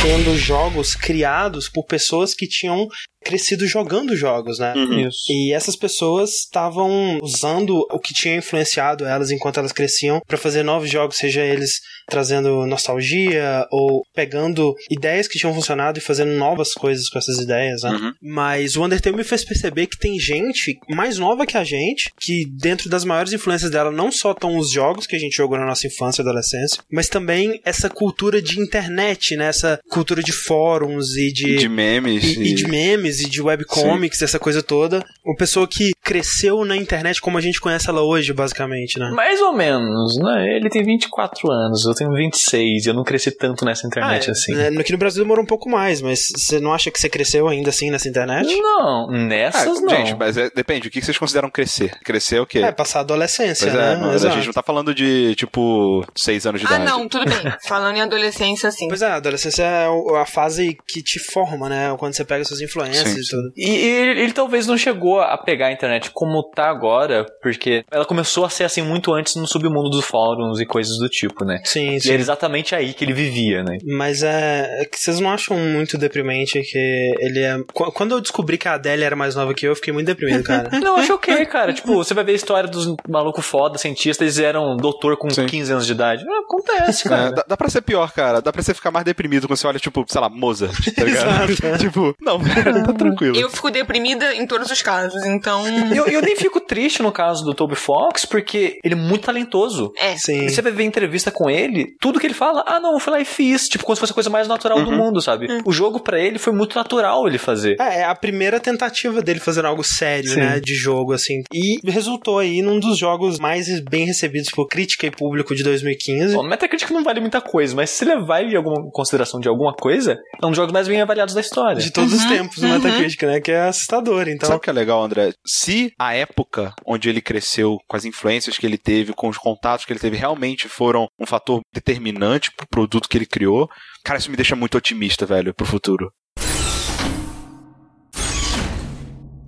[0.00, 2.88] sendo jogos criados por pessoas que tinham
[3.30, 4.74] crescido jogando jogos, né?
[4.74, 5.08] Uhum.
[5.08, 5.18] Isso.
[5.30, 10.64] E essas pessoas estavam usando o que tinha influenciado elas enquanto elas cresciam para fazer
[10.64, 16.72] novos jogos, seja eles trazendo nostalgia ou pegando ideias que tinham funcionado e fazendo novas
[16.74, 17.90] coisas com essas ideias, né?
[17.90, 18.12] Uhum.
[18.20, 22.44] Mas o Undertale me fez perceber que tem gente mais nova que a gente, que
[22.60, 25.66] dentro das maiores influências dela não só estão os jogos que a gente jogou na
[25.66, 29.46] nossa infância e adolescência, mas também essa cultura de internet, né?
[29.46, 32.24] Essa cultura de fóruns e de, De memes.
[32.36, 35.04] e, e de memes e de webcomics, essa coisa toda.
[35.24, 39.10] Uma pessoa que cresceu na internet como a gente conhece ela hoje, basicamente, né?
[39.14, 40.56] Mais ou menos, né?
[40.56, 44.32] Ele tem 24 anos, eu tenho 26, eu não cresci tanto nessa internet Ah, é,
[44.32, 44.54] assim.
[44.54, 47.46] né, Aqui no Brasil demorou um pouco mais, mas você não acha que você cresceu
[47.48, 48.46] ainda assim nessa internet?
[48.56, 49.88] Não, Ah, nessas não.
[49.90, 50.88] gente, mas é- depende.
[50.88, 51.90] O que vocês consideram crescer?
[52.04, 52.58] Crescer é o quê?
[52.60, 53.92] É, passar a adolescência, Pois né?
[53.92, 54.34] é, mas a Exato.
[54.36, 56.84] gente não tá falando de, tipo, seis anos de Ah, idade.
[56.90, 57.30] não, tudo bem.
[57.66, 58.88] Falando em adolescência, sim.
[58.88, 59.86] Pois é, a adolescência é
[60.20, 61.94] a fase que te forma, né?
[61.98, 63.30] Quando você pega suas influências Sim, e sim.
[63.36, 63.52] tudo.
[63.56, 67.84] E, e ele, ele talvez não chegou a pegar a internet como tá agora, porque
[67.90, 71.44] ela começou a ser assim muito antes no submundo dos fóruns e coisas do tipo,
[71.44, 71.60] né?
[71.64, 72.12] Sim, E sim.
[72.12, 73.78] era exatamente aí que ele vivia, né?
[73.84, 77.56] Mas é, é que vocês não acham muito deprimente que ele é.
[77.72, 80.06] Qu- Quando eu descobri que a Adélia era mais nova que eu, eu fiquei muito
[80.06, 80.68] deprimido, cara.
[80.80, 81.72] Não, acho ok, cara.
[81.72, 85.46] Tipo, você vai ver a história dos malucos foda, cientistas, eles eram doutor com Sim.
[85.46, 86.24] 15 anos de idade.
[86.28, 87.30] Ah, Acontece, É, cara.
[87.32, 88.40] dá, dá pra ser pior, cara.
[88.42, 91.46] Dá pra você ficar mais deprimido quando você olha, tipo, sei lá, Mozart, tá ligado?
[91.78, 92.38] tipo, não,
[92.92, 93.36] tá tranquilo.
[93.36, 95.60] Eu fico deprimida em todos os casos, então.
[95.90, 99.92] Eu, eu nem fico triste no caso do Toby Fox, porque ele é muito talentoso.
[99.96, 100.16] É.
[100.16, 100.46] Sim.
[100.46, 103.12] E você vai ver entrevista com ele, tudo que ele fala, ah não, eu fui
[103.12, 105.46] lá e fiz, tipo, como se fosse a coisa mais natural do mundo, sabe?
[105.64, 107.76] O jogo pra ele foi muito natural ele fazer.
[107.80, 110.40] É, é a primeira tentativa dele fazer algo sério, Sim.
[110.40, 111.42] né, de jogo, assim.
[111.52, 116.34] E resultou aí num dos jogos mais bem recebidos por crítica e público de 2015.
[116.34, 120.18] Bom, Metacritic não vale muita coisa, mas se levar em alguma consideração de alguma coisa,
[120.42, 121.80] é um dos jogos mais bem avaliados da história.
[121.80, 123.40] De todos os tempos no Metacritic, né?
[123.40, 124.46] Que é assustador, então.
[124.46, 125.32] Sabe o que é legal, André?
[125.46, 129.84] Se a época onde ele cresceu, com as influências que ele teve, com os contatos
[129.84, 133.68] que ele teve, realmente foram um fator determinante pro produto que ele criou,
[134.04, 136.10] cara, isso me deixa muito otimista, velho, pro futuro.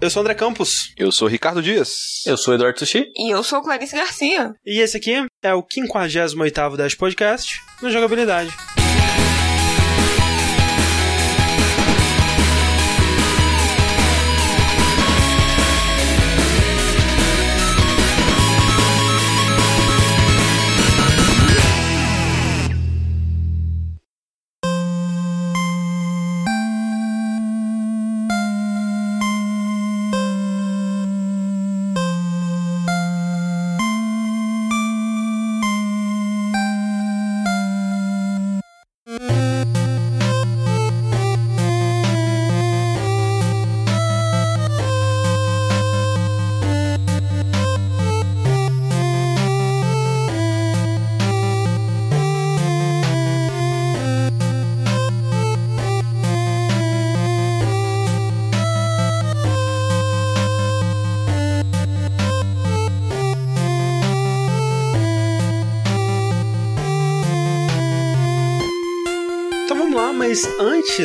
[0.01, 0.93] Eu sou o André Campos.
[0.97, 1.91] Eu sou Ricardo Dias.
[2.27, 3.05] Eu sou o Eduardo Sushi.
[3.17, 4.51] E eu sou Clarice Garcia.
[4.67, 8.53] E esse aqui é o 58º Dash Podcast no Jogabilidade.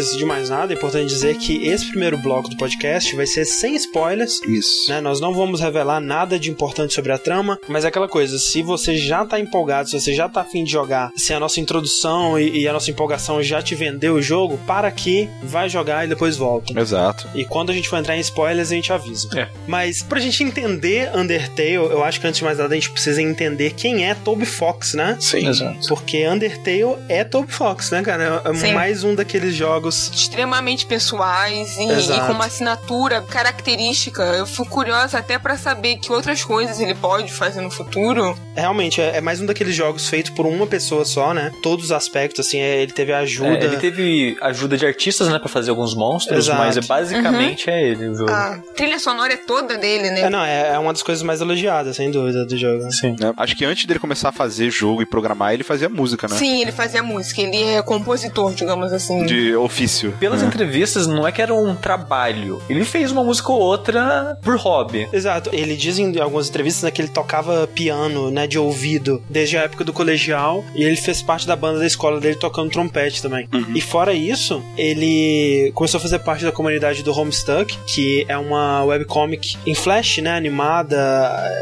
[0.07, 3.43] Antes de mais nada, é importante dizer que esse primeiro bloco do podcast vai ser
[3.43, 4.39] sem spoilers.
[4.43, 4.89] Isso.
[4.89, 5.01] Né?
[5.01, 8.61] Nós não vamos revelar nada de importante sobre a trama, mas é aquela coisa, se
[8.61, 12.39] você já tá empolgado, se você já tá afim de jogar, se a nossa introdução
[12.39, 16.07] e, e a nossa empolgação já te vendeu o jogo, para aqui, vai jogar e
[16.07, 16.79] depois volta.
[16.79, 17.27] Exato.
[17.35, 19.27] E quando a gente for entrar em spoilers, a gente avisa.
[19.37, 19.49] É.
[19.67, 23.21] Mas pra gente entender Undertale, eu acho que antes de mais nada a gente precisa
[23.21, 25.17] entender quem é Toby Fox, né?
[25.19, 25.47] Sim.
[25.47, 25.85] Exato.
[25.89, 28.41] Porque Undertale é Toby Fox, né, cara?
[28.45, 28.73] É Sim.
[28.73, 29.96] mais um daqueles jogos.
[30.13, 34.23] Extremamente pessoais e, e com uma assinatura característica.
[34.23, 38.37] Eu fico curiosa até pra saber que outras coisas ele pode fazer no futuro.
[38.55, 41.51] Realmente, é, é mais um daqueles jogos feito por uma pessoa só, né?
[41.61, 43.49] Todos os aspectos, assim, é, ele teve ajuda.
[43.49, 46.59] É, ele teve ajuda de artistas, né, pra fazer alguns monstros, Exato.
[46.59, 48.31] mas é basicamente é ele o jogo.
[48.31, 50.21] A trilha sonora é toda dele, né?
[50.21, 52.91] É, não, é, uma das coisas mais elogiadas, sem dúvida, do jogo.
[52.91, 53.15] Sim.
[53.35, 56.35] Acho que antes dele começar a fazer jogo e programar, ele fazia música, né?
[56.35, 59.25] Sim, ele fazia música, ele é compositor, digamos assim.
[59.25, 60.11] De ofício.
[60.19, 62.61] Pelas entrevistas, não é que era um trabalho.
[62.67, 65.07] Ele fez uma música ou outra por hobby.
[65.13, 65.51] Exato.
[65.53, 69.61] Ele diz em algumas entrevistas né, que ele tocava piano, né, de ouvido, desde a
[69.61, 73.47] época do colegial, e ele fez parte da banda da escola dele tocando trompete também.
[73.75, 78.83] E fora isso, ele começou a fazer parte da comunidade do Homestuck, que é uma
[78.83, 80.97] webcomic em flash, né, animada,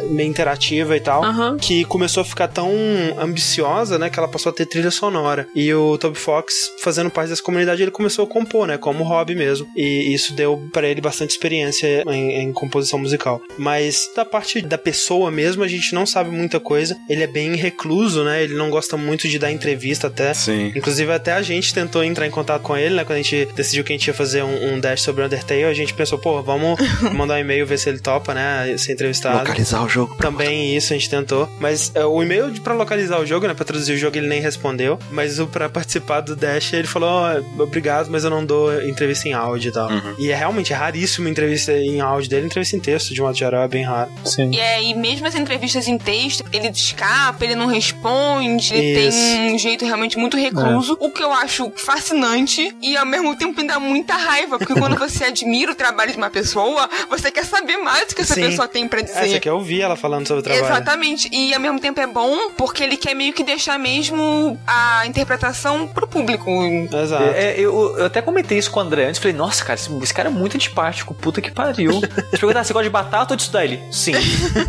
[0.09, 1.23] meio interativa e tal.
[1.23, 1.57] Aham.
[1.57, 2.71] que começou a ficar tão
[3.17, 5.47] ambiciosa, né, que ela passou a ter trilha sonora.
[5.55, 8.77] E o Toby Fox fazendo parte dessa comunidade, ele começou a compor, né?
[8.77, 9.67] Como hobby mesmo.
[9.75, 13.41] E isso deu para ele bastante experiência em, em, composição musical.
[13.57, 16.97] Mas da parte da pessoa mesmo, a gente não sabe muita coisa.
[17.09, 18.43] Ele é bem recluso, né?
[18.43, 20.33] Ele não gosta muito de dar entrevista até.
[20.33, 20.71] Sim.
[20.75, 23.03] Inclusive, até a gente tentou entrar em contato com ele, né?
[23.03, 25.73] Quando a gente decidiu que a gente ia fazer um, um dash sobre Undertale, a
[25.73, 26.79] gente pensou, pô, vamos
[27.13, 28.75] mandar um e-mail ver se ele topa, né?
[28.77, 29.39] Ser entrevistado.
[29.39, 30.15] Localizar o jogo.
[30.17, 31.49] Também isso a gente tentou.
[31.59, 33.53] Mas é, o e-mail para localizar o jogo, né?
[33.53, 34.99] Pra traduzir o jogo, ele nem respondeu.
[35.11, 37.09] Mas o pra participar do Dash, ele falou:
[37.57, 39.89] oh, obrigado, mas eu não dou entrevista em áudio e tal.
[39.89, 40.15] Uhum.
[40.17, 43.63] E é realmente é raríssimo entrevista em áudio dele, entrevista em texto, de modo geral,
[43.63, 44.11] é bem raro.
[44.23, 44.51] Sim.
[44.51, 49.17] E, é, e mesmo as entrevistas em texto, ele escapa, ele não responde, ele isso.
[49.17, 51.05] tem um jeito realmente muito recluso, é.
[51.05, 54.97] o que eu acho fascinante e ao mesmo tempo me dá muita raiva, porque quando
[54.99, 58.41] você admira o trabalho de uma pessoa, você quer saber mais do que essa Sim.
[58.41, 59.17] pessoa tem para dizer.
[59.17, 60.65] É, você quer ouvir ela falando sobre o trabalho.
[60.65, 61.29] Exatamente.
[61.31, 65.87] E ao mesmo tempo é bom porque ele quer meio que deixar mesmo a interpretação
[65.87, 66.51] pro público.
[66.91, 67.23] Exato.
[67.23, 69.19] É, eu, eu, até comentei isso com o André antes.
[69.19, 71.13] Falei, nossa, cara, esse, esse cara é muito antipático.
[71.13, 71.91] Puta que pariu.
[72.31, 73.81] Você perguntar, você gosta de batata ou de estudar ele?
[73.91, 74.13] Sim.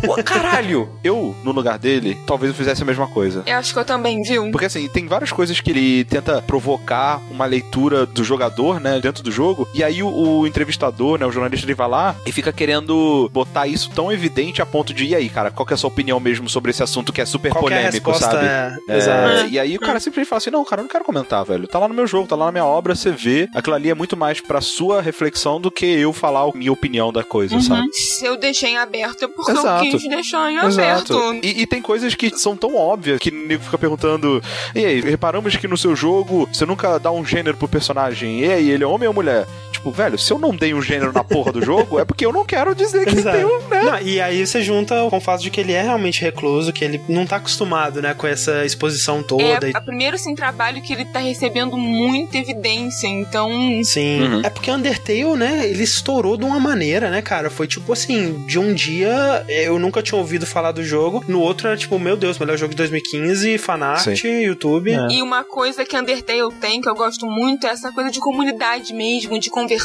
[0.05, 0.89] Pô, caralho.
[1.03, 3.43] Eu, no lugar dele, talvez eu fizesse a mesma coisa.
[3.45, 4.49] Eu acho que eu também, viu?
[4.51, 9.23] Porque assim, tem várias coisas que ele tenta provocar uma leitura do jogador, né, dentro
[9.23, 9.67] do jogo.
[9.73, 13.67] E aí o, o entrevistador, né, o jornalista, ele vai lá e fica querendo botar
[13.67, 16.19] isso tão evidente a ponto de, e aí, cara, qual que é a sua opinião
[16.19, 18.45] mesmo sobre esse assunto que é super qual polêmico, é sabe?
[18.45, 19.47] É, é, exato.
[19.49, 21.67] E aí o cara simplesmente fala assim: não, cara, eu não quero comentar, velho.
[21.67, 23.49] Tá lá no meu jogo, tá lá na minha obra, você vê.
[23.53, 27.11] Aquilo ali é muito mais pra sua reflexão do que eu falar a minha opinião
[27.11, 27.61] da coisa, uhum.
[27.61, 27.87] sabe?
[27.93, 29.85] Se eu deixei em aberto é porque Exato.
[29.85, 31.13] eu quis deixar em Exato.
[31.13, 31.45] aberto.
[31.45, 34.41] E, e, tem coisas que são tão óbvias que o nego fica perguntando:
[34.75, 38.41] e aí, reparamos que no seu jogo você nunca dá um gênero pro personagem.
[38.41, 39.47] E aí, ele é homem ou mulher?
[39.87, 42.33] Tipo, velho, se eu não dei um gênero na porra do jogo, é porque eu
[42.33, 43.37] não quero dizer que Exato.
[43.37, 43.83] tem um, né?
[43.83, 46.83] Não, e aí você junta com o fato de que ele é realmente recluso, que
[46.83, 49.67] ele não tá acostumado, né, com essa exposição toda.
[49.67, 49.81] É, e...
[49.81, 53.49] primeiro, assim, trabalho que ele tá recebendo muita evidência, então...
[53.83, 54.21] Sim.
[54.21, 54.41] Uhum.
[54.43, 57.49] É porque Undertale, né, ele estourou de uma maneira, né, cara?
[57.49, 61.67] Foi tipo assim, de um dia eu nunca tinha ouvido falar do jogo, no outro
[61.67, 64.41] era tipo, meu Deus, melhor jogo de 2015, fanart, Sim.
[64.41, 64.91] YouTube.
[64.91, 65.07] É.
[65.11, 68.93] E uma coisa que Undertale tem, que eu gosto muito, é essa coisa de comunidade
[68.93, 69.76] mesmo, de conversar,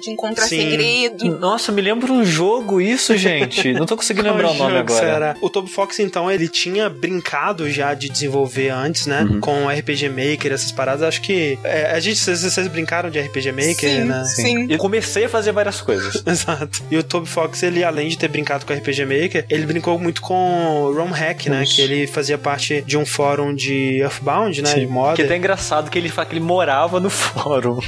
[0.00, 0.58] de encontrar Sim.
[0.58, 1.38] segredo.
[1.38, 3.72] Nossa, me lembra um jogo isso, gente.
[3.72, 5.00] Não tô conseguindo lembrar o nome agora.
[5.00, 5.36] Será?
[5.40, 9.22] O Toby Fox, então, ele tinha brincado já de desenvolver antes, né?
[9.22, 9.40] Uhum.
[9.40, 11.02] Com RPG Maker, essas paradas.
[11.02, 11.58] Acho que.
[11.64, 14.24] É, a gente, vocês, vocês, brincaram de RPG Maker, sim, né?
[14.24, 14.66] Sim.
[14.70, 16.22] Eu comecei a fazer várias coisas.
[16.26, 16.82] Exato.
[16.90, 20.20] E o Toby Fox, ele, além de ter brincado com RPG Maker, ele brincou muito
[20.20, 21.64] com ROM Hack, né?
[21.66, 24.70] Que ele fazia parte de um fórum de Earthbound, né?
[24.70, 24.80] Sim.
[24.80, 25.16] De moda.
[25.16, 27.78] Que é até engraçado que ele fala que ele morava no fórum.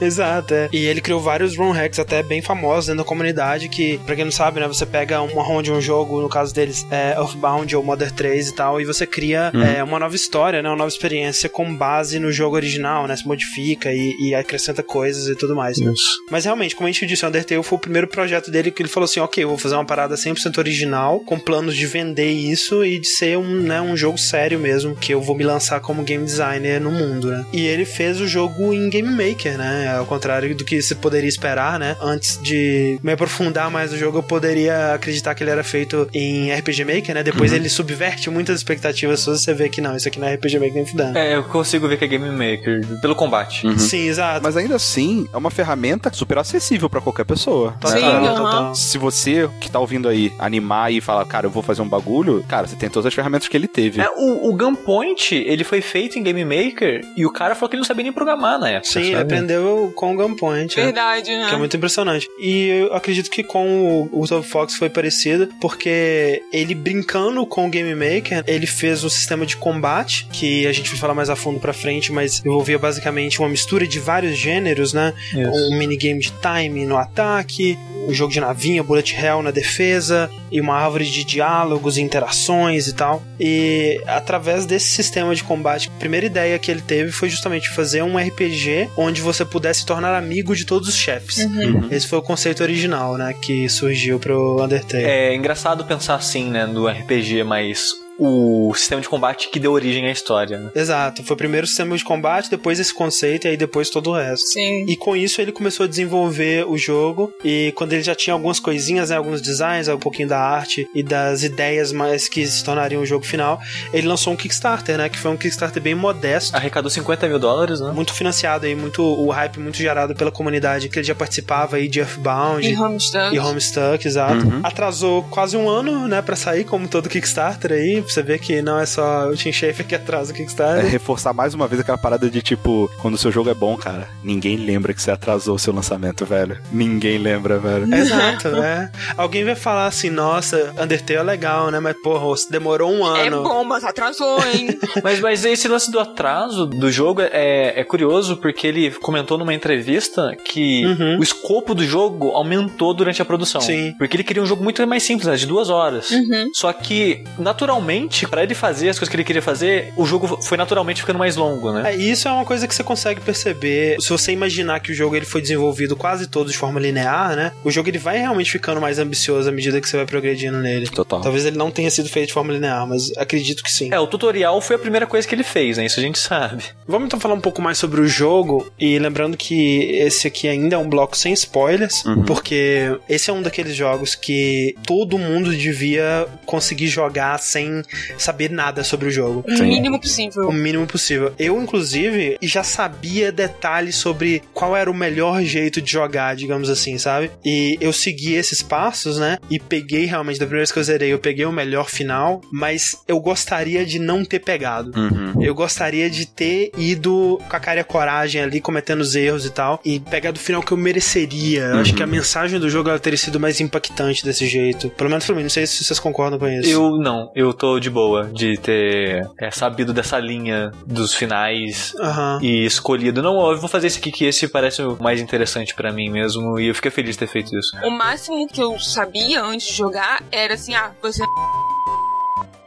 [0.00, 0.68] Exato, é.
[0.72, 4.24] E ele criou vários ROM Hacks até bem famosos dentro da comunidade, que, pra quem
[4.24, 4.68] não sabe, né?
[4.68, 8.48] Você pega uma ROM de um jogo, no caso deles, é Earthbound ou Mother 3
[8.48, 9.62] e tal, e você cria uhum.
[9.62, 10.68] é, uma nova história, né?
[10.68, 13.16] Uma nova experiência com base no jogo original, né?
[13.16, 15.78] Se modifica e, e acrescenta coisas e tudo mais.
[15.78, 16.18] Isso.
[16.30, 18.88] Mas realmente, como a gente disse, o Undertale foi o primeiro projeto dele que ele
[18.88, 22.84] falou assim: ok, eu vou fazer uma parada 100% original, com planos de vender isso
[22.84, 26.02] e de ser um, né, um jogo sério mesmo, que eu vou me lançar como
[26.02, 27.46] game designer no mundo, né?
[27.52, 29.96] E ele fez o jogo em Game Maker, né?
[29.96, 31.96] Ao contrário do que você poderia esperar, né?
[32.00, 36.52] Antes de me aprofundar mais no jogo, eu poderia acreditar que ele era feito em
[36.52, 37.22] RPG Maker, né?
[37.24, 37.56] Depois uhum.
[37.56, 40.74] ele subverte muitas expectativas suas, você vê que não, isso aqui não é RPG Maker
[40.74, 41.18] nem fudendo.
[41.18, 43.66] É, eu consigo ver que é Game Maker pelo combate.
[43.66, 43.76] Uhum.
[43.76, 44.40] Sim, exato.
[44.44, 47.74] Mas ainda assim, é uma ferramenta super acessível para qualquer pessoa.
[47.84, 48.32] Sim, né?
[48.36, 48.74] total.
[48.76, 52.44] Se você que tá ouvindo aí animar e falar, cara, eu vou fazer um bagulho,
[52.48, 54.00] cara, você tem todas as ferramentas que ele teve.
[54.00, 57.74] É, o, o Gunpoint, ele foi feito em Game Maker e o cara falou que
[57.74, 58.88] ele não sabia nem programar na época.
[58.92, 59.16] Sim, sabe?
[59.16, 60.59] aprendeu com o Gunpoint.
[60.62, 60.84] Né?
[60.84, 61.48] Verdade, né?
[61.48, 62.28] Que é muito impressionante.
[62.38, 67.66] E eu acredito que com o, o Top Fox foi parecido, porque ele brincando com
[67.66, 71.30] o Game Maker, ele fez um sistema de combate, que a gente vai falar mais
[71.30, 75.14] a fundo pra frente, mas envolvia basicamente uma mistura de vários gêneros, né?
[75.32, 75.50] Isso.
[75.72, 80.60] Um minigame de time no ataque, um jogo de navinha, bullet hell na defesa, e
[80.60, 83.22] uma árvore de diálogos e interações e tal.
[83.38, 88.02] E através desse sistema de combate, a primeira ideia que ele teve foi justamente fazer
[88.02, 91.38] um RPG onde você pudesse tornar amigo de todos os chefes.
[91.38, 91.82] Uhum.
[91.82, 91.88] uhum.
[91.90, 95.04] Esse foi o conceito original, né, que surgiu pro Undertale.
[95.04, 100.06] É engraçado pensar assim, né, do RPG, mas o sistema de combate que deu origem
[100.06, 100.58] à história.
[100.58, 100.70] Né?
[100.74, 101.24] Exato.
[101.24, 104.46] Foi primeiro o sistema de combate, depois esse conceito e aí depois todo o resto.
[104.48, 104.84] Sim.
[104.86, 108.60] E com isso ele começou a desenvolver o jogo e quando ele já tinha algumas
[108.60, 113.00] coisinhas, né, alguns designs, um pouquinho da arte e das ideias mais que se tornariam
[113.00, 113.58] o jogo final,
[113.92, 116.54] ele lançou um Kickstarter, né, que foi um Kickstarter bem modesto.
[116.54, 117.90] Arrecadou 50 mil dólares, né?
[117.92, 121.88] Muito financiado aí, muito o hype muito gerado pela comunidade que ele já participava aí
[121.88, 123.34] de Earthbound e Homestuck.
[123.34, 124.46] E Homestuck, exato.
[124.46, 124.60] Uhum.
[124.62, 128.78] Atrasou quase um ano, né, para sair como todo Kickstarter aí, você ver que não
[128.78, 130.90] é só o Tim Schafer que atrasa o É Kickstarter.
[130.90, 134.08] reforçar mais uma vez aquela parada de tipo, quando o seu jogo é bom, cara,
[134.22, 136.58] ninguém lembra que você atrasou o seu lançamento, velho.
[136.72, 137.86] Ninguém lembra, velho.
[137.94, 138.90] Exato, é.
[139.16, 141.80] Alguém vai falar assim, nossa, Undertale é legal, né?
[141.80, 143.42] Mas, porra, demorou um É ano.
[143.42, 144.78] bom, mas atrasou, hein?
[145.02, 149.54] Mas, mas esse lance do atraso do jogo é, é curioso porque ele comentou numa
[149.54, 151.18] entrevista que Uhum.
[151.18, 153.60] o escopo do jogo aumentou durante a produção.
[153.60, 153.94] Sim.
[153.98, 156.10] Porque ele queria um jogo muito mais simples, né, de duas horas.
[156.10, 156.50] Uhum.
[156.52, 157.99] Só que, naturalmente,
[158.30, 161.36] pra ele fazer as coisas que ele queria fazer, o jogo foi naturalmente ficando mais
[161.36, 161.92] longo, né?
[161.92, 163.96] É, isso é uma coisa que você consegue perceber.
[164.00, 167.52] Se você imaginar que o jogo ele foi desenvolvido quase todo de forma linear, né?
[167.64, 170.88] O jogo ele vai realmente ficando mais ambicioso à medida que você vai progredindo nele.
[170.88, 171.20] Total.
[171.20, 173.88] Talvez ele não tenha sido feito de forma linear, mas acredito que sim.
[173.92, 175.86] É, o tutorial foi a primeira coisa que ele fez, né?
[175.86, 176.64] Isso a gente sabe.
[176.86, 180.74] Vamos então falar um pouco mais sobre o jogo e lembrando que esse aqui ainda
[180.76, 182.22] é um bloco sem spoilers, Uhum.
[182.24, 187.79] porque esse é um daqueles jogos que todo mundo devia conseguir jogar sem
[188.18, 189.44] saber nada sobre o jogo.
[189.46, 190.48] O mínimo possível.
[190.48, 191.32] O mínimo possível.
[191.38, 196.98] Eu, inclusive, já sabia detalhes sobre qual era o melhor jeito de jogar, digamos assim,
[196.98, 197.30] sabe?
[197.44, 199.38] E eu segui esses passos, né?
[199.50, 202.96] E peguei realmente, da primeira vez que eu zerei, eu peguei o melhor final, mas
[203.06, 204.92] eu gostaria de não ter pegado.
[204.98, 205.42] Uhum.
[205.42, 209.44] Eu gostaria de ter ido com a cara e a coragem ali, cometendo os erros
[209.46, 211.62] e tal, e pegar do final que eu mereceria.
[211.64, 214.90] Eu acho que a mensagem do jogo ela teria sido mais impactante desse jeito.
[214.90, 216.68] Pelo menos pra mim, não sei se vocês concordam com isso.
[216.68, 222.38] Eu não, eu tô de boa de ter é, sabido dessa linha dos finais Aham.
[222.42, 223.22] e escolhido.
[223.22, 226.58] Não, eu vou fazer esse aqui que esse parece o mais interessante pra mim mesmo
[226.58, 227.76] e eu fiquei feliz de ter feito isso.
[227.84, 231.22] O máximo que eu sabia antes de jogar era assim, ah, você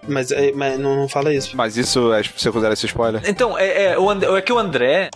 [0.08, 1.56] Mas, é, mas não, não fala isso.
[1.56, 3.22] Mas isso, é, você considera esse spoiler?
[3.26, 5.10] Então, é, é, o André, é que o André.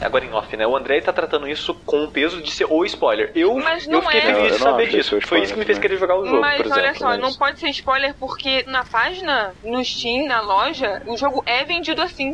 [0.00, 0.66] Agora em off, né?
[0.66, 3.32] O André tá tratando isso com o peso de ser o spoiler.
[3.34, 4.22] Eu, Mas eu não fiquei é.
[4.34, 5.20] feliz Eu de saber acho disso.
[5.22, 6.98] Foi isso que me fez querer jogar o jogo, Mas por olha exemplo.
[6.98, 11.42] só, mas- não pode ser spoiler porque na página, no Steam, na loja, o jogo
[11.46, 12.32] é vendido assim.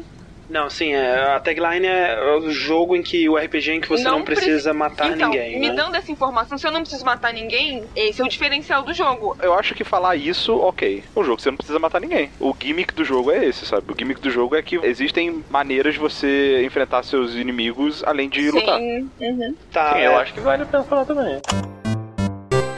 [0.53, 4.05] Não, sim, é, a tagline é o jogo em que o RPG em que você
[4.05, 5.59] não, precisa preci- matar então, ninguém.
[5.59, 5.75] Me né?
[5.75, 9.35] dando essa informação, se eu não preciso matar ninguém, esse é o diferencial do jogo.
[9.41, 11.03] Eu acho que falar isso, ok.
[11.15, 12.31] O jogo você não precisa matar ninguém.
[12.39, 13.91] O gimmick do jogo é esse, sabe?
[13.91, 18.51] O gimmick do jogo é que existem maneiras de você enfrentar seus inimigos além de
[18.51, 18.79] lutar.
[18.79, 19.11] Sim.
[19.21, 19.55] Uhum.
[19.73, 21.41] Tá, Sim, é, eu acho que vale a pena falar também.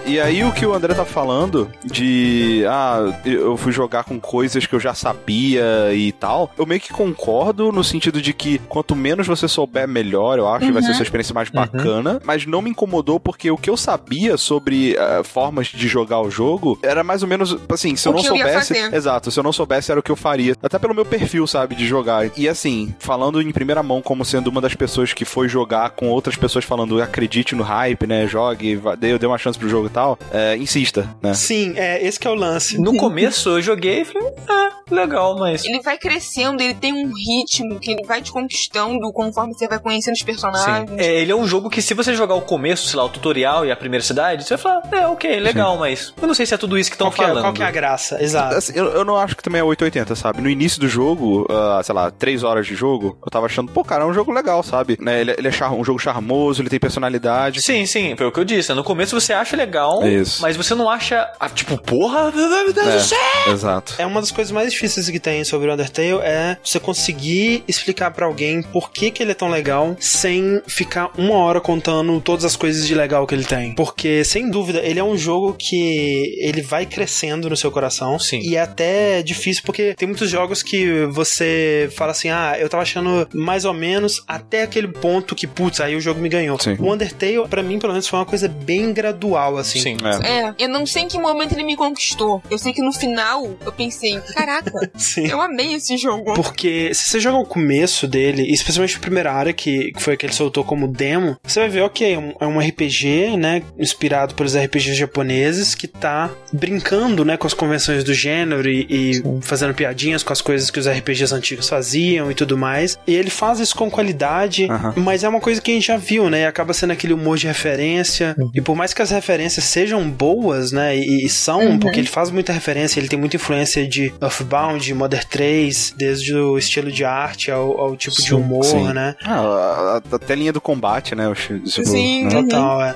[0.06, 4.66] E aí o que o André tá falando de ah, eu fui jogar com coisas
[4.66, 8.94] que eu já sabia e tal, eu meio que concordo no sentido de que quanto
[8.94, 12.44] menos você souber, melhor, eu acho, que vai ser a sua experiência mais bacana, mas
[12.44, 16.78] não me incomodou porque o que eu sabia sobre ah, formas de jogar o jogo
[16.82, 18.94] era mais ou menos assim, se eu O não eu soubesse, fazer.
[18.94, 21.74] exato, se eu não soubesse era o que eu faria, até pelo meu perfil, sabe,
[21.74, 22.30] de jogar.
[22.36, 26.08] E assim, falando em primeira mão como sendo uma das pessoas que foi jogar com
[26.10, 30.18] outras pessoas falando acredite no hype, né, jogue, vá- dê, uma chance pro jogo tal,
[30.32, 31.32] é, insista, né?
[31.34, 32.76] Sim, é, esse que é o lance.
[32.78, 35.64] No começo eu joguei e falei, ah, legal, mas.
[35.64, 39.78] Ele vai crescendo, ele tem um ritmo que ele vai te conquistando conforme você vai
[39.78, 40.90] conhecendo os personagens.
[40.90, 40.96] Sim.
[40.98, 43.64] É, ele é um jogo que se você jogar o começo, sei lá, o tutorial
[43.64, 46.54] e a primeira cidade, você vai falar, é, ok, legal, mas eu não sei se
[46.54, 47.40] é tudo isso que estão é, falando.
[47.42, 48.22] qual que é a graça?
[48.22, 48.56] Exato.
[48.56, 50.42] Assim, eu, eu não acho que também é 880, sabe?
[50.42, 53.84] No início do jogo, ah, sei lá, 3 horas de jogo, eu tava achando, pô,
[53.84, 54.98] cara, é um jogo legal, sabe?
[55.00, 57.62] Né, Ele, ele é um jogo charmoso, ele tem personalidade.
[57.62, 58.70] Sim, sim, foi o que eu disse.
[58.70, 58.74] né?
[58.74, 60.42] No começo você acha legal, Isso.
[60.42, 63.18] mas você não acha, ah, tipo, porra, meu Deus do céu.
[63.46, 63.94] É, exato.
[63.98, 68.10] É uma das coisas mais difíceis que tem sobre o Undertale é você conseguir explicar
[68.10, 72.44] pra alguém por que, que ele é tão legal sem ficar uma hora contando todas
[72.44, 73.74] as coisas de legal que ele tem.
[73.74, 78.18] Porque, sem dúvida, ele é um jogo que ele vai crescendo no seu coração.
[78.18, 78.40] Sim.
[78.40, 82.82] E é até difícil porque tem muitos jogos que você fala assim: ah, eu tava
[82.82, 86.58] achando mais ou menos até aquele ponto que, putz, aí o jogo me ganhou.
[86.60, 86.76] Sim.
[86.78, 89.73] O Undertale, pra mim, pelo menos, foi uma coisa bem gradual, assim.
[89.80, 89.96] Sim.
[90.22, 90.44] É.
[90.48, 92.42] É, eu não sei em que momento ele me conquistou.
[92.50, 95.26] Eu sei que no final eu pensei, caraca, Sim.
[95.26, 96.34] eu amei esse jogo.
[96.34, 100.16] Porque se você joga o começo dele, especialmente a primeira área, que, que foi a
[100.16, 103.62] que ele soltou como demo, você vai ver, ok, é um- é um RPG, né,
[103.78, 109.22] inspirado pelos RPGs japoneses, que tá brincando, né, com as convenções do gênero e, e
[109.42, 112.98] fazendo piadinhas com as coisas que os RPGs antigos faziam e tudo mais.
[113.06, 114.66] E ele faz isso com qualidade,
[114.96, 117.36] mas é uma coisa que a gente já viu, né, e acaba sendo aquele humor
[117.36, 118.34] de referência.
[118.54, 122.30] E por mais que as referências sejam boas, né, e, e são, porque ele faz
[122.30, 127.50] muita referência, ele tem muita influência de Earthbound, Modern 3, desde o estilo de arte
[127.50, 128.92] ao, ao tipo de humor, sim.
[128.92, 129.14] né?
[129.22, 131.28] Ah, a, a, a telinha do combate, né?
[131.28, 132.24] o tipo, Sim.
[132.24, 132.30] né?
[132.30, 132.94] Total, é.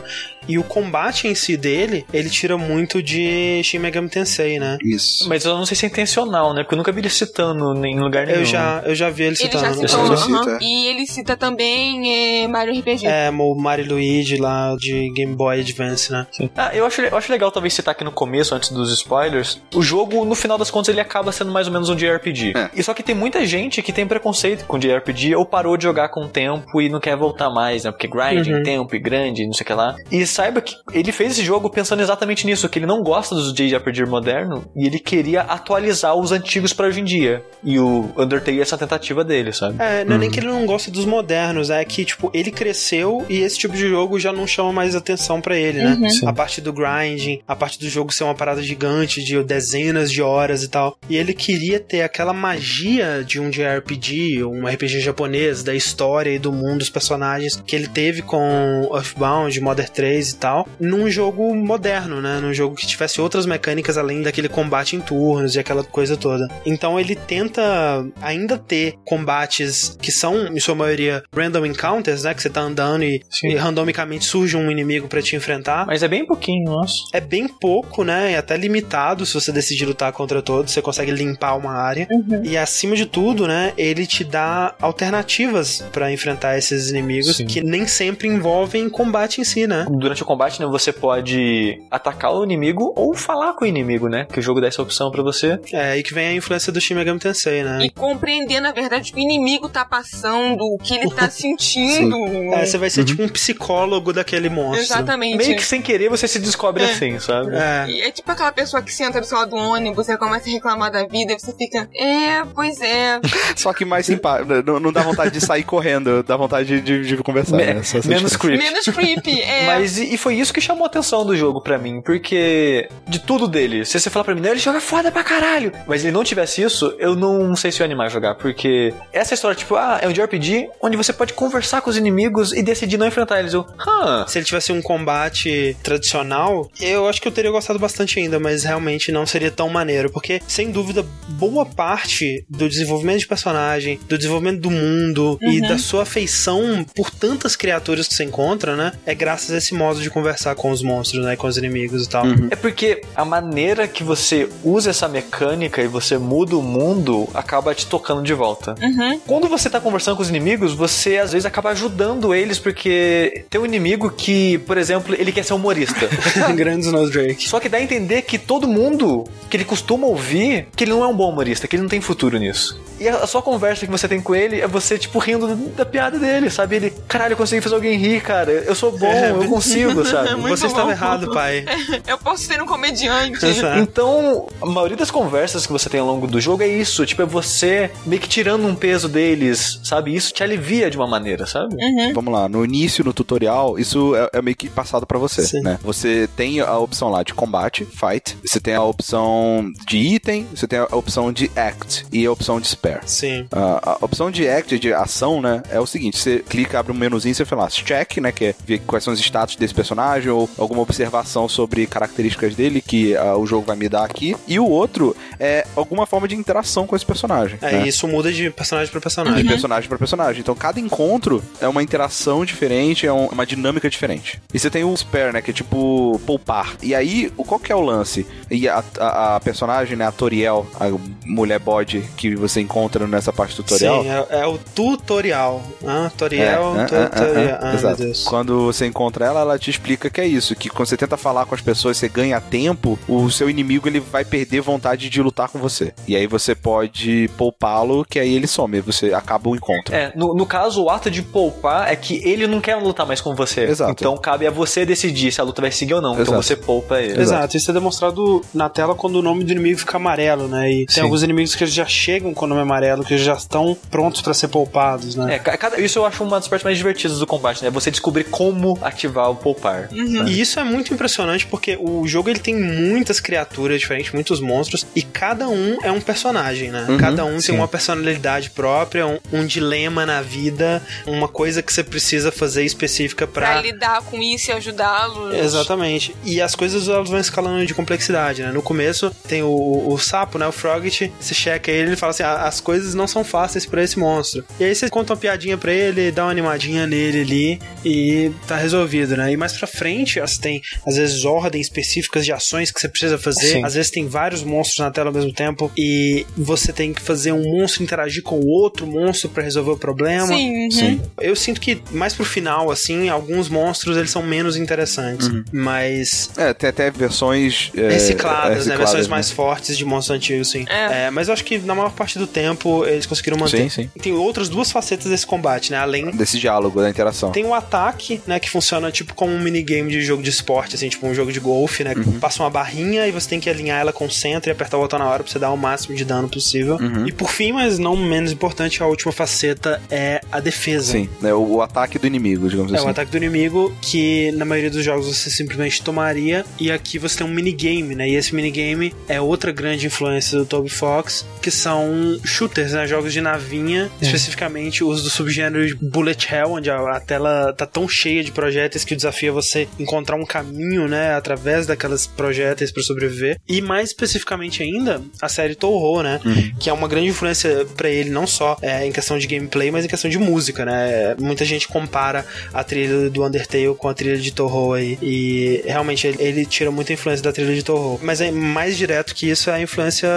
[0.49, 4.78] E o combate em si dele, ele tira muito de Shin Megami Tensei, né?
[4.83, 5.28] Isso.
[5.28, 6.62] Mas eu não sei se é intencional, né?
[6.62, 8.38] Porque eu nunca vi ele citando em lugar nenhum.
[8.40, 9.88] Eu já, eu já vi ele Ele já citando.
[9.88, 10.43] citou, aham.
[10.45, 10.59] cita.
[10.62, 13.07] E ele cita também é, Mario RPG.
[13.07, 16.26] É, o Mario Luigi lá de Game Boy Advance, né?
[16.57, 19.61] Ah, eu acho, eu acho legal talvez citar aqui no começo, antes dos spoilers.
[19.75, 22.52] O jogo, no final das contas, ele acaba sendo mais ou menos um JRPG.
[22.57, 22.71] É.
[22.75, 26.09] E só que tem muita gente que tem preconceito com JRPG ou parou de jogar
[26.09, 27.90] com o tempo e não quer voltar mais, né?
[27.90, 28.62] Porque grinding, Uhum.
[28.62, 29.95] tempo e grande, não sei o que lá.
[30.11, 33.52] E saiba que ele fez esse jogo pensando exatamente nisso, que ele não gosta dos
[33.52, 37.42] JRPG moderno e ele queria atualizar os antigos pra hoje em dia.
[37.64, 39.75] E o Undertale é essa tentativa dele, sabe?
[39.80, 43.26] É, não é nem que ele não gosta dos modernos, é que, tipo, ele cresceu
[43.28, 46.09] e esse tipo de jogo já não chama mais atenção pra ele, né?
[46.09, 46.28] Sim.
[46.28, 50.23] A parte do grinding, a parte do jogo ser uma parada gigante de dezenas de
[50.23, 50.97] horas e tal.
[51.09, 56.38] E ele queria ter aquela magia de um JRPG, um RPG japonês, da história e
[56.38, 61.54] do mundo dos personagens que ele teve com Earthbound, Modern 3 e tal, num jogo
[61.54, 62.38] moderno, né?
[62.40, 66.49] Num jogo que tivesse outras mecânicas além daquele combate em turnos e aquela coisa toda.
[66.64, 72.35] Então ele tenta ainda ter combates que são, em sua maioria, random encounters, né?
[72.35, 75.87] Que você tá andando e, e randomicamente surge um inimigo pra te enfrentar.
[75.87, 76.94] Mas é bem pouquinho, nossa.
[77.12, 78.32] É bem pouco, né?
[78.32, 80.73] E até limitado se você decidir lutar contra todos.
[80.73, 82.08] Você consegue limpar uma área.
[82.44, 83.73] E acima de tudo, né?
[83.76, 87.47] Ele te dá alternativas pra enfrentar esses inimigos Sim.
[87.47, 89.87] que nem sempre envolvem combate em si, né?
[90.09, 94.27] Durante o combate, né, você pode atacar o inimigo ou falar com o inimigo, né?
[94.33, 95.59] Que o jogo dá essa opção pra você.
[95.71, 97.85] É aí que vem a influência do Shin Megami Tensei, né?
[97.85, 102.17] E compreender, na verdade, o que o inimigo tá passando, o que ele tá sentindo.
[102.55, 104.81] É, você vai ser tipo um psicólogo daquele monstro.
[104.81, 105.37] Exatamente.
[105.37, 106.87] Meio que sem querer você se descobre É.
[106.87, 107.55] assim, sabe?
[107.55, 107.87] É.
[107.91, 110.53] E é tipo aquela pessoa que senta do seu lado do ônibus, você começa a
[110.53, 113.21] reclamar da vida, e você fica, é, pois é.
[113.57, 114.62] Só que mais simpático.
[114.65, 117.57] Não, não dá vontade de sair correndo, dá vontade de, de conversar.
[117.59, 117.83] Me- né?
[118.07, 118.62] Menos creepy.
[118.65, 119.67] Menos creepy, é.
[119.67, 123.19] Mas e, e foi isso que chamou a atenção do jogo pra mim, porque de
[123.19, 126.12] tudo dele, se você falar pra mim, não, ele joga foda pra caralho, mas ele
[126.12, 129.57] não tivesse isso, eu não sei se eu ia animar a jogar, porque essa história,
[129.57, 133.07] tipo, ah, é um JRPG onde você pode conversar com os inimigos e decidir não
[133.07, 133.52] enfrentar eles.
[133.52, 134.25] Eu, hã?
[134.26, 138.64] Se ele tivesse um combate tradicional, eu acho que eu teria gostado bastante ainda, mas
[138.64, 144.17] realmente não seria tão maneiro, porque sem dúvida boa parte do desenvolvimento de personagem, do
[144.17, 149.15] desenvolvimento do mundo e da sua afeição por tantas criaturas que você encontra, né, é
[149.15, 152.25] graças a esse modo de conversar com os monstros, né, com os inimigos e tal.
[152.51, 157.75] É porque a maneira que você usa essa mecânica e você muda o mundo acaba
[157.75, 158.75] te tocando de volta.
[158.81, 159.21] Uhum.
[159.27, 163.61] Quando você tá conversando com os inimigos, você às vezes acaba ajudando eles, porque tem
[163.61, 166.09] um inimigo que, por exemplo, ele quer ser humorista.
[166.55, 167.49] Grande Snowdrake.
[167.49, 171.03] Só que dá a entender que todo mundo que ele costuma ouvir, que ele não
[171.03, 172.81] é um bom humorista, que ele não tem futuro nisso.
[173.01, 176.19] E a sua conversa que você tem com ele é você, tipo, rindo da piada
[176.19, 176.77] dele, sabe?
[176.77, 178.51] Ele, caralho, eu consegui fazer alguém rir, cara.
[178.51, 180.34] Eu sou bom, É, eu consigo, sabe?
[180.36, 181.64] Muito Você estava errado, pai.
[182.06, 183.45] Eu posso ser um comediante.
[183.47, 183.78] Exato.
[183.80, 187.04] Então, a maioria das conversas que você tem ao longo do jogo é isso.
[187.06, 190.14] Tipo, é você meio que tirando um peso deles, sabe?
[190.14, 191.76] Isso te alivia de uma maneira, sabe?
[192.14, 195.60] Vamos lá, no início, no tutorial, isso é, é meio que passado pra você, Sim.
[195.60, 195.78] né?
[195.82, 200.67] Você tem a opção lá de combate, fight, você tem a opção de item, você
[200.67, 203.00] tem a opção de act e a opção de spare.
[203.06, 203.47] Sim.
[203.52, 206.97] A, a opção de act, de ação, né, é o seguinte, você clica, abre um
[206.97, 210.31] menuzinho e você fala, check, né, que é ver quais são os status desse personagem
[210.31, 214.37] ou alguma observação sobre características dele que ah, o jogo vai me dar aqui.
[214.47, 217.59] E o outro é alguma forma de interação com esse personagem.
[217.63, 217.89] É, né?
[217.89, 219.45] isso muda de personagem pra de personagem.
[219.47, 220.41] personagem para personagem.
[220.41, 224.41] Então, cada encontro é uma interação diferente, é um- uma dinâmica diferente.
[224.52, 226.76] E você tem o spare, né, que é tipo poupar.
[226.83, 228.26] E aí, o- qual que é o lance?
[228.50, 230.87] E a, a- a personagem, né, a Toriel, a
[231.25, 234.02] mulher bode que você encontra nessa parte do tutorial.
[234.02, 235.63] Sim, é, é o tutorial.
[235.87, 237.37] Ah, Toriel, É, é, é, tutorial.
[237.37, 237.99] é, é, Ah, exato.
[238.26, 241.44] Quando você encontra ela, ela te explica que é isso, que quando você tenta falar
[241.47, 245.49] com as pessoas, você ganha tempo, o seu inimigo ele vai perder vontade de lutar
[245.49, 245.92] com você.
[246.06, 249.94] E aí você pode poupá-lo, que aí ele some, você acaba o encontro.
[249.94, 253.21] É, no, no caso, o ato de poupar é que ele não quer lutar mais
[253.21, 253.62] com você.
[253.64, 253.90] Exato.
[253.92, 256.12] Então cabe a você decidir se a luta vai seguir ou não.
[256.12, 256.42] Então Exato.
[256.42, 257.21] você poupa ele.
[257.21, 260.71] Exato, isso é demonstrado na tela quando o nome do inimigo fica amarelo, né?
[260.71, 260.94] E Sim.
[260.94, 264.34] tem alguns inimigos que já chegam com o nome amarelo, que já estão prontos pra
[264.34, 265.34] ser poupados, né?
[265.36, 267.71] É, ca- cada- isso eu acho uma das partes mais divertidas do combate, né?
[267.71, 269.89] Você descobrir como ativar o poupar.
[269.93, 274.87] E isso é muito impressionante porque o jogo ele tem muitas criaturas diferentes, muitos monstros,
[274.95, 276.87] e cada um é um personagem, né?
[276.99, 277.49] cada um sim.
[277.49, 282.65] tem uma personalidade própria, um, um dilema na vida, uma coisa que você precisa fazer
[282.65, 283.63] específica Pra pra.
[283.63, 285.34] lidar com isso e ajudá-los.
[285.34, 286.15] Exatamente.
[286.25, 288.50] E as coisas elas vão escalando de complexidade, né?
[288.52, 290.47] No começo tem o, o sapo, né?
[290.47, 291.13] O Frogget.
[291.21, 294.45] Você checa ele e fala assim: "Ah, as coisas não são fáceis pra esse monstro.
[294.58, 298.56] E aí você conta uma piadinha pra ele, dá uma animadinha nele ali e tá
[298.56, 299.32] resolvido, né?
[299.32, 303.19] E mais pra frente, você tem, às vezes, ordens específicas de ações que você precisa
[303.19, 303.53] fazer.
[303.53, 303.65] Sim.
[303.65, 307.33] Às vezes tem vários monstros na tela ao mesmo tempo e você tem que fazer
[307.33, 310.27] um monstro interagir com o outro monstro pra resolver o problema.
[310.27, 310.71] Sim, uhum.
[310.71, 311.01] Sim.
[311.21, 315.29] Eu sinto que mais pro final, assim, alguns monstros eles são menos interessantes.
[315.53, 318.77] Mas É, tem até versões é, recicladas, né?
[318.77, 319.11] Versões né?
[319.11, 320.65] mais fortes de monstros antigos, sim.
[320.69, 321.07] É.
[321.07, 323.59] É, mas eu acho que na maior parte do tempo eles conseguiram manter.
[323.63, 323.91] Sim, sim.
[323.95, 325.79] E tem outras duas facetas desse combate, né?
[325.79, 327.31] Além Desse diálogo, da interação.
[327.33, 330.88] tem o ataque, né, que funciona tipo como um minigame de jogo de esporte, assim,
[330.88, 331.95] tipo um jogo de golfe, né?
[331.95, 334.76] que Passa uma barrinha e você tem que alinhar ela com o centro e apertar
[334.76, 336.76] o botão na hora pra você dar o máximo de dano possível.
[336.76, 337.06] Uhum.
[337.06, 340.93] E por fim, mas não menos importante, a última faceta é a defesa.
[340.93, 342.86] Sim, né, o, o ataque do inimigo, digamos É assim.
[342.86, 347.19] o ataque do inimigo que na maioria dos jogos você simplesmente tomaria e aqui você
[347.19, 348.08] tem um minigame, né?
[348.08, 352.86] E esse minigame é outra grande influência do Toby Fox, que são shooters, né?
[352.86, 357.67] Jogos de navinha, especificamente os do subgênero de Bullet Hell, onde a, a tela tá
[357.67, 361.14] tão cheia de projéteis que o desafio é você encontrar um caminho, né?
[361.14, 363.38] Através daquelas projéteis para sobreviver.
[363.49, 366.21] E mais especificamente ainda, a série Toho, né?
[366.58, 369.84] Que é uma grande influência pra ele, não só é, em questão de gameplay, mas
[369.84, 371.14] em questão de música, né?
[371.18, 374.99] Muita gente compara a trilha do Undertale com a trilha de Toho aí.
[375.02, 377.99] E realmente ele, ele tira muita influência da trilha de Toho.
[378.02, 380.08] Mas é mais direto que isso é a influência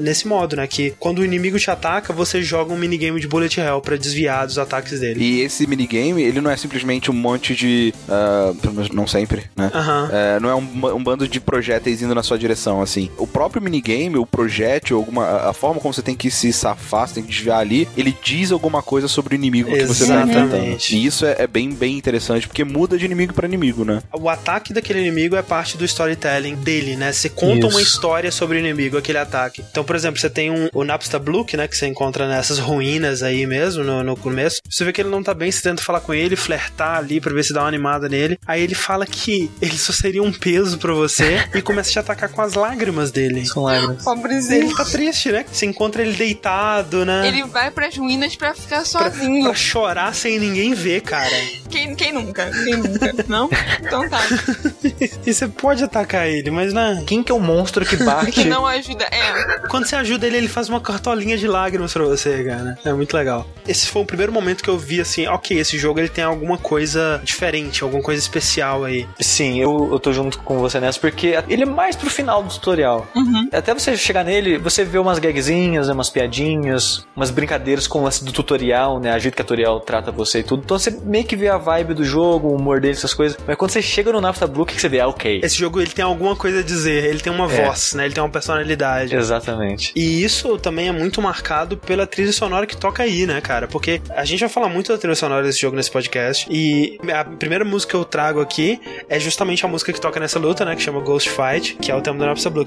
[0.00, 0.66] nesse modo, né?
[0.66, 4.46] Que quando o inimigo te ataca, você joga um minigame de Bullet Hell pra desviar
[4.46, 5.22] dos ataques dele.
[5.22, 7.94] E esse minigame, ele não é simplesmente um monte de.
[8.34, 9.70] Ah, pelo menos não sempre, né?
[9.72, 10.10] Aham.
[10.12, 13.10] É, não é um, um bando de projéteis indo na sua direção, assim.
[13.16, 17.14] O próprio minigame, o projétil, alguma, a forma como você tem que se safar, você
[17.14, 20.54] tem que desviar ali, ele diz alguma coisa sobre o inimigo que você tá enfrentando.
[20.54, 20.96] Exatamente.
[20.96, 24.02] E isso é, é bem, bem interessante, porque muda de inimigo pra inimigo, né?
[24.12, 27.12] O ataque daquele inimigo é parte do storytelling dele, né?
[27.12, 27.76] Você conta Isso.
[27.76, 29.64] uma história sobre o inimigo, aquele ataque.
[29.70, 31.68] Então, por exemplo, você tem um, o Napsta Bluke, né?
[31.68, 34.60] Que você encontra nessas ruínas aí mesmo, no, no começo.
[34.68, 37.32] Você vê que ele não tá bem, você tenta falar com ele, flertar ali pra
[37.32, 38.23] ver se dá uma animada nele.
[38.46, 41.98] Aí ele fala que ele só seria um peso pra você e começa a te
[41.98, 43.44] atacar com as lágrimas dele.
[43.46, 44.02] São lágrimas.
[44.04, 44.64] Pobrezinho.
[44.66, 45.44] Ele tá triste, né?
[45.50, 47.26] Você encontra ele deitado, né?
[47.28, 49.44] Ele vai pras ruínas pra ficar Pra, sozinho.
[49.44, 51.30] pra chorar sem ninguém ver, cara.
[51.70, 52.50] Quem, quem nunca?
[52.64, 53.12] Quem nunca?
[53.28, 53.48] Não?
[53.80, 54.20] Então tá.
[55.26, 57.02] E você pode atacar ele, mas né?
[57.06, 58.32] Quem que é o monstro que bate?
[58.32, 59.04] Que não ajuda.
[59.04, 59.58] É.
[59.68, 62.78] Quando você ajuda ele, ele faz uma cartolinha de lágrimas pra você, cara.
[62.84, 63.48] É muito legal.
[63.66, 66.58] Esse foi o primeiro momento que eu vi assim, ok, esse jogo ele tem alguma
[66.58, 69.06] coisa diferente, alguma coisa especial aí.
[69.20, 72.48] Sim, eu, eu tô junto com você nessa, porque ele é mais pro final do
[72.52, 73.06] tutorial.
[73.52, 78.04] Até você chegar nele, você vê umas gagzinhas, né, umas piadinhas, umas brincadeiras com o
[78.04, 79.12] lance do tutorial, né?
[79.12, 80.62] A jeito que a tutorial trata você e tudo.
[80.64, 83.36] Então você meio que vê a vibe do jogo, o humor dele, essas coisas.
[83.46, 85.00] Mas quando você chega no Nafta Blue, o que que você vê?
[85.00, 85.40] Ah, ok.
[85.42, 87.64] Esse jogo ele tem alguma coisa a dizer, ele tem uma É.
[87.66, 88.04] voz, né?
[88.04, 89.14] Ele tem uma personalidade.
[89.14, 89.92] Exatamente.
[89.96, 93.66] E isso também é muito marcado pela trilha sonora que toca aí, né, cara?
[93.68, 96.46] Porque a gente vai falar muito da trilha sonora desse jogo nesse podcast.
[96.50, 100.38] E a primeira música que eu trago aqui é justamente a música que toca nessa
[100.38, 100.74] luta, né?
[100.76, 102.64] Que chama Ghost Fight, que é o tema do Napsa Blue.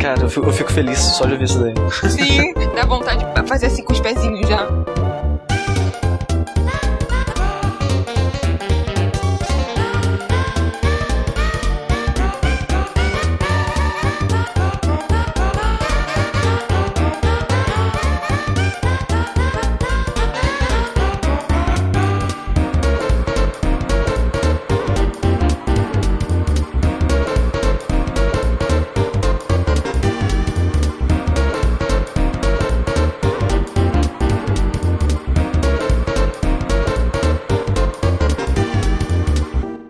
[0.00, 1.74] Cara, eu fico, eu fico feliz só de ouvir isso daí.
[2.10, 4.68] Sim, dá vontade de fazer assim com os pezinhos já.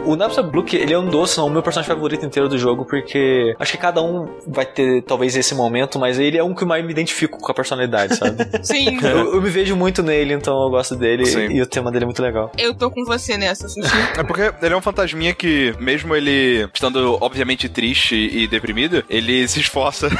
[0.04, 2.84] O Napsa Blue, ele é um doce, não, o meu personagem favorito inteiro do jogo,
[2.84, 6.62] porque acho que cada um vai ter talvez esse momento, mas ele é um que
[6.62, 8.36] eu mais me identifico com a personalidade, sabe?
[8.62, 8.98] Sim.
[9.02, 11.50] eu, eu me vejo muito nele, então eu gosto dele Sim.
[11.50, 12.50] e o tema dele é muito legal.
[12.58, 13.88] Eu tô com você nessa, Sushi.
[14.18, 19.46] É porque ele é um fantasminha que, mesmo ele estando obviamente triste e deprimido, ele
[19.48, 20.08] se esforça.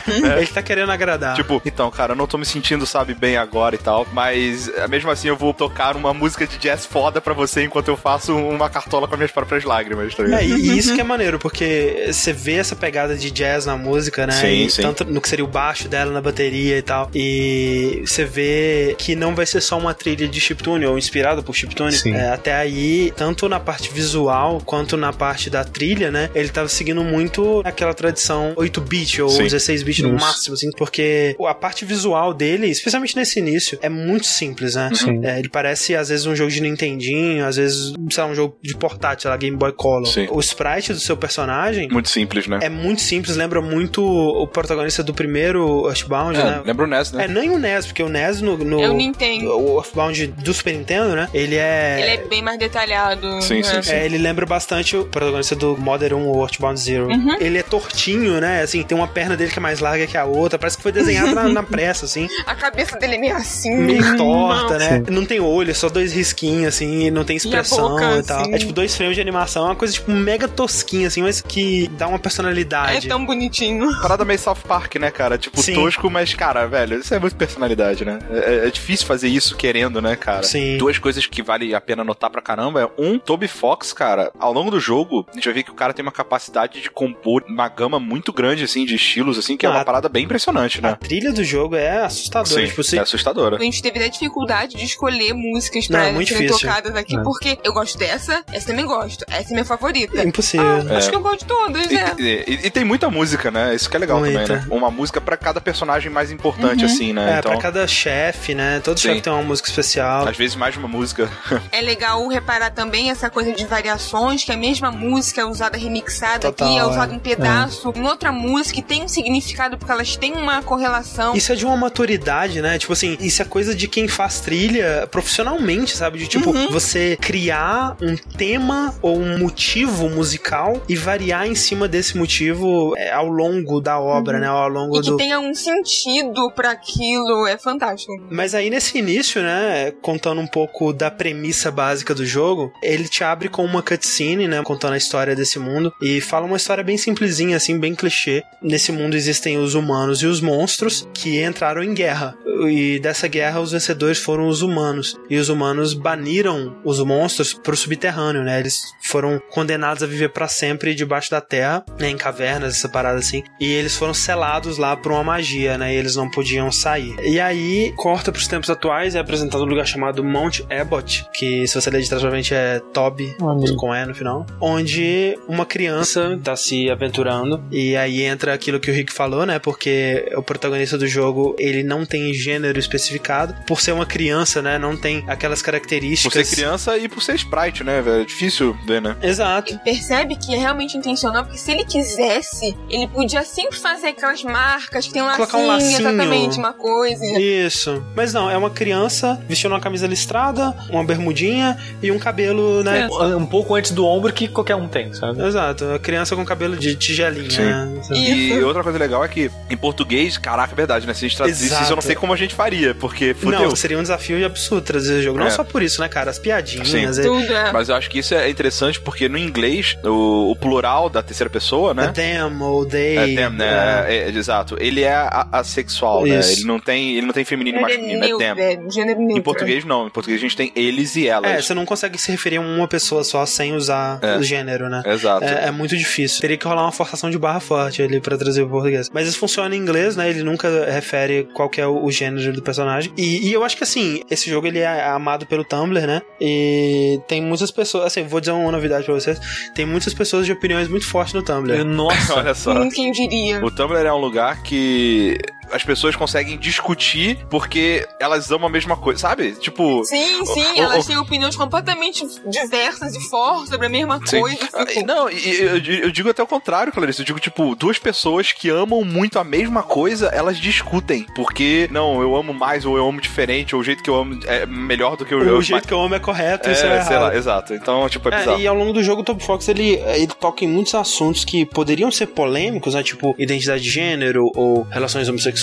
[0.40, 1.34] Ele tá querendo agradar.
[1.34, 4.88] Tipo, então, cara, eu não tô me sentindo, sabe, bem agora e tal, mas eh,
[4.88, 8.36] mesmo assim eu vou tocar uma música de jazz foda pra você enquanto eu faço
[8.36, 10.40] uma cartola com as próprias lágrimas, tá ligado?
[10.40, 14.26] É, e isso que é maneiro, porque você vê essa pegada de jazz na música,
[14.26, 14.32] né?
[14.32, 14.82] Sim, E sim.
[14.82, 17.10] Tanto no que seria o baixo dela na bateria e tal.
[17.14, 21.54] E você vê que não vai ser só uma trilha de chiptune ou inspirada por
[21.54, 21.96] chiptune.
[22.06, 26.30] É, até aí, tanto na parte visual quanto na parte da trilha, né?
[26.34, 29.44] Ele tava seguindo muito aquela tradição 8-bit ou Sim.
[29.44, 34.74] 16-bit no máximo, assim, porque a parte visual dele, especialmente nesse início, é muito simples,
[34.74, 34.90] né?
[34.94, 35.24] Sim.
[35.24, 38.56] É, ele parece, às vezes, um jogo de Nintendinho, às vezes, sei lá, um jogo
[38.62, 40.06] de portátil portátil, lá, Game Boy Color.
[40.06, 40.26] Sim.
[40.30, 42.58] O sprite do seu personagem Muito simples, né?
[42.62, 46.62] é muito simples, lembra muito o protagonista do primeiro Earthbound, É, né?
[46.64, 47.24] lembra o NES, né?
[47.24, 48.56] É, nem o NES, porque o NES no.
[48.56, 49.58] no É o Nintendo.
[49.58, 51.28] O Earthbound do Super Nintendo, né?
[51.32, 52.00] Ele é.
[52.00, 53.42] Ele é bem mais detalhado.
[53.42, 53.82] Sim, sim, né?
[53.82, 53.92] sim.
[53.92, 57.08] É, ele lembra bastante o protagonista do Modern 1 ou Earthbound Zero.
[57.08, 57.36] Uhum.
[57.40, 58.62] Ele é tortinho, né?
[58.62, 60.58] Assim, tem uma perna dele que é mais larga que a outra.
[60.58, 62.28] Parece que foi desenhado na, na pressa, assim.
[62.46, 63.74] A cabeça dele é meio assim.
[63.74, 64.78] Meio torta, Não.
[64.78, 65.02] né?
[65.10, 68.40] Não tem olho, é só dois risquinhos, assim, e não tem expressão boca, e tal.
[68.42, 68.54] assim.
[68.54, 71.88] É tipo dois frames de animação, é uma coisa, tipo, mega tosquinha, assim, mas que
[71.96, 73.08] dá uma É personalidade.
[73.08, 73.88] tão bonitinho.
[74.02, 75.38] Parada meio South Park, né, cara?
[75.38, 75.72] Tipo, Sim.
[75.74, 78.18] tosco, mas, cara, velho, isso é muito personalidade, né?
[78.30, 80.42] É, é difícil fazer isso querendo, né, cara?
[80.42, 80.76] Sim.
[80.76, 84.52] Duas coisas que vale a pena notar pra caramba é, um, Toby Fox, cara, ao
[84.52, 87.42] longo do jogo, a gente vai ver que o cara tem uma capacidade de compor
[87.48, 90.78] uma gama muito grande, assim, de estilos, assim, que é Ah, uma parada bem impressionante,
[90.78, 90.96] A né?
[91.00, 92.60] trilha do jogo é assustadora.
[92.60, 93.56] Sim, tipo, você é assustadora.
[93.56, 96.68] A gente teve até dificuldade de escolher músicas Não, pra é muito serem difícil.
[96.68, 97.22] tocadas aqui, É.
[97.22, 100.20] porque eu gosto dessa, essa também gosto, essa é minha favorita.
[100.20, 100.66] é impossível.
[100.90, 102.14] Ah, Acho que eu gosto de todas, E, é.
[102.18, 103.74] e- e- e tem muita música, né?
[103.74, 104.40] Isso que é legal Muita.
[104.40, 104.66] também, né?
[104.70, 107.36] Uma música pra cada personagem mais importante, assim, né?
[107.36, 108.80] É, então, pra cada chefe, né?
[108.82, 109.08] Todo Sim.
[109.08, 110.26] chefe tem uma música especial.
[110.28, 111.28] às vezes mais de uma música.
[111.72, 116.40] É legal reparar também essa coisa de variações, que a mesma música é usada remixada
[116.40, 116.84] Total, aqui, é é.
[116.86, 121.34] usada um pedaço em outra música e tem um significado porque elas têm uma correlação.
[121.34, 122.78] Isso é de uma maturidade, né?
[122.78, 126.18] Tipo assim, isso é coisa de quem faz trilha profissionalmente, sabe?
[126.18, 126.70] De tipo, Uhum.
[126.70, 133.10] você criar um tema ou um motivo musical e variar em cima desse motivo é,
[133.12, 134.46] ao longo da obra, né?
[134.46, 135.00] Ao longo Uhum.
[135.00, 135.16] E que do.
[135.16, 138.12] tenha um sentido pra aquilo, é fantástico.
[138.30, 143.22] Mas aí nesse início, né, contando um pouco da premissa básica do jogo, ele te
[143.22, 146.96] abre com uma cutscene, né, contando a história desse mundo e fala uma história bem
[146.96, 148.42] simplesinha, assim, bem clichê.
[148.62, 152.34] Nesse mundo existem os humanos e os monstros que entraram em guerra.
[152.68, 155.16] E dessa guerra os vencedores foram os humanos.
[155.28, 158.58] E os humanos baniram os monstros pro subterrâneo, né?
[158.60, 158.69] Eles
[159.02, 163.42] foram condenados a viver para sempre debaixo da terra, né, em cavernas, essa parada assim.
[163.60, 165.94] E eles foram selados lá por uma magia, né?
[165.94, 167.14] E eles não podiam sair.
[167.22, 171.80] E aí, corta pros tempos atuais, é apresentado um lugar chamado Mount Abbott, que se
[171.80, 173.76] você ler de trás pra frente é Toby, Amigo.
[173.76, 178.90] com E no final, onde uma criança tá se aventurando e aí entra aquilo que
[178.90, 179.58] o Rick falou, né?
[179.58, 184.78] Porque o protagonista do jogo, ele não tem gênero especificado, por ser uma criança, né?
[184.78, 186.48] Não tem aquelas Por características.
[186.48, 188.22] ser criança e por ser sprite, né, velho?
[188.22, 189.16] É difícil ver, né?
[189.22, 189.72] Exato.
[189.72, 194.42] Ele percebe que é realmente intencional, porque se ele quisesse, ele podia sempre fazer aquelas
[194.42, 196.00] marcas que tem um lacinho, Colocar um lacinho.
[196.00, 197.24] exatamente, uma coisa.
[197.38, 198.04] Isso.
[198.14, 203.08] Mas não, é uma criança vestindo uma camisa listrada, uma bermudinha e um cabelo, né?
[203.36, 205.42] Um pouco antes do ombro que qualquer um tem, sabe?
[205.42, 207.62] Exato, a criança com cabelo de tigelinha, Sim.
[207.62, 208.00] né?
[208.12, 211.14] E- E outra coisa legal é que em português, caraca, é verdade, né?
[211.14, 213.60] Se a gente traduzisse isso, eu não sei como a gente faria, porque fudeu.
[213.62, 215.38] Não, seria um desafio absurdo trazer o jogo.
[215.38, 215.50] Não É.
[215.50, 216.30] só por isso, né, cara?
[216.30, 216.88] As piadinhas.
[216.88, 217.04] Sim.
[217.06, 217.72] é- Tudo é.
[217.72, 221.50] Mas eu acho que isso é interessante porque no inglês, o, o plural da terceira
[221.50, 222.08] pessoa, É né?
[222.12, 223.16] them ou they.
[223.16, 224.04] É them, né?
[224.08, 224.76] É, é, exato.
[224.80, 226.40] Ele é assexual, né?
[226.52, 228.58] Ele não tem, ele não tem feminino e é masculino, é them.
[228.58, 229.38] é gênero neutro.
[229.38, 231.64] Em português não, em português a gente tem eles e É, elas.
[231.66, 234.36] você não consegue se referir a uma pessoa só sem usar É.
[234.36, 235.02] o gênero, né?
[235.06, 235.44] Exato.
[235.44, 236.40] É, é muito difícil.
[236.40, 239.10] Teria que rolar uma forçação de barra forte ali pra trazer o português.
[239.12, 240.28] Mas isso funciona em inglês, né?
[240.30, 243.12] Ele nunca refere qual que é o, o gênero do personagem.
[243.16, 246.22] E, e eu acho que, assim, esse jogo ele é amado pelo Tumblr, né?
[246.40, 248.04] E tem muitas pessoas...
[248.06, 249.70] Assim, vou dizer uma novidade pra vocês.
[249.74, 251.84] Tem muitas pessoas de opiniões muito fortes no Tumblr.
[251.84, 252.88] Nossa, Olha só.
[252.90, 253.64] Quem diria?
[253.64, 255.38] O Tumblr é um lugar que
[255.72, 259.52] as pessoas conseguem discutir porque elas amam a mesma coisa, sabe?
[259.52, 260.04] Tipo.
[260.04, 264.40] Sim, sim, o- elas o- têm opiniões completamente diversas e fortes sobre a mesma Sim.
[264.40, 264.58] coisa.
[265.06, 267.20] Não, e eu, eu digo até o contrário, Clarice.
[267.20, 271.26] Eu digo, tipo, duas pessoas que amam muito a mesma coisa, elas discutem.
[271.34, 274.38] Porque, não, eu amo mais, ou eu amo diferente, ou o jeito que eu amo
[274.46, 276.84] é melhor do que eu O eu jeito que eu amo é correto, é, isso
[276.84, 277.22] é sei errado.
[277.30, 277.74] lá, exato.
[277.74, 278.60] Então, tipo, é É, bizarro.
[278.60, 281.64] e ao longo do jogo, o Top Fox ele, ele toca em muitos assuntos que
[281.66, 283.02] poderiam ser polêmicos, né?
[283.02, 285.59] Tipo identidade de gênero ou relações homossexuais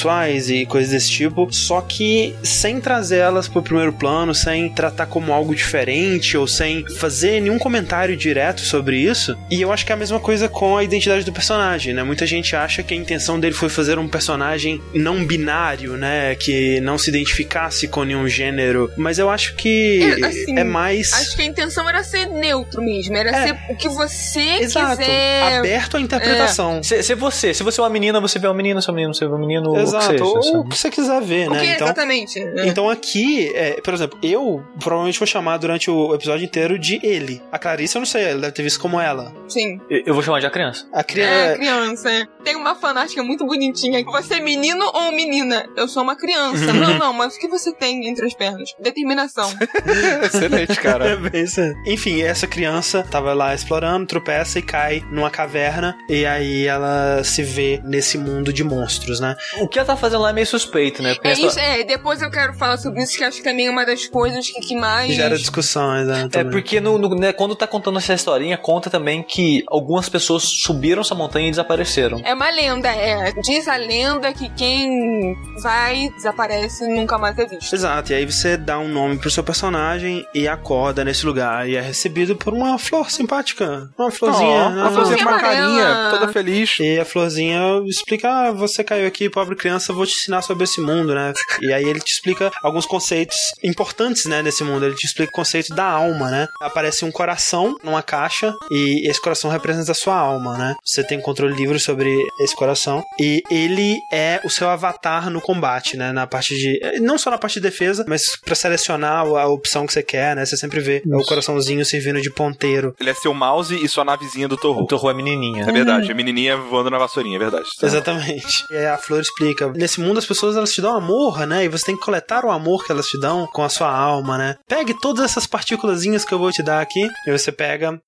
[0.49, 1.47] e coisas desse tipo.
[1.51, 6.85] Só que sem trazer elas pro primeiro plano, sem tratar como algo diferente ou sem
[6.97, 9.37] fazer nenhum comentário direto sobre isso.
[9.49, 12.03] E eu acho que é a mesma coisa com a identidade do personagem, né?
[12.03, 16.35] Muita gente acha que a intenção dele foi fazer um personagem não binário, né?
[16.35, 18.91] Que não se identificasse com nenhum gênero.
[18.97, 21.13] Mas eu acho que É, assim, é mais.
[21.13, 23.47] Acho que a intenção era ser neutro mesmo, era É.
[23.47, 25.57] ser o que você Exato, quiser.
[25.59, 26.81] aberto à interpretação.
[26.83, 28.95] se, se você, se você é uma menina, você vê uma menina, se é um
[28.95, 29.75] menino, você vê um menino.
[29.87, 31.59] Exato, seja, ou o que você quiser ver, O né?
[31.59, 32.39] que Então, exatamente?
[32.39, 32.67] É.
[32.67, 37.41] então aqui, é, por exemplo, eu provavelmente vou chamar durante o episódio inteiro de ele.
[37.51, 39.33] A Clarice, eu não sei, ela deve ter visto como ela.
[39.47, 39.79] Sim.
[39.89, 40.87] Eu eu vou chamar de a criança.
[40.93, 41.55] A É, criança.
[41.57, 42.11] criança.
[42.11, 42.25] é.
[42.43, 44.03] Tem uma fanática muito bonitinha.
[44.05, 45.67] Você é menino ou menina?
[45.75, 46.71] Eu sou uma criança.
[46.73, 48.69] não, não, mas o que você tem entre as pernas?
[48.79, 49.49] Determinação.
[50.23, 51.15] Excelente, É cara.
[51.17, 51.59] bem isso.
[51.85, 55.95] Enfim, essa criança tava lá explorando, tropeça e cai numa caverna.
[56.09, 59.35] E aí ela se vê nesse mundo de monstros, né?
[59.59, 61.13] O que ela tá fazendo lá é meio suspeito, né?
[61.15, 61.83] Porque É histó- isso, é.
[61.83, 64.59] Depois eu quero falar sobre isso, que acho que também é uma das coisas que,
[64.61, 65.13] que mais.
[65.13, 66.27] Gera discussões, né?
[66.33, 70.43] É porque no, no- né, quando tá contando essa historinha, conta também que algumas pessoas
[70.43, 72.21] subiram essa montanha e desapareceram.
[72.23, 73.31] É uma lenda, é.
[73.43, 77.73] Diz a lenda que quem vai, desaparece e nunca mais é visto.
[77.73, 81.75] Exato, e aí você dá um nome pro seu personagem e acorda nesse lugar e
[81.75, 83.89] é recebido por uma flor simpática.
[83.97, 84.69] Uma florzinha.
[84.69, 84.81] Né?
[84.81, 86.77] uma florzinha com uma carinha, toda feliz.
[86.79, 90.79] E a florzinha explica: ah, você caiu aqui, pobre criança, vou te ensinar sobre esse
[90.79, 91.33] mundo, né?
[91.61, 94.85] E aí ele te explica alguns conceitos importantes, né, desse mundo.
[94.85, 96.47] Ele te explica o conceito da alma, né?
[96.61, 100.75] Aparece um coração numa caixa e esse coração representa a sua alma, né?
[100.83, 105.97] Você tem controle livre sobre esse coração e ele é o seu avatar no combate,
[105.97, 106.11] né?
[106.11, 106.79] Na parte de.
[107.01, 110.45] Não só na parte de defesa, mas pra selecionar a opção que você quer, né?
[110.45, 112.95] Você sempre vê o coraçãozinho servindo de ponteiro.
[112.99, 114.85] Ele é seu mouse e sua navezinha do O Torro.
[114.87, 115.63] Torro é menininha.
[115.63, 117.67] É verdade, a menininha voando na vassourinha, é verdade.
[117.81, 118.65] Exatamente.
[118.71, 121.65] E aí a Flor explica: nesse mundo as pessoas elas te dão amor, né?
[121.65, 124.37] E você tem que coletar o amor que elas te dão com a sua alma,
[124.37, 124.55] né?
[124.67, 127.07] Pegue todas essas partículazinhas que eu vou te dar aqui.
[127.25, 128.01] E você pega.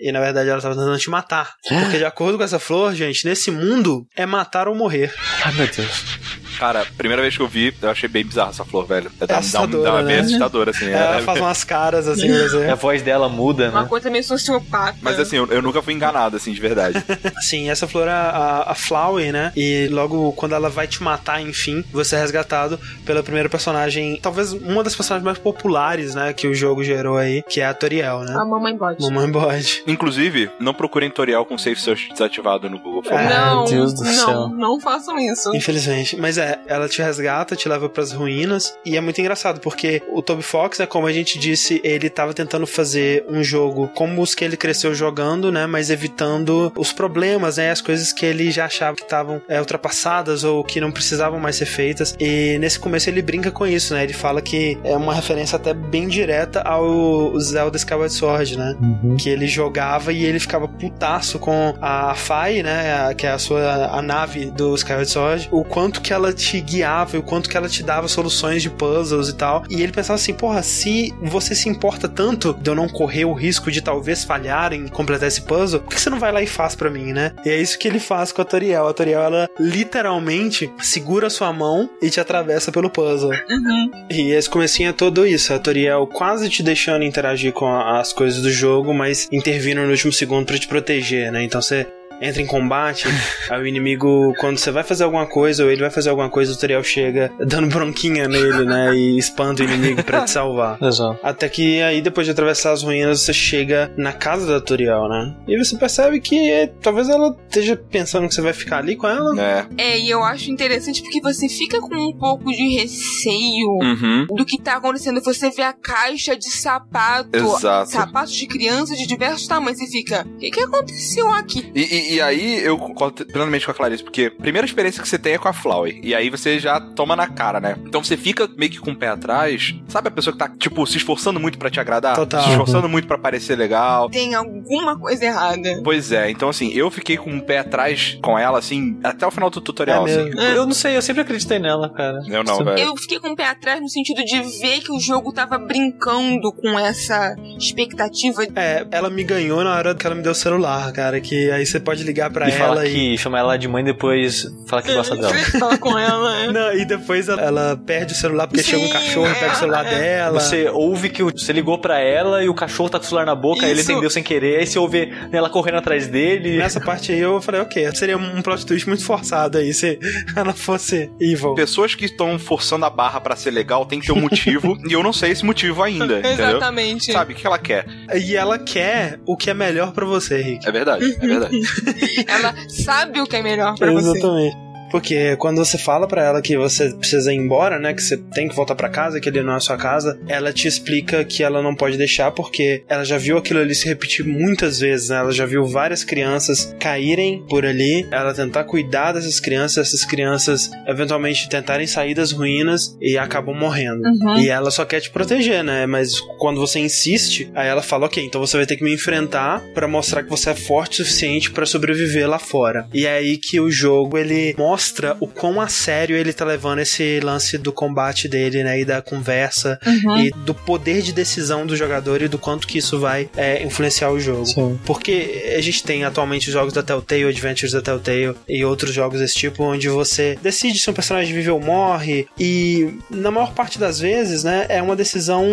[0.00, 1.54] E na verdade ela tava tentando te matar.
[1.68, 5.14] Porque de acordo com essa flor, gente, nesse mundo é matar ou morrer.
[5.44, 6.41] Ai, meu Deus.
[6.62, 9.10] Cara, primeira vez que eu vi, eu achei bem bizarra essa flor, velho.
[9.18, 10.22] Dá, dá, assustadora, dá uma bem né?
[10.22, 10.88] assustadora, assim.
[10.88, 12.28] Ela é- faz umas caras assim.
[12.70, 13.88] A voz dela muda, Uma né?
[13.88, 14.96] coisa meio sociopata.
[15.02, 17.02] Mas assim, eu, eu nunca fui enganado, assim, de verdade.
[17.42, 19.52] Sim, essa flor é a, a Flower, né?
[19.56, 24.52] E logo quando ela vai te matar, enfim, você é resgatado pela primeira personagem, talvez
[24.52, 26.32] uma das personagens mais populares, né?
[26.32, 28.34] Que o jogo gerou aí, que é a Toriel, né?
[28.38, 29.02] A mamãe bode.
[29.02, 29.82] Mamãe Bode.
[29.86, 33.24] Inclusive, não procurem tutorial com Safe Search desativado no Google, por favor.
[33.24, 33.34] É.
[33.36, 34.48] Não, Deus do não, céu.
[34.48, 35.54] não façam isso.
[35.56, 36.16] Infelizmente.
[36.16, 38.76] Mas é, ela te resgata, te leva pras ruínas.
[38.84, 42.34] E é muito engraçado, porque o Toby Fox, né, como a gente disse, ele tava
[42.34, 45.66] tentando fazer um jogo como os que ele cresceu jogando, né?
[45.66, 47.70] Mas evitando os problemas, né?
[47.70, 51.56] As coisas que ele já achava que estavam é, ultrapassadas ou que não precisavam mais
[51.56, 52.14] ser feitas.
[52.18, 54.04] E nesse começo ele brinca com isso, né?
[54.04, 58.76] Ele fala que é uma referência até bem direta ao Zelda Skyward Sword, né?
[59.18, 63.86] que ele jogava e ele ficava putaço com a Fai, né, que é a sua
[63.86, 67.56] a nave do Skyward Sword, o quanto que ela te guiava, e o quanto que
[67.56, 69.62] ela te dava soluções de puzzles e tal.
[69.70, 73.32] E ele pensava assim, porra, se você se importa tanto de eu não correr o
[73.32, 76.46] risco de talvez falhar em completar esse puzzle, por que você não vai lá e
[76.46, 77.32] faz pra mim, né?
[77.44, 78.86] E é isso que ele faz com a Toriel.
[78.88, 83.30] A Toriel, ela literalmente segura a sua mão e te atravessa pelo puzzle.
[83.30, 83.90] Uhum.
[84.10, 88.12] E esse comecinho é todo isso, a Toriel quase te deixando interagir com a- as
[88.12, 91.42] coisas do jogo, mas intervindo no último segundo pra te proteger, né?
[91.44, 91.86] Então você
[92.22, 93.06] entra em combate,
[93.50, 96.52] aí o inimigo, quando você vai fazer alguma coisa ou ele vai fazer alguma coisa,
[96.52, 98.94] o Toriel chega dando bronquinha nele, né?
[98.94, 100.78] E espanta o inimigo pra te salvar.
[100.82, 101.18] Exato.
[101.22, 105.34] Até que aí, depois de atravessar as ruínas, você chega na casa da Toriel, né?
[105.48, 109.40] E você percebe que talvez ela esteja pensando que você vai ficar ali com ela.
[109.42, 109.66] É.
[109.76, 114.26] É, e eu acho interessante porque você fica com um pouco de receio Uhum.
[114.36, 115.20] do que tá acontecendo.
[115.22, 117.90] Você vê a caixa de sapato, Exato.
[117.90, 121.70] sapatos de criança de diversos tamanhos e fica, o que, que aconteceu aqui?
[121.74, 121.80] E,
[122.11, 125.18] e- e aí eu concordo plenamente com a Clarice, porque a primeira experiência que você
[125.18, 126.00] tem é com a Flowey.
[126.02, 127.76] E aí você já toma na cara, né?
[127.86, 129.74] Então você fica meio que com o pé atrás.
[129.88, 132.16] Sabe a pessoa que tá, tipo, se esforçando muito pra te agradar?
[132.16, 132.42] Total.
[132.42, 134.10] Se esforçando muito pra parecer legal.
[134.10, 135.80] Tem alguma coisa errada.
[135.84, 139.30] Pois é, então assim, eu fiquei com o pé atrás com ela, assim, até o
[139.30, 140.24] final do tutorial, É assim.
[140.24, 140.40] mesmo.
[140.40, 142.20] Eu não sei, eu sempre acreditei nela, cara.
[142.28, 142.78] Eu não, velho.
[142.78, 146.52] Eu fiquei com o pé atrás no sentido de ver que o jogo tava brincando
[146.52, 148.44] com essa expectativa.
[148.56, 151.20] É, ela me ganhou na hora que ela me deu o celular, cara.
[151.20, 153.16] Que aí você pode ligar pra E ela e.
[153.18, 155.34] chama ela de mãe depois fala que gosta dela.
[155.34, 156.36] Fala com ela.
[156.44, 156.52] é.
[156.52, 159.52] Não, e depois ela, ela perde o celular porque Sim, chega um cachorro e pega
[159.52, 159.90] o celular é.
[159.90, 160.40] dela.
[160.40, 163.26] Você ouve que o- você ligou pra ela e o cachorro tá com o celular
[163.26, 166.56] na boca, aí ele atendeu sem querer, aí você ouve ela correndo atrás dele.
[166.58, 169.98] Nessa parte aí eu falei, ok, seria um plot twist muito forçado aí se
[170.36, 171.54] ela fosse evil.
[171.54, 174.92] Pessoas que estão forçando a barra pra ser legal tem que ter um motivo, e
[174.92, 176.48] eu não sei esse motivo ainda, entendeu?
[176.48, 177.12] Exatamente.
[177.12, 177.86] Sabe, o que ela quer?
[178.14, 180.66] E ela quer o que é melhor pra você, Rick.
[180.66, 181.60] É verdade, é verdade.
[182.26, 184.18] Ela sabe o que é melhor pra você.
[184.18, 184.61] Exatamente.
[184.92, 188.46] Porque quando você fala para ela que você precisa ir embora, né, que você tem
[188.46, 191.42] que voltar para casa, que ele não é a sua casa, ela te explica que
[191.42, 195.16] ela não pode deixar porque ela já viu aquilo ali se repetir muitas vezes, né?
[195.16, 200.70] Ela já viu várias crianças caírem por ali, ela tentar cuidar dessas crianças, essas crianças
[200.86, 204.02] eventualmente tentarem sair das ruínas e acabam morrendo.
[204.02, 204.40] Uhum.
[204.40, 205.86] E ela só quer te proteger, né?
[205.86, 209.62] Mas quando você insiste, aí ela fala: Ok, então você vai ter que me enfrentar
[209.72, 212.86] para mostrar que você é forte o suficiente para sobreviver lá fora.
[212.92, 214.81] E é aí que o jogo ele mostra
[215.20, 218.80] o quão a sério ele tá levando esse lance do combate dele, né?
[218.80, 220.18] E da conversa Uhum.
[220.18, 224.10] e do poder de decisão do jogador e do quanto que isso vai é, influenciar
[224.10, 224.46] o jogo.
[224.46, 224.78] Sim.
[224.84, 229.20] Porque a gente tem atualmente os jogos da Telltale, Adventures da Telltale e outros jogos
[229.20, 233.78] desse tipo, onde você decide se um personagem vive ou morre, e na maior parte
[233.78, 235.44] das vezes, né, é uma decisão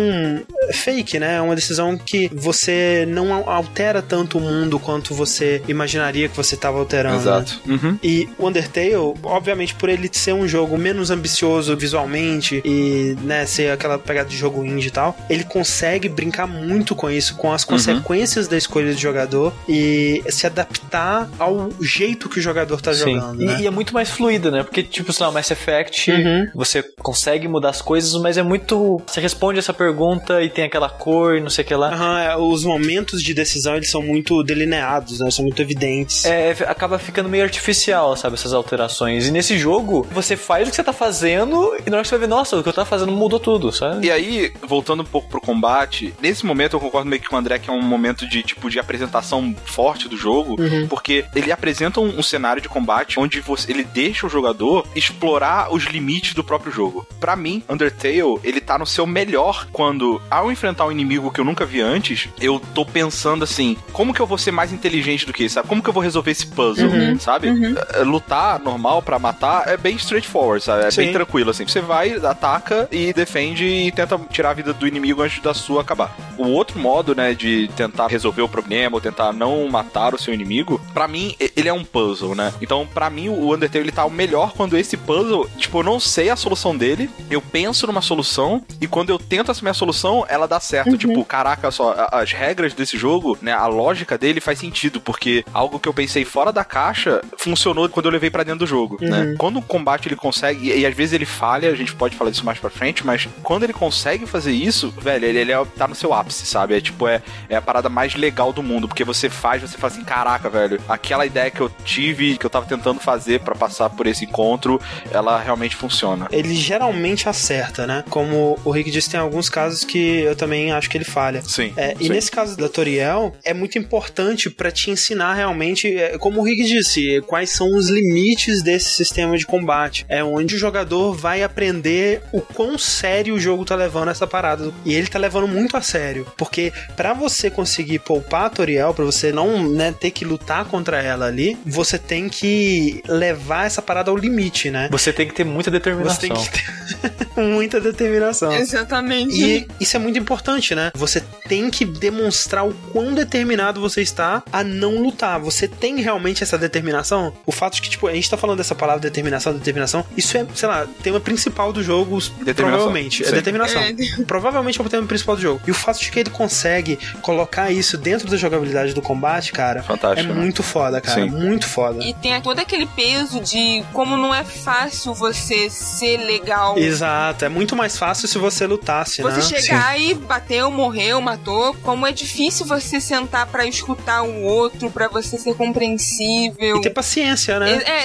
[0.72, 1.36] fake, né?
[1.36, 6.54] É uma decisão que você não altera tanto o mundo quanto você imaginaria que você
[6.54, 7.16] estava alterando.
[7.16, 7.20] né?
[7.22, 7.60] Exato.
[7.66, 7.98] Uhum.
[8.02, 13.70] E o Undertale, obviamente, por ele ser um jogo menos ambicioso visualmente e, né, ser
[13.72, 17.64] aquela pegada de jogo indie e tal, ele consegue brincar muito com isso, com as
[17.64, 23.14] consequências da escolha do jogador e se adaptar ao jeito que o jogador tá Sim.
[23.14, 23.60] jogando, E, né?
[23.60, 24.62] e é muito mais fluida, né?
[24.62, 26.48] Porque, tipo, sei lá, Mass Effect, Uhum.
[26.54, 29.00] você consegue mudar as coisas, mas é muito.
[29.06, 31.92] Você responde essa pergunta e tem aquela cor e não sei o que lá.
[31.92, 35.30] Aham, é, os momentos de decisão eles são muito delineados, né?
[35.30, 36.24] São muito evidentes.
[36.24, 38.99] É, acaba ficando meio artificial, sabe, essas alterações.
[39.08, 42.16] E nesse jogo, você faz o que você tá fazendo e na hora que você
[42.16, 44.06] vai ver, nossa, o que eu tava fazendo mudou tudo, sabe?
[44.06, 47.38] E aí, voltando um pouco pro combate, nesse momento eu concordo meio que com o
[47.38, 50.56] André que é um momento de tipo de apresentação forte do jogo,
[50.88, 55.72] porque ele apresenta um, um cenário de combate onde você, ele deixa o jogador explorar
[55.72, 57.06] os limites do próprio jogo.
[57.18, 61.44] Pra mim, Undertale, ele tá no seu melhor quando, ao enfrentar um inimigo que eu
[61.44, 65.32] nunca vi antes, eu tô pensando assim, como que eu vou ser mais inteligente do
[65.32, 65.68] que isso, sabe?
[65.68, 66.88] Como que eu vou resolver esse puzzle,
[67.18, 67.48] sabe?
[67.94, 70.84] É, Lutar normal pra matar é bem straightforward, sabe?
[70.84, 71.02] É Sim.
[71.02, 71.66] bem tranquilo, assim.
[71.66, 75.82] Você vai, ataca e defende e tenta tirar a vida do inimigo antes da sua
[75.82, 76.14] acabar.
[76.36, 80.32] O outro modo, né, de tentar resolver o problema ou tentar não matar o seu
[80.32, 82.52] inimigo, pra mim, ele é um puzzle, né?
[82.60, 86.00] Então, pra mim, o Undertale, ele tá o melhor quando esse puzzle, tipo, eu não
[86.00, 90.24] sei a solução dele, eu penso numa solução e quando eu tento assumir a solução,
[90.28, 90.96] ela dá certo.
[90.96, 95.78] Tipo, caraca, só, as regras desse jogo, né, a lógica dele faz sentido, porque algo
[95.78, 99.34] que eu pensei fora da caixa funcionou quando eu levei pra dentro do jogo, né?
[99.38, 102.30] Quando o combate ele consegue, e, e às vezes ele falha, a gente pode falar
[102.30, 105.86] disso mais pra frente, mas quando ele consegue fazer isso, velho, ele, ele é- tá
[105.88, 106.76] no seu ápice, sabe?
[106.76, 109.92] É tipo, é, é a parada mais legal do mundo, porque você faz, você fala
[109.92, 113.90] assim, caraca, velho, aquela ideia que eu tive, que eu tava tentando fazer pra passar
[113.90, 116.28] por esse encontro, ela realmente funciona.
[116.30, 118.04] Ele geralmente acerta, né?
[118.08, 121.42] Como o Rick disse, tem alguns casos que eu também acho que ele falha.
[121.42, 121.72] Sim.
[121.76, 122.10] É, e sim.
[122.10, 126.64] nesse caso da Toriel, é muito importante pra te ensinar realmente, é, como o Rick
[126.64, 130.06] disse, quais são os limites desse sistema de combate.
[130.08, 134.72] É onde o jogador vai aprender o quão sério o jogo tá levando essa parada.
[134.84, 136.26] E ele tá levando muito a sério.
[136.36, 141.02] Porque pra você conseguir poupar a Toriel, pra você não né, ter que lutar contra
[141.02, 144.88] ela ali, você tem que levar essa parada ao limite, né?
[144.90, 146.14] Você tem que ter muita determinação.
[146.14, 148.52] Você tem que ter muita determinação.
[148.52, 149.34] Exatamente.
[149.34, 150.92] E isso é muito importante, né?
[150.94, 155.40] Você tem que demonstrar o quão determinado você está a não lutar.
[155.40, 157.32] Você tem realmente essa determinação?
[157.44, 160.46] O fato de que, tipo, a gente tá falando dessa palavra determinação, determinação, isso é,
[160.54, 162.18] sei lá, tema principal do jogo,
[162.54, 163.22] provavelmente.
[163.22, 163.32] É sim.
[163.32, 163.80] determinação.
[163.82, 163.94] É.
[164.26, 165.60] Provavelmente é o tema principal do jogo.
[165.66, 169.82] E o fato de que ele consegue colocar isso dentro da jogabilidade do combate, cara,
[169.82, 170.40] Fantástico, é né?
[170.40, 171.22] muito foda, cara.
[171.22, 171.30] Sim.
[171.30, 172.02] Muito foda.
[172.04, 176.78] E tem todo aquele peso de como não é fácil você ser legal.
[176.78, 179.60] Exato, é muito mais fácil se você lutasse, Você né?
[179.60, 181.74] chegar e bateu, morreu, matou.
[181.82, 186.76] Como é difícil você sentar pra escutar o outro, pra você ser compreensível.
[186.76, 187.82] E ter paciência, né?
[187.84, 188.04] É, é,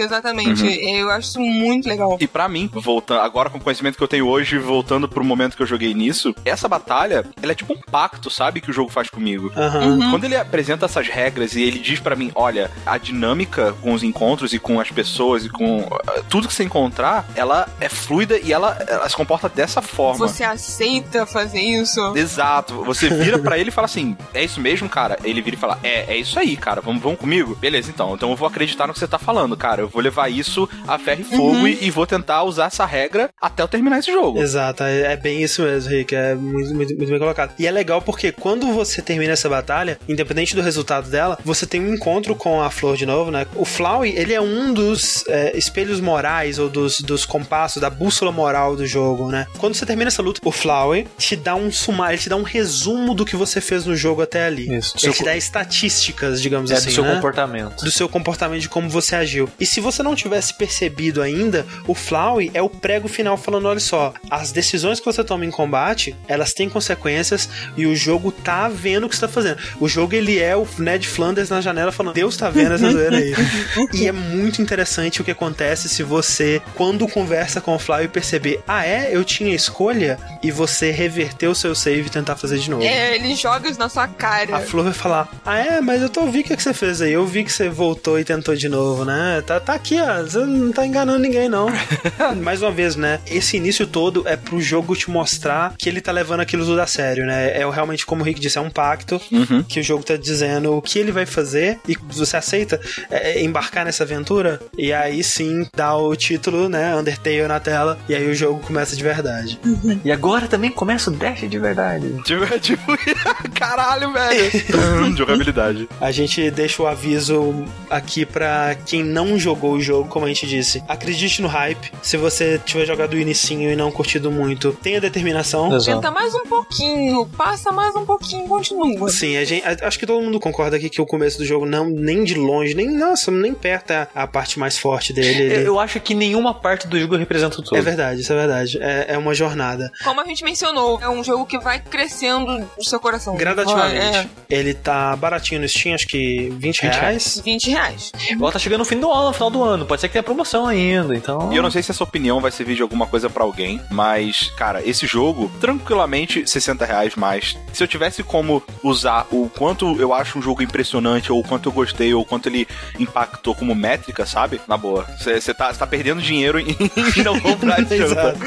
[0.00, 0.64] exatamente, exatamente.
[0.64, 2.16] Eu acho isso muito legal.
[2.20, 5.56] E pra mim, voltando agora com o conhecimento que eu tenho hoje, voltando pro momento
[5.56, 8.90] que eu joguei nisso, essa batalha, ela é tipo um pacto, sabe, que o jogo
[8.90, 9.52] faz comigo.
[9.56, 10.10] Aham.
[10.10, 14.02] Quando ele apresenta essas regras e ele diz pra mim, olha, a dinâmica com os
[14.02, 18.38] encontros e com as pessoas e com uh, tudo que você encontrar, ela é fluida
[18.38, 20.26] e ela, ela se comporta dessa forma.
[20.26, 22.16] Você aceita fazer isso?
[22.16, 22.84] Exato.
[22.84, 25.18] Você vira pra ele e fala assim: é isso mesmo, cara?
[25.24, 26.80] Ele vira e fala: é, é isso aí, cara.
[26.80, 27.54] Vamos, vamos comigo?
[27.56, 28.14] Beleza, então.
[28.14, 29.73] Então eu vou acreditar no que você tá falando, cara.
[29.82, 33.28] Eu vou levar isso a ferro e fogo e, e vou tentar usar essa regra
[33.40, 34.40] até eu terminar esse jogo.
[34.40, 36.14] Exato, é é bem isso mesmo, Rick.
[36.14, 37.52] É muito, muito, muito bem colocado.
[37.58, 41.80] E é legal porque quando você termina essa batalha, independente do resultado dela, você tem
[41.80, 43.46] um encontro com a Flor de novo, né?
[43.54, 48.32] O Flowey, ele é um dos é, espelhos morais ou dos, dos compassos, da bússola
[48.32, 49.46] moral do jogo, né?
[49.58, 52.42] Quando você termina essa luta, o Flowey te dá um sumário, ele te dá um
[52.42, 54.62] resumo do que você fez no jogo até ali.
[54.74, 54.94] Isso.
[54.96, 57.14] Ele Seu te dá estatísticas, digamos É assim, do seu né?
[57.14, 57.84] comportamento.
[57.84, 59.48] do seu comportamento, de como você agiu.
[59.64, 63.80] E se você não tivesse percebido ainda, o Flowey é o prego final falando: olha
[63.80, 68.68] só, as decisões que você toma em combate, elas têm consequências e o jogo tá
[68.68, 69.56] vendo o que você tá fazendo.
[69.80, 73.16] O jogo, ele é o Ned Flanders na janela falando: Deus tá vendo essa zoeira
[73.16, 73.32] aí.
[73.94, 78.60] e é muito interessante o que acontece se você, quando conversa com o Flowey, perceber:
[78.68, 79.16] ah, é?
[79.16, 80.18] Eu tinha escolha?
[80.42, 82.82] E você reverter o seu save e tentar fazer de novo.
[82.82, 84.58] É, ele joga isso na sua cara.
[84.58, 87.00] A Flor vai falar: Ah, é, mas eu tô vi o que, que você fez
[87.00, 87.14] aí.
[87.14, 89.42] Eu vi que você voltou e tentou de novo, né?
[89.46, 90.22] Tá, tá aqui, ó.
[90.22, 91.68] Você não tá enganando ninguém, não.
[92.42, 93.20] Mais uma vez, né?
[93.26, 96.86] Esse início todo é pro jogo te mostrar que ele tá levando aquilo tudo a
[96.86, 97.58] sério, né?
[97.58, 99.20] É realmente, como o Rick disse, é um pacto
[99.68, 102.80] que o jogo tá dizendo o que ele vai fazer e você aceita
[103.10, 104.60] é, embarcar nessa aventura.
[104.76, 106.94] E aí sim dá o título, né?
[106.96, 107.98] Undertale na tela.
[108.08, 109.58] E aí o jogo começa de verdade.
[110.04, 112.14] E agora também começa o Dash de verdade.
[112.24, 112.92] Tipo, tipo,
[113.54, 115.16] caralho, velho.
[115.16, 115.88] Jogabilidade.
[116.00, 120.46] A gente deixa o aviso aqui pra quem não jogou o jogo, como a gente
[120.46, 120.82] disse.
[120.88, 121.92] Acredite no hype.
[122.02, 125.74] Se você tiver jogado o inicinho e não curtido muito, tenha determinação.
[125.74, 126.00] Exato.
[126.00, 129.08] Tenta mais um pouquinho, passa mais um pouquinho, continua.
[129.08, 131.66] Sim, a gente, a- acho que todo mundo concorda aqui que o começo do jogo
[131.66, 135.42] não nem de longe, nem nossa, nem perto é a parte mais forte dele.
[135.42, 137.76] Eu, Ele- eu acho que nenhuma parte do jogo representa o todo.
[137.76, 138.78] É verdade, isso é verdade.
[138.80, 139.90] É, é uma jornada.
[140.02, 143.36] Como a gente mencionou, é um jogo que vai crescendo no seu coração.
[143.36, 144.16] Gradativamente.
[144.18, 147.40] É, Ele tá baratinho no Steam, acho que 20 reais.
[147.44, 148.12] 20 reais.
[148.30, 149.86] Ela tá chegando no fim do ano, no final do ano.
[149.86, 151.52] Pode ser que tenha promoção ainda, então.
[151.52, 154.52] E eu não sei se essa opinião vai servir de alguma coisa pra alguém, mas,
[154.56, 157.56] cara, esse jogo, tranquilamente, 60 reais mais.
[157.72, 161.68] Se eu tivesse como usar o quanto eu acho um jogo impressionante, ou o quanto
[161.68, 162.66] eu gostei, ou o quanto ele
[162.98, 164.60] impactou como métrica, sabe?
[164.66, 165.06] Na boa.
[165.18, 166.76] Você tá, cê tá perdendo dinheiro em,
[167.24, 168.12] não comprar esse jogo.
[168.14, 168.38] Exato.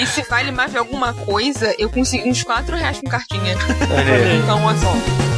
[0.00, 3.54] E se vale mais de alguma coisa, eu consegui uns 4 reais com cartinha.
[4.42, 5.35] Então, olha só.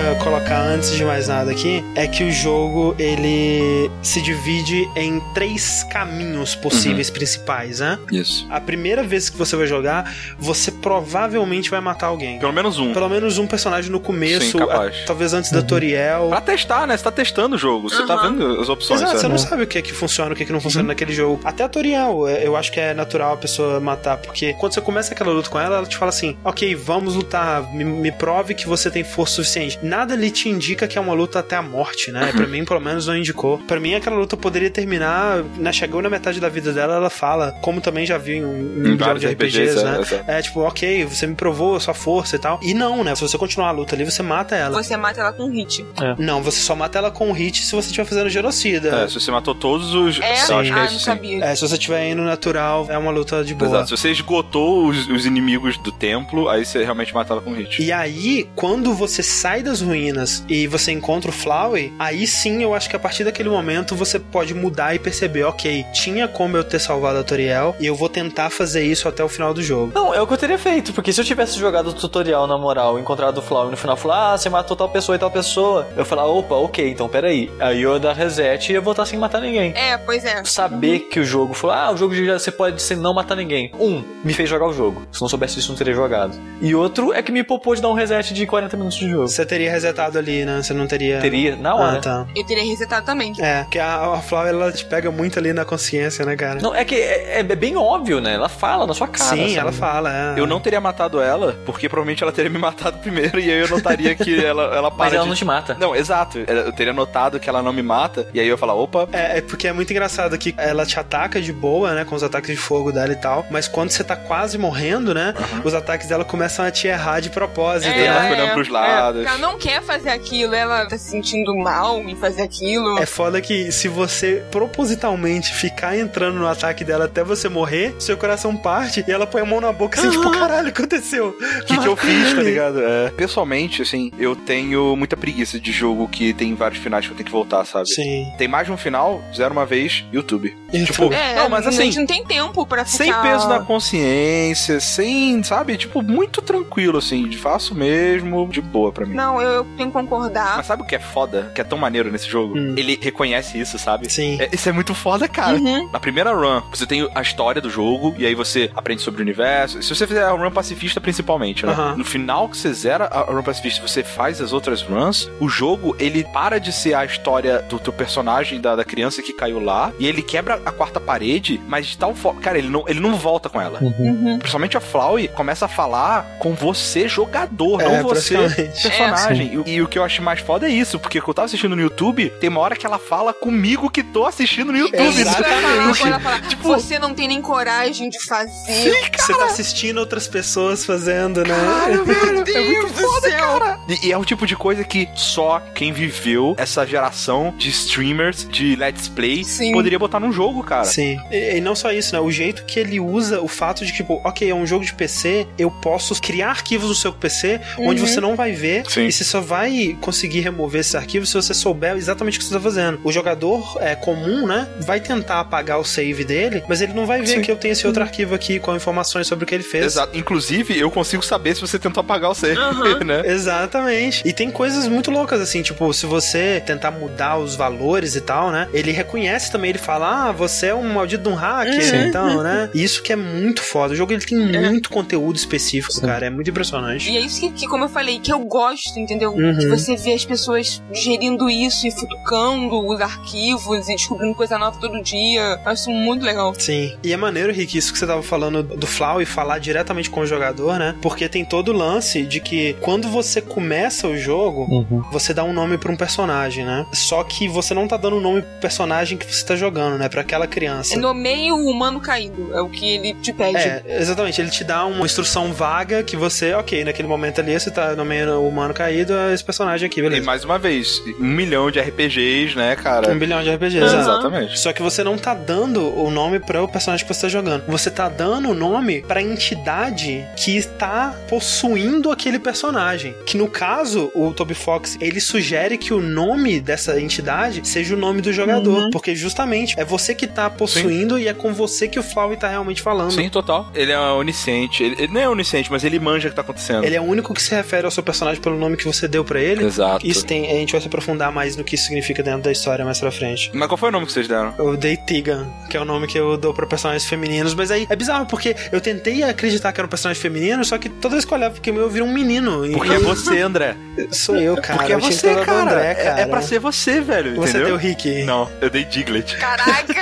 [0.00, 5.20] Queria colocar antes de mais nada aqui é que o jogo ele se divide em
[5.34, 7.98] três caminhos possíveis principais, né?
[8.10, 8.46] Isso.
[8.50, 12.38] A primeira vez que você vai jogar, você provavelmente vai matar alguém.
[12.38, 12.92] Pelo menos um.
[12.94, 14.94] Pelo menos um personagem no começo, Sim, capaz.
[15.02, 16.28] a- talvez antes da Toriel.
[16.30, 16.96] Pra testar, né?
[16.96, 17.90] Você tá testando o jogo.
[17.90, 18.30] Você tá Aham.
[18.32, 19.00] vendo as opções.
[19.00, 19.20] Exato, né?
[19.20, 21.12] você não sabe o que é que funciona, o que é que não funciona naquele
[21.12, 21.40] jogo.
[21.44, 24.80] Até a Toriel, é, eu acho que é natural a pessoa matar, porque quando você
[24.80, 28.54] começa aquela luta com ela, ela te fala assim: Ok, vamos lutar, me, me prove
[28.54, 29.78] que você tem força suficiente.
[29.90, 32.30] Nada ali te indica que é uma luta até a morte, né?
[32.32, 33.58] Pra mim, pelo menos, não indicou.
[33.58, 35.72] Pra mim, aquela luta poderia terminar, né?
[35.72, 38.98] Chegou na metade da vida dela, ela fala, como também já vi em um, jogo
[38.98, 39.96] vários de RPGs, RPGs, né?
[39.96, 40.30] é, exato.
[40.30, 42.60] É tipo, ok, você me provou a sua força e tal.
[42.62, 43.16] E não, né?
[43.16, 44.80] Se você continuar a luta ali, você mata ela.
[44.80, 45.84] Você mata ela com hit.
[46.18, 49.02] Não, você só mata ela com um hit se você estiver fazendo genocida.
[49.02, 50.20] É, se você matou todos os.
[50.20, 50.34] É?
[50.34, 51.04] Eu acho que ah, é não isso sim.
[51.04, 51.44] sabia.
[51.44, 53.70] É, se você tiver indo natural, é uma luta de boa.
[53.70, 53.88] Exato.
[53.88, 57.82] Se você esgotou os, os inimigos do templo, aí você realmente mata ela com hit.
[57.82, 62.74] E aí, quando você sai das ruínas e você encontra o Flowey, aí sim eu
[62.74, 66.64] acho que a partir daquele momento você pode mudar e perceber, ok, tinha como eu
[66.64, 69.92] ter salvado a Toriel e eu vou tentar fazer isso até o final do jogo.
[69.94, 72.58] Não, é o que eu teria feito, porque se eu tivesse jogado o tutorial na
[72.58, 75.30] moral, encontrado o Flower e no final falar, ah, você matou tal pessoa e tal
[75.30, 77.50] pessoa, eu falar, opa, ok, então peraí.
[77.60, 79.72] Aí eu ia dar reset e ia voltar sem matar ninguém.
[79.76, 80.42] É, pois é.
[80.44, 83.70] Saber que o jogo falou, ah, o jogo já você pode sem não matar ninguém.
[83.78, 85.02] Um, me fez jogar o jogo.
[85.12, 86.36] Se não soubesse disso, não teria jogado.
[86.60, 89.28] E outro é que me poupou de dar um reset de 40 minutos de jogo.
[89.28, 90.62] Você teria resetado ali, né?
[90.62, 91.20] Você não teria.
[91.20, 91.98] Teria, na hora.
[91.98, 92.26] Ah, tá.
[92.34, 93.32] Eu teria resetado também.
[93.38, 96.60] É, porque a, a Flower ela te pega muito ali na consciência, né, cara?
[96.60, 98.34] Não, é que é, é bem óbvio, né?
[98.34, 99.30] Ela fala na sua cara.
[99.36, 99.58] Sim, sabe?
[99.58, 100.34] ela fala.
[100.36, 100.40] É.
[100.40, 103.68] Eu não teria matado ela, porque provavelmente ela teria me matado primeiro e aí eu
[103.68, 105.28] notaria que ela, ela para Mas ela de...
[105.28, 105.76] não te mata.
[105.78, 106.38] Não, exato.
[106.38, 109.38] Eu teria notado que ela não me mata, e aí eu ia falar, opa, É,
[109.38, 112.04] é porque é muito engraçado que ela te ataca de boa, né?
[112.04, 113.46] Com os ataques de fogo dela e tal.
[113.50, 115.34] Mas quando você tá quase morrendo, né?
[115.64, 118.28] Os ataques dela começam a te errar de propósito, É, e ela né?
[118.28, 119.26] fica olhando pros pesadas.
[119.26, 122.98] É, ela não quer fazer aquilo, ela tá se sentindo mal em fazer aquilo.
[122.98, 128.16] É foda que se você propositalmente ficar entrando no ataque dela até você morrer, seu
[128.16, 131.28] coração parte e ela põe a mão na boca assim, tipo, caralho, aconteceu.
[131.28, 132.80] O que, que eu fiz, tá ligado?
[132.82, 133.10] É.
[133.10, 137.26] Pessoalmente, assim, eu tenho muita preguiça de jogo que tem vários finais que eu tenho
[137.26, 137.88] que voltar, sabe?
[137.88, 138.26] Sim.
[138.38, 140.56] Tem mais de um final, zero uma vez, YouTube.
[140.70, 143.04] Tipo, É, não, mas a assim, gente não tem tempo pra ficar...
[143.04, 145.76] Sem peso na consciência, sem, sabe?
[145.76, 149.14] Tipo, muito tranquilo, assim, de faço mesmo, de boa pra mim.
[149.14, 150.56] Não, eu, eu tenho que concordar.
[150.56, 151.50] Mas sabe o que é foda?
[151.54, 152.58] Que é tão maneiro nesse jogo?
[152.58, 152.74] Hum.
[152.76, 154.10] Ele reconhece isso, sabe?
[154.10, 154.38] Sim.
[154.40, 155.56] É, isso é muito foda, cara.
[155.56, 155.90] Uhum.
[155.92, 159.22] Na primeira run, você tem a história do jogo, e aí você aprende sobre o
[159.22, 159.82] universo.
[159.82, 161.72] Se você fizer a run pacifista, principalmente, né?
[161.72, 161.96] Aham.
[161.96, 165.96] No final que você zera a run pacifista você faz as outras runs, o jogo,
[165.98, 169.92] ele para de ser a história do teu personagem, da, da criança que caiu lá,
[169.98, 172.40] e ele quebra a quarta parede, mas de tal forma...
[172.40, 173.78] Cara, ele não, ele não volta com ela.
[173.80, 174.38] Uhum.
[174.38, 178.88] Principalmente a Flowey começa a falar com você, jogador, É, não você, praticamente.
[179.34, 179.62] Personagem.
[179.66, 181.82] E, e o que eu acho mais foda é isso, porque eu tava assistindo no
[181.82, 184.96] YouTube, tem uma hora que ela fala comigo que tô assistindo no YouTube.
[184.98, 186.02] É que Exatamente.
[186.06, 189.10] ela fala, Tipo- você não tem nem coragem de fazer.
[189.16, 191.54] Você tá assistindo outras pessoas fazendo, né?
[192.04, 193.38] Velho, Meu é Deus muito do foda, céu.
[193.58, 193.80] cara.
[193.88, 198.46] E, e é o tipo de coisa que só quem viveu essa geração de streamers,
[198.48, 199.72] de let's play, Sim.
[199.72, 200.84] poderia botar num jogo, cara.
[200.84, 201.18] Sim.
[201.30, 202.20] E, e não só isso, né?
[202.20, 205.46] O jeito que ele usa o fato de, tipo, ok, é um jogo de PC,
[205.58, 208.06] eu posso criar arquivos no seu PC onde Uhum.
[208.06, 209.06] você não vai ver Sim.
[209.06, 212.54] e você só vai conseguir remover esses arquivos se você souber exatamente o que você
[212.54, 213.00] tá fazendo.
[213.04, 214.66] O jogador é, comum, né?
[214.80, 217.42] Vai tentar apagar o save dele, mas ele não vai ver Sim.
[217.42, 219.84] que eu tenho esse outro arquivo aqui com informações sobre o que ele fez.
[219.84, 220.16] Exato.
[220.16, 223.00] Inclusive, eu consigo saber se você tentou apagar o save, Aham.
[223.04, 223.22] né?
[223.26, 224.26] Exatamente.
[224.26, 228.50] E tem coisas muito loucas, assim, tipo, se você tentar mudar os valores e tal,
[228.50, 228.68] né?
[228.72, 232.08] Ele reconhece também, ele fala, ah, você é um maldito de um hacker, Sim.
[232.08, 232.70] então, né?
[232.74, 233.92] Isso que é muito foda.
[233.92, 236.26] O jogo ele tem muito conteúdo específico, cara.
[236.26, 237.10] É muito impressionante.
[237.10, 239.32] E é isso que, que, como eu falei, que eu gosto, entendeu?
[239.32, 239.58] Uhum.
[239.58, 244.78] De você ver as pessoas gerindo isso e futucando os arquivos e descobrindo coisa nova
[244.80, 245.40] todo dia.
[245.64, 246.54] Eu acho muito legal.
[246.58, 246.96] Sim.
[247.02, 250.20] E é maneiro, Rick, isso que você tava falando do Flau e falar diretamente com
[250.20, 250.94] o jogador, né?
[251.02, 255.02] Porque tem todo o lance de que quando você começa o jogo, Uhum.
[255.10, 256.86] você dá um nome pra um personagem, né?
[256.92, 260.08] Só que você não tá dando um nome pro personagem que você tá jogando, né?
[260.08, 260.96] Pra aquela criança.
[260.98, 262.50] Nomeie o humano caído.
[262.54, 263.56] É o que ele te pede.
[263.56, 264.40] É, exatamente.
[264.40, 268.32] Ele te dá uma instrução vaga que você, ok, naquele momento ali você tá nomeando
[268.40, 270.24] o humano caído, é esse personagem aqui, E beleza.
[270.26, 273.10] mais uma vez, um milhão de RPGs, né, cara?
[273.12, 273.86] Um bilhão de RPGs, Aham.
[274.00, 274.10] exato.
[274.20, 274.58] Exatamente.
[274.60, 277.64] Só que você não tá dando o nome para o personagem que você tá jogando.
[277.68, 283.14] Você tá dando o nome pra entidade que está possuindo aquele personagem.
[283.24, 287.98] Que no caso, o Toby Fox, ele sugere que o nome dessa entidade seja o
[287.98, 288.84] nome do jogador.
[288.84, 288.90] Uhum.
[288.90, 292.48] Porque justamente é você que tá possuindo e é com você que o Flowey tá
[292.48, 293.12] realmente falando.
[293.12, 293.70] Sim, total.
[293.74, 294.82] Ele é onisciente.
[294.82, 296.84] Ele, ele não é onisciente, mas ele manja o que tá acontecendo.
[296.84, 299.24] Ele é o único que se refere ao seu personagem pelo nome que você deu
[299.24, 299.64] pra ele.
[299.64, 300.06] Exato.
[300.06, 302.84] Isso tem, a gente vai se aprofundar mais no que isso significa dentro da história
[302.84, 303.50] mais pra frente.
[303.54, 304.54] Mas qual foi o nome que vocês deram?
[304.58, 307.86] Eu dei Tigan, que é o nome que eu dou pra personagens femininos, mas aí
[307.88, 311.24] é bizarro, porque eu tentei acreditar que era um personagem feminino, só que toda vez
[311.24, 312.62] que eu olhava porque eu vira um menino.
[312.72, 313.76] Porque é você, André.
[314.10, 314.78] sou eu, cara.
[314.78, 315.62] Porque é você, cara.
[315.62, 316.20] André, É- cara.
[316.20, 317.34] É, pra ser você, velho.
[317.36, 317.68] Você entendeu?
[317.68, 318.22] deu Rick.
[318.24, 319.36] Não, eu dei Diglett.
[319.36, 319.94] Caraca!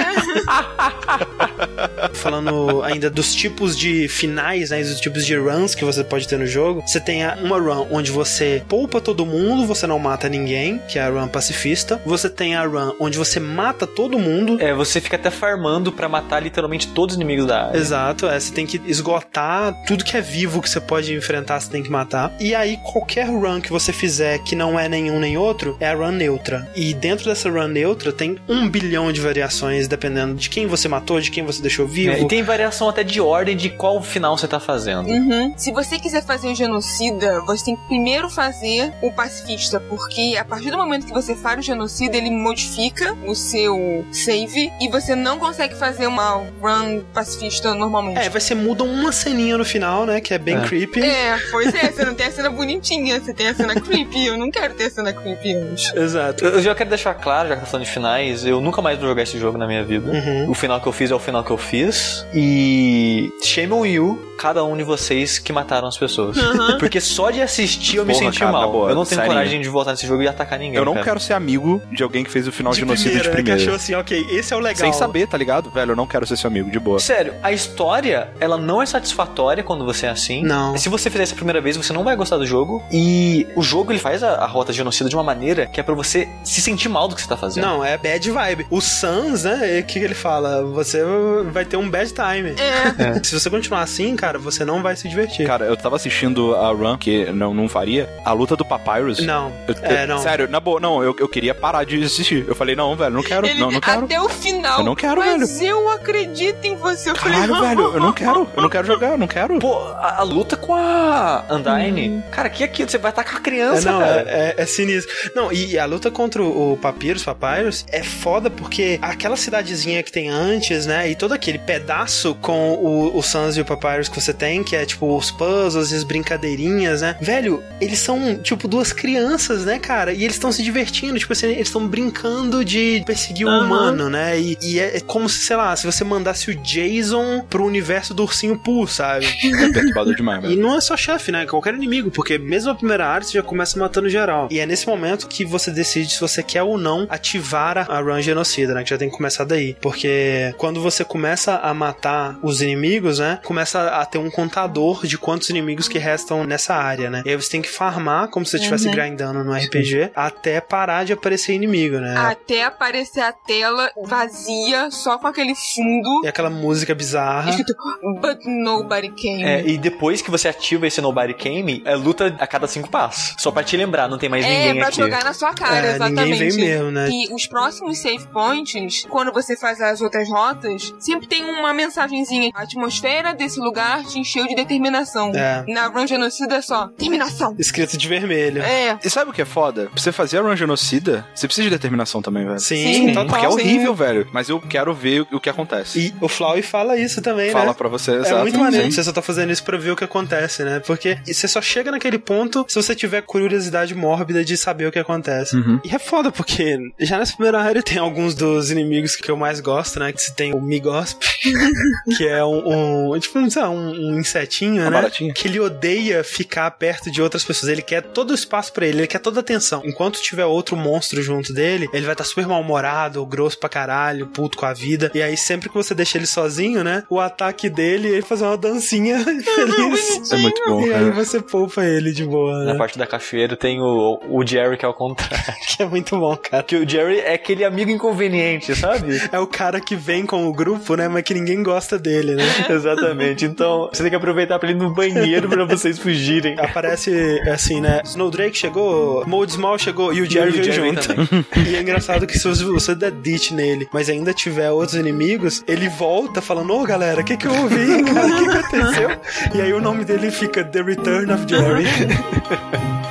[2.14, 6.38] Falando ainda dos tipos de finais, né, dos tipos de runs que você pode ter
[6.38, 10.78] no jogo, você tem uma run onde você poupa todo mundo, você não mata ninguém,
[10.88, 12.00] que é a run pacifista.
[12.04, 14.58] Você tem a run onde você mata todo mundo.
[14.60, 17.78] É, você fica até farmando pra matar literalmente todos os inimigos da área.
[17.78, 21.70] Exato, é, você tem que esgotar tudo que é vivo que você pode enfrentar, você
[21.70, 22.32] tem que matar.
[22.38, 25.94] E aí, qualquer run que você fizer que não é nenhum nem outro, é a
[25.94, 26.68] run neutra.
[26.76, 31.20] E dentro dessa run neutra tem um bilhão de variações, dependendo de quem você matou,
[31.20, 32.12] de quem você deixou vivo.
[32.12, 35.08] É, e tem variação até de ordem de qual final você tá fazendo.
[35.08, 35.54] Uhum.
[35.56, 38.57] Se você quiser fazer o genocida, você tem que primeiro fazer
[39.02, 43.34] o pacifista, porque a partir do momento que você faz o genocida, ele modifica o
[43.34, 48.18] seu save e você não consegue fazer uma run pacifista normalmente.
[48.18, 50.20] É, vai ser muda uma ceninha no final, né?
[50.20, 50.60] Que é bem É.
[50.60, 51.02] creepy.
[51.02, 54.26] É, pois é, você não tem a cena bonitinha, você tem a cena creepy.
[54.26, 55.92] Eu não quero ter a cena creepy antes.
[55.94, 56.44] Exato.
[56.44, 58.98] Eu eu já quero deixar claro, já que tá falando de finais, eu nunca mais
[58.98, 60.10] vou jogar esse jogo na minha vida.
[60.10, 60.50] Uhum.
[60.50, 62.26] O final que eu fiz é o final que eu fiz.
[62.34, 66.36] E shame on you, cada um de vocês que mataram as pessoas.
[66.78, 68.70] Porque só de assistir eu me Porra, senti cara, mal.
[68.72, 70.76] boa, eu não tenho coragem de voltar nesse jogo e atacar ninguém.
[70.76, 71.04] Eu não cara.
[71.04, 73.60] quero ser amigo de alguém que fez o final de primeira, de né, que primeira.
[73.60, 74.78] achou assim, ok, esse é o legal.
[74.78, 75.70] Sem saber, tá ligado?
[75.70, 77.00] Velho, eu não quero ser seu amigo, de boa.
[77.00, 80.42] Sério, a história, ela não é satisfatória quando você é assim.
[80.42, 80.78] Não.
[80.78, 82.82] Se você fizer isso a primeira vez, você não vai gostar do jogo.
[82.92, 85.82] E o jogo, ele faz a, a rota de genocida de uma maneira que é
[85.82, 87.64] pra você se sentir mal do que você tá fazendo.
[87.64, 88.66] Não, é bad vibe.
[88.70, 89.80] O Sans, né?
[89.80, 90.64] O que que ele fala?
[90.64, 91.02] Você
[91.50, 92.54] vai ter um bad time.
[92.58, 93.22] É.
[93.22, 95.46] Se você continuar assim, cara, cara, você não vai se divertir.
[95.46, 99.20] Cara, eu tava assistindo a Run, que não, não faria, a luta do Papyrus.
[99.24, 100.18] Não, Eu- é, eu- não.
[100.18, 102.44] Sério, na boa, não, eu, eu queria parar de assistir.
[102.46, 104.04] Eu falei, não, velho, não quero, Ele- não, não quero.
[104.04, 104.80] Até o final.
[104.80, 107.10] Eu não quero, Mas eu acredito em você.
[107.10, 109.58] Eu Caralho, falei, velho, eu não quero, eu não quero jogar, eu não quero.
[109.58, 112.22] Pô, a, a luta com a Undyne.
[112.30, 112.88] Cara, que aquilo?
[112.90, 114.24] Você vai estar com a É, criança, não, cara.
[114.26, 115.14] é, é- é sinistro.
[115.34, 120.28] Não, e a luta contra o Papyrus, Papyrus, é foda porque aquela cidadezinha que tem
[120.28, 124.32] antes, né, e todo aquele pedaço com o, o Sans e o Papyrus que você
[124.32, 128.92] tem, que é tipo os puzzles e as brincadeirinhas, né, velho, eles são tipo duas
[128.92, 133.46] crianças, né, cara, e eles estão se divertindo, tipo assim, eles estão brincando de perseguir
[133.46, 133.64] o Aham.
[133.66, 137.44] humano, né, e, e é, é como se, sei lá, se você mandasse o Jason
[137.48, 139.26] pro universo do Ursinho Pooh, sabe?
[139.26, 140.60] É perturbador demais, E velho.
[140.60, 141.46] não é só chefe, né?
[141.46, 144.48] Qualquer inimigo, porque mesmo a primeira área você já começa matando geral.
[144.50, 148.00] E é nesse momento que você decide se você quer ou não ativar a- a
[148.00, 148.82] run genocida, né?
[148.84, 149.76] Que já tem que começar daí.
[149.80, 153.38] Porque quando você começa a matar os inimigos, né?
[153.44, 157.22] Começa a ter um contador de quantos inimigos que restam nessa área, né?
[157.24, 158.92] E aí você tem que farmar como se você estivesse Uhum.
[158.92, 162.14] grindando no RPG até parar de aparecer inimigo, né?
[162.16, 166.24] Até aparecer a tela vazia, só com aquele fundo.
[166.24, 167.50] E aquela música bizarra.
[167.50, 167.74] Escrito,
[168.20, 169.42] but nobody came.
[169.44, 173.34] É, e depois que você ativa esse Nobody Came, é luta a cada cinco passos.
[173.38, 174.96] Só pra te lembrar, não tem mais É, ninguém pra aqui.
[174.96, 176.30] jogar na sua cara, É, exatamente.
[176.30, 177.08] ninguém vem mesmo, né?
[177.10, 182.50] E os próximos save points, quando você faz as outras rotas, sempre tem uma mensagenzinha.
[182.54, 185.32] A atmosfera desse lugar te encheu de determinação.
[185.34, 185.64] É.
[185.68, 187.54] Na Run Genocida é só, determinação.
[187.58, 188.62] Escrito de vermelho.
[188.62, 188.98] É.
[189.04, 189.86] E sabe o que é foda?
[189.92, 192.58] Pra você fazer a run genocida, você precisa de determinação também, velho.
[192.58, 193.26] Sim, Sim, total.
[193.26, 193.54] Porque é sim.
[193.54, 194.28] horrível, velho.
[194.32, 195.98] Mas eu quero ver o que acontece.
[195.98, 197.74] E o Flowey fala isso também, Fala né?
[197.74, 198.42] pra você, É exato.
[198.42, 198.90] muito maneiro Sim.
[198.92, 200.80] você só tá fazendo isso pra ver o que acontece, né?
[200.80, 204.98] Porque você só chega naquele ponto se você tiver curiosidade mórbida de saber o que
[204.98, 205.56] acontece.
[205.56, 205.80] Uhum.
[205.84, 209.60] E é foda, porque já nessa primeira área tem alguns dos inimigos que eu mais
[209.60, 210.12] gosto, né?
[210.12, 211.18] Que se tem o Migosp,
[212.16, 214.96] que é um, um tipo, sei lá, um, um insetinho, Uma né?
[214.96, 215.32] baratinha.
[215.34, 217.70] Que ele odeia ficar perto de outras pessoas.
[217.70, 219.82] Ele quer todo o espaço pra ele, ele quer toda a atenção.
[219.84, 224.56] Enquanto tiver outro monstro junto dele, ele vai estar super mal-humorado, grosso pra caralho, puto
[224.58, 225.10] com a vida.
[225.14, 227.04] E aí, sempre que você deixa ele sozinho, né?
[227.08, 230.32] O ataque dele, ele faz uma dancinha feliz.
[230.32, 232.78] É muito bom, E aí você poupa ele de boa, Na né?
[232.78, 235.38] parte da cachoeira tem o, o Jerry que é o contrário.
[235.78, 236.62] Que é muito bom, cara.
[236.62, 239.20] Que o Jerry é aquele amigo inconveniente, sabe?
[239.30, 241.06] É o cara que vem com o grupo, né?
[241.08, 242.44] Mas que ninguém gosta dele, né?
[242.68, 243.44] Exatamente.
[243.44, 246.54] Então, você tem que aproveitar pra ir no banheiro pra vocês fugirem.
[246.60, 248.00] Aparece assim, né?
[248.04, 251.06] Snowdrake chegou, Mold Small chegou e o Jerry veio junto.
[251.06, 251.28] também.
[251.68, 255.88] E é engraçado que se você der ditch nele, mas ainda tiver outros inimigos, ele
[255.88, 258.26] volta falando: Ô galera, o que que eu ouvi, cara?
[258.26, 259.10] O que aconteceu?
[259.54, 261.84] E aí o nome dele fica The Return of Jerry.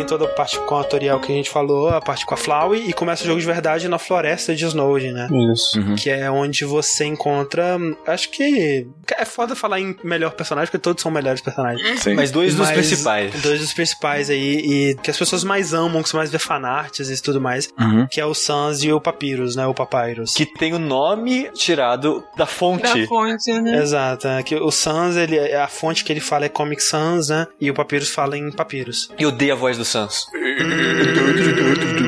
[0.00, 2.36] Tem toda a parte com a tutorial que a gente falou, a parte com a
[2.36, 5.28] Flowey, e começa o jogo de verdade na floresta de Snowden, né?
[5.52, 5.78] Isso.
[5.78, 5.94] Uhum.
[5.94, 7.76] Que é onde você encontra.
[8.06, 8.86] Acho que.
[9.18, 12.00] É foda falar em melhor personagem, porque todos são melhores personagens.
[12.00, 12.14] Sim.
[12.14, 13.42] Mas dois dos Mas principais.
[13.42, 17.10] Dois dos principais aí, e que as pessoas mais amam, que você mais vê fanarts
[17.10, 18.06] e tudo mais, Uhum.
[18.10, 19.66] que é o Sans e o Papyrus, né?
[19.66, 20.32] O Papyrus.
[20.32, 23.02] Que tem o nome tirado da fonte.
[23.02, 23.82] Da fonte, né?
[23.82, 27.46] Exato, é que o Sans, ele, a fonte que ele fala é Comic Sans, né?
[27.60, 29.10] E o Papyrus fala em Papyrus.
[29.18, 30.30] Eu odeio a voz do Sans.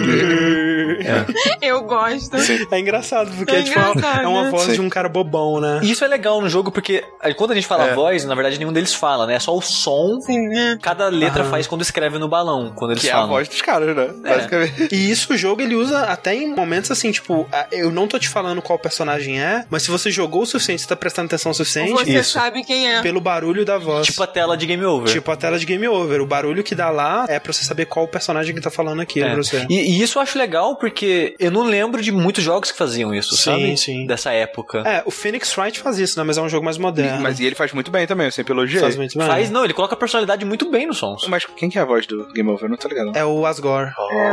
[1.61, 2.37] Eu gosto.
[2.71, 4.51] É engraçado, porque É é, tipo, uma- é uma né?
[4.51, 4.73] voz Sim.
[4.75, 5.81] de um cara bobão, né?
[5.83, 7.05] E isso é legal no jogo porque
[7.37, 7.95] quando a gente fala É.
[7.95, 9.35] voz, na verdade nenhum deles fala, né?
[9.35, 10.79] É só o som Sim, né?
[10.83, 11.51] cada letra Aham.
[11.51, 13.29] faz quando escreve no balão, quando eles Que é a falam.
[13.31, 14.09] voz dos caras, né?
[14.23, 14.89] Basicamente.
[14.93, 18.29] E isso o jogo ele usa até em momentos assim, tipo, eu não tô te
[18.29, 21.55] falando qual personagem é, mas se você jogou o suficiente, você tá prestando atenção o
[21.55, 22.33] suficiente, Você Isso.
[22.33, 23.01] sabe quem é.
[23.03, 24.07] pelo barulho da voz.
[24.07, 25.13] Tipo a tela de Game Over.
[25.13, 26.21] Tipo a tela de game over.
[26.21, 29.27] O barulho que dá lá é pra você saber qual personagem que tá falando aquilo
[29.27, 29.33] É.
[29.33, 29.67] pra você.
[29.69, 31.01] E, e isso eu acho legal porque
[31.38, 33.76] eu não lembro de muitos jogos que faziam isso, Sim, sabe?
[33.76, 34.07] sim.
[34.07, 34.78] Dessa época.
[34.86, 36.24] É, o Phoenix Wright faz isso, né?
[36.24, 37.20] Mas é um jogo mais moderno.
[37.22, 38.80] Mas e ele faz muito bem também, eu sempre elogiei.
[38.80, 39.26] faz muito bem.
[39.26, 41.26] Faz, não, ele coloca a personalidade muito bem nos sons.
[41.28, 42.68] Mas quem que é a voz do Game Over?
[42.68, 43.16] Não tô ligado.
[43.16, 43.90] É o Asgore.
[44.12, 44.32] É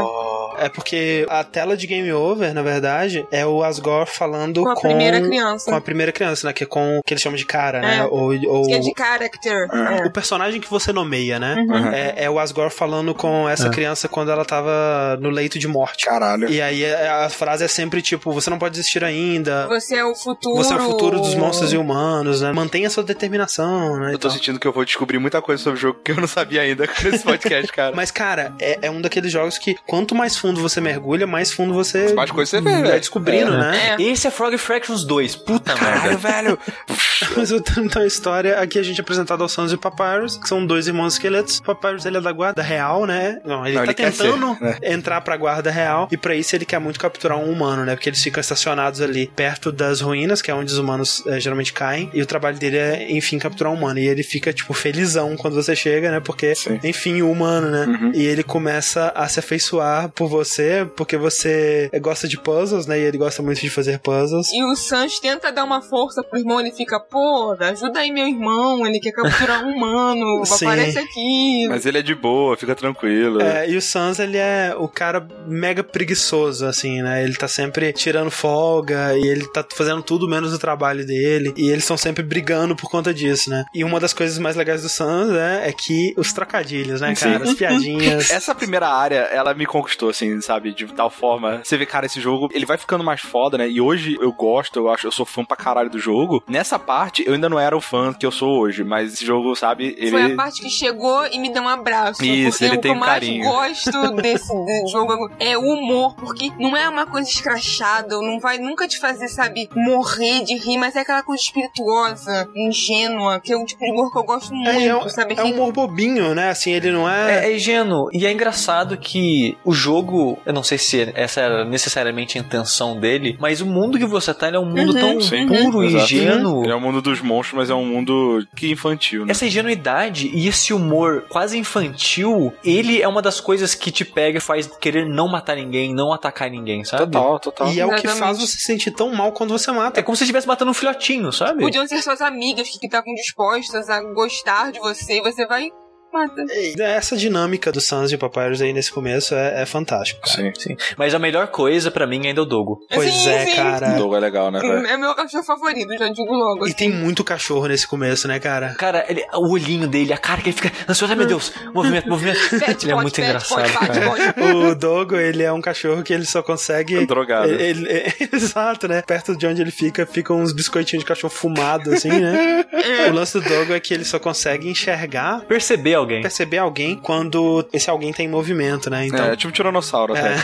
[0.74, 5.22] porque a tela de game over, na verdade, é o Asgore falando Com a primeira
[5.22, 5.72] criança.
[5.72, 6.54] Com a primeira criança, né?
[6.54, 7.98] Que é com o que eles chamam de cara, né?
[8.00, 8.04] É.
[8.06, 9.68] Ou, ou Que é de character.
[9.72, 10.06] É.
[10.06, 11.56] o personagem que você nomeia, né?
[11.68, 11.88] Uhum.
[11.92, 13.70] É, é o Asgore falando com essa É.
[13.70, 16.06] criança quando ela tava no leito de morte.
[16.06, 16.50] Caralho.
[16.50, 19.68] E aí é- a frase é sempre tipo: você não pode desistir ainda.
[19.68, 20.56] Você é o futuro.
[20.58, 22.52] Você é o futuro dos monstros e humanos, né?
[22.52, 24.14] Mantenha sua determinação, né?
[24.14, 26.28] Eu tô sentindo que eu vou descobrir muita coisa sobre o jogo que eu não
[26.28, 27.96] sabia ainda nesse podcast, cara.
[27.96, 31.74] Mas, cara, é, é um daqueles jogos que quanto mais fundo você mergulha, mais fundo
[31.74, 32.14] você.
[32.14, 33.58] Mais você vê, vai descobrindo, É.
[33.58, 33.96] né?
[34.00, 34.02] É.
[34.02, 35.36] Esse é Frog Fractions 2.
[35.36, 35.90] Puta merda.
[36.18, 36.60] Caralho, velho.
[37.36, 40.38] Mas voltando então a história, aqui a gente é apresentado ao Sans e o Papyrus,
[40.38, 41.60] que são dois irmãos esqueletos.
[41.60, 43.40] O Papyrus, ele é da guarda real, né?
[43.46, 44.78] Não, ele Não, tá ele tentando ser, né?
[44.84, 47.96] entrar pra guarda real, e pra isso ele quer muito capturar um humano, né?
[47.96, 51.74] Porque eles ficam estacionados ali perto das ruínas, que é onde os humanos eh, geralmente
[51.74, 54.00] caem, e o trabalho dele é, enfim, capturar um humano.
[54.00, 56.20] E ele fica, tipo, felizão quando você chega, né?
[56.20, 56.80] Porque, Sim.
[56.84, 57.86] enfim, o humano, né?
[57.86, 58.12] Uhum.
[58.16, 63.00] E ele começa a se afeiçoar por você, porque você gosta de puzzles, né?
[63.00, 64.48] E ele gosta muito de fazer puzzles.
[64.54, 68.28] E o Sans tenta dar uma força pro irmão, ele fica, pô, ajuda aí meu
[68.28, 70.66] irmão, ele quer capturar um humano, Sim.
[70.66, 71.68] aparece aqui.
[71.68, 73.42] Mas ele é de boa, fica tranquilo.
[73.42, 77.24] É, e o Sans, ele é o cara mega preguiçoso, assim, né?
[77.24, 81.54] Ele tá sempre tirando folga e ele tá fazendo tudo menos o trabalho dele.
[81.58, 83.66] E eles estão sempre brigando por conta disso, né?
[83.74, 87.44] E uma das coisas mais legais do Sans é, é que os trocadilhos, né, cara?
[87.44, 88.30] As piadinhas.
[88.32, 90.74] Essa primeira área, ela me conquistou, assim, sabe?
[90.74, 91.62] De tal forma.
[91.64, 93.70] Você vê, cara, esse jogo, ele vai ficando mais foda, né?
[93.70, 96.44] E hoje eu gosto, eu acho, eu sou fã pra caralho do jogo.
[96.48, 99.56] Nessa parte, eu ainda não era o fã que eu sou hoje, mas esse jogo,
[99.56, 100.12] sabe, ele.
[100.12, 102.24] Foi a parte que chegou e me deu um abraço.
[102.24, 103.44] Isso, ele o tem que eu mais carinho.
[103.46, 108.58] gosto desse de- jogo é o humor, porque não é uma coisa escrachada, não vai
[108.58, 113.58] nunca te fazer, sabe, morrer de rir, mas é aquela coisa espirituosa, ingênua, que é
[113.58, 115.36] o tipo de humor que eu gosto muito, É, é um- sabe?
[115.38, 116.50] É um humor bobinho, né?
[116.50, 117.46] Assim, ele não é.
[117.46, 118.10] É, é ingênuo.
[118.12, 120.09] E é engraçado que o jogo,
[120.46, 124.34] eu não sei se essa era necessariamente a intenção dele, mas o mundo que você
[124.34, 125.48] tá ele é um mundo Uhum, tão sim.
[125.48, 126.64] puro e ingênuo.
[126.64, 129.32] Ele é o mundo dos monstros, mas é um mundo que infantil, né?
[129.32, 134.38] Essa ingenuidade e esse humor quase infantil, ele é uma das coisas que te pega
[134.38, 137.04] e faz querer não matar ninguém, não atacar ninguém, sabe?
[137.12, 137.68] Total, total.
[137.72, 138.20] E é o que Exatamente.
[138.20, 140.00] faz você se sentir tão mal quando você mata.
[140.00, 141.62] É como se você estivesse matando um filhotinho, sabe?
[141.62, 145.70] Podiam ser suas amigas que estavam dispostas a gostar de você e você vai
[146.12, 146.44] mata.
[146.80, 150.22] Essa dinâmica do Sans e o Papyrus aí nesse começo é, é fantástico.
[150.22, 150.36] cara.
[150.36, 150.52] Sim.
[150.58, 150.78] Sim.
[150.98, 152.80] Mas a melhor coisa pra mim ainda é o Dogo.
[152.94, 153.52] Pois Sim, é, sim.
[153.54, 153.98] O cara.
[153.98, 154.86] jogo é legal, né, velho?
[154.88, 156.68] É meu cachorro favorito, já digo logo.
[156.68, 158.74] E tem muito cachorro nesse começo, né, cara?
[158.76, 162.10] Cara, ele, o olhinho dele, a cara que ele fica ansioso, ai meu Deus, movimento,
[162.10, 162.40] movimento.
[162.60, 163.72] Pet, ele é pode, muito pet, engraçado.
[163.74, 164.06] pode, cara.
[164.10, 164.40] pode.
[164.70, 167.06] O Dogo, ele é um cachorro que ele só consegue.
[167.08, 167.50] Drogado.
[167.50, 169.02] Ele, ele- exato, né?
[169.02, 172.66] Perto de onde ele fica, ficam uns biscoitinhos de cachorro fumado, assim, né?
[173.10, 176.22] o lance do Dogo é que ele só consegue enxergar, Perceber alguém.
[176.22, 179.06] perceber alguém quando esse alguém tá em movimento, né?
[179.08, 179.26] Então.
[179.26, 180.34] É, tipo um tiranossauro até.
[180.34, 180.40] É.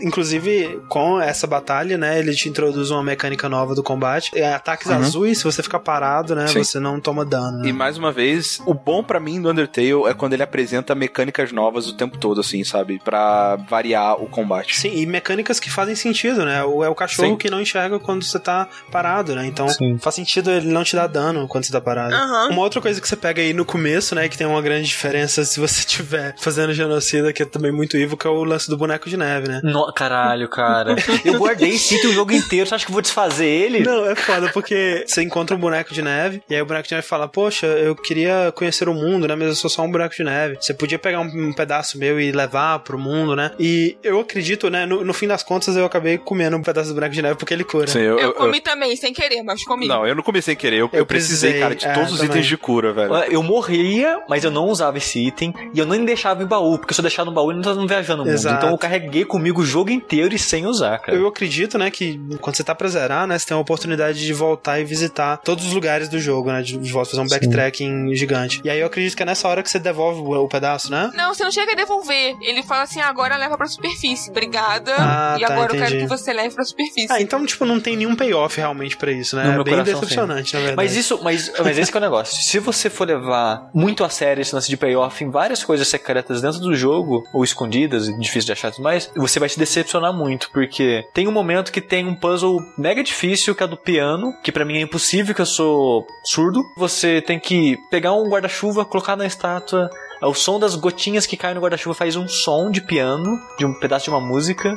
[0.02, 4.30] Inclusive, com essa batalha, né, ele te introduz uma mecânica nova do combate.
[4.34, 6.62] É, ataques azuis, se você ficar parado, né, Sim.
[6.62, 7.58] você não toma dano.
[7.58, 7.68] né?
[7.68, 11.52] E mais uma vez, o bom pra mim do Undertale é quando ele apresenta mecânicas
[11.52, 13.00] novas o tempo todo, assim, sabe?
[13.04, 14.76] Pra variar o combate.
[14.76, 16.62] Sim, e mecânicas que fazem sentido, né?
[16.64, 17.36] O- É o cachorro Sim.
[17.36, 19.46] que não enxerga quando você tá parado, né?
[19.46, 19.98] Então Sim.
[19.98, 22.14] faz sentido ele não te dar dano quando você tá parado.
[22.14, 22.48] Aham.
[22.50, 24.28] Uma outra coisa que você pega aí no começo, né?
[24.28, 28.16] Que tem uma grande diferença se você estiver fazendo genocida, que é também muito evil,
[28.16, 29.60] que é o lance do boneco de neve, né?
[29.62, 30.96] No, caralho, cara.
[31.24, 32.66] Eu guardei esse item o jogo inteiro.
[32.68, 33.80] Você acha que eu vou desfazer ele?
[33.80, 36.94] Não, é foda, porque você encontra um boneco de neve, e aí o boneco de
[36.94, 39.34] neve fala, poxa, eu queria conhecer o mundo, né?
[39.36, 40.58] Mas eu sou só um boneco de neve.
[40.60, 43.52] Você podia pegar um, um pedaço meu e levar pro mundo, né?
[43.58, 44.84] E eu acredito, né?
[44.86, 47.54] No, no fim das contas, eu acabei comendo um pedaço do boneco de neve porque
[47.54, 47.86] ele cura.
[47.86, 49.86] Sim, eu, Eu eu- comi também, sem querer, mas comi.
[49.86, 50.76] Não, eu não comecei sem querer.
[50.78, 52.30] Eu, Eu eu precisei, precisei, cara, de é, todos os também.
[52.36, 53.14] itens de cura, velho.
[53.30, 55.52] Eu morria, mas eu não usava esse item.
[55.74, 57.86] E eu nem deixava em baú, porque se eu deixar no baú, ele não tá
[57.86, 58.34] viajando no mundo.
[58.34, 58.56] Exato.
[58.56, 61.18] Então eu carreguei comigo o jogo inteiro e sem usar, cara.
[61.18, 64.32] Eu acredito, né, que quando você tá pra zerar, né, você tem a oportunidade de
[64.32, 68.14] voltar e visitar todos os lugares do jogo, né, de, de volta fazer um backtracking
[68.14, 68.60] gigante.
[68.64, 71.10] E aí eu acredito que é nessa hora que você devolve o, o pedaço, né?
[71.14, 72.36] Não, você não chega a devolver.
[72.40, 74.30] Ele fala assim, agora leva pra superfície.
[74.30, 74.94] Obrigada.
[74.98, 75.92] Ah, e tá, agora eu entendi.
[75.92, 77.08] quero que você leve pra superfície.
[77.10, 79.44] Ah, então, tipo, não tem nenhum payoff realmente pra isso, né?
[79.44, 80.76] No é meu bem decepcionante, na verdade.
[80.76, 82.42] Mas isso, mas, mas esse que é o negócio.
[82.42, 86.40] Se você for levar muito a sério esse lance de payoff em várias coisas secretas
[86.40, 90.12] dentro do jogo, ou escondidas, difícil de achar e tudo mais, você vai se decepcionar
[90.12, 94.32] muito, porque tem um momento que tem um puzzle mega difícil, que é do piano,
[94.42, 96.62] que pra mim é impossível, que eu sou surdo.
[96.76, 99.90] Você tem que pegar um guarda-chuva, colocar na estátua.
[100.22, 103.72] O som das gotinhas que caem no guarda-chuva faz um som de piano, de um
[103.74, 104.76] pedaço de uma música.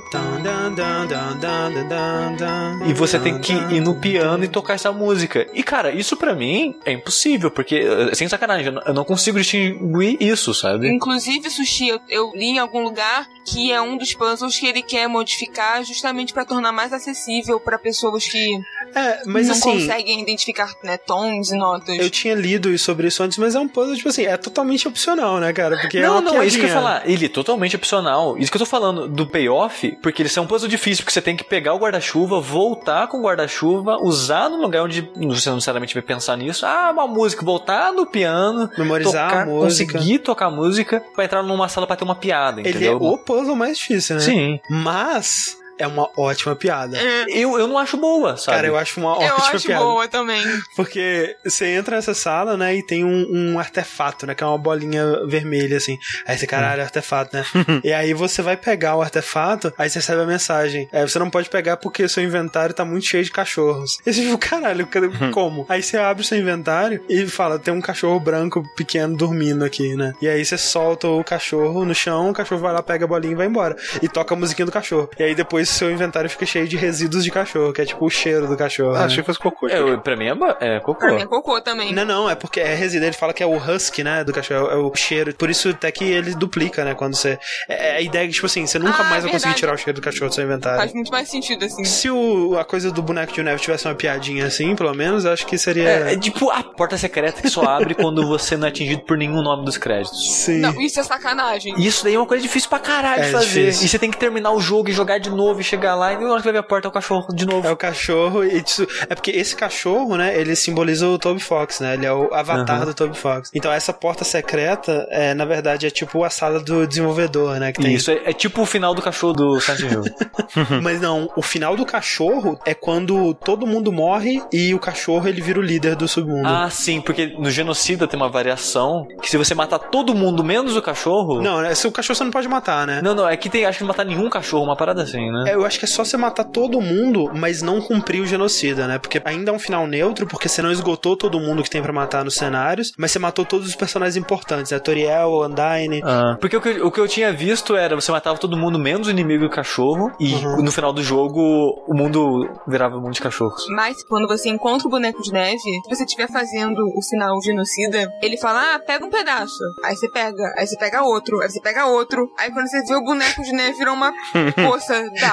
[2.87, 5.47] E você tem que ir no piano e tocar essa música.
[5.53, 10.17] E cara, isso pra mim é impossível, porque, eh, sem sacanagem, eu não- consigo distinguir
[10.21, 10.87] isso, sabe?
[10.87, 14.81] Inclusive, Sushi, eu, eu li em algum lugar que é um dos puzzles que ele
[14.81, 18.57] quer modificar justamente pra tornar mais acessível pra pessoas que
[18.95, 21.97] É, mas não assim, conseguem identificar né, tons e notas.
[21.97, 25.30] eu tinha lido sobre isso antes, mas é um puzzle, tipo assim, é totalmente opcional.
[25.31, 25.77] Opcional, né, cara?
[25.77, 26.81] Porque é não, uma não, é isso que eu ia piadinha.
[26.99, 27.09] falar.
[27.09, 28.37] Ele é totalmente opcional.
[28.37, 31.21] Isso que eu tô falando do payoff, porque eles são um puzzle difícil, porque você
[31.21, 35.55] tem que pegar o guarda-chuva, voltar com o guarda-chuva, usar no lugar onde você não
[35.55, 36.65] necessariamente vai pensar nisso.
[36.65, 39.93] Ah, uma música, voltar no piano, Memorizar tocar, a música.
[39.93, 42.97] conseguir tocar música pra entrar numa sala pra ter uma piada, Ele é entendeu?
[43.01, 44.21] o puzzle mais difícil, né?
[44.21, 44.59] Sim.
[44.69, 46.97] Mas é uma ótima piada.
[46.97, 48.55] É, Eu, eu não acho boa, sabe?
[48.55, 49.83] Cara, eu acho uma eu ótima acho piada.
[49.83, 50.43] boa também.
[50.75, 54.57] Porque você entra nessa sala, né, e tem um, um artefato, né, que é uma
[54.57, 55.97] bolinha vermelha, assim.
[56.25, 57.45] Aí você, caralho, artefato, né?
[57.83, 60.87] e aí você vai pegar o artefato, aí você recebe a mensagem.
[60.91, 63.97] É, você não pode pegar porque seu inventário tá muito cheio de cachorros.
[64.05, 65.65] E você fica, caralho, cadê- como?
[65.69, 69.95] aí você abre o seu inventário e fala, tem um cachorro branco pequeno dormindo aqui,
[69.95, 70.13] né?
[70.21, 73.33] E aí você solta o cachorro no chão, o cachorro vai lá, pega a bolinha
[73.33, 73.75] e vai embora.
[74.01, 75.09] E toca a musiquinha do cachorro.
[75.17, 78.09] E aí depois seu inventário fica cheio de resíduos de cachorro, que é tipo o
[78.09, 78.95] cheiro do cachorro.
[78.95, 79.05] Ah, né?
[79.05, 79.67] achei que fosse cocô.
[79.67, 80.99] É, eu- pra mim é, é cocô.
[80.99, 81.93] Pra mim é cocô também.
[81.93, 83.05] Não, não, é porque é resíduo.
[83.07, 85.33] Ele fala que é o husky, né, do cachorro, é o cheiro.
[85.35, 87.37] Por isso até que ele duplica, né, quando você...
[87.67, 89.77] É, é a ideia que, tipo assim, você nunca Ah, mais vai conseguir tirar o
[89.77, 90.79] cheiro do cachorro do seu inventário.
[90.79, 91.83] Faz muito mais sentido, assim.
[91.83, 95.31] Se o, a coisa do boneco de neve tivesse uma piadinha assim, pelo menos, eu
[95.31, 95.89] acho que seria...
[95.89, 99.17] É, é tipo a porta secreta que só abre quando você não é atingido por
[99.17, 100.31] nenhum nome dos créditos.
[100.35, 100.59] Sim.
[100.59, 101.73] Não, isso é sacanagem.
[101.77, 103.45] Isso daí é uma coisa difícil pra caralho É de fazer.
[103.65, 103.85] difícil.
[103.85, 106.17] E você tem que terminar o jogo e jogar de novo e chegar lá e
[106.17, 107.67] na hora que vai ver a porta é o cachorro de novo.
[107.67, 111.79] É o cachorro e isso, é porque esse cachorro, né, ele simboliza o Toby Fox,
[111.79, 111.95] né?
[111.95, 112.85] Ele é o avatar Aham.
[112.85, 113.51] do Toby Fox.
[113.53, 117.81] Então essa porta secreta, é, na verdade, é tipo a sala do desenvolvedor, né, que
[117.81, 117.93] tem.
[117.93, 120.03] Isso é, é tipo o final do cachorro do Silent Hill.
[120.81, 125.41] Mas não, o final do cachorro é quando todo mundo morre e o cachorro ele
[125.41, 126.47] vira o líder do submundo.
[126.47, 130.75] ah, sim, porque no genocida tem uma variação que se você matar todo mundo menos
[130.75, 131.41] o cachorro.
[131.41, 133.01] Não, né, se o cachorro você não pode matar, né?
[133.01, 135.40] Não, não, é que tem, acho que não matar nenhum cachorro, uma parada assim, né?
[135.47, 138.87] É, eu acho que é só você matar todo mundo, mas não cumprir o genocida,
[138.87, 138.97] né?
[138.97, 141.93] Porque ainda é um final neutro, porque você não esgotou todo mundo que tem pra
[141.93, 144.79] matar nos cenários, mas você matou todos os personagens importantes, né?
[144.79, 146.01] Toriel, Undyne.
[146.03, 148.77] Ah, porque o que, eu- o que eu tinha visto era você matava todo mundo
[148.79, 150.63] menos o inimigo e o cachorro, e Uhum.
[150.63, 151.41] no final do jogo
[151.87, 153.65] o mundo virava um mundo de cachorros.
[153.69, 158.11] Mas quando você encontra o boneco de neve, se você estiver fazendo o final genocida,
[158.21, 159.53] ele fala: Ah, pega um pedaço.
[159.83, 162.29] Aí você pega, aí você pega outro, aí você pega outro.
[162.39, 164.11] Aí quando você vê o boneco de neve virou uma
[164.55, 165.30] poça d'água.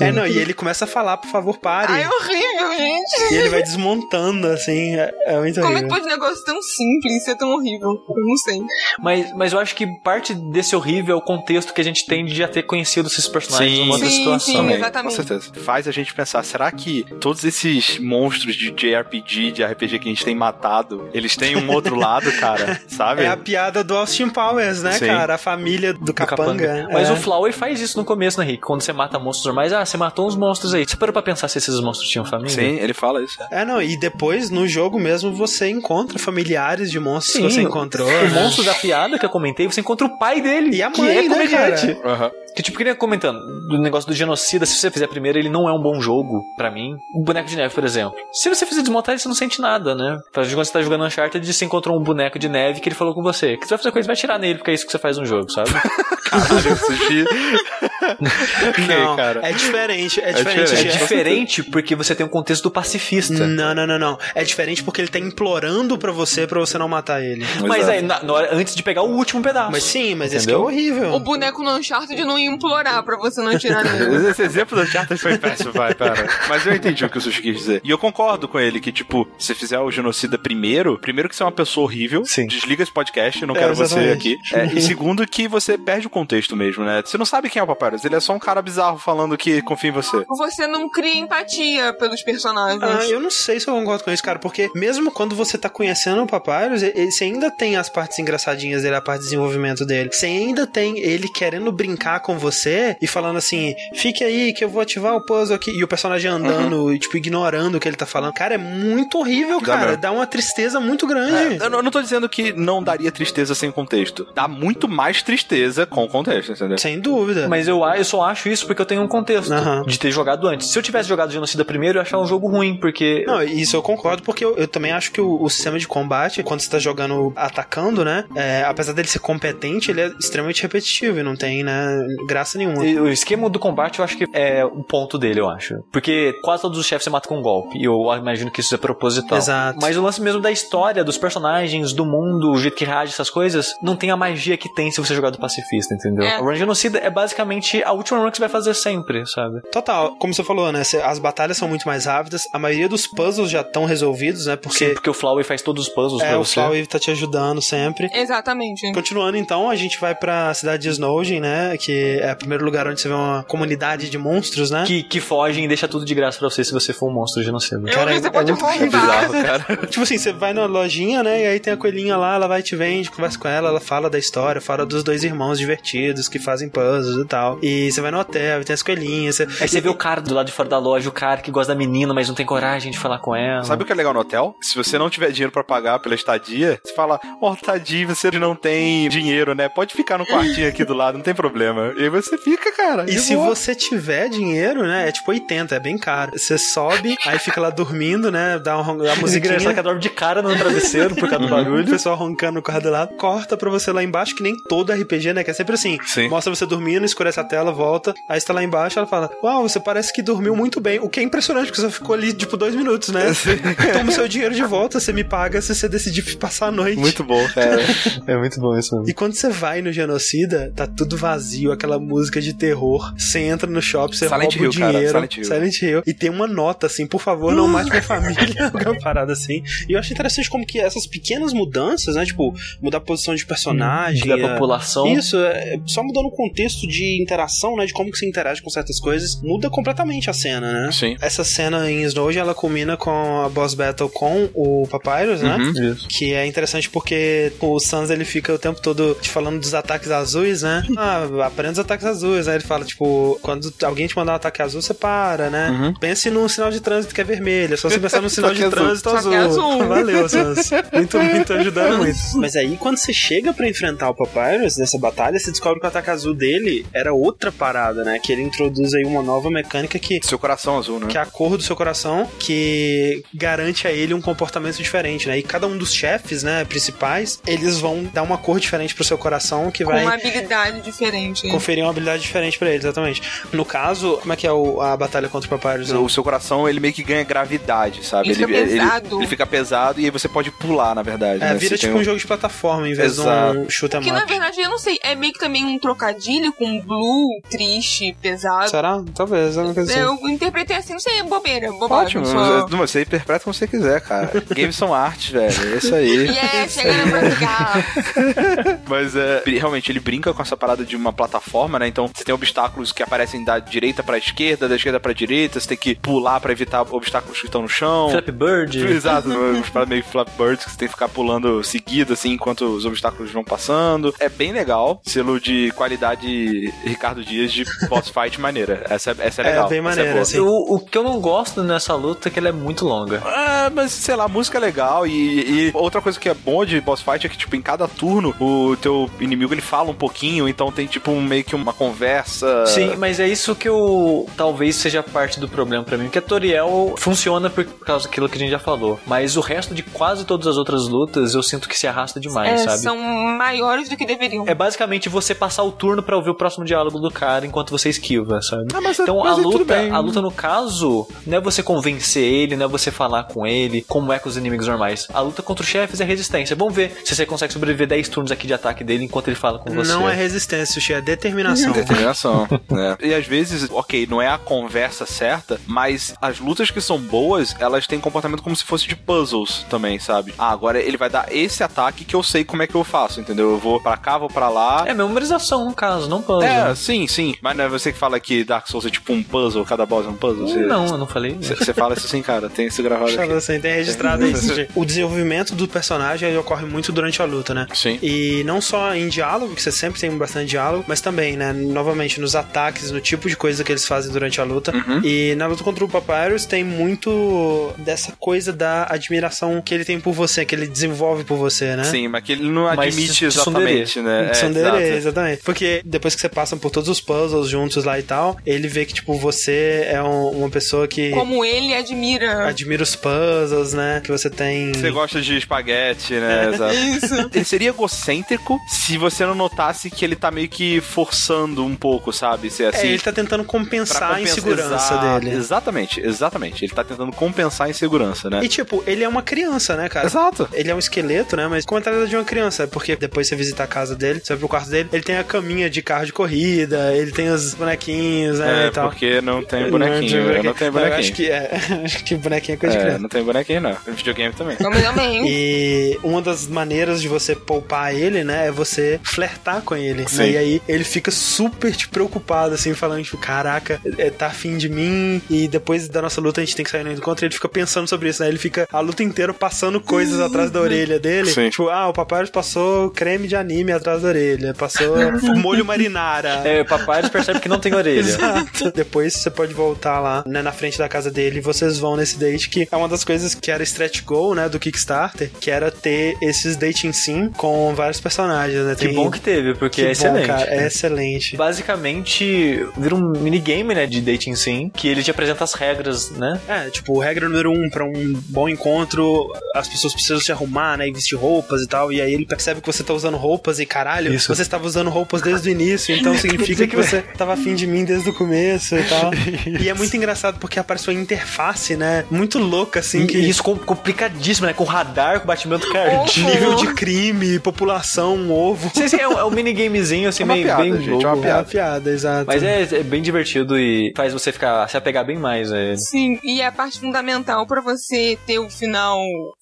[0.00, 1.92] É, não, e ele começa a falar, por favor, pare.
[1.92, 3.32] Ai, é horrível, gente.
[3.32, 5.88] E ele vai desmontando, assim, é, é muito Como é que horrível.
[5.88, 7.90] pode um negócio tão simples ser tão horrível?
[7.90, 8.60] Eu não sei.
[9.00, 12.24] Mas, mas eu acho que parte desse horrível é o contexto que a gente tem
[12.24, 13.80] de já ter conhecido esses personagens Sim.
[13.80, 14.38] numa outra Sim, situação.
[14.40, 15.16] sim, Também, exatamente.
[15.16, 15.52] Com certeza.
[15.64, 20.12] Faz a gente pensar, será que todos esses monstros de JRPG, de RPG que a
[20.12, 22.80] gente tem matado, eles têm um outro lado, cara?
[22.86, 23.22] Sabe?
[23.22, 25.06] É a piada do Austin Powers, né, Sim.
[25.06, 25.34] cara?
[25.34, 26.88] A família do do Capanga.
[26.92, 27.12] Mas é.
[27.12, 28.62] o Flower faz isso no começo, né, Rick?
[28.62, 30.86] Quando você mata monstros normais, ah, você matou uns monstros aí.
[30.86, 32.50] Você parou pra pensar se esses monstros tinham família?
[32.50, 33.38] Sim, ele fala isso.
[33.50, 37.62] É, não, e depois no jogo mesmo você encontra familiares de monstros Sim, que você
[37.62, 38.08] encontrou.
[38.08, 38.42] O né?
[38.42, 40.76] monstro da piada que eu comentei, você encontra o pai dele.
[40.76, 41.96] E a que mãe, é né, comediante.
[42.04, 42.30] Aham.
[42.54, 45.72] Que tipo, queria comentando, do negócio do genocida, se você fizer primeiro, ele não é
[45.72, 46.96] um bom jogo, pra mim.
[47.14, 48.14] O boneco de neve, por exemplo.
[48.30, 50.18] Se você fizer desmontar, você não sente nada, né?
[50.34, 53.22] Quando você tá jogando Uncharted, você encontrou um boneco de neve que ele falou com
[53.22, 53.56] você.
[53.56, 55.24] Que você vai fazer coisa, vai tirar nele, porque é isso que você faz no
[55.24, 55.70] jogo, sabe?
[56.28, 57.24] Caralho, sushi.
[58.68, 59.40] ok, Não, cara.
[59.48, 60.60] é diferente, é diferente.
[60.64, 60.72] diferente.
[60.72, 60.98] é Jeff.
[60.98, 63.46] diferente porque você tem um contexto do pacifista.
[63.46, 64.18] Não, não, não, não.
[64.34, 67.44] É diferente porque ele tá implorando pra você pra você não matar ele.
[67.66, 67.90] Mas Exato.
[67.92, 69.70] aí, na- na hora- antes de pegar o último pedaço.
[69.72, 70.66] Mas sim, mas esse que é Entendeu?
[70.66, 71.14] horrível.
[71.14, 74.28] O boneco no Uncharted não ia implorar pra você não tirar nele.
[74.32, 76.26] Esse exemplo do Uncharted foi péssimo, vai, para.
[76.48, 77.80] Mas eu entendi o que o Sushi quis dizer.
[77.84, 81.42] E eu concordo com ele que, tipo, se fizer o genocida primeiro, primeiro que você
[81.42, 82.46] é uma pessoa horrível, Sim.
[82.46, 84.12] desliga esse podcast, não É, quero você exatamente.
[84.12, 84.54] aqui.
[84.54, 87.02] É, e segundo que você perde o contexto mesmo, né?
[87.04, 89.62] Você não sabe quem é o Papyrus, ele é só um cara bizarro falando que
[89.62, 90.24] confia em você.
[90.28, 92.82] Você não cria empatia pelos personagens.
[92.82, 95.68] Ah, eu não sei se eu concordo com isso, cara, porque mesmo quando você tá
[95.68, 100.10] conhecendo o Papyrus, você ainda tem as partes engraçadinhas dele, a parte de desenvolvimento dele.
[100.12, 104.68] Você ainda tem ele querendo brincar com você e falando assim: fique aí que eu
[104.68, 105.70] vou ativar o puzzle aqui.
[105.70, 108.32] E o personagem andando e, tipo, ignorando o que ele tá falando.
[108.32, 109.86] Cara, é muito horrível, Dá cara.
[109.86, 110.02] mesmo.
[110.02, 111.62] Dá uma tristeza muito grande.
[111.62, 114.26] Eu não eu não tô dizendo que não daria tristeza sem contexto.
[114.34, 116.78] Dá muito mais tristeza com contexto, entendeu?
[116.78, 117.48] Sem dúvida.
[117.48, 119.82] Mas eu, eu só acho isso porque eu tenho um contexto Aham.
[119.82, 120.68] de ter jogado antes.
[120.68, 123.24] Se eu tivesse jogado Genocida primeiro, eu ia achar um jogo ruim, porque.
[123.26, 126.42] Não, isso eu concordo, porque eu, eu também acho que o, o sistema de combate,
[126.42, 128.24] quando você tá jogando atacando, né?
[128.34, 132.84] é, apesar dele ser competente, ele é extremamente repetitivo e não tem, né, graça nenhuma.
[132.84, 135.82] E O esquema do combate eu acho que é o ponto dele, eu acho.
[135.90, 137.78] Porque quase todos os chefes você mata com um golpe.
[137.78, 139.38] E eu imagino que isso é proposital.
[139.38, 139.78] Exato.
[139.80, 143.30] Mas o lance mesmo da história, dos personagens, do mundo, o jeito que reage essas
[143.30, 146.24] coisas, não tem a magia que tem se você jogar do pacifista, entendeu?
[146.24, 146.40] É.
[146.40, 149.60] O Run Genocida é basicamente a última run que você vai fazer sempre, sabe?
[149.70, 150.82] Total, como você falou, né?
[151.04, 154.56] As batalhas são muito mais rápidas, a maioria dos puzzles já estão resolvidos, né?
[154.56, 156.54] Porque, Sim, porque o Flowey faz todos os puzzles é, pra o você.
[156.54, 158.10] Flowey tá te ajudando sempre.
[158.12, 158.92] Exatamente.
[158.92, 161.76] Continuando então, a gente vai pra cidade de Snowden, né?
[161.78, 164.84] Que é o primeiro lugar onde você vê uma comunidade de monstros, né?
[164.86, 167.42] Que, que fogem e deixa tudo de graça pra você se você for um monstro
[167.42, 167.88] genocida.
[167.88, 169.30] Eu Cara, você é pode muito roubar.
[169.42, 169.86] cara.
[169.86, 171.42] Tipo assim, você vai na lojinha, né?
[171.42, 174.08] E aí tem a coelhinha lá, ela vai te vende, conversa com ela, ela fala
[174.08, 177.58] da história, fala dos dois irmãos divertidos que fazem puzzles e tal.
[177.62, 179.36] E você vai no hotel, e tem as coelhinhas.
[179.36, 179.42] Você...
[179.60, 181.72] Aí você vê o cara do lado de fora da loja, o cara que gosta
[181.72, 183.64] da menina, mas não tem coragem de falar com ela.
[183.64, 184.56] Sabe o que é legal no hotel?
[184.60, 188.30] Se você não tiver dinheiro pra pagar pela estadia, você fala, ó, oh, tadinho, você
[188.30, 189.68] não tem dinheiro, né?
[189.68, 191.92] Pode ficar no quartinho aqui do lado, não tem problema.
[191.96, 193.04] E aí você fica, cara.
[193.08, 193.54] E se boa.
[193.54, 195.08] você tiver dinheiro, né?
[195.08, 196.32] É tipo 80, é bem caro.
[196.38, 198.58] Você sobe, aí fica lá dormindo, né?
[198.58, 199.54] Dá uma, uma musiquinha.
[199.54, 201.86] engraçado que ela dorme de cara no travesseiro por causa do O barulho.
[201.86, 205.32] pessoal roncando no quarto do lado, corta pra você lá embaixo, que nem todo RPG,
[205.32, 205.44] né?
[205.44, 205.98] Que é sempre assim.
[206.04, 206.28] Sim.
[206.28, 209.68] Mostra você dormindo, escurece a tela, volta, aí você tá lá embaixo, ela fala: Uau,
[209.68, 210.98] você parece que dormiu muito bem.
[211.00, 213.26] O que é impressionante, porque você ficou ali, tipo, dois minutos, né?
[213.92, 216.98] Toma o seu dinheiro de volta, você me paga se você decidir passar a noite.
[216.98, 217.82] Muito bom, cara.
[218.26, 219.08] É muito bom isso mesmo.
[219.10, 223.12] E quando você vai no Genocida, tá tudo vazio, aquela música de terror.
[223.18, 224.92] Você entra no shopping, você Silent rouba Hill, o cara,
[225.26, 225.44] dinheiro.
[225.44, 226.02] Silent Hill.
[226.06, 228.70] E tem uma nota assim, por favor, não mate minha família.
[228.86, 229.62] Uma parada assim.
[229.88, 232.24] E eu acho interessante como que essas pequenas mudanças, né?
[232.24, 234.26] Tipo, mudar a posição de personagem.
[234.26, 235.06] Da a- população.
[235.06, 237.86] Isso, é, só mudando o contexto de interação, né?
[237.86, 240.92] De como que você interage com certas coisas, muda completamente a cena, né?
[240.92, 241.16] Sim.
[241.20, 245.56] Essa cena em Snowden, ela culmina com a boss battle com o Papyrus, né?
[245.56, 245.92] Uhum.
[245.92, 246.08] Isso.
[246.08, 250.10] Que é interessante porque o Sans ele fica o tempo todo te falando dos ataques
[250.10, 250.82] azuis, né?
[251.02, 252.46] Ah, aprenda os ataques azuis.
[252.46, 255.70] Aí ele fala, tipo, quando alguém te mandar um ataque azul, você para, né?
[255.70, 255.94] Uhum.
[255.94, 257.74] Pense num sinal de trânsito que é vermelho.
[257.74, 259.34] É só você pensar num sinal de trânsito azul.
[259.34, 259.78] azul.
[259.88, 260.70] Valeu, Sans.
[260.92, 262.18] Muito, muito ajudando muito.
[262.36, 265.88] Mas aí, quando você chega pra enfrentar o Papyrus nessa batalha, você descobre que o
[265.88, 268.18] ataque azul dele era outra parada, né?
[268.18, 271.06] Que ele introduz aí uma nova mecânica que Seu coração azul, né?
[271.08, 275.38] que é a cor do seu coração, que garante a ele um comportamento diferente, né?
[275.38, 279.16] E cada um dos chefes, né, principais, eles vão dar uma cor diferente pro seu
[279.18, 281.48] coração que Com vai uma habilidade diferente.
[281.48, 283.22] conferir uma habilidade diferente pra ele, exatamente.
[283.52, 285.90] No caso, como é que é o- a batalha contra o Papyrus?
[285.90, 288.28] O seu coração, ele meio que ganha gravidade, sabe?
[288.28, 289.18] Ele fica pesado.
[289.20, 291.42] Ele, fica pesado e aí você pode pular, na verdade.
[291.42, 291.54] É, né?
[291.54, 293.70] vira Você tipo tem um jogo de plataforma em vez de um Exato.
[293.70, 294.28] shoot 'em Que na up.
[294.28, 298.31] verdade, eu não sei, é meio que também um trocadilho com blue, triste, pesado.
[298.68, 299.02] Será?
[299.14, 299.98] Talvez, coisa assim.
[299.98, 302.20] Eu interpretei assim, não sei, bobeira, bobagem.
[302.20, 302.66] Ótimo, só.
[302.66, 304.30] você interpreta como você quiser, cara.
[304.50, 305.74] Games são artes, velho.
[305.74, 306.32] É isso aí.
[306.42, 308.78] Yeah, chegando pra.
[308.88, 311.88] Mas é, realmente ele brinca com essa parada de uma plataforma, né?
[311.88, 315.68] Então você tem obstáculos que aparecem da direita pra esquerda, da esquerda pra direita, você
[315.68, 318.10] tem que pular pra evitar obstáculos que estão no chão.
[318.10, 318.78] Flappy Bird.
[318.86, 322.64] Exato, uns paradas meio flap birds que você tem que ficar pulando seguido, assim, enquanto
[322.64, 324.14] os obstáculos vão passando.
[324.18, 325.00] É bem legal.
[325.04, 328.84] Selo de qualidade Ricardo Dias de boss fight maneira.
[328.88, 329.68] Essa, é- essa é É, legal.
[329.68, 330.22] bem essa maneira, boa.
[330.22, 330.38] assim.
[330.40, 333.22] O, o que eu não gosto nessa luta é que ela é muito longa.
[333.24, 336.64] Ah, mas sei lá, a música é legal e, e outra coisa que é bom
[336.64, 339.94] de boss fight é que, tipo, em cada turno o teu inimigo ele fala um
[339.94, 342.66] pouquinho, então tem, tipo, um- meio que uma conversa.
[342.66, 346.22] Sim, mas é isso que eu talvez seja parte do problema pra mim, porque a
[346.22, 350.24] Toriel funciona por causa daquilo que a gente já falou, mas o resto de quase
[350.24, 352.78] todas as outras lutas eu sinto que se arrasta demais, É, sabe?
[352.78, 354.44] são maiores do que deveriam.
[354.46, 357.88] É basicamente você passar o turno pra ouvir o próximo diálogo do cara enquanto você
[357.88, 358.02] esquiva,
[358.42, 358.66] sabe?
[358.74, 362.22] Ah, mas- então mas a é luta, a luta no caso, não é você convencer
[362.22, 365.06] ele, não é você falar com ele, como é com os inimigos normais.
[365.12, 366.54] A luta contra os chefes é resistência.
[366.56, 369.58] Vamos ver se você consegue sobreviver 10 turnos aqui de ataque dele enquanto ele fala
[369.58, 369.92] com você.
[369.92, 371.72] Não é resistência, Sushi, é determinação.
[371.72, 372.96] Determinação, né?
[373.02, 377.54] E às vezes, ok, não é a conversa certa, mas as lutas que são boas,
[377.58, 380.32] elas têm comportamento como se fosse de puzzles também, sabe?
[380.38, 383.20] Ah, agora ele vai dar esse ataque que eu sei como é que eu faço,
[383.20, 383.50] entendeu?
[383.52, 384.84] Eu vou pra cá, vou pra lá.
[384.86, 386.42] É memorização no caso, não puzzle.
[386.44, 387.34] É, sim, sim.
[387.40, 390.04] Mas não é você que fala que Dark Souls é tipo um puzzle, cada boss
[390.06, 390.48] é um puzzle?
[390.48, 391.36] Você- Não, eu não falei.
[391.40, 393.32] Você você fala isso assim, cara, tem isso gravado Fala aqui.
[393.34, 394.34] assim, tem registrado aí.
[394.36, 394.68] Sushi.
[394.74, 397.66] O desenvolvimento do personagem ele ocorre muito durante a luta, né?
[397.74, 397.98] Sim.
[398.02, 402.20] E não só em diálogo, que você sempre tem bastante diálogo, mas também, né, novamente,
[402.20, 404.74] nos ataques, no tipo de coisa que eles fazem durante a luta.
[404.74, 405.00] Uhum.
[405.04, 410.00] E na luta contra o Papyrus tem muito dessa coisa da admiração que ele tem
[410.00, 411.84] por você, que ele desenvolve por você, né?
[411.84, 413.80] Sim, mas que ele não Mas admite tsundere.
[413.80, 414.26] exatamente, né?
[414.26, 414.82] É, Tsundere, exato.
[414.96, 415.42] exatamente.
[415.44, 418.84] Porque depois que você passa por todos os puzzles juntos lá e tal, ele vê
[418.84, 422.46] que, tipo, você é um- uma pessoa que Como ele admira.
[422.48, 424.00] admira os puzzles, né?
[424.02, 424.72] Que você tem.
[424.72, 426.50] Você gosta de espaguete, né?
[426.54, 426.74] Exato.
[426.74, 427.30] Isso.
[427.34, 432.12] Ele seria egocêntrico se você não notasse que ele tá meio que forçando um pouco,
[432.12, 432.50] sabe?
[432.50, 432.88] Ser É, assim.
[432.88, 435.36] ele tá tentando pra compensar a compensar- insegurança Exato, dele.
[435.36, 436.64] Exatamente, exatamente.
[436.64, 438.40] Ele tá tentando compensar a insegurança, né?
[438.42, 440.06] E tipo, ele é uma criança, né, cara?
[440.06, 440.48] Exato.
[440.52, 441.46] Ele é um esqueleto, né?
[441.48, 442.66] Mas com a entrada de uma criança.
[442.66, 445.24] Porque depois você visita a casa dele, você vai pro quarto dele, ele tem a
[445.24, 448.88] caminha de carro de corrida, ele tem os bonequinhos, né, É, e tal.
[448.88, 450.42] porque não tem bonequinho.
[450.42, 450.98] Não tenho Eu bonequinho.
[450.98, 451.50] acho que é.
[451.84, 453.02] Acho que bonequinho é coisa de É, criança.
[453.02, 453.74] não tem bonequinho, não.
[453.74, 454.56] Tem videogame também.
[454.56, 455.24] Também.
[455.28, 460.06] E uma das maneiras de você poupar ele, né, é você flertar com ele.
[460.08, 460.18] Sim.
[460.18, 460.30] né?
[460.30, 464.68] E aí ele fica super te preocupado, assim, falando, tipo, caraca, é, tá afim de
[464.68, 465.20] mim.
[465.30, 467.24] E depois da nossa luta a gente tem que sair no encontro.
[467.24, 468.28] E ele fica pensando sobre isso, né?
[468.28, 471.30] Ele fica a luta inteira passando coisas atrás da orelha dele.
[471.30, 471.50] Sim.
[471.50, 474.96] Tipo, ah, o papai passou creme de anime atrás da orelha, passou
[475.36, 476.42] molho marinara.
[476.44, 478.00] É, o papai percebe que não tem orelha.
[478.00, 478.70] Exato.
[478.72, 482.18] Depois você pode voltar lá, né, na frente da casa dele e vocês vão nesse
[482.18, 485.70] date que é uma das coisas que era stretch goal, né, do Kickstarter, que era
[485.70, 488.74] ter esses dating sim com vários personagens, né?
[488.74, 490.26] Que Tem- bom que teve, porque que é bom, excelente.
[490.26, 491.36] cara, é excelente.
[491.36, 496.40] Basicamente, vira um minigame, né, de dating sim, que ele te apresenta as regras, né?
[496.48, 500.88] É, tipo, regra número um, pra um bom encontro, as pessoas precisam se arrumar, né,
[500.88, 503.66] e vestir roupas e tal, e aí ele percebe que você tá usando roupas e
[503.66, 504.34] caralho, Isso.
[504.34, 507.84] você estava usando roupas desde o início, então significa que você tava afim de mim
[507.84, 509.10] desde o começo e tal.
[509.62, 513.16] E é muito engraçado porque aparece uma interface, né, muito louca, assim, que...
[513.18, 514.52] E isso com- complicadíssimo, né?
[514.52, 516.30] Com radar, com batimento cardíaco.
[516.30, 518.70] Nível de crime, população, um ovo.
[518.74, 521.04] Sim, sim, é um, é um minigamezinho assim, É uma meio piada, bem gente, louco.
[521.04, 521.44] é uma É uma piada.
[521.44, 522.26] piada, exato.
[522.26, 525.78] Mas é, é bem divertido e faz você ficar se apegar bem mais a ele.
[525.78, 528.98] Sim, e é a parte fundamental pra você ter o final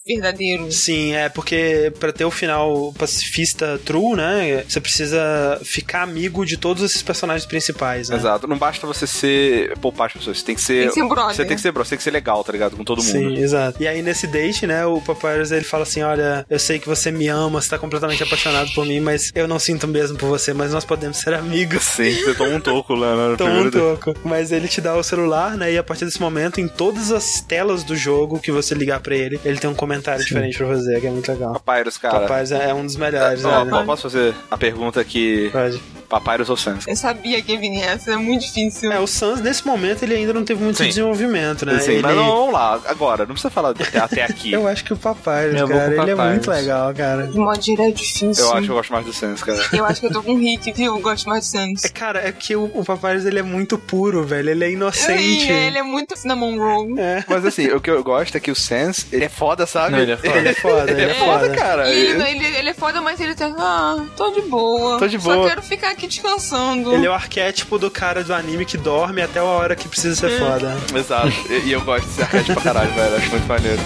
[0.07, 0.71] verdadeiro.
[0.73, 6.57] Sim, é porque pra ter o final pacifista true, né, você precisa ficar amigo de
[6.57, 8.17] todos esses personagens principais, né?
[8.17, 8.47] Exato.
[8.47, 9.77] Não basta você ser.
[9.79, 10.39] poupar as pessoas.
[10.39, 10.81] Você tem que ser.
[10.81, 11.35] Tem que ser brother.
[11.37, 12.77] Você tem que ser brother, você tem que ser legal, tá ligado?
[12.77, 13.11] Com todo mundo.
[13.13, 13.83] Sim, exato.
[13.83, 17.11] E aí nesse date, né, o Papyrus ele fala assim: Olha, eu sei que você
[17.11, 20.53] me ama, você tá completamente apaixonado por mim, mas eu não sinto mesmo por você,
[20.53, 21.83] mas nós podemos ser amigos.
[21.85, 24.15] Sim, você toma um toco lá no Toma um toco.
[24.25, 25.73] Mas ele te dá o celular, né?
[25.73, 29.15] E a partir desse momento, em todas as telas do jogo que você ligar pra
[29.17, 31.61] ele, ele tem um comentário diferente pra fazer, que é muito legal.
[31.61, 32.21] Papyrus, cara.
[32.21, 33.67] Papyrus é um dos melhores, né?
[33.69, 35.49] po- posso fazer a pergunta que.
[35.51, 35.81] Pode.
[36.11, 36.87] Papyrus ou Sans?
[36.89, 38.91] Eu sabia que vir essa, é muito difícil.
[38.91, 40.89] É, o Sans, nesse momento, ele ainda não teve muito Sim.
[40.89, 41.79] desenvolvimento, né?
[41.79, 42.03] Sim, ele...
[42.03, 44.53] mas não, vamos lá, agora, não precisa falar até, até aqui.
[44.53, 46.33] Eu acho que o Papyrus, Eu cara, o ele é Papyrus.
[46.33, 47.27] muito legal, cara.
[47.29, 48.45] De modo geral é difícil.
[48.45, 49.61] Eu acho que eu gosto mais do Sans, cara.
[49.73, 50.97] Eu acho que eu tô com Rick, viu?
[50.97, 51.85] Eu gosto mais de Sans.
[51.85, 54.51] É, cara, é que o, o Papyrus, ele é muito puro, velho.
[54.51, 55.47] Ele é inocente.
[55.47, 56.99] Sim, ele é muito cinnamon roll.
[56.99, 57.25] É.
[57.29, 59.93] Mas assim, o que eu gosto é que o Sans, ele é foda, sabe?
[59.93, 60.39] Não, ele é foda.
[60.39, 61.89] Ele é foda, ele é é foda, cara.
[61.93, 63.53] E ele, ele, é foda, mas ele tá.
[63.59, 64.99] Ah, tô de boa.
[64.99, 65.49] Tô de Só boa.
[65.49, 66.95] quero ficar aqui descansando.
[66.95, 70.15] Ele é o arquétipo do cara do anime que dorme até a hora que precisa
[70.15, 70.77] ser foda.
[70.95, 71.33] Exato.
[71.49, 73.17] E, e eu gosto desse arcade pra caralho, velho.
[73.17, 73.81] Acho muito maneiro.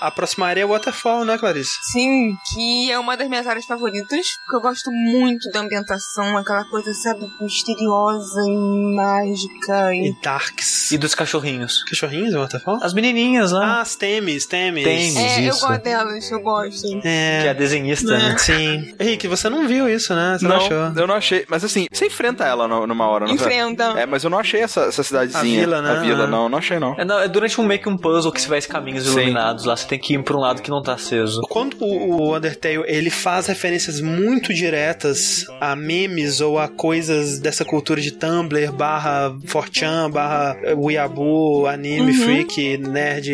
[0.00, 1.72] A próxima área é Waterfall, né, Clarice?
[1.92, 6.64] Sim, que é uma das minhas áreas favoritas, porque eu gosto muito da ambientação, aquela
[6.64, 9.94] coisa, sabe, misteriosa e mágica.
[9.94, 10.22] E E...
[10.22, 10.90] Darks.
[10.90, 11.84] E dos cachorrinhos.
[11.84, 12.78] Cachorrinhos em Waterfall?
[12.82, 13.78] As menininhas lá.
[13.78, 14.84] Ah, as Temis, Temis.
[14.84, 15.16] Temis.
[15.16, 15.66] É, eu isso.
[15.66, 17.00] gosto delas, eu gosto.
[17.00, 17.54] Que é a É.
[17.54, 18.36] desenhista, né?
[18.38, 18.94] Sim.
[18.98, 20.36] Henrique, você não viu isso, né?
[20.38, 20.76] Você não, não, achou?
[21.02, 21.44] eu não achei.
[21.48, 23.84] Mas assim, você enfrenta ela no- numa hora, não Enfrenta.
[23.98, 25.40] É, mas eu não achei essa, essa cidadezinha.
[25.40, 25.90] A vila, né?
[25.90, 26.94] A vila, não, não achei não.
[26.98, 29.12] É, não, é durante um meio que um puzzle que você vai esse caminhos Sim.
[29.12, 29.76] iluminados lá.
[29.76, 31.40] Você tem que ir pra um lado que não tá aceso.
[31.48, 38.00] Quando o Undertale ele faz referências muito diretas a memes ou a coisas dessa cultura
[38.00, 43.32] de Tumblr, barra 4chan, barra Weeaboo, anime, freak, nerd.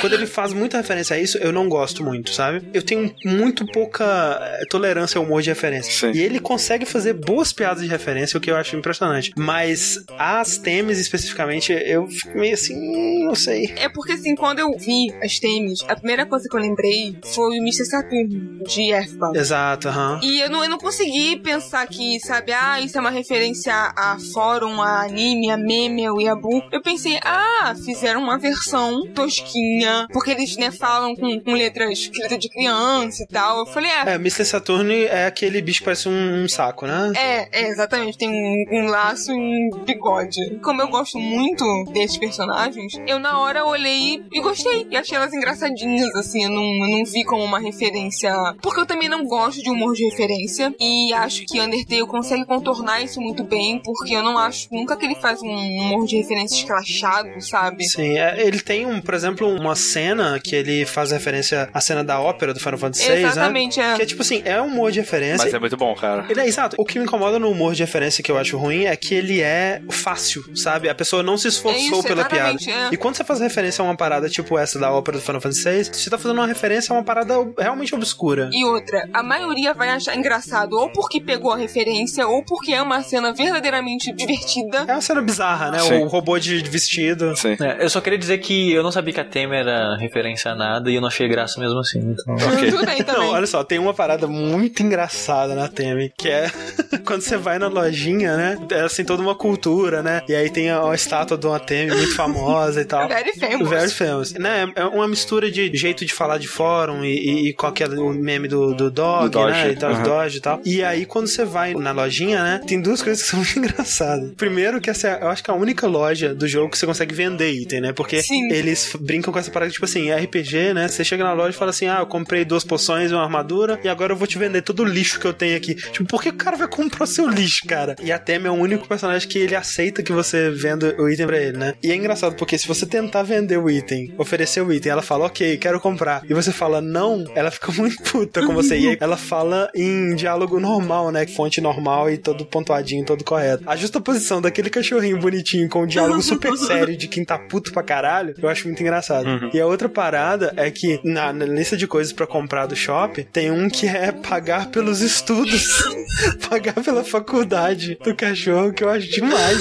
[0.00, 2.62] Quando ele faz muita referência a isso, eu não gosto muito, sabe?
[2.74, 5.92] Eu tenho muito pouca tolerância ao humor de referência.
[5.92, 6.18] Sim.
[6.18, 9.32] E ele consegue fazer boas piadas de referência, o que eu acho impressionante.
[9.36, 13.72] Mas as temes especificamente, eu fico meio assim, "Hum, não sei.
[13.76, 17.58] É porque, assim, quando eu vi as temes, a primeira coisa que eu lembrei foi
[17.58, 17.84] o Mr.
[17.84, 19.38] Saturn, de Earthbound.
[19.38, 20.20] Exato, aham.
[20.22, 24.16] E eu não, eu não consegui pensar que, sabe, ah, isso é uma referência a
[24.32, 26.62] fórum, a anime, a meme, a Weeaboo.
[26.72, 32.38] Eu pensei, ah, fizeram uma versão tosquinha, porque eles, né, falam com, com letras escritas
[32.38, 33.60] de criança e tal.
[33.60, 34.44] Eu falei, é, É, Mr.
[34.44, 37.12] Saturn é aquele bicho que parece um, um saco, né?
[37.16, 38.18] É, é, exatamente.
[38.18, 40.58] Tem um, um laço e um bigode.
[40.62, 44.86] Como eu gosto muito desses personagens, eu na hora olhei e gostei.
[44.90, 45.73] E achei elas engraçadinhas,
[46.16, 46.44] assim.
[46.44, 48.32] Eu não, eu não vi como uma referência.
[48.62, 50.74] Porque eu também não gosto de humor de referência.
[50.80, 53.80] E acho que Undertale consegue contornar isso muito bem.
[53.84, 57.84] Porque eu não acho nunca que ele faz um humor de referência escrachado, sabe?
[57.84, 62.02] Sim, é, ele tem, um, por exemplo, uma cena que ele faz referência à cena
[62.04, 63.22] da ópera do Final Fantasy VI, né?
[63.22, 63.96] Exatamente, é.
[63.96, 65.44] Que é tipo assim, é um humor de referência.
[65.44, 66.26] Mas é muito bom, cara.
[66.28, 66.76] Ele é exato.
[66.78, 69.40] O que me incomoda no humor de referência que eu acho ruim é que ele
[69.40, 70.88] é fácil, sabe?
[70.88, 72.58] A pessoa não se esforçou É isso, pela piada.
[72.68, 72.88] é.
[72.92, 75.62] E quando você faz referência a uma parada tipo essa da ópera do Final Fantasy
[75.64, 78.50] VI, você tá fazendo uma referência a uma parada realmente obscura.
[78.52, 82.82] E outra, a maioria vai achar engraçado ou porque pegou a referência ou porque é
[82.82, 84.84] uma cena verdadeiramente divertida.
[84.86, 85.78] É uma cena bizarra, né?
[85.80, 86.02] Sim.
[86.02, 87.36] O robô de vestido.
[87.36, 87.56] Sim.
[87.60, 90.54] É, eu só queria dizer que eu não sabia que a Temer era referência a
[90.54, 91.98] nada e eu não achei graça mesmo assim.
[91.98, 92.34] Então...
[92.34, 92.70] Ok.
[92.70, 93.22] Tudo bem também.
[93.22, 96.50] Não, olha só, tem uma parada muito engraçada na Temi, que é
[97.04, 98.58] quando você vai na lojinha, né?
[98.70, 100.22] É assim, toda uma cultura, né?
[100.28, 103.08] E aí tem a, a estátua de uma Temi muito famosa e tal.
[103.08, 103.68] Very famous.
[103.68, 104.32] Very famous.
[104.34, 104.72] Né?
[104.74, 108.10] É uma mistura de jeito de falar de fórum e, e, e com aquele o
[108.10, 109.70] meme do, do dog, Do Doge, né?
[109.72, 110.02] E tal.
[110.02, 110.60] Doge e tal.
[110.64, 112.60] E aí, quando você vai na lojinha, né?
[112.66, 114.32] Tem duas coisas que são muito engraçadas.
[114.36, 116.86] Primeiro, que essa é, eu acho que é a única loja do jogo que você
[116.86, 117.92] consegue vender item, né?
[117.92, 118.50] Porque Sim.
[118.52, 120.88] eles brincam com essa parada, tipo assim, RPG, né?
[120.88, 123.78] Você chega na loja e fala assim: ah, eu comprei duas poções e uma armadura
[123.82, 125.74] e agora eu vou te vender todo o lixo que eu tenho aqui.
[125.74, 127.96] Tipo, por que o cara vai comprar o seu lixo, cara?
[128.02, 131.26] E a Temi é o único personagem que ele aceita que você venda o item
[131.26, 131.74] pra ele, né?
[131.82, 135.26] E é engraçado porque se você tentar vender o item, oferecer o item, ela fala,
[135.26, 138.78] ok, quero comprar, e você fala não, ela fica muito puta com você.
[138.78, 141.26] E aí ela fala em diálogo normal, né?
[141.26, 143.64] Fonte normal e todo pontuadinho, todo correto.
[143.66, 147.72] A justa posição daquele cachorrinho bonitinho com um diálogo super sério de quem tá puto
[147.72, 149.50] pra caralho, eu acho muito engraçado.
[149.52, 153.22] E a outra parada é que na, na lista de coisas pra comprar do shopping,
[153.32, 155.82] tem um que é pagar pelos estudos,
[156.48, 159.58] pagar pela faculdade do cachorro, que eu acho demais.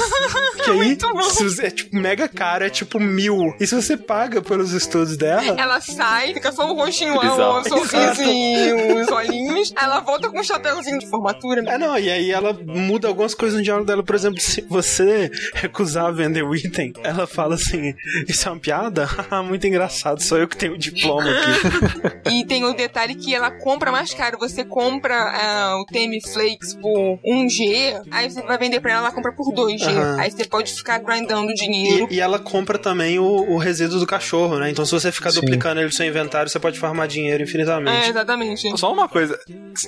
[0.63, 0.97] Que aí,
[1.31, 3.53] se você- é tipo mega caro, é tipo mil.
[3.59, 7.63] E se você paga pelos estudos dela, Ela sai, fica só o rostinho lá, o
[7.63, 9.73] sorriso e os olhinhos.
[9.75, 11.63] Ela volta com um chapéuzinho de formatura.
[11.67, 14.03] É, não, e aí ela muda algumas coisas no diálogo dela.
[14.03, 17.93] Por exemplo, se você recusar vender o item, ela fala assim:
[18.27, 19.05] Isso é uma piada?
[19.05, 22.23] Haha, Muito engraçado, sou eu que tenho o diploma aqui.
[22.33, 24.37] E tem o detalhe que ela compra mais caro.
[24.39, 29.11] Você compra ah, o Temi Flakes por 1G, aí você vai vender pra ela, ela
[29.11, 29.87] compra por 2G.
[29.87, 30.19] Aham.
[30.19, 32.07] Aí você pode ficar grindando dinheiro.
[32.09, 34.71] E, e ela compra também o, o resíduo do cachorro, né?
[34.71, 35.41] Então, se você ficar Sim.
[35.53, 38.09] Duplicando ele no seu inventário, você pode farmar dinheiro É, infinitamente.
[38.09, 38.77] exatamente.
[38.77, 39.39] Só uma coisa.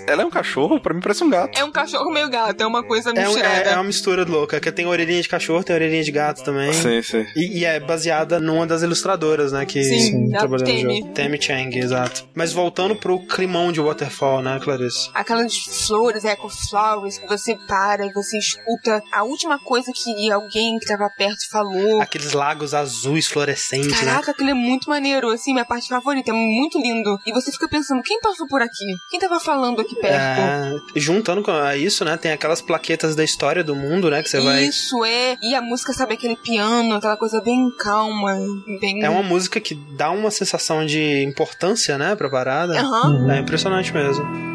[0.08, 0.80] Ela é um cachorro?
[0.80, 1.58] Pra mim parece um gato.
[1.58, 3.70] É um cachorro meio gato, é uma coisa É, um- misturada.
[3.70, 6.72] é- é uma mistura louca, que tem orelhinha de cachorro, tem orelhinha de gato também.
[6.74, 7.26] Sim, sim.
[7.36, 9.66] E, e é baseada numa das ilustradoras, né?
[9.66, 11.14] Que Sim, da trabalhou no jogo.
[11.14, 12.28] Temi Chang, exato.
[12.34, 15.10] Mas voltando pro climão de Waterfall, né, Clarice?
[15.14, 15.56] Aquelas
[15.88, 20.86] flores, eco flowers, que você para e você escuta a última coisa que alguém que
[20.86, 22.02] tava perto falou.
[22.02, 23.98] Aqueles lagos azuis fluorescentes, né?
[24.06, 27.18] Caraca, aquilo é muito maneiro, assim, minha parte favorita, é muito lindo.
[27.26, 28.96] E você fica pensando, quem passou por aqui?
[29.10, 30.16] Quem tava falando aqui perto?
[30.16, 32.18] É, juntando com isso, né?
[32.18, 34.22] Tem aquelas plaquetas da história do mundo, né?
[34.22, 34.66] Que você vai.
[34.66, 35.38] Isso é.
[35.42, 38.38] E a música, sabe, aquele piano, aquela coisa bem calma,
[38.80, 39.04] bem.
[39.04, 42.80] É uma música que dá uma sensação de importância, né, pra parada.
[42.80, 43.32] Aham.
[43.32, 44.55] É impressionante mesmo.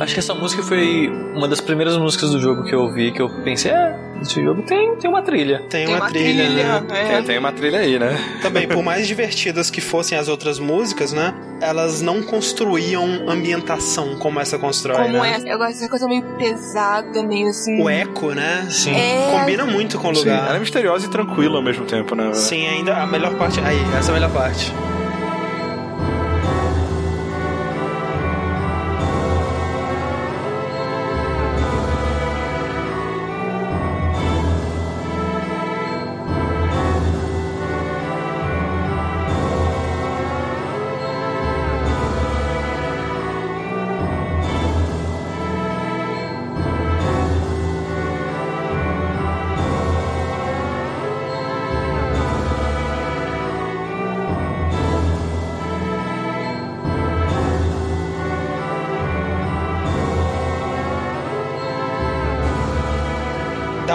[0.00, 3.20] Acho que essa música foi uma das primeiras músicas do jogo que eu ouvi que
[3.20, 5.58] eu pensei, é, esse jogo tem, tem uma trilha.
[5.68, 7.18] Tem, Tem uma, trilha, né?
[7.18, 7.22] é.
[7.22, 8.16] Tem uma trilha aí, né?
[8.42, 11.34] Também, por mais divertidas que fossem as outras músicas, né?
[11.60, 15.42] Elas não construíam ambientação como essa constrói, Como né?
[15.44, 15.52] é?
[15.52, 17.82] Eu gosto dessa coisa meio pesada, meio assim.
[17.82, 18.66] O eco, né?
[18.70, 18.94] Sim.
[18.94, 19.38] É.
[19.38, 20.46] Combina muito com o Sim, lugar.
[20.46, 22.32] ela é misteriosa e tranquila ao mesmo tempo, né?
[22.32, 23.60] Sim, ainda a melhor parte.
[23.60, 24.72] Aí, essa é a melhor parte.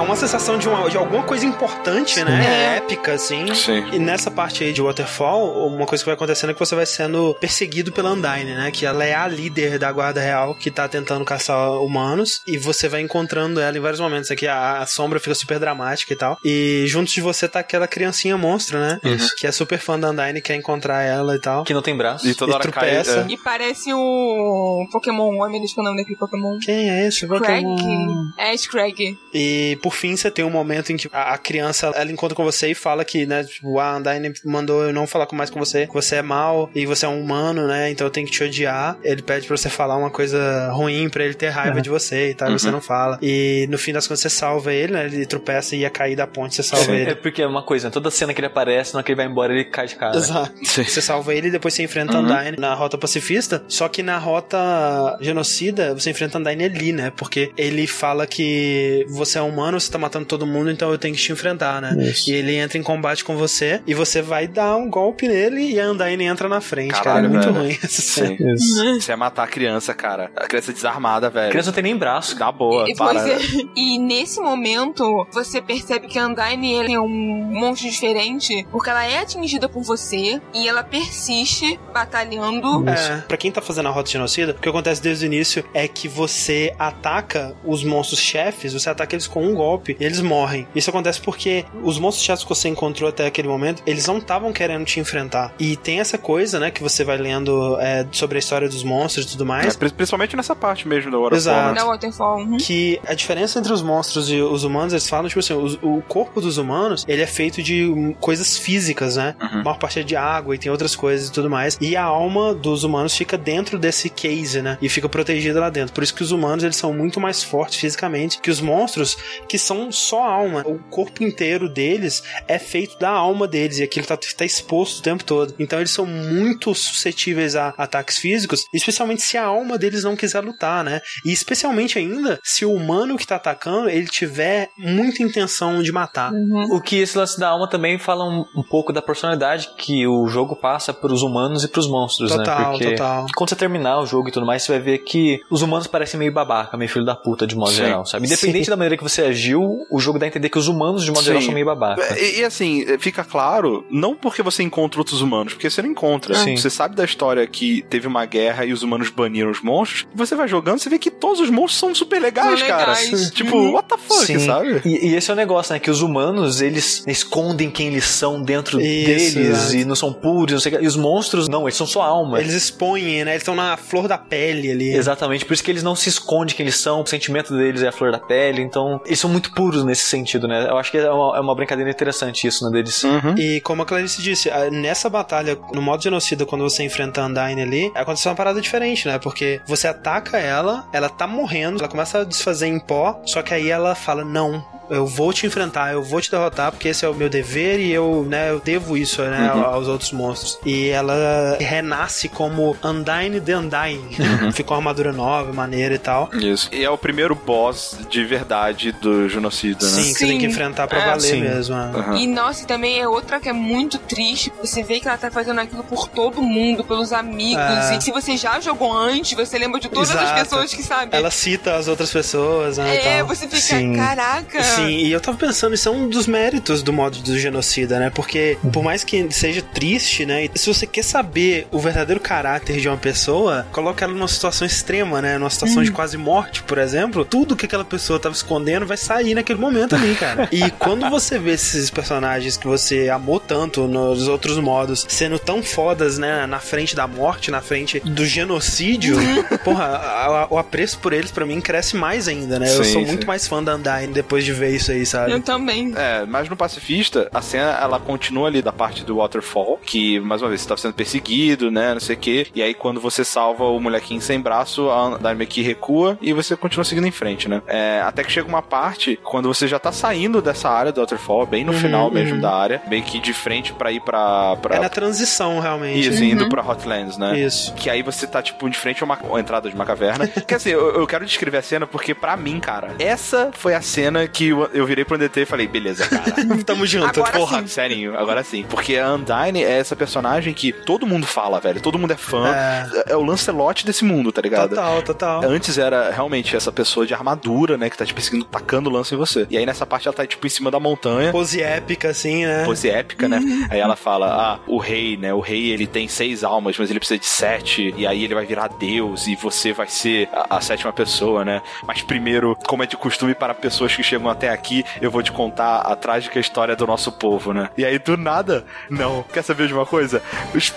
[0.06, 2.46] Uma sensação de, uma, de alguma coisa importante, né?
[2.74, 2.78] É.
[2.78, 3.54] Épica, assim.
[3.54, 3.84] Sim.
[3.94, 6.86] E nessa parte aí de Waterfall, uma coisa que vai acontecendo é que você vai
[6.86, 8.70] sendo perseguido pela Undyne, né?
[8.72, 12.42] Que ela é a líder da guarda real que tá tentando caçar humanos.
[12.48, 14.30] E você vai encontrando ela em vários momentos.
[14.32, 16.38] Aqui a, a sombra fica super dramática e tal.
[16.44, 19.00] E junto de você tá aquela criancinha monstro, né?
[19.04, 19.36] Isso.
[19.36, 21.64] Que é super fã da Undyne, quer encontrar ela e tal.
[21.64, 22.28] Que não tem braço.
[22.28, 22.90] E toda E hora cai.
[22.90, 23.26] tropeça.
[23.28, 23.32] é.
[23.34, 26.58] E parece o Pokémon, o homem do nome daquele Pokémon.
[26.60, 27.26] Quem é esse?
[27.28, 27.64] Craig?
[27.64, 28.26] Pokémon?
[28.38, 29.18] É, Scrag.
[29.34, 32.44] E por fim, você tem um momento em que a, a criança, ela encontra com
[32.44, 35.88] você e fala que, né, tipo, a Undyne mandou eu não falar mais com você,
[35.92, 38.98] você é mal e você é um humano, né, então eu tenho que te odiar.
[39.04, 41.82] Ele pede pra você falar uma coisa ruim pra ele ter raiva uhum.
[41.82, 42.58] de você e tal, uhum.
[42.58, 43.18] você não fala.
[43.22, 46.28] E no fim das contas você salva ele, né, ele tropeça e ia cair da
[46.28, 47.12] ponte, você salva é, ele.
[47.12, 49.54] É porque é uma coisa, toda cena que ele aparece, na que ele vai embora,
[49.54, 50.18] ele cai de cara.
[50.18, 50.54] Exato.
[50.64, 50.84] Sim.
[50.84, 52.26] Você salva ele e depois você enfrenta uhum.
[52.26, 57.52] Undyne na rota pacifista, só que na rota genocida, você enfrenta Undyne ali, né, porque
[57.58, 61.22] ele fala que você é humano, você tá matando todo mundo, então eu tenho que
[61.22, 61.96] te enfrentar, né?
[62.04, 62.30] Isso.
[62.30, 65.80] E ele entra em combate com você e você vai dar um golpe nele e
[65.80, 67.26] a Undyne entra na frente, Caralho, cara.
[67.26, 67.66] É muito velho.
[67.66, 68.36] ruim essa cena.
[68.96, 70.32] Você é matar a criança, cara.
[70.36, 71.48] A criança desarmada, velho.
[71.48, 72.38] A criança não tem nem braço.
[72.38, 73.28] Tá boa, e, para.
[73.30, 73.38] É.
[73.76, 79.20] E nesse momento, você percebe que a Undyne é um monstro diferente porque ela é
[79.20, 82.88] atingida por você e ela persiste batalhando.
[82.90, 85.88] É, pra quem tá fazendo a rota genocida, o que acontece desde o início é
[85.88, 90.68] que você ataca os monstros chefes, você ataca eles com um golpe e eles morrem.
[90.76, 94.52] Isso acontece porque os monstros chefes que você encontrou até aquele momento, eles não estavam
[94.52, 95.54] querendo te enfrentar.
[95.60, 99.26] E tem essa coisa, né, que você vai lendo é, sobre a história dos monstros
[99.26, 99.76] e tudo mais.
[99.76, 101.38] É, principalmente nessa parte mesmo da Waterfall.
[101.38, 101.76] Exato.
[101.76, 101.84] Né?
[101.84, 102.38] Waterfall.
[102.40, 102.58] Uhum.
[102.58, 106.02] Que a diferença entre os monstros e os humanos, eles falam, tipo assim, o, o
[106.02, 109.36] corpo dos humanos, ele é feito de coisas físicas, né?
[109.42, 109.60] Uhum.
[109.60, 111.78] A maior parte é de água e tem outras coisas e tudo mais.
[111.82, 114.78] E a alma dos humanos fica dentro desse case, né?
[114.82, 115.94] E fica protegida lá dentro.
[115.94, 119.58] Por isso que os humanos, eles são muito mais fortes fisicamente que os monstros, que
[119.66, 120.64] são só alma.
[120.66, 125.04] O corpo inteiro deles é feito da alma deles e aquilo tá, tá exposto o
[125.04, 125.54] tempo todo.
[125.60, 130.42] Então eles são muito suscetíveis a ataques físicos, especialmente se a alma deles não quiser
[130.42, 131.02] lutar, né?
[131.26, 136.32] E especialmente ainda se o humano que tá atacando, ele tiver muita intenção de matar.
[136.32, 136.76] Uhum.
[136.76, 140.28] O que esse lance da alma também fala um, um, pouco da personalidade que o
[140.28, 142.66] jogo passa pros humanos e pros monstros, total, né?
[142.72, 143.26] Porque total.
[143.36, 146.20] quando você terminar o jogo e tudo mais, você vai ver que os humanos parecem
[146.20, 147.78] meio babaca, meio filho da puta de modo Sim.
[147.78, 148.26] geral, sabe?
[148.26, 148.72] Independente Sim.
[148.72, 151.20] da maneira que você agiu, o jogo dá a entender que os humanos de modo
[151.20, 151.26] Sim.
[151.26, 152.20] geral são meio babaca.
[152.20, 156.36] E, e, assim, fica claro, não porque você encontra outros humanos, porque você não encontra.
[156.36, 156.56] Sim.
[156.56, 160.36] Você sabe da história que teve uma guerra e os humanos baniram os monstros, você
[160.36, 162.94] vai jogando, você vê que todos os monstros são super legais, são cara.
[162.94, 163.32] Legais.
[163.32, 163.74] Tipo, uhum.
[163.74, 164.40] what the fuck, Sim.
[164.40, 164.82] sabe?
[164.86, 165.80] E, e, esse é o negócio, né?
[165.80, 170.54] Que os humanos, eles escondem quem eles são dentro Isso, deles e não são puros,
[170.54, 170.84] não sei o que.
[170.84, 172.40] E os monstros, não, eles são só alma.
[172.40, 173.32] Eles expõem, né?
[173.32, 174.94] Eles estão na flor da pele ali.
[174.94, 177.88] Exatamente, por isso que eles não se escondem quem eles são, o sentimento deles é
[177.88, 180.68] a flor da pele, então eles são muito puros nesse sentido, né?
[180.70, 183.04] Eu acho que é uma, é uma brincadeira interessante isso, né, deles.
[183.04, 183.36] Uhum.
[183.38, 187.62] E como a Clarice disse, nessa batalha, no modo genocida, quando você enfrenta a Undyne
[187.62, 189.20] ali, aconteceu uma parada diferente, né?
[189.20, 193.54] Porque você ataca ela, ela tá morrendo, ela começa a desfazer em pó, só que
[193.54, 197.10] aí ela fala: Não, eu vou te enfrentar, eu vou te derrotar, porque esse é
[197.10, 199.64] o meu dever e eu, né, eu devo isso, né, uhum.
[199.64, 200.60] aos outros monstros.
[200.66, 204.16] E ela renasce como Undyne the Undyne.
[204.20, 204.52] Uhum.
[204.52, 206.30] Ficou uma armadura nova, maneira e tal.
[206.34, 206.70] Isso.
[206.72, 209.92] E é o primeiro boss de verdade do genocida, né?
[209.92, 211.42] Sim, que você tem que enfrentar pra é, valer sim.
[211.42, 211.76] mesmo.
[211.76, 212.18] Uhum.
[212.18, 214.52] E nossa, também é outra que é muito triste.
[214.62, 217.64] Você vê que ela tá fazendo aquilo por todo mundo, pelos amigos.
[217.64, 217.98] É.
[217.98, 220.26] E se você já jogou antes, você lembra de todas Exato.
[220.26, 221.10] as pessoas que sabem.
[221.12, 223.20] Ela cita as outras pessoas, né?
[223.20, 223.96] É, você fica, sim.
[223.96, 224.64] caraca.
[224.76, 228.10] Sim, e eu tava pensando, isso é um dos méritos do modo do genocida, né?
[228.10, 230.48] Porque, por mais que seja triste, né?
[230.56, 235.22] Se você quer saber o verdadeiro caráter de uma pessoa, coloca ela numa situação extrema,
[235.22, 235.38] né?
[235.38, 235.86] Numa situação hum.
[235.86, 239.96] de quase morte, por exemplo, tudo que aquela pessoa tava escondendo vai sair naquele momento
[239.96, 240.48] ali, cara.
[240.52, 245.64] e quando você vê esses personagens que você amou tanto nos outros modos sendo tão
[245.64, 246.46] fodas, né?
[246.46, 249.18] Na frente da morte, na frente do genocídio,
[249.64, 252.68] porra, a, a, o apreço por eles para mim cresce mais ainda, né?
[252.68, 253.08] Sim, eu sou sim.
[253.08, 255.32] muito mais fã da Undyne depois de ver isso aí, sabe?
[255.32, 255.94] Eu também.
[255.96, 260.42] É, mas no Pacifista, a cena, ela continua ali da parte do Waterfall, que, mais
[260.42, 263.24] uma vez, você tá sendo perseguido, né, não sei o quê, e aí quando você
[263.24, 267.62] salva o molequinho sem braço, a que recua e você continua seguindo em frente, né?
[267.68, 271.46] É, até que chega uma parte, quando você já tá saindo dessa área do Waterfall,
[271.46, 272.42] bem no uhum, final mesmo uhum.
[272.42, 274.56] da área, bem que de frente pra ir pra...
[274.58, 274.78] pra...
[274.78, 276.08] É na transição, realmente.
[276.08, 276.30] Isso, uhum.
[276.30, 277.40] indo pra Hotlands, né?
[277.40, 277.74] Isso.
[277.74, 280.28] Que aí você tá, tipo, de frente a uma, uma entrada de uma caverna.
[280.48, 283.82] Quer dizer, eu, eu, quero descrever a cena porque, pra mim, cara, essa foi a
[283.82, 286.32] cena que eu, virei pro DT e falei, beleza, cara.
[286.66, 287.08] Tamo junto.
[287.08, 287.68] Agora Porra, sim.
[287.68, 288.64] sério, agora sim.
[288.68, 291.82] Porque a Undyne é essa personagem que todo mundo fala, velho.
[291.82, 292.48] Todo mundo é fã.
[292.48, 294.70] É, é o Lancelot desse mundo, tá ligado?
[294.70, 295.44] Total, total.
[295.46, 297.90] Antes era realmente essa pessoa de armadura, né?
[297.90, 299.46] Que tá, tipo, perseguindo, tacando lance em você.
[299.50, 301.32] E aí nessa parte ela tá, tipo, em cima da montanha.
[301.32, 302.66] Pose épica, assim, né?
[302.66, 303.40] Pose épica, né?
[303.70, 305.34] aí ela fala, ah, o rei, né?
[305.34, 307.94] O rei, ele tem seis almas, mas ele precisa de sete.
[307.98, 311.62] E aí ele vai virar Deus e você vai ser a, a sétima pessoa, né?
[311.86, 315.24] Mas primeiro, como é de costume para pessoas que chegam à até aqui, eu vou
[315.24, 317.70] te contar a trágica história do nosso povo, né?
[317.78, 319.24] E aí, do nada, não.
[319.24, 320.22] Quer saber de uma coisa?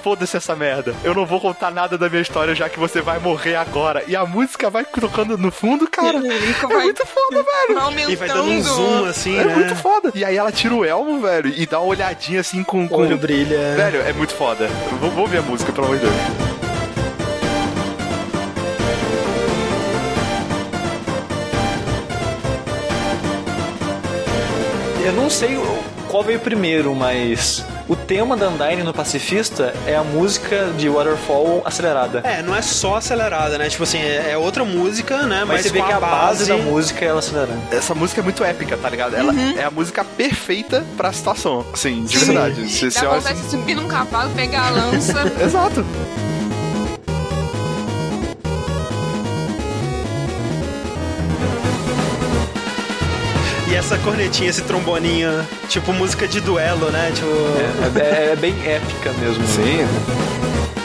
[0.02, 0.94] Foda-se essa merda.
[1.04, 4.02] Eu não vou contar nada da minha história, já que você vai morrer agora.
[4.06, 6.18] E a música vai tocando no fundo, cara.
[6.18, 8.10] É muito foda, velho.
[8.10, 9.54] E vai dando um zoom assim, É né?
[9.54, 10.10] muito foda.
[10.14, 12.84] E aí ela tira o elmo, velho, e dá uma olhadinha assim com.
[12.84, 12.96] O com...
[13.02, 13.74] olho brilha.
[13.76, 14.68] Velho, é muito foda.
[15.00, 16.57] Vou, vou ver a música, pelo amor de Deus.
[25.08, 25.58] Eu não sei
[26.06, 31.62] qual veio primeiro, mas o tema da Undyne no Pacifista é a música de Waterfall
[31.64, 32.20] acelerada.
[32.24, 33.70] É, não é só acelerada, né?
[33.70, 35.46] Tipo assim, é, é outra música, né?
[35.46, 37.58] Mas, Mas, você vê que a base da música é ela acelerando.
[37.70, 39.16] Essa música é muito épica, tá ligado?
[39.16, 41.64] Ela é a música perfeita pra situação.
[41.72, 42.26] Assim, de Sim.
[42.26, 42.68] verdade.
[42.68, 43.44] Você, você Dá olha vontade assim...
[43.44, 45.32] de subir num cavalo, pegar a lança.
[45.42, 45.86] Exato.
[53.70, 57.12] E essa cornetinha, esse tromboninho, tipo música de duelo, né?
[57.14, 57.28] Tipo.
[57.98, 59.46] É, é- é bem épica mesmo.
[59.46, 59.86] Sim.
[60.76, 60.77] E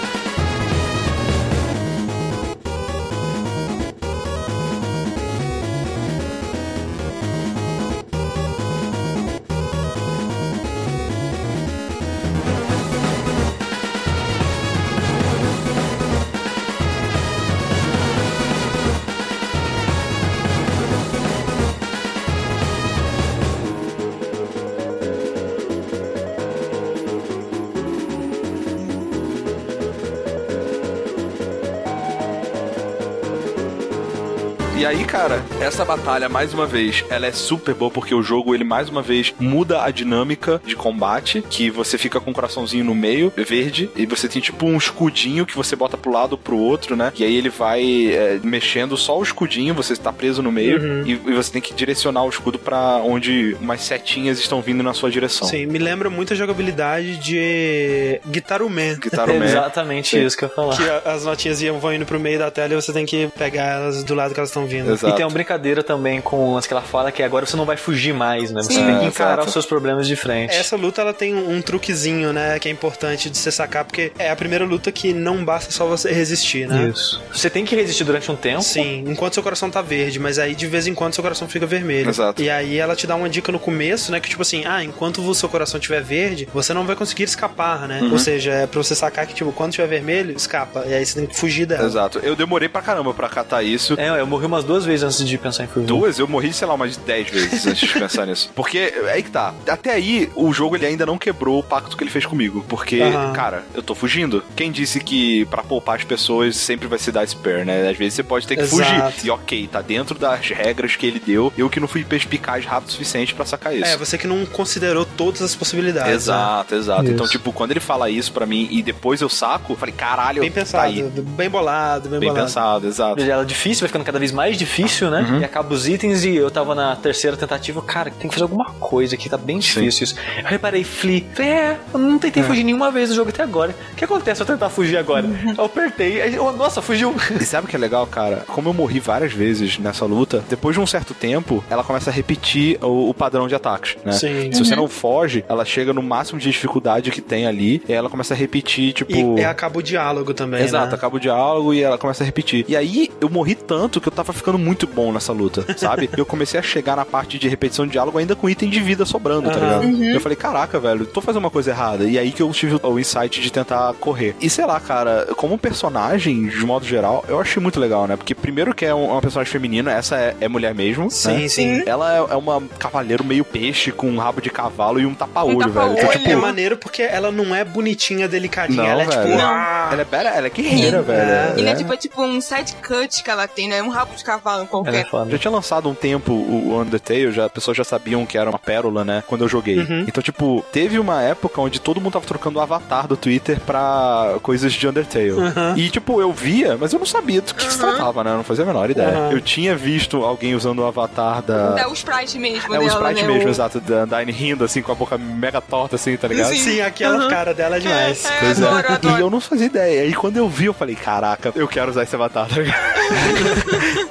[34.94, 38.66] aí, cara, essa batalha, mais uma vez, ela é super boa porque o jogo, ele
[38.66, 42.94] mais uma vez muda a dinâmica de combate, que você fica com um coraçãozinho no
[42.94, 46.58] meio, verde, e você tem tipo um escudinho que você bota pro lado ou pro
[46.58, 47.14] outro, né?
[47.16, 51.12] E aí ele vai é, mexendo só o escudinho, você está preso no meio, e,
[51.12, 55.10] e você tem que direcionar o escudo pra onde umas setinhas estão vindo na sua
[55.10, 55.48] direção.
[55.48, 59.00] Sim, me lembra muito a jogabilidade de Guitar Man.
[59.00, 59.46] Guitar Man.
[59.48, 60.26] Exatamente Sim.
[60.26, 60.76] isso que eu ia falar.
[60.76, 63.64] Que as notinhas iam, vão indo pro meio da tela e você tem que pegar
[63.64, 64.92] elas do lado que elas estão vindo.
[64.92, 65.14] Exato.
[65.14, 65.53] E tem brincadeira
[65.84, 68.62] também com as que ela fala que agora você não vai fugir mais, né?
[68.62, 68.86] Você Sim.
[68.86, 69.48] tem que encarar Exato.
[69.48, 70.54] os seus problemas de frente.
[70.56, 74.12] Essa luta ela tem um, um truquezinho, né, que é importante de você sacar, porque
[74.18, 76.92] é a primeira luta que não basta só você resistir, né?
[76.94, 77.22] Isso.
[77.32, 78.62] Você tem que resistir durante um tempo.
[78.62, 81.66] Sim, enquanto seu coração tá verde, mas aí de vez em quando seu coração fica
[81.66, 82.10] vermelho.
[82.10, 82.42] Exato.
[82.42, 84.20] E aí ela te dá uma dica no começo, né?
[84.20, 87.88] Que tipo assim, ah, enquanto o seu coração estiver verde, você não vai conseguir escapar,
[87.88, 88.02] né?
[88.12, 90.84] Ou seja, é pra você sacar que, tipo, quando estiver vermelho, escapa.
[90.88, 91.86] E aí você tem que fugir dela.
[91.86, 92.20] Exato.
[92.20, 93.96] Eu demorei pra caramba pra catar isso.
[93.98, 95.86] É, eu morri umas duas vezes antes de pensar em fugir.
[95.86, 98.50] Duas, eu morri, sei lá, umas 10 vezes antes de pensar nisso.
[98.56, 99.54] Porque é aí que tá.
[99.68, 102.66] Até aí, o jogo ele ainda não quebrou o pacto que ele fez comigo.
[102.68, 103.34] Porque, Aham.
[103.34, 104.44] cara, eu tô fugindo.
[104.56, 107.90] Quem disse que pra poupar as pessoas sempre vai se dar spare, né?
[107.90, 109.12] Às vezes você pode ter que Exato.
[109.12, 109.28] fugir.
[109.28, 111.52] E ok, tá dentro das regras que ele deu.
[111.58, 113.86] Eu que não fui perspicaz rápido o suficiente pra sacar isso.
[113.86, 116.10] É, você que não considerou todas as possibilidades.
[116.10, 116.16] né?
[116.16, 117.04] Exato, exato.
[117.04, 117.12] Isso.
[117.14, 120.42] Então, tipo, quando ele fala isso pra mim e depois eu saco, eu falei, caralho,
[120.42, 121.02] Bem tá pensado, aí.
[121.04, 122.46] bem bolado, bem, Bem bolado.
[122.48, 123.22] pensado, exato.
[123.22, 125.22] Ela é difícil, vai ficando cada vez mais difícil, né?
[125.22, 125.33] Uhum.
[125.40, 128.66] E acaba os itens e eu tava na terceira tentativa, cara, tem que fazer alguma
[128.80, 130.16] coisa aqui, tá bem difícil isso.
[130.38, 133.76] Eu reparei, Flea, é, eu não tentei fugir nenhuma vez no jogo até agora.
[133.94, 135.26] O que acontece se eu tentar fugir agora?
[135.58, 137.16] Eu apertei, aí eu, nossa, fugiu.
[137.40, 138.44] E sabe o que é legal, cara?
[138.48, 142.14] Como eu morri várias vezes nessa luta, depois de um certo tempo, ela começa a
[142.14, 144.12] repetir o, o padrão de ataques, né?
[144.14, 144.52] Sim.
[144.52, 147.98] Se você não foge, ela chega no máximo de dificuldade que tem ali, e aí
[147.98, 149.38] ela começa a repetir, tipo.
[149.38, 150.96] E, e acaba o diálogo também, Exato, né?
[150.96, 152.66] acaba o diálogo e ela começa a repetir.
[152.68, 156.10] E aí eu morri tanto que eu tava ficando muito bom nessa luta, sabe?
[156.18, 159.06] eu comecei a chegar na parte de repetição de diálogo ainda com item de vida
[159.06, 159.80] sobrando, tá Aham.
[159.86, 160.04] ligado?
[160.16, 162.04] Eu falei, caraca, velho, tô fazendo uma coisa errada.
[162.04, 164.36] E aí que eu tive o insight de tentar correr.
[164.42, 168.16] E sei lá, cara, como personagem, de modo geral, eu achei muito legal, né?
[168.18, 171.10] Porque primeiro que é um- uma personagem feminina, essa é, é mulher mesmo.
[171.10, 171.48] Sim, né?
[171.48, 171.84] sim.
[171.86, 175.56] Ela é, é uma cavaleiro meio peixe com um rabo de cavalo e um tapa-olho,
[175.56, 175.74] Um velho.
[175.74, 175.98] tapa-olho.
[175.98, 178.82] Então, É, tipo, é maneiro porque ela não é bonitinha, delicadinha.
[178.84, 179.22] Não, ela é velho.
[179.24, 179.38] tipo.
[179.38, 179.50] Não.
[179.50, 181.60] ah, ela é, bela- ela é guerreira, E- velho.
[181.60, 181.76] Ele é É.
[181.76, 183.82] tipo, é tipo um side cut que ela tem, né?
[183.82, 185.32] Um rabo de cavalo Ela é foda.
[185.32, 188.60] Já tinha lançado um tempo o Undertale, já, as pessoas já sabiam que era uma
[188.60, 189.24] pérola, né?
[189.28, 189.80] Quando eu joguei.
[189.80, 190.06] Uhum.
[190.08, 194.36] Então, tipo, teve uma época onde todo mundo tava trocando o avatar do Twitter pra
[194.42, 195.32] coisas de Undertale.
[195.32, 195.78] Uhum.
[195.78, 198.32] E, tipo, eu via, mas eu não sabia do que se tratava, né?
[198.32, 199.18] Eu não fazia a menor ideia.
[199.18, 199.32] Uhum.
[199.32, 201.76] Eu tinha visto alguém usando o avatar da.
[201.80, 203.28] É o sprite mesmo É o dela, sprite né?
[203.34, 206.50] mesmo, O- exato, da Undyne rindo, assim, com a boca mega torta, assim, tá ligado?
[206.50, 206.58] Sim.
[206.58, 207.30] Sim, aquela Uhum.
[207.30, 208.26] cara dela é demais.
[208.26, 208.66] É, é, Pois é.
[208.68, 209.20] adoro, E adoro.
[209.22, 210.06] eu não fazia ideia.
[210.06, 212.76] E quando eu vi, eu falei, caraca, eu quero usar esse avatar, tá ligado?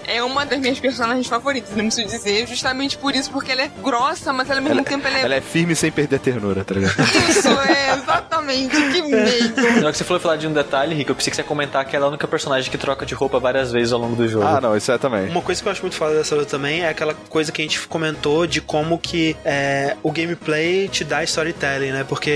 [0.07, 3.63] É é uma das minhas personagens favoritas, não preciso dizer, justamente por isso, porque ela
[3.63, 5.23] é grossa, mas ao mesmo Ela, tempo ela é.
[5.23, 6.95] ela é firme sem perder a ternura, tá ligado?
[7.29, 9.55] Isso, é, exatamente, que meio.
[9.57, 11.47] Na hora que você falou falar de um detalhe, Rico, eu pensei que você ia
[11.49, 14.17] comentar que ela é a única personagem que troca de roupa várias vezes ao longo
[14.17, 14.45] do jogo.
[14.47, 15.29] ah, não, isso é também.
[15.29, 17.65] Uma coisa que eu acho muito foda dessa luta também é aquela coisa que a
[17.65, 22.05] gente comentou de como que é, o gameplay te dá storytelling, né?
[22.09, 22.35] Porque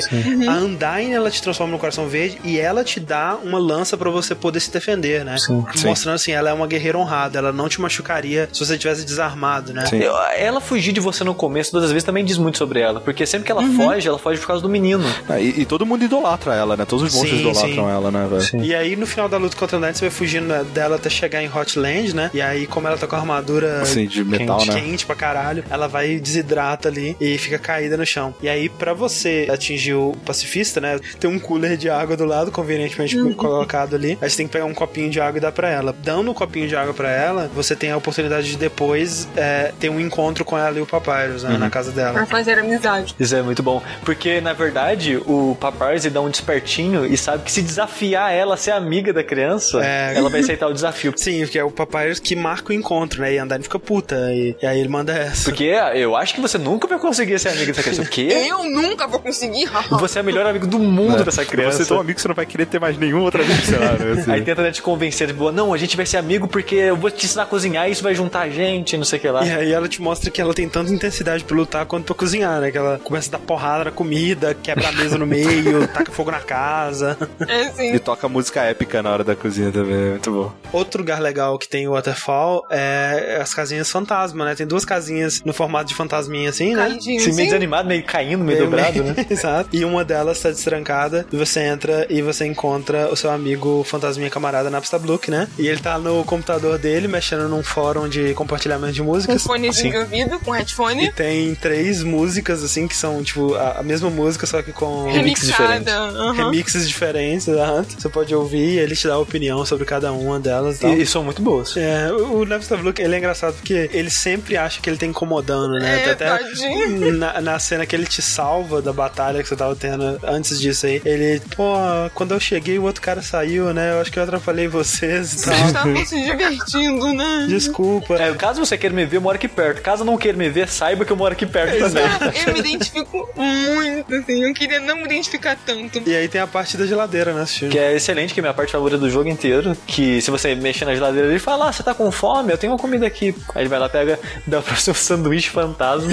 [0.48, 4.10] a Undyne, ela te transforma no coração verde e ela te dá uma lança pra
[4.10, 5.36] você poder se defender, né?
[5.38, 5.64] Sim.
[5.84, 9.72] Mostrando assim, ela é uma guerreira honrada, ela não te machucaria se você tivesse desarmado,
[9.72, 9.86] né?
[9.86, 10.00] Sim.
[10.36, 13.00] Ela fugir de você no começo, todas as vezes, também diz muito sobre ela.
[13.00, 15.04] Porque sempre que ela foge, ela foge por causa do menino.
[15.28, 16.84] Ah, e, e todo mundo idolatra ela, né?
[16.84, 17.90] Todos os monstros Sim, idolatram sim.
[17.90, 18.42] ela, né, velho?
[18.42, 18.62] Sim.
[18.62, 21.08] E aí, no final da luta contra a Undyne, você vai fugindo né, dela até
[21.08, 22.30] chegar em Hotland, né?
[22.34, 24.80] E aí, como ela tá com a armadura Assim, de metal, quente, né?
[24.80, 28.34] quente pra caralho, ela vai desidrata ali e fica caída no chão.
[28.42, 30.98] E aí, pra você atingir o pacifista, né?
[31.18, 34.18] Tem um cooler de água do lado, convenientemente colocado ali.
[34.20, 35.94] Aí você tem que pegar um copinho de água e dar pra ela.
[36.02, 39.88] Dando o copinho de água pra ela, você tem a oportunidade de depois é, ter
[39.88, 41.56] um encontro com ela e o Papyrus, né?
[41.58, 42.12] Na casa dela.
[42.12, 43.14] Pra fazer amizade.
[43.18, 43.82] Isso é muito bom.
[44.04, 48.56] Porque, na verdade, o Paparazzi dá um despertinho e sabe que se desafiar ela a
[48.56, 50.14] ser amiga da criança, É.
[50.16, 51.12] ela vai aceitar o desafio.
[51.16, 53.34] Sim, porque é o Papyrus que marca o encontro, né?
[53.34, 54.16] E a Undyne fica puta.
[54.32, 55.44] E, e aí ele manda essa.
[55.44, 58.02] Porque eu acho que você nunca vai conseguir ser amiga dessa criança.
[58.02, 58.28] O quê?
[58.46, 59.68] Eu nunca vou conseguir.
[59.90, 61.78] Você é o melhor amigo do mundo dessa criança.
[61.78, 63.78] Você é tão amigo que você não vai querer ter mais nenhum outro amigo, sei
[63.78, 64.12] lá, né?
[64.20, 64.30] assim.
[64.30, 67.10] Aí tenta né, te convencer, tipo, não, a gente vai ser amigo porque eu vou
[67.10, 69.44] te ensinar a cozinhar e isso vai juntar a gente, não sei o que lá.
[69.46, 72.60] E aí ela te mostra que ela tem tanta intensidade pra lutar quanto pra cozinhar,
[72.60, 72.70] né?
[72.70, 76.30] Que ela começa a dar porrada na comida, quebra a mesa no meio, taca fogo
[76.30, 77.16] na casa.
[77.46, 77.98] É E assim.
[77.98, 80.52] toca música épica na hora da cozinha também, é muito bom.
[80.72, 84.54] Outro lugar legal que tem o Waterfall é as casinhas fantasma, né?
[84.54, 86.86] Tem duas casinhas no formato de fantasminha assim, né?
[86.88, 87.44] Caidinho, Assim, meio sim.
[87.46, 89.14] desanimado, meio caindo, meio, dobrado, né?
[89.28, 89.68] Exato.
[89.72, 94.30] E uma delas tá destrancada, e você entra e você encontra o seu amigo fantasminha
[94.30, 95.48] camarada Napster Blook, né?
[95.58, 99.42] E ele tá no computador dele, mexendo num fórum de compartilhamento de Com músicas.
[99.42, 101.12] fonezinho de ouvido, com E headphone.
[101.12, 105.50] tem três músicas, assim, que são, tipo, a, a mesma música, só que com remixes
[105.50, 105.92] Remixada.
[105.98, 106.32] aham.
[106.32, 107.88] remixes diferentes, exato.
[107.98, 110.90] Você pode ouvir e ele te dá a opinião sobre cada uma delas e tal.
[110.96, 111.76] E, e são muito boas.
[111.76, 115.74] É, o Napster Look, ele é engraçado porque ele sempre acha que ele tá incomodando,
[115.78, 116.02] né?
[116.06, 117.12] É, Até tadinho.
[117.12, 120.86] na, na cena que ele te salva da batalha que você tava tendo antes disso
[120.86, 121.74] aí, ele, pô,
[122.14, 123.92] quando eu cheguei o outro cara saiu, né?
[123.92, 125.66] Eu acho que eu atrapalhei vocês e Vocês tal.
[125.66, 127.46] estavam se divertindo, né?
[127.48, 127.95] Desculpa.
[128.18, 129.82] É, caso você queira me ver, eu moro aqui perto.
[129.82, 132.04] Caso não queira me ver, saiba que eu moro aqui perto também.
[132.46, 134.44] Eu me identifico muito, assim.
[134.44, 136.02] Eu queria não me identificar tanto.
[136.06, 137.46] E aí tem a parte da geladeira, né?
[137.46, 137.72] Steve?
[137.72, 139.76] Que é excelente, que é a minha parte favorita do jogo inteiro.
[139.86, 142.52] Que se você mexer na geladeira, ele fala: Ah, você tá com fome?
[142.52, 143.34] Eu tenho uma comida aqui.
[143.54, 146.10] Aí ele vai lá, pega, dá pra você um sanduíche fantasma.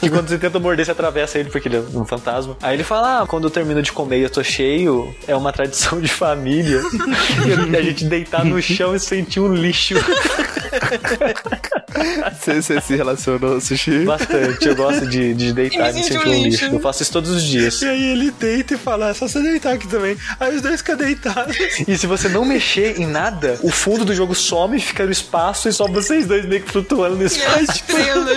[0.00, 2.56] que quando você tenta morder, você atravessa ele, porque ele é um fantasma.
[2.62, 5.52] Aí ele fala: Ah, quando eu termino de comer e eu tô cheio, é uma
[5.52, 6.80] tradição de família.
[7.70, 9.94] e a gente deitar no chão e sentir um lixo.
[12.38, 14.04] Você, você se relacionou, Sushi?
[14.04, 14.68] Bastante.
[14.68, 16.64] Eu gosto de, de deitar E me sentir um lixo.
[16.64, 16.64] lixo.
[16.76, 17.80] Eu faço isso todos os dias.
[17.80, 20.16] E aí ele deita e fala, é só você deitar aqui também.
[20.38, 21.56] Aí os dois ficam deitados.
[21.88, 25.68] E se você não mexer em nada, o fundo do jogo some, fica no espaço
[25.68, 27.82] e só vocês dois meio que flutuando no E espaço.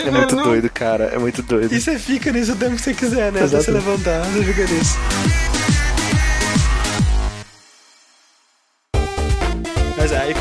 [0.06, 0.44] É muito né?
[0.44, 1.06] doido, cara.
[1.14, 1.74] É muito doido.
[1.74, 3.40] E você fica nisso o tempo que você quiser, né?
[3.42, 3.86] Até você Exatamente.
[3.88, 5.59] levantar, você fica nisso.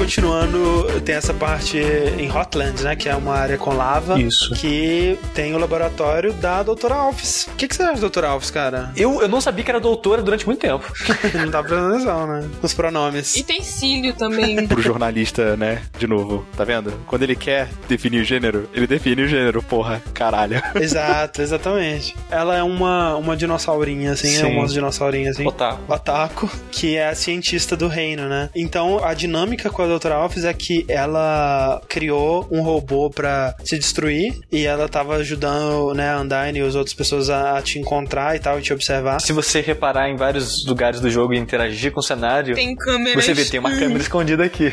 [0.08, 2.96] Continuando, tem essa parte em Hotlands, né?
[2.96, 4.18] Que é uma área com lava.
[4.18, 4.54] Isso.
[4.54, 7.46] Que tem o laboratório da Doutora Alphys.
[7.46, 8.90] O que, que você acha da Doutora Alphys, cara?
[8.96, 10.90] Eu, eu não sabia que era doutora durante muito tempo.
[11.34, 12.48] Não tá prestando atenção, né?
[12.62, 13.36] Os pronomes.
[13.36, 14.64] E tem cílio também.
[14.66, 15.82] Pro jornalista, né?
[15.98, 16.92] De novo, tá vendo?
[17.06, 20.62] Quando ele quer definir o gênero, ele define o gênero, porra, caralho.
[20.80, 22.16] Exato, exatamente.
[22.30, 24.56] Ela é uma, uma dinossaurinha, assim, é Sim.
[24.56, 25.46] uma dinossaurinha, assim.
[25.46, 25.92] Otaku.
[25.92, 28.48] Otaku, que é a cientista do reino, né?
[28.54, 33.76] Então, a dinâmica com a Doutora Alphys é que ela criou um robô pra se
[33.76, 38.36] destruir e ela tava ajudando, né, a Undyne e as outras pessoas a te encontrar
[38.36, 39.20] e tal, e te observar.
[39.20, 43.24] Se você reparar em vários lugares do jogo e interagir com o cenário, Tem câmeras.
[43.24, 44.72] você vê, tem uma câmera escondida aqui.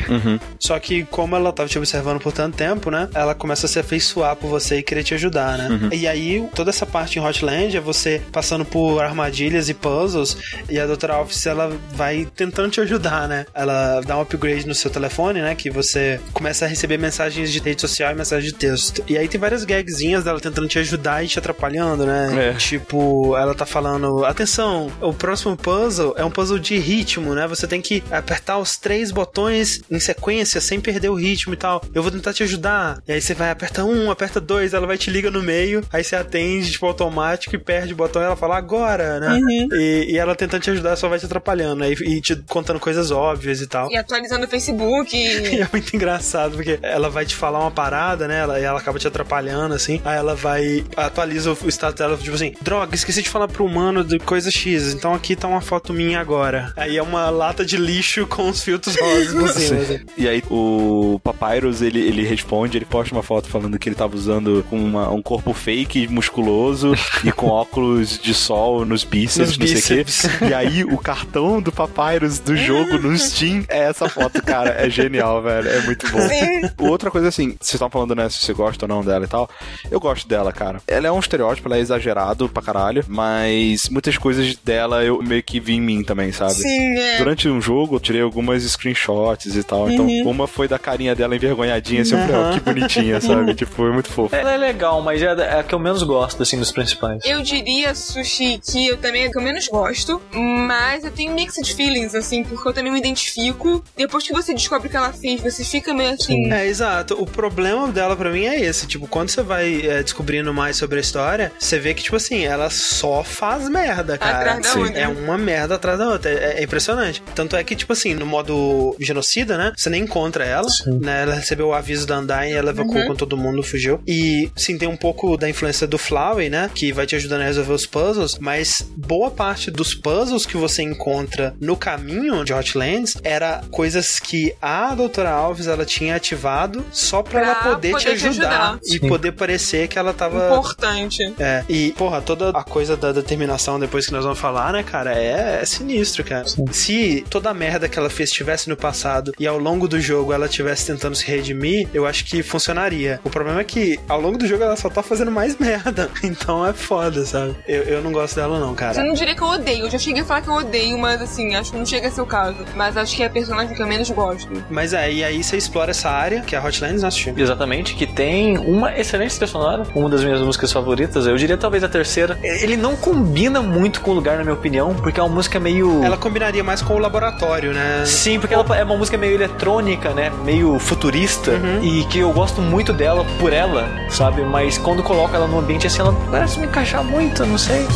[0.60, 3.08] Só que, como ela tava te observando por tanto tempo, né?
[3.12, 5.88] Ela começa a se afeiçoar por você e querer te ajudar, né?
[5.92, 10.36] E aí, toda essa parte em Hotland é você passando por armadilhas e puzzles.
[10.70, 13.44] E a Doutora Office, ela vai tentando te ajudar, né?
[13.52, 15.54] Ela dá um upgrade no seu telefone, né?
[15.54, 19.02] Que você começa a receber mensagens de rede social e mensagens de texto.
[19.08, 22.50] E aí tem várias gagzinhas dela tentando te ajudar e te atrapalhando, né?
[22.50, 22.54] É.
[22.54, 27.46] Tipo, ela tá falando: atenção, o próximo puzzle é um puzzle de ritmo, né?
[27.46, 31.82] Você tem que apertar os três botões em sequência sem perder o ritmo e tal.
[31.94, 33.02] Eu vou tentar te ajudar.
[33.06, 36.02] E aí você vai, aperta um, aperta dois, ela vai te liga no meio, aí
[36.02, 39.40] você atende, tipo, automático e perde o botão e ela fala agora, né?
[39.72, 41.90] E, e ela tentando te ajudar só vai te atrapalhando, né?
[41.90, 43.90] E, e te contando coisas óbvias e tal.
[43.90, 45.05] E atualizando o Facebook.
[45.56, 48.40] E é muito engraçado, porque ela vai te falar uma parada, né?
[48.40, 50.00] Ela, e ela acaba te atrapalhando, assim.
[50.04, 54.02] Aí ela vai, atualiza o status dela, tipo assim, droga, esqueci de falar pro humano
[54.04, 56.72] de coisa X, então aqui tá uma foto minha agora.
[56.76, 59.80] Aí é uma lata de lixo com os filtros rosas por cima.
[59.80, 60.00] assim.
[60.16, 64.14] E aí o Papyrus, ele, ele responde, ele posta uma foto falando que ele tava
[64.16, 69.66] usando uma- um corpo fake, musculoso e com óculos de sol nos bíceps, Nos não
[69.66, 70.22] sei o bíceps.
[70.38, 70.44] quê.
[70.46, 74.70] E aí o cartão do Papyrus do jogo no Steam é essa foto, cara.
[74.78, 75.68] É genial, velho.
[75.68, 76.20] É muito bom.
[76.20, 76.88] Sim.
[76.88, 79.48] Outra coisa assim, vocês estão falando, né, se você gosta ou não dela e tal.
[79.90, 80.80] Eu gosto dela, cara.
[80.86, 85.42] Ela é um estereótipo, ela é exagerado pra caralho, mas muitas coisas dela eu meio
[85.42, 86.54] que vi em mim também, sabe?
[86.54, 87.18] Sim, é.
[87.18, 89.90] Durante um jogo, eu tirei algumas screenshots e tal.
[89.90, 93.54] Então, uma foi da carinha dela envergonhadinha, assim, eu ó, que bonitinha, sabe?
[93.54, 94.34] Tipo, foi muito fofo.
[94.34, 97.22] Ela é legal, mas é é a que eu menos gosto, assim, dos principais.
[97.24, 101.74] Eu diria, Sushi, que eu também é que eu menos gosto, mas eu tenho mixed
[101.74, 103.82] feelings, assim, porque eu também me identifico.
[103.96, 106.52] Depois que você descobre o que ela fez, você fica meio assim.
[106.52, 107.14] É, exato.
[107.20, 108.86] O problema dela pra mim é esse.
[108.86, 112.44] Tipo, quando você vai é, descobrindo mais sobre a história, você vê que, tipo assim,
[112.44, 114.60] ela só faz merda, cara.
[114.94, 116.30] É uma merda atrás da outra.
[116.30, 117.22] É, é impressionante.
[117.34, 119.72] Tanto é que, tipo assim, no modo genocida, né?
[119.76, 121.22] Você nem encontra ela, né?
[121.22, 123.08] Ela recebeu o aviso da Undyne, ela evacuou Uhum.
[123.08, 124.00] com todo mundo, fugiu.
[124.06, 126.70] E, sim, tem um pouco da influência do Flowey, né?
[126.74, 130.82] Que vai te ajudando a resolver os puzzles, mas boa parte dos puzzles que você
[130.82, 137.22] encontra no caminho de Hotlands era coisas que a doutora Alves ela tinha ativado só
[137.22, 138.80] pra, Pra ela poder, te poder te ajudar, ajudar.
[138.84, 141.34] e poder parecer que ela tava Importante.
[141.38, 145.12] é, e, porra, toda a coisa da determinação depois que nós vamos falar, né, cara,
[145.14, 146.44] é, é sinistro, cara.
[146.72, 150.32] Se toda a merda que ela fez estivesse no passado e ao longo do jogo
[150.32, 153.20] ela estivesse tentando se redimir, eu acho que funcionaria.
[153.24, 156.10] O problema é que ao longo do jogo ela só tá fazendo mais merda.
[156.22, 157.54] Então é foda, sabe?
[157.68, 159.04] Eu, eu não gosto dela, não, Eu cara.
[159.04, 159.84] não diria que eu odeio.
[159.86, 162.10] Eu já cheguei a falar que eu odeio, mas assim, acho que não chega a
[162.10, 162.56] ser o caso.
[162.74, 164.55] Mas acho que é a personagem que eu menos gosto.
[164.70, 167.40] Mas é, e aí você explora essa área, que é a Hotlands, nós assistimos.
[167.40, 171.82] Exatamente, que tem uma excelente trilha sonora, uma das minhas músicas favoritas, eu diria talvez
[171.84, 172.38] a terceira.
[172.42, 176.02] Ele não combina muito com o lugar, na minha opinião, porque é uma música meio.
[176.04, 178.04] Ela combinaria mais com o laboratório, né?
[178.04, 180.30] Sim, porque ela é uma música meio eletrônica, né?
[180.44, 181.52] Meio futurista.
[181.82, 184.42] E que eu gosto muito dela por ela, sabe?
[184.42, 187.86] Mas quando coloco ela no ambiente assim, ela parece me encaixar muito, não sei.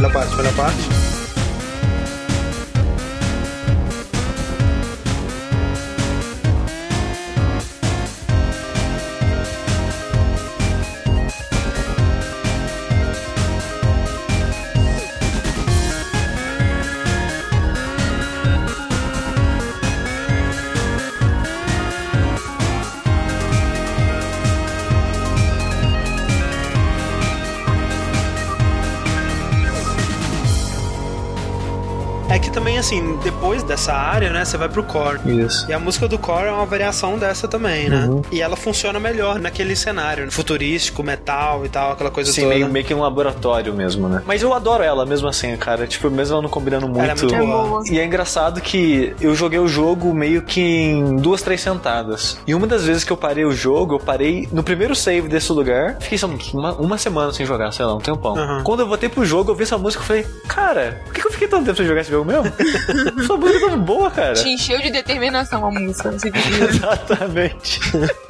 [0.00, 0.99] Melhor parte, melhor parte.
[32.90, 35.20] Assim, depois dessa área, né, você vai pro core.
[35.44, 35.64] Isso.
[35.68, 38.06] E a música do core é uma variação dessa também, né?
[38.06, 38.22] Uhum.
[38.32, 40.30] E ela funciona melhor naquele cenário né?
[40.30, 42.54] futurístico, metal e tal, aquela coisa Sim, toda.
[42.54, 44.22] meio, meio que um laboratório mesmo, né?
[44.26, 45.86] Mas eu adoro ela mesmo assim, cara.
[45.86, 47.00] Tipo, mesmo ela não combinando muito.
[47.00, 47.82] Ela é muito boa.
[47.88, 52.38] E é engraçado que eu joguei o jogo meio que em duas, três sentadas.
[52.46, 55.52] E uma das vezes que eu parei o jogo, eu parei no primeiro save desse
[55.52, 55.96] lugar.
[56.00, 56.18] Fiquei
[56.54, 58.36] uma, uma semana sem jogar, sei lá, um tempão.
[58.36, 58.62] Aham.
[58.64, 61.26] Quando eu voltei pro jogo, eu vi essa música e falei, cara, por que que
[61.26, 62.50] eu fiquei tanto tempo sem jogar esse jogo mesmo?
[63.18, 64.34] Essa música tão boa, cara.
[64.34, 66.30] Te encheu de determinação a música, você.
[66.68, 67.80] Exatamente.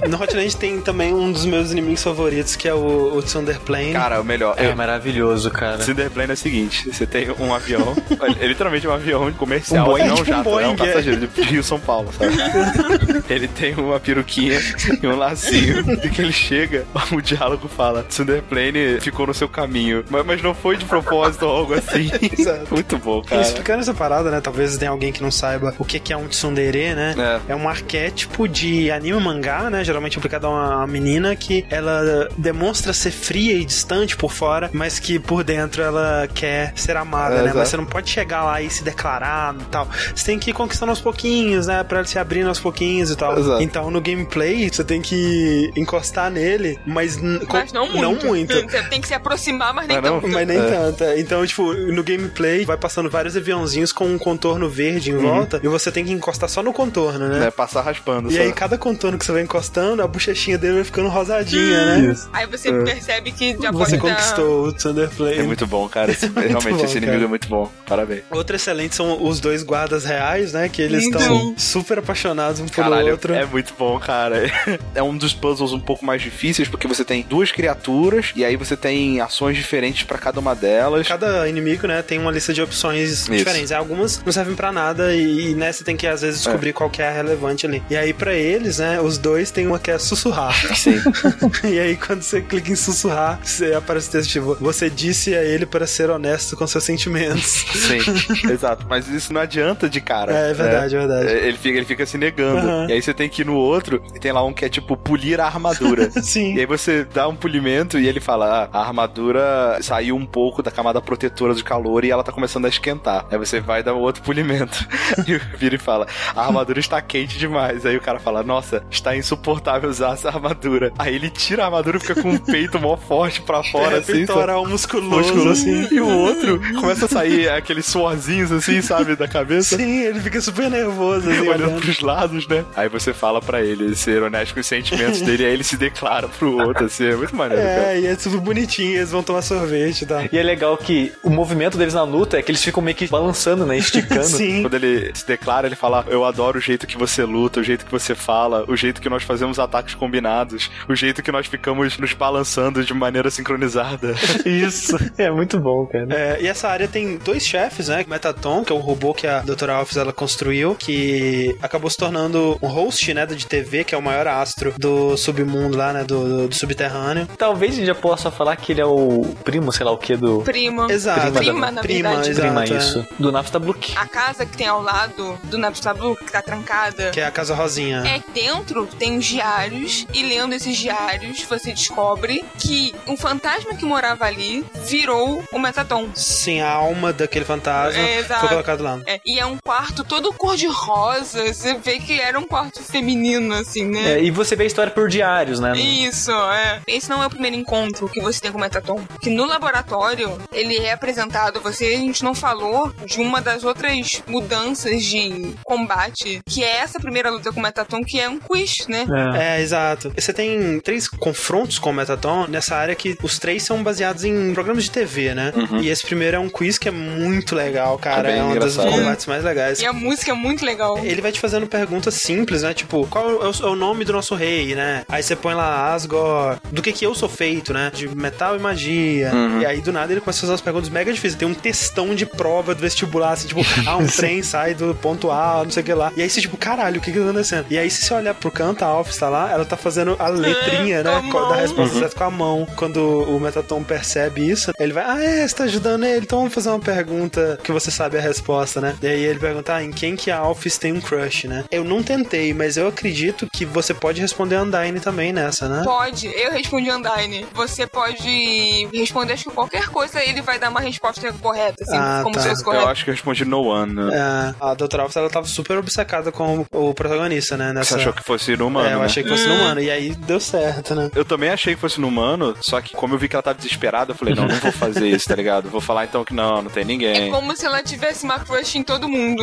[0.08, 3.92] No Hotland tem também um dos meus inimigos favoritos, que é o, o Thunderplane.
[3.92, 4.54] Cara, o melhor.
[4.58, 5.82] É eu- maravilhoso, cara.
[5.82, 7.94] Cinderplane é o seguinte: você tem um avião,
[8.40, 10.76] é literalmente um avião comercial, Um Boeing, não um um jato, é um Boeing, é.
[10.76, 12.34] passageiro de Rio São Paulo, sabe?
[13.28, 14.60] ele tem uma peruquinha
[15.02, 15.80] e um lacinho.
[16.04, 20.54] E que ele chega, o diálogo fala: Cinderplane ficou no seu caminho, mas, mas não
[20.54, 22.10] foi de propósito ou algo assim.
[22.38, 22.66] Exato.
[22.74, 23.42] Muito bom, E cara.
[23.42, 24.39] explicando essa parada, né?
[24.40, 27.14] Talvez tenha alguém que não saiba o que é um tsundere, né?
[27.48, 27.52] É.
[27.52, 29.84] É um arquétipo de anime mangá, né?
[29.84, 34.98] Geralmente aplicado a uma menina que ela demonstra ser fria e distante por fora, mas
[34.98, 37.42] que por dentro ela quer ser amada, É, né?
[37.44, 37.58] exato.
[37.58, 39.88] Mas você não pode chegar lá e se declarar e tal.
[40.14, 41.82] Você tem que ir conquistando aos pouquinhos, né?
[41.84, 43.38] Pra ele se abrindo aos pouquinhos e tal.
[43.38, 43.62] Exato.
[43.62, 47.16] Então no gameplay você tem que encostar nele, mas,
[47.48, 48.00] Mas não muito.
[48.00, 48.52] Não muito.
[48.54, 50.32] Você tem que se aproximar, mas nem Mas não- tanto.
[50.32, 50.62] Mas nem É.
[50.70, 51.04] tanto.
[51.04, 51.20] é.
[51.20, 55.90] Então, tipo, no gameplay vai passando vários aviãozinhos com contorno verde em volta e você
[55.90, 57.46] tem que encostar só no contorno, né?
[57.46, 58.30] É, passar raspando.
[58.30, 58.42] E só.
[58.42, 62.12] aí, cada contorno que você vai encostando, a bochechinha dele vai ficando rosadinha, né?
[62.12, 62.28] Isso.
[62.32, 64.14] Aí você percebe que já Você pode dar...
[64.16, 65.38] conquistou o Thunder Flame.
[65.38, 66.12] É muito bom, cara.
[66.12, 67.24] Esse- realmente, bom, esse inimigo cara.
[67.24, 67.70] é muito bom.
[67.86, 68.22] Parabéns.
[68.30, 70.68] Outro excelente são os dois guardas reais, né?
[70.68, 73.34] Que eles Muito estão super apaixonados um pelo Caralho, outro.
[73.34, 74.40] é muito bom, cara.
[74.94, 78.56] É um dos puzzles um pouco mais difíceis, porque você tem duas criaturas, e aí
[78.56, 81.06] você tem ações diferentes pra cada uma delas.
[81.06, 83.72] Cada inimigo, né, tem uma lista de opções diferentes.
[83.72, 87.02] Algumas não servem pra nada e, né, você tem que às vezes descobrir qual que
[87.02, 87.82] é a relevante ali.
[87.90, 90.54] E aí pra eles, né, os dois tem uma que é sussurrar.
[90.76, 91.00] Sim.
[91.64, 95.42] e aí quando você clica em sussurrar, você aparece o texto tipo, você disse a
[95.42, 97.64] ele para ser honesto com seus sentimentos.
[97.74, 97.98] Sim,
[98.50, 98.86] exato.
[98.88, 100.32] Mas isso não adianta de cara.
[100.32, 101.04] É, é verdade, né?
[101.04, 101.32] é verdade.
[101.32, 102.66] Ele fica, ele fica se negando.
[102.66, 102.86] Aham.
[102.88, 104.96] E aí você tem que ir no outro, e tem lá um que é tipo
[104.96, 106.10] polir a armadura.
[106.22, 106.54] Sim.
[106.54, 110.62] E aí você dá um polimento e ele fala: ah, a armadura saiu um pouco
[110.62, 113.26] da camada protetora de calor e ela tá começando a esquentar.
[113.30, 114.86] Aí você vai dar um outro polimento.
[115.26, 117.84] e vira e fala: a armadura está quente demais.
[117.86, 120.92] Aí o cara fala: nossa, está insuportável usar essa armadura.
[120.98, 123.98] Aí ele tira a armadura e fica com o peito mó forte pra fora, é,
[123.98, 124.12] assim.
[124.12, 125.88] peitoral musculoso, músculo assim.
[125.90, 129.76] E o outro começa a sair aqueles suorzinhos assim, sabe, da cabeça.
[129.76, 131.80] Sim, ele fica super nervoso, assim, Olhando olhando.
[131.80, 132.64] pros lados, né?
[132.76, 136.28] Aí você fala pra ele ser honesto com os sentimentos dele, aí ele se declara
[136.28, 137.92] pro outro, assim, é muito maneiro, cara.
[137.92, 140.22] É, e é super bonitinho, eles vão tomar sorvete e tal.
[140.32, 143.06] E é legal que o movimento deles na luta é que eles ficam meio que
[143.08, 143.78] balançando, né?
[143.98, 144.24] Esticando.
[144.26, 144.62] Sim.
[144.62, 147.84] Quando ele se declara, ele fala: Eu adoro o jeito que você luta, o jeito
[147.84, 151.98] que você fala, o jeito que nós fazemos ataques combinados, o jeito que nós ficamos
[151.98, 154.14] nos balançando de maneira sincronizada.
[154.44, 154.96] Isso.
[155.18, 156.06] É muito bom, cara.
[156.10, 158.04] É, e essa área tem dois chefes, né?
[158.08, 159.74] Metaton, que é o robô que a Dra.
[159.74, 164.02] Alphys ela construiu, que acabou se tornando um host, né, de TV, que é o
[164.02, 167.26] maior astro do submundo lá, né, do, do- do subterrâneo.
[167.38, 170.16] Talvez a gente já possa falar que ele é o primo, sei lá o que,
[170.16, 170.40] do.
[170.42, 170.90] Prima.
[170.90, 171.32] Exato.
[171.32, 172.30] Prima, na Prima, verdade.
[172.30, 172.48] exato.
[172.48, 172.78] Prima, é.
[172.78, 173.06] isso.
[173.18, 173.79] Do Naftablook.
[173.96, 177.10] A casa que tem ao lado do Napstablu, que tá trancada.
[177.10, 178.02] Que é a Casa Rosinha.
[178.06, 183.74] É que dentro tem os diários, e lendo esses diários, você descobre que um fantasma
[183.74, 186.08] que morava ali virou o Metaton.
[186.14, 188.40] Sim, a alma daquele fantasma É, exato.
[188.40, 189.00] foi colocado lá.
[189.06, 191.52] É, e é um quarto todo cor-de-rosa.
[191.52, 194.12] Você vê que era um quarto feminino, assim, né?
[194.12, 195.76] É, e você vê a história por diários, né?
[195.78, 196.80] Isso, é.
[196.86, 199.02] Esse não é o primeiro encontro que você tem com o Metaton.
[199.20, 204.22] Que no laboratório, ele é apresentado, você, a gente não falou de uma das outras
[204.26, 208.86] mudanças de combate, que é essa primeira luta com o Metaton, que é um quiz,
[208.88, 209.06] né?
[209.36, 209.58] É.
[209.58, 210.12] É, exato.
[210.16, 214.52] Você tem três confrontos com o Metaton nessa área que os três são baseados em
[214.52, 215.52] programas de TV, né?
[215.80, 218.30] E esse primeiro é um quiz que é muito legal, cara.
[218.30, 219.80] É É, um dos combates mais legais.
[219.80, 220.98] E a música é muito legal.
[221.04, 222.74] Ele vai te fazendo perguntas simples, né?
[222.74, 225.04] Tipo, qual é o, é o nome do nosso rei, né?
[225.08, 227.90] Aí você põe lá Asgore, do que que eu sou feito, né?
[227.94, 229.30] De metal e magia.
[229.60, 231.38] E aí do nada ele começa a fazer umas perguntas mega difíceis.
[231.38, 235.30] Tem um textão de prova do vestibular, assim, tipo, ah, um trem sai do ponto
[235.30, 236.12] A, não sei o que lá.
[236.16, 237.66] E aí você, tipo, caralho, o que que tá acontecendo?
[237.70, 240.28] E aí se você olhar pro canto, a Alphys tá lá, ela tá fazendo a
[240.28, 241.48] letrinha, com né?
[241.48, 242.66] Da resposta certa com a mão.
[242.76, 246.54] Quando o Metaton percebe isso, ele vai, ah, é, você tá ajudando ele, então vamos
[246.54, 248.96] fazer uma pergunta que você sabe a resposta, né?
[249.02, 251.64] E aí ele pergunta, ah, em quem que a Alphys tem um crush, né?
[251.70, 255.82] Eu não tentei, mas eu acredito que você pode responder a Undyne também nessa, né?
[255.84, 257.46] Pode, eu respondi Undyne.
[257.54, 262.20] Você pode responder, acho que qualquer coisa, ele vai dar uma resposta correta, assim, Ah,
[262.22, 262.42] como tá.
[262.42, 262.88] se fosse Eu correto.
[262.88, 264.10] acho que eu respondi no one, né?
[264.14, 265.02] É, a Dra.
[265.02, 267.68] Alphys, ela tava super obcecada com o protagonista, né?
[267.68, 267.96] Você Nessa...
[267.96, 269.04] achou que fosse no humano, É, eu né?
[269.04, 271.10] achei que fosse no humano, e aí deu certo, né?
[271.14, 273.56] Eu também achei que fosse no humano, só que como eu vi que ela tava
[273.58, 275.68] desesperada, eu falei, não, não vou fazer isso, tá ligado?
[275.70, 277.30] Vou falar então que não, não tem É ninguém.
[277.30, 279.42] como se ela tivesse uma crush em todo mundo.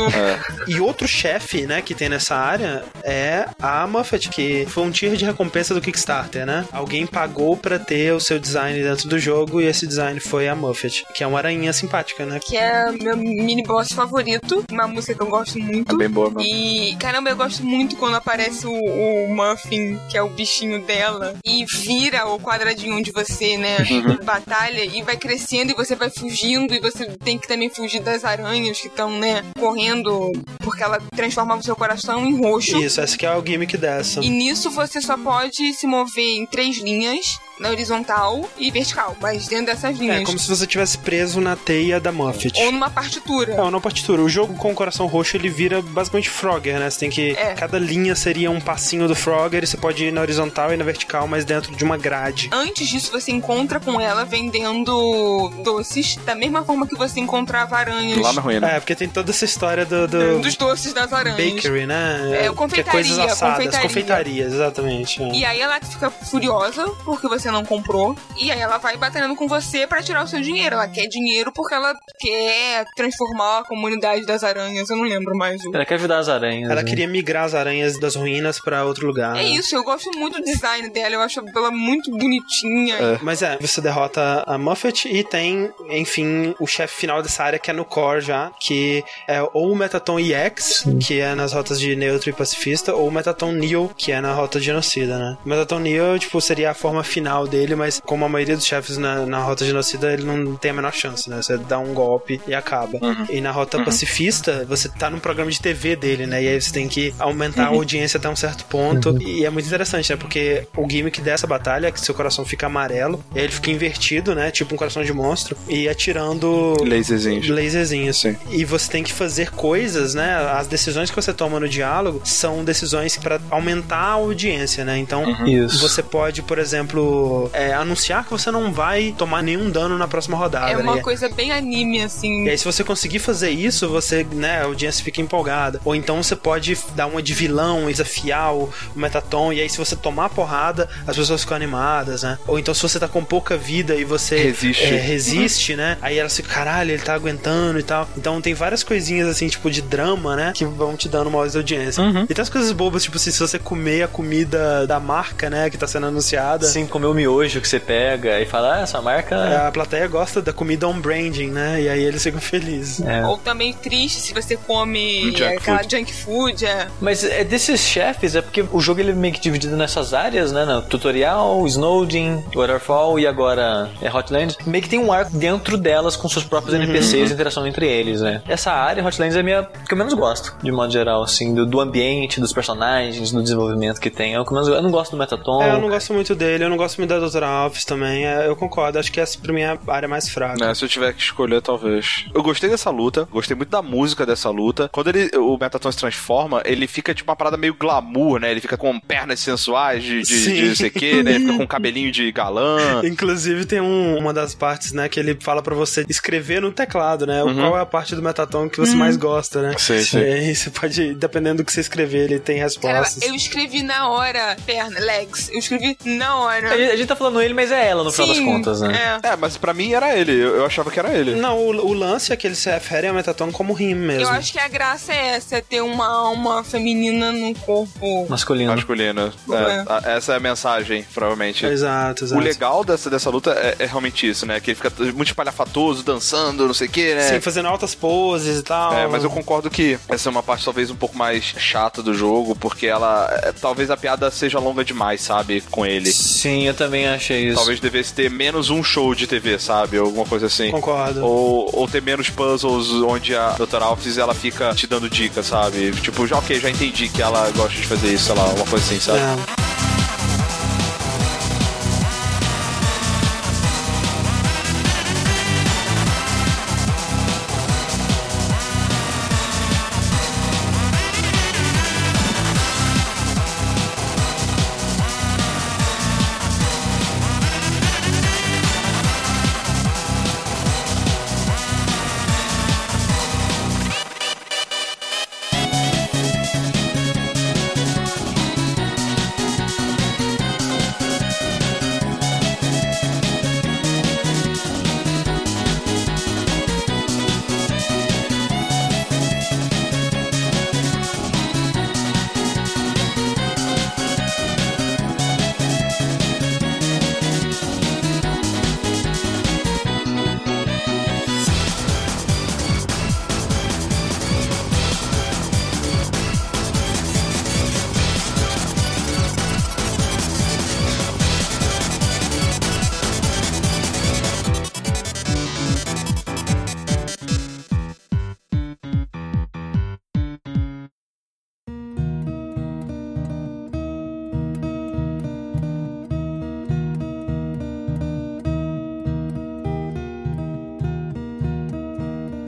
[0.67, 5.15] E outro chefe, né, que tem nessa área é a Muffet, que foi um tier
[5.15, 6.65] de recompensa do Kickstarter, né?
[6.71, 10.55] Alguém pagou pra ter o seu design dentro do jogo e esse design foi a
[10.55, 12.39] Muffet, que é uma aranha simpática, né?
[12.39, 14.64] Que é meu mini boss favorito.
[14.72, 15.95] Uma música que eu gosto muito.
[15.95, 16.45] É bem boa, mano.
[16.45, 21.36] E, caramba, eu gosto muito quando aparece o, o Muffin, que é o bichinho dela,
[21.44, 23.78] e vira o quadradinho de você, né?
[23.80, 24.24] Uhum.
[24.24, 28.24] Batalha, e vai crescendo, e você vai fugindo, e você tem que também fugir das
[28.24, 32.78] aranhas que estão, né, correndo, porque ela transformava o seu coração em roxo.
[32.78, 34.24] Isso, essa que é o gimmick dessa.
[34.24, 39.47] E nisso você só pode se mover em três linhas, na horizontal e vertical, mas
[39.47, 40.21] dentro dessas linhas.
[40.21, 42.53] É como se você estivesse preso na teia da Muffet.
[42.61, 43.53] Ou numa partitura.
[43.53, 44.21] É, na partitura.
[44.21, 46.89] O jogo com o coração roxo, ele vira basicamente Frogger, né?
[46.89, 47.31] Você tem que...
[47.31, 47.53] É.
[47.53, 50.84] Cada linha seria um passinho do Frogger e você pode ir na horizontal e na
[50.84, 52.49] vertical, mas dentro de uma grade.
[52.51, 58.19] Antes disso, você encontra com ela vendendo doces, da mesma forma que você encontrava aranhas.
[58.19, 58.67] Lá na ruína.
[58.69, 60.07] É, porque tem toda essa história do...
[60.07, 60.39] do...
[60.39, 61.53] Dos doces das aranhas.
[61.55, 62.45] Bakery, né?
[62.45, 63.55] É, o Que é confeitaria, coisas assadas.
[63.57, 63.88] confeitaria.
[63.88, 65.21] Confeitarias, exatamente.
[65.21, 65.31] é.
[65.31, 68.15] E aí ela fica furiosa porque você você não comprou.
[68.38, 70.76] E aí ela vai batalhando com você para tirar o seu dinheiro.
[70.76, 74.90] Ela quer dinheiro porque ela quer transformar a comunidade das aranhas.
[74.90, 75.74] Eu não lembro mais o.
[75.74, 76.69] Ela quer ajudar as aranhas.
[76.69, 76.90] Ela né?
[76.90, 79.38] queria migrar as aranhas das ruínas pra outro lugar.
[79.38, 79.49] É né?
[79.49, 81.15] isso, eu gosto muito do design dela.
[81.15, 83.19] Eu acho ela muito bonitinha.
[83.22, 87.72] Mas é, você derrota a Muffet e tem, enfim, o chefe final dessa área que
[87.72, 91.95] é no core já, que é ou o Metaton EX, que é nas rotas de
[91.95, 95.38] neutro e pacifista, ou o Metaton Neo, que é na rota de genocida, né?
[95.45, 98.97] O Metaton Neo, tipo, seria a forma final dele, mas como a maioria dos chefes
[98.97, 101.41] na, na rota genocida, ele não tem a menor chance, né?
[101.41, 102.99] Você dá um golpe e acaba.
[103.30, 106.41] E na rota pacifista, você tá num programa de TV dele, né?
[106.43, 109.22] E aí você tem que aumentar a audiência até um certo ponto.
[109.22, 110.15] E é muito interessante, né?
[110.15, 113.69] Porque o gimmick dessa batalha é que seu coração fica amarelo, e aí ele fica
[113.69, 114.49] invertido, né?
[114.51, 117.47] Tipo um coração de monstro, e atirando Laserzinhos.
[117.49, 118.22] laserzinhos.
[118.22, 118.35] Sim.
[118.49, 120.35] E você tem que fazer coisas, né?
[120.51, 124.97] As decisões que você toma no diálogo são decisões pra aumentar a audiência, né?
[124.97, 125.80] Então, Isso.
[125.80, 130.38] você pode, por exemplo, é, anunciar que você não vai tomar nenhum dano na próxima
[130.38, 130.72] rodada.
[130.72, 130.82] É né?
[130.84, 132.45] uma E- coisa bem anime, assim.
[132.45, 135.80] e aí, se você conseguir fazer isso, você, né, a audiência fica empolgada.
[135.86, 138.64] Ou então você pode dar uma de vilão, desafiar o,
[138.95, 142.38] o Metaton, e aí, se você tomar a porrada, as pessoas ficam animadas, né?
[142.48, 144.84] Ou então, se você tá com pouca vida e você Resiste.
[144.84, 145.98] é, resiste, né?
[146.02, 148.08] Aí elas ficam, caralho, ele tá aguentando e tal.
[148.18, 150.52] Então, tem várias coisinhas, assim, tipo, de drama, né?
[150.56, 152.02] Que vão te dando mais audiência.
[152.30, 155.70] E tem as coisas bobas, tipo assim, se você comer a comida da marca, né,
[155.70, 156.66] que tá sendo anunciada.
[156.66, 159.68] Assim, comer o miojo que você pega e fala, ah, essa marca.
[159.68, 161.81] A plateia gosta da comida on branding, né?
[161.81, 163.02] E aí eles ficam felizes.
[163.02, 163.26] É.
[163.26, 165.98] Ou também triste se você come Junk aquela food.
[165.98, 166.65] junk food.
[166.65, 166.88] É.
[167.02, 170.52] Mas é desses chefes, é porque o jogo ele é meio que dividido nessas áreas,
[170.52, 170.65] né?
[170.65, 174.57] No tutorial, Snowdin, Waterfall e agora é Hotlands.
[174.65, 178.22] Meio que tem um arco dentro delas com seus próprios NPCs e interação entre eles,
[178.22, 178.41] né?
[178.48, 181.65] Essa área, Hotlands, é a minha que eu menos gosto, de modo geral, assim, do,
[181.65, 184.35] do ambiente, dos personagens, do desenvolvimento que tem.
[184.35, 185.61] É eu, menos, eu não gosto do Metaton.
[185.61, 188.25] É, eu não gosto muito dele, eu não gosto muito da Doutora Office também.
[188.25, 190.63] é, eu concordo, acho que essa pra mim é a área mais fraca.
[190.65, 192.25] Né, se eu tiver que escolher, talvez.
[192.34, 194.89] Eu gostei dessa luta, gostei muito da música dessa luta.
[194.91, 198.51] Quando ele, o Metaton se transforma, ele fica tipo uma parada meio glamour, né?
[198.51, 201.31] Ele fica com pernas sensuais de, de, de não sei o quê, né?
[201.31, 203.01] Ele fica com um cabelinho de galã.
[203.05, 207.25] Inclusive tem um- uma das partes, né, que ele fala pra você escrever no teclado,
[207.25, 207.41] né?
[207.55, 209.75] Qual é a parte do Metaton que você mais gosta, né?
[209.77, 210.19] Sim, sim.
[210.19, 213.21] E aí você pode, dependendo do que você escrever, ele tem Cara, respostas.
[213.23, 215.49] eu escrevi na hora, perna, legs.
[215.49, 216.69] Eu escrevi na hora.
[216.91, 219.19] A gente tá falando ele, mas é ela no final das contas, né?
[219.23, 219.30] É.
[219.30, 220.31] É, mas pra mim era ele.
[220.34, 221.35] Eu, eu achava que era ele.
[221.35, 224.23] Não, o, o lance é que eles se referem ao Metaton como rim mesmo.
[224.23, 228.27] Eu acho que a graça é essa, é ter uma alma feminina num corpo.
[228.30, 228.72] Masculino.
[228.73, 229.34] Masculino.
[229.51, 231.65] É, a- essa é a mensagem, provavelmente.
[231.65, 232.41] Exato, exato.
[232.41, 234.59] O legal dessa, dessa luta é, é realmente isso, né?
[234.59, 237.22] Que ele fica muito espalhafatoso, dançando, não sei o que, né?
[237.23, 238.93] Sim, fazendo altas poses e tal.
[238.93, 242.14] É, mas eu concordo que essa é uma parte talvez um pouco mais chata do
[242.14, 243.27] jogo, porque ela.
[243.43, 245.61] é, talvez a piada seja longa demais, sabe?
[245.69, 246.11] Com ele.
[246.11, 247.56] Sim, eu também achei isso.
[247.56, 249.98] Talvez devesse ter menos um show de TV, sabe?
[249.98, 250.72] Alguma coisa assim.
[250.72, 251.26] Concordo.
[251.26, 253.82] Ou, ou ter menos puzzles onde a Dr.
[253.82, 255.91] Alphys ela fica te dando dicas, sabe?
[255.91, 258.86] Tipo, já ok, já entendi que ela gosta de fazer isso, sei lá, uma coisa
[258.86, 259.20] assim, sabe?
[259.20, 259.56] É.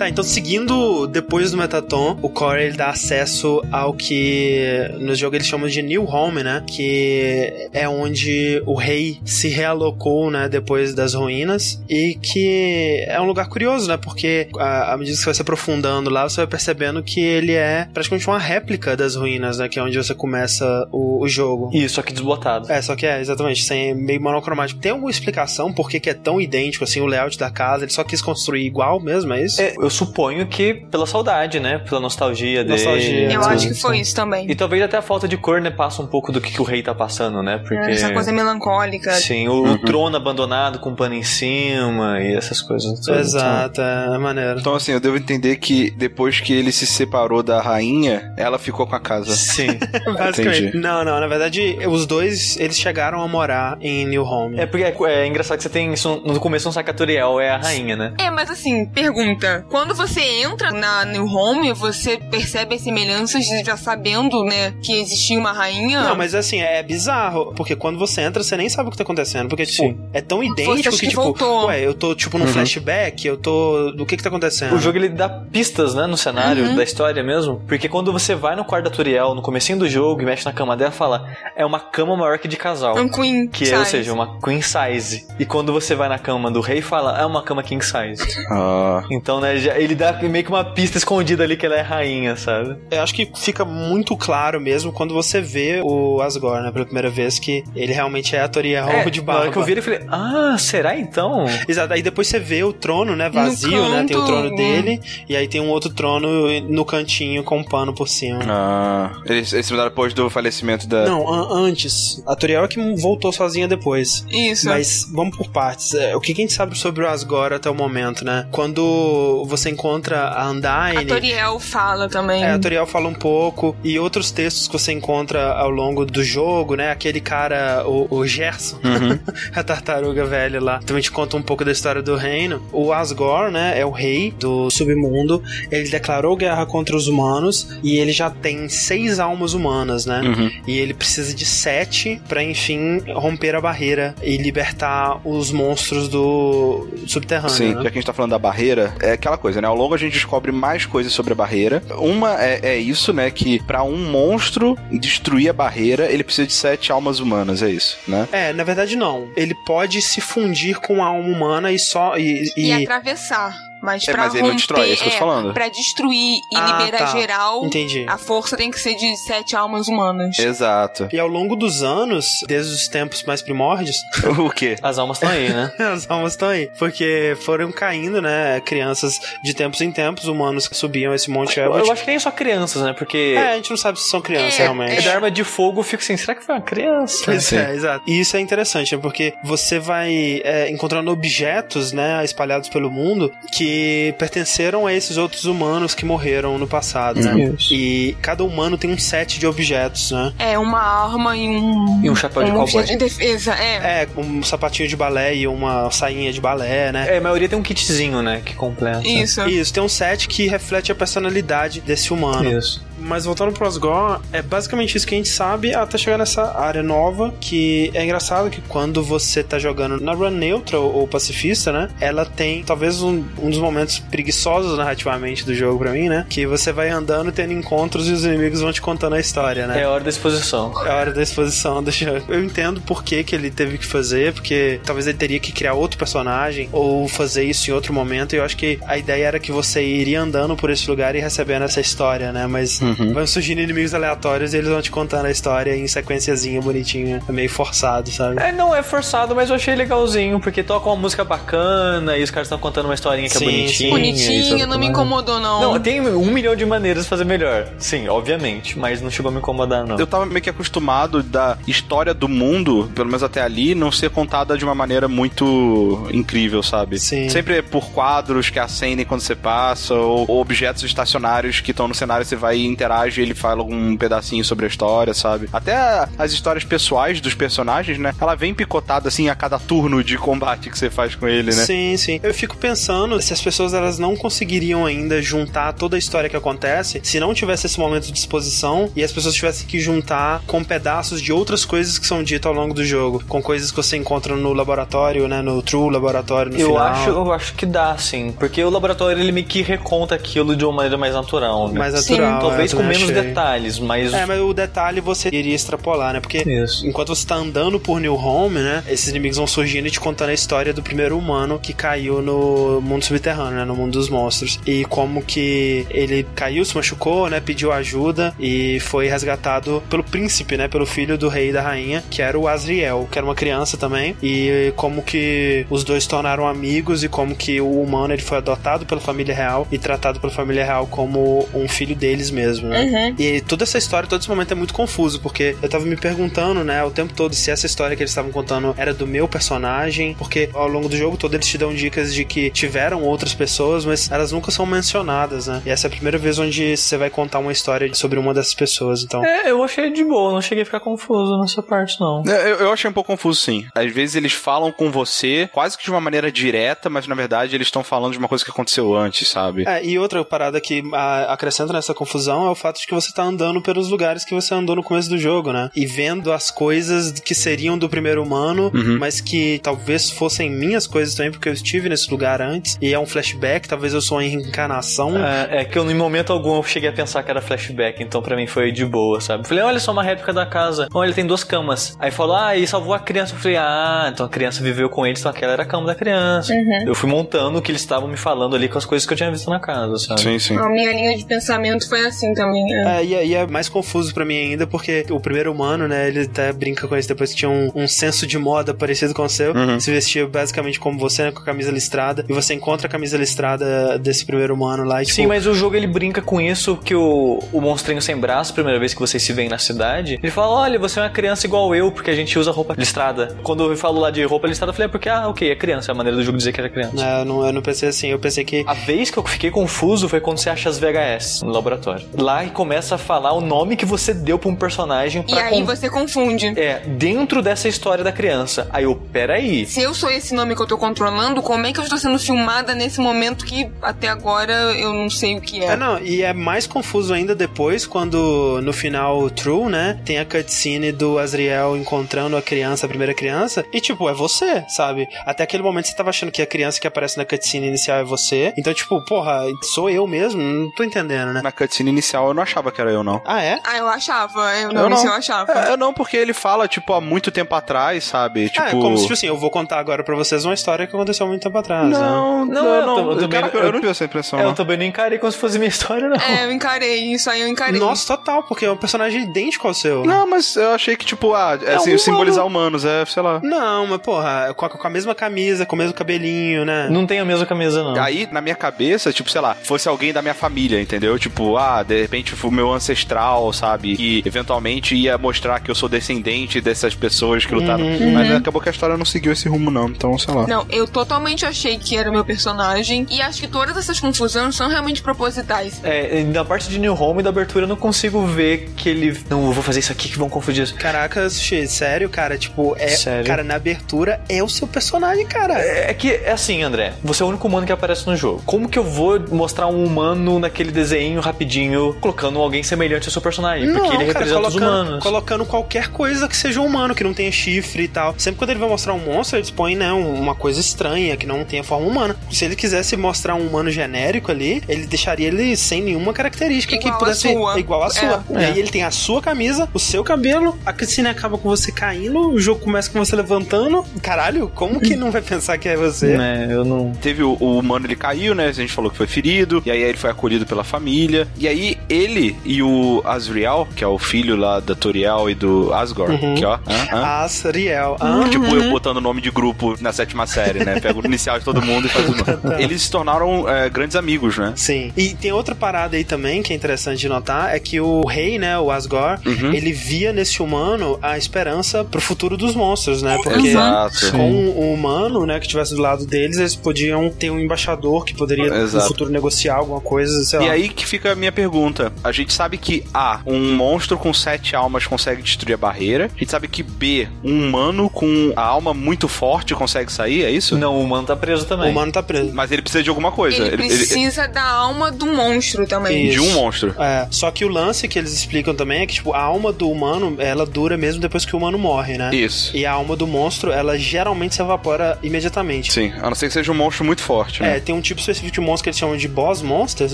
[0.10, 0.74] então seguindo
[1.08, 5.82] depois do Metaton, o Core ele dá acesso ao que no jogo eles chamam de
[5.82, 6.64] New Home, né?
[6.68, 10.48] Que é onde o rei se realocou, né?
[10.50, 13.98] Depois das ruínas e que é um lugar curioso, né?
[13.98, 17.88] Porque à medida que você vai se aprofundando lá, você vai percebendo que ele é
[17.94, 19.68] praticamente uma réplica das ruínas, né?
[19.68, 21.70] Que é onde você começa o, o jogo.
[21.74, 22.72] Isso, só que desbotado.
[22.72, 24.80] É, só que é, exatamente, sem, meio monocromático.
[24.80, 27.84] Tem alguma explicação por que, que é tão idêntico, assim, o layout da casa?
[27.84, 29.62] Ele só quis construir igual mesmo, é isso?
[29.62, 31.80] É, eu suponho que pela saudade, né?
[31.80, 33.34] Pela nostalgia, nostalgia dele.
[33.34, 34.50] Eu acho que foi isso também.
[34.50, 35.70] E talvez até a falta de cor, né?
[35.70, 37.58] Passa um pouco do que, que o rei tá passando, né?
[37.60, 37.76] Porque...
[37.76, 39.14] É, essa coisa melancólica.
[39.14, 39.74] Sim, o, uhum.
[39.74, 43.08] o trono abandonado com pano em cima e essas coisas.
[43.08, 44.60] Exato, é maneiro.
[44.60, 48.88] Então, assim, eu devo entender que depois que ele se separou da rainha, ela ficou
[48.88, 49.36] com a casa.
[49.36, 49.80] Sim.
[50.18, 50.78] Basicamente.
[50.78, 54.60] Não, não, na verdade, os dois, eles chegaram a morar em New Home.
[54.60, 57.58] É porque é, é engraçado que você tem isso, no começo a Toriel é a
[57.58, 58.14] rainha, né?
[58.18, 63.78] É, mas assim, pergunta, quando você entra na New Home, você percebe as semelhanças já
[63.78, 66.02] sabendo, né, que existia uma rainha?
[66.02, 69.04] Não, mas assim, é bizarro, porque quando você entra, você nem sabe o que tá
[69.04, 70.00] acontecendo, porque, tipo, Sim.
[70.14, 71.68] é tão idêntico que, que, tipo, voltou.
[71.68, 72.52] ué, eu tô, tipo, num uhum.
[72.52, 73.92] flashback, eu tô...
[73.92, 74.76] Do que que tá acontecendo?
[74.76, 76.76] O jogo, ele dá pistas, né, no cenário uhum.
[76.76, 80.22] da história mesmo, porque quando você vai no quarto da Toriel, no comecinho do jogo,
[80.22, 82.98] e mexe na cama dela, fala, é uma cama maior que de casal.
[82.98, 85.28] Um queen Que é, ou seja, uma queen size.
[85.38, 88.24] E quando você vai na cama do rei, fala, é uma cama king size.
[88.52, 89.04] Ah.
[89.12, 92.36] Então, né, já, ele dá meio que uma pista escondida ali que ela é rainha,
[92.36, 92.78] sabe?
[92.92, 97.10] Eu acho que fica muito claro mesmo quando você vê o Asgore, né, pela primeira
[97.10, 99.34] vez, que ele realmente é a Toriel é, de barba.
[99.34, 101.46] Na hora que eu vi ele, falei, ah, será então?
[101.68, 105.36] Exato, aí depois você vê o trono, né, vazio, né, tem o trono dele, e
[105.36, 108.40] aí tem um outro trono no cantinho com um pano por cima.
[108.48, 111.06] Ah, eles, eles se mudaram depois do falecimento da...
[111.06, 112.24] Não, an antes.
[112.28, 114.26] A Toriel é que voltou sozinha depois.
[114.30, 114.68] Isso.
[114.68, 115.94] Mas vamos por partes.
[115.94, 118.48] É, o que a gente sabe sobre o Asgore até o momento, né?
[118.52, 120.98] Quando você encontra a Undyne...
[120.98, 122.44] A Toriel fala também.
[122.44, 123.76] É, a Toriel fala um pouco.
[123.84, 126.92] E outros textos que você encontra ao longo do jogo, né?
[126.92, 129.20] Aquele cara, o, o Gerson, uhum.
[129.56, 132.62] a tartaruga velha lá, também te conta um pouco da história do reino.
[132.72, 133.80] O Asgore, né?
[133.80, 135.42] É o rei do submundo.
[135.72, 140.22] Ele declarou guerra contra os humanos e ele já tem seis almas humanas, né?
[140.22, 140.52] Uhum.
[140.68, 146.88] E ele precisa de sete para enfim romper a barreira e libertar os monstros do
[147.08, 147.56] subterrâneo.
[147.56, 147.84] Sim, né?
[147.84, 149.68] já que a gente tá falando da barreira, é aquela coisa, né?
[149.68, 151.82] Ao longo a gente descobre mais coisas sobre a barreira.
[151.98, 153.30] Uma é, é isso, né?
[153.32, 157.98] Que para um monstro destruir a barreira, ele precisa de sete almas humanas, é isso,
[158.08, 158.28] né?
[158.32, 159.30] É, na verdade não.
[159.36, 162.18] Ele pode se fundir com a alma humana e só.
[162.18, 162.68] E, e...
[162.68, 163.69] e atravessar.
[163.82, 165.54] Mas é, pra mas romper, ele não destrói, é isso que eu tô é, falando.
[165.54, 167.18] Pra destruir e Ah, liberar tá.
[167.20, 168.06] geral, Entendi.
[168.08, 170.38] a força tem que ser de sete almas humanas.
[170.40, 171.08] Exato.
[171.12, 173.98] E ao longo dos anos, desde os tempos mais primórdios,
[174.40, 174.76] o quê?
[174.82, 175.72] As almas estão aí, né?
[175.94, 176.70] as almas estão aí.
[176.78, 178.60] Porque foram caindo, né?
[178.62, 182.20] Crianças de tempos em tempos, humanos que subiam esse Monte Eu, eu acho que nem
[182.20, 182.94] só crianças, né?
[182.94, 184.98] Porque É, a gente não sabe se são crianças É, realmente.
[184.98, 187.22] é da arma de fogo, eu fico assim, será que foi uma criança?
[187.26, 188.04] Pois é, exato.
[188.08, 189.02] E isso é interessante, né?
[189.02, 193.69] Porque você vai é, encontrando objetos, né, espalhados pelo mundo que
[194.18, 197.54] pertenceram a esses outros humanos que morreram no passado, né?
[197.56, 197.74] Isso.
[197.74, 200.34] E cada humano tem um set de objetos, né?
[200.40, 202.02] É, uma arma e um.
[202.04, 202.82] E um chapéu de um cowboy.
[202.82, 203.54] objeto de defesa.
[203.54, 204.04] É.
[204.04, 207.16] É, um sapatinho de balé e uma sainha de balé, né?
[207.16, 208.42] É, a maioria tem um kitzinho, né?
[208.44, 209.08] Que completa.
[209.08, 209.48] Isso.
[209.48, 212.58] Isso, tem um set que reflete a personalidade desse humano.
[212.58, 212.89] Isso.
[213.00, 216.84] Mas voltando pro Asgore, é basicamente isso que a gente sabe até chegar nessa área
[216.84, 221.90] nova, que é engraçado que quando você tá jogando na run neutral ou pacifista, né?
[222.00, 226.26] Ela tem talvez um, um dos momentos preguiçosos narrativamente do jogo pra mim, né?
[226.30, 229.82] Que você vai andando, tendo encontros e os inimigos vão te contando a história, né?
[229.82, 230.74] É a hora da exposição.
[230.86, 232.24] É a hora da exposição do jogo.
[232.28, 235.74] Eu entendo por que, que ele teve que fazer, porque talvez ele teria que criar
[235.74, 238.34] outro personagem ou fazer isso em outro momento.
[238.34, 241.20] E eu acho que a ideia era que você iria andando por esse lugar e
[241.20, 242.48] recebendo essa história, né?
[242.48, 243.14] Mas Uhum.
[243.14, 247.50] vão surgindo inimigos aleatórios e eles vão te contando a história em sequenciazinha bonitinha, meio
[247.50, 248.42] forçado, sabe?
[248.42, 252.32] É, não é forçado, mas eu achei legalzinho, porque toca uma música bacana e os
[252.32, 253.70] caras estão contando uma historinha que Sim, é bonitinha.
[253.70, 253.88] sim.
[253.88, 255.62] e Bonitinho, tudo não me incomodou, não.
[255.62, 257.68] Não, tem um milhão de maneiras de fazer melhor.
[257.78, 259.98] Sim, obviamente, mas não chegou a me incomodar, não.
[259.98, 264.10] Eu tava meio que acostumado da história do mundo, pelo menos até ali, não ser
[264.10, 267.00] contada de uma maneira muito incrível, sabe?
[267.00, 267.30] Sim.
[267.30, 271.88] Sempre é por quadros que acendem quando você passa, ou, ou objetos estacionários que estão
[271.88, 275.50] no cenário, você vai interage, ele fala algum pedacinho sobre a história, sabe?
[275.52, 278.14] Até as histórias pessoais dos personagens, né?
[278.20, 281.66] Ela vem picotada assim a cada turno de combate que você faz com ele, né?
[281.66, 282.20] Sim, sim.
[282.24, 286.36] Eu fico pensando se as pessoas elas não conseguiriam ainda juntar toda a história que
[286.38, 290.64] acontece se não tivesse esse momento de exposição e as pessoas tivessem que juntar com
[290.64, 293.98] pedaços de outras coisas que são ditas ao longo do jogo, com coisas que você
[293.98, 296.84] encontra no laboratório, né, no True Laboratório no eu final.
[296.84, 300.64] acho, eu acho que dá, sim, porque o laboratório ele meio que reconta aquilo de
[300.64, 301.80] uma maneira mais natural, né?
[301.80, 302.18] mais Sim.
[302.18, 302.42] natural.
[302.72, 303.30] Talvez com menos achei.
[303.30, 306.20] detalhes, mas É, mas o detalhe você iria extrapolar, né?
[306.20, 306.86] Porque Isso.
[306.86, 308.84] enquanto você tá andando por New Home, né?
[308.88, 312.82] Esses inimigos vão surgindo e te contando a história do primeiro humano que caiu no
[312.82, 313.66] mundo subterrâneo, né?
[313.66, 314.60] No mundo dos monstros.
[314.66, 317.40] E como que ele caiu, se machucou, né?
[317.40, 320.68] Pediu ajuda e foi resgatado pelo príncipe, né?
[320.68, 323.78] Pelo filho do rei e da rainha, que era o Azriel, que era uma criança
[323.78, 324.16] também.
[324.22, 328.38] E como que os dois se tornaram amigos e como que o humano ele foi
[328.38, 332.84] adotado pela família real e tratado pela família real como um filho deles mesmo, né?
[332.84, 333.16] Uhum.
[333.18, 336.64] E toda essa história, todo esse momento é muito confuso, porque eu tava me perguntando,
[336.64, 340.16] né, o tempo todo se essa história que eles estavam contando era do meu personagem,
[340.18, 343.86] porque ao longo do jogo todo eles te dão dicas de que tiveram outras pessoas,
[343.86, 345.62] mas elas nunca são mencionadas, né?
[345.66, 348.54] E essa é a primeira vez onde você vai contar uma história sobre uma dessas
[348.54, 349.24] pessoas, então.
[349.24, 352.24] É, eu achei de boa, não cheguei a ficar confuso nessa parte, não.
[352.28, 353.66] É, Eu, eu achei um pouco confuso, sim.
[353.76, 357.56] Às vezes eles falam com você quase que de uma maneira direta, mas na verdade
[357.56, 359.64] eles estão falando de uma coisa que aconteceu antes, sabe?
[359.68, 363.14] É, e outra parada que a, acrescenta nessa confusão é o fato de que você
[363.14, 365.70] tá andando pelos lugares que você andou no começo do jogo, né?
[365.76, 371.16] E vendo as coisas que seriam do primeiro humano, mas que talvez fossem minhas coisas
[371.16, 374.24] também, porque eu estive nesse lugar antes, e é um flashback, talvez eu sou uma
[374.24, 375.18] reencarnação.
[375.18, 378.22] É, é que eu, em momento algum, eu cheguei a pensar que era flashback, então
[378.22, 379.48] pra mim foi de boa, sabe?
[379.48, 380.88] Falei, olha só uma réplica da casa.
[380.94, 381.96] Olha, tem duas camas.
[382.00, 383.34] Aí falou, ah, e salvou a criança.
[383.34, 385.96] Eu falei, ah, então a criança viveu com eles, então aquela era a cama da
[385.96, 386.54] criança.
[386.86, 389.18] Eu fui montando o que eles estavam me falando ali com as coisas que eu
[389.18, 390.22] tinha visto na casa, sabe?
[390.22, 390.58] Sim, sim.
[390.58, 392.74] A minha linha de pensamento foi assim também.
[392.74, 393.00] é.
[393.00, 396.08] É, e, é- e é mais confuso pra mim ainda, porque o primeiro humano, né,
[396.08, 399.24] ele até brinca com isso depois que tinha um, um senso de moda parecido com
[399.24, 402.88] o seu, se vestia basicamente como você, né, com a camisa listrada, e você encontra
[402.88, 406.22] a camisa listrada desse primeiro humano lá e tipo, Sim, mas o jogo ele brinca
[406.22, 409.58] com isso que o, o monstrinho sem braço, primeira vez que vocês se veem na
[409.58, 412.74] cidade, ele fala: Olha, você é uma criança igual eu, porque a gente usa roupa
[412.78, 413.36] listrada.
[413.44, 415.92] Quando eu falo lá de roupa listrada, eu falei: É porque, ah, ok, é criança,
[415.92, 417.04] é a maneira do jogo dizer que era criança.
[417.06, 419.52] É, eu não, eu não pensei assim, eu pensei que A vez que eu fiquei
[419.52, 422.06] confuso foi quando você acha as VHS no laboratório.
[422.20, 425.46] Lá e começa a falar o nome que você deu pra um personagem E pra
[425.46, 426.48] aí con- você confunde.
[426.60, 428.68] É, dentro dessa história da criança.
[428.72, 429.66] Aí eu, peraí.
[429.66, 432.20] Se eu sou esse nome que eu tô controlando, como é que eu estou sendo
[432.20, 435.68] filmada nesse momento que até agora eu não sei o que é?
[435.70, 440.26] É, não, e é mais confuso ainda depois, quando no final True, né, tem a
[440.26, 445.08] cutscene do Azriel encontrando a criança, a primeira criança, e tipo, é você, sabe?
[445.26, 448.04] Até aquele momento você tava achando que a criança que aparece na cutscene inicial é
[448.04, 449.44] você, então tipo, porra,
[449.74, 450.42] sou eu mesmo?
[450.42, 451.42] Não tô entendendo, né?
[451.42, 453.22] Na cutscene inicial eu não achava que era eu, não.
[453.26, 453.60] Ah, é?
[453.64, 454.56] Ah, eu achava.
[454.58, 455.06] Eu não, eu não.
[455.06, 455.52] eu achava.
[455.52, 458.50] É, eu não, porque ele fala, tipo, há muito tempo atrás, sabe?
[458.50, 458.62] Tipo.
[458.62, 460.96] Ah, é como se, tipo assim, eu vou contar agora pra vocês uma história que
[460.96, 461.88] aconteceu há muito tempo atrás.
[461.90, 461.98] né?
[461.98, 463.12] Não, Não, não, eu não.
[463.12, 464.54] eu também- Caraca, eu- eu não tive essa impressão, É, eu não.
[464.56, 466.18] também não encarei como se fosse minha história, não.
[466.18, 467.80] É, eu encarei isso aí, eu encarei.
[467.80, 470.04] Nossa, total, porque é um personagem idêntico ao seu.
[470.06, 473.40] Não, mas eu achei que, tipo, ah, é, assim, um simbolizar humanos, é, sei lá.
[473.44, 476.88] Não, mas porra, com a, com a mesma camisa, com o mesmo cabelinho, né?
[476.90, 478.02] Não tem a mesma camisa, não.
[478.02, 481.18] Aí, na minha cabeça, tipo, sei lá, fosse alguém da minha família, entendeu?
[481.20, 483.96] Tipo, ah, de repente foi o meu ancestral, sabe?
[483.96, 487.86] Que eventualmente ia mostrar que eu sou descendente dessas pessoas que lutaram.
[488.14, 489.90] Mas acabou que a história não seguiu esse rumo, não.
[489.90, 490.48] Então, sei lá.
[490.48, 493.06] Não, eu totalmente achei que era o meu personagem.
[493.10, 495.80] E acho que todas essas confusões são realmente propositais.
[495.84, 499.18] É, na parte de New Home da abertura eu não consigo ver que ele.
[499.30, 500.76] Não, eu vou fazer isso aqui que vão confundir isso.
[500.76, 502.90] Caraca, Sushi, sério, cara, tipo, é.
[502.90, 503.26] Sério?
[503.26, 505.60] Cara, na abertura é o seu personagem, cara.
[505.60, 506.94] É que é assim, André.
[507.04, 508.42] Você é o único humano que aparece no jogo.
[508.46, 513.22] Como que eu vou mostrar um humano naquele desenho rapidinho, colocando alguém semelhante ao seu
[513.22, 513.72] personagem?
[513.74, 515.04] Porque ele representa os colocando, humanos.
[515.04, 518.14] colocando qualquer coisa que seja humano, que não tenha chifre e tal.
[518.18, 521.26] Sempre quando ele vai mostrar um monstro, eles põem, né, um- uma coisa estranha, que
[521.26, 522.16] não tenha forma humana.
[522.32, 526.94] Se ele quisesse mostrar um humano genérico ali, ele deixaria ele sem nenhuma característica Igual
[526.94, 527.60] que pudesse sua.
[527.60, 528.24] igual a sua.
[528.36, 528.42] É.
[528.42, 531.72] E aí ele tem a sua camisa, o seu cabelo, a cutscene acaba com você
[531.72, 533.84] caindo, o jogo começa com você levantando.
[534.02, 536.10] Caralho, como que não vai pensar que é você?
[536.20, 536.92] Né, eu não.
[537.02, 538.48] Teve o, o humano, ele caiu, né?
[538.48, 539.62] A gente falou que foi ferido.
[539.66, 541.28] E aí ele foi acolhido pela família.
[541.38, 545.74] E aí ele e o Azriel, que é o filho lá da Toriel e do
[545.74, 546.56] Asgore, que ó.
[546.56, 546.60] hã,
[546.92, 547.06] hã?
[547.24, 547.96] Asriel.
[548.00, 550.80] Ah, Tipo, eu botando nome de grupo na sétima série, né?
[550.80, 552.64] Pego o inicial de todo mundo e faz o nome.
[552.64, 554.54] Eles se tornaram é, grandes amigos, né?
[554.56, 554.92] Sim.
[554.98, 558.38] E tem outra parada aí também que é interessante de notar, é que o rei,
[558.40, 559.54] né, o Asgore, Uhum.
[559.54, 563.18] ele via nesse humano a esperança pro futuro dos monstros, né?
[563.24, 564.12] Porque Exato.
[564.12, 568.14] com o humano, né, que estivesse do lado deles, eles podiam ter um embaixador que
[568.14, 568.84] poderia Exato.
[568.84, 570.46] no futuro negociar alguma coisa, sei lá.
[570.46, 571.69] E aí que fica a minha pergunta.
[571.70, 571.94] Pergunta.
[572.04, 576.10] A gente sabe que A, um monstro com sete almas consegue destruir a barreira.
[576.16, 580.32] A gente sabe que B, um humano com a alma muito forte consegue sair, é
[580.32, 580.58] isso?
[580.58, 581.68] Não, o humano tá preso também.
[581.68, 582.32] O humano tá preso.
[582.34, 583.44] Mas ele precisa de alguma coisa.
[583.44, 586.10] Ele precisa da alma do monstro também.
[586.10, 586.76] de um monstro.
[586.80, 589.70] É, só que o lance que eles explicam também é que, tipo, a alma do
[589.70, 592.14] humano, ela dura mesmo depois que o humano morre, né?
[592.14, 592.56] Isso.
[592.56, 595.72] E a alma do monstro, ela geralmente se evapora imediatamente.
[595.72, 597.58] Sim, a não ser que seja um monstro muito forte, né?
[597.58, 599.94] É, tem um tipo específico de monstro que eles chamam de boss monsters,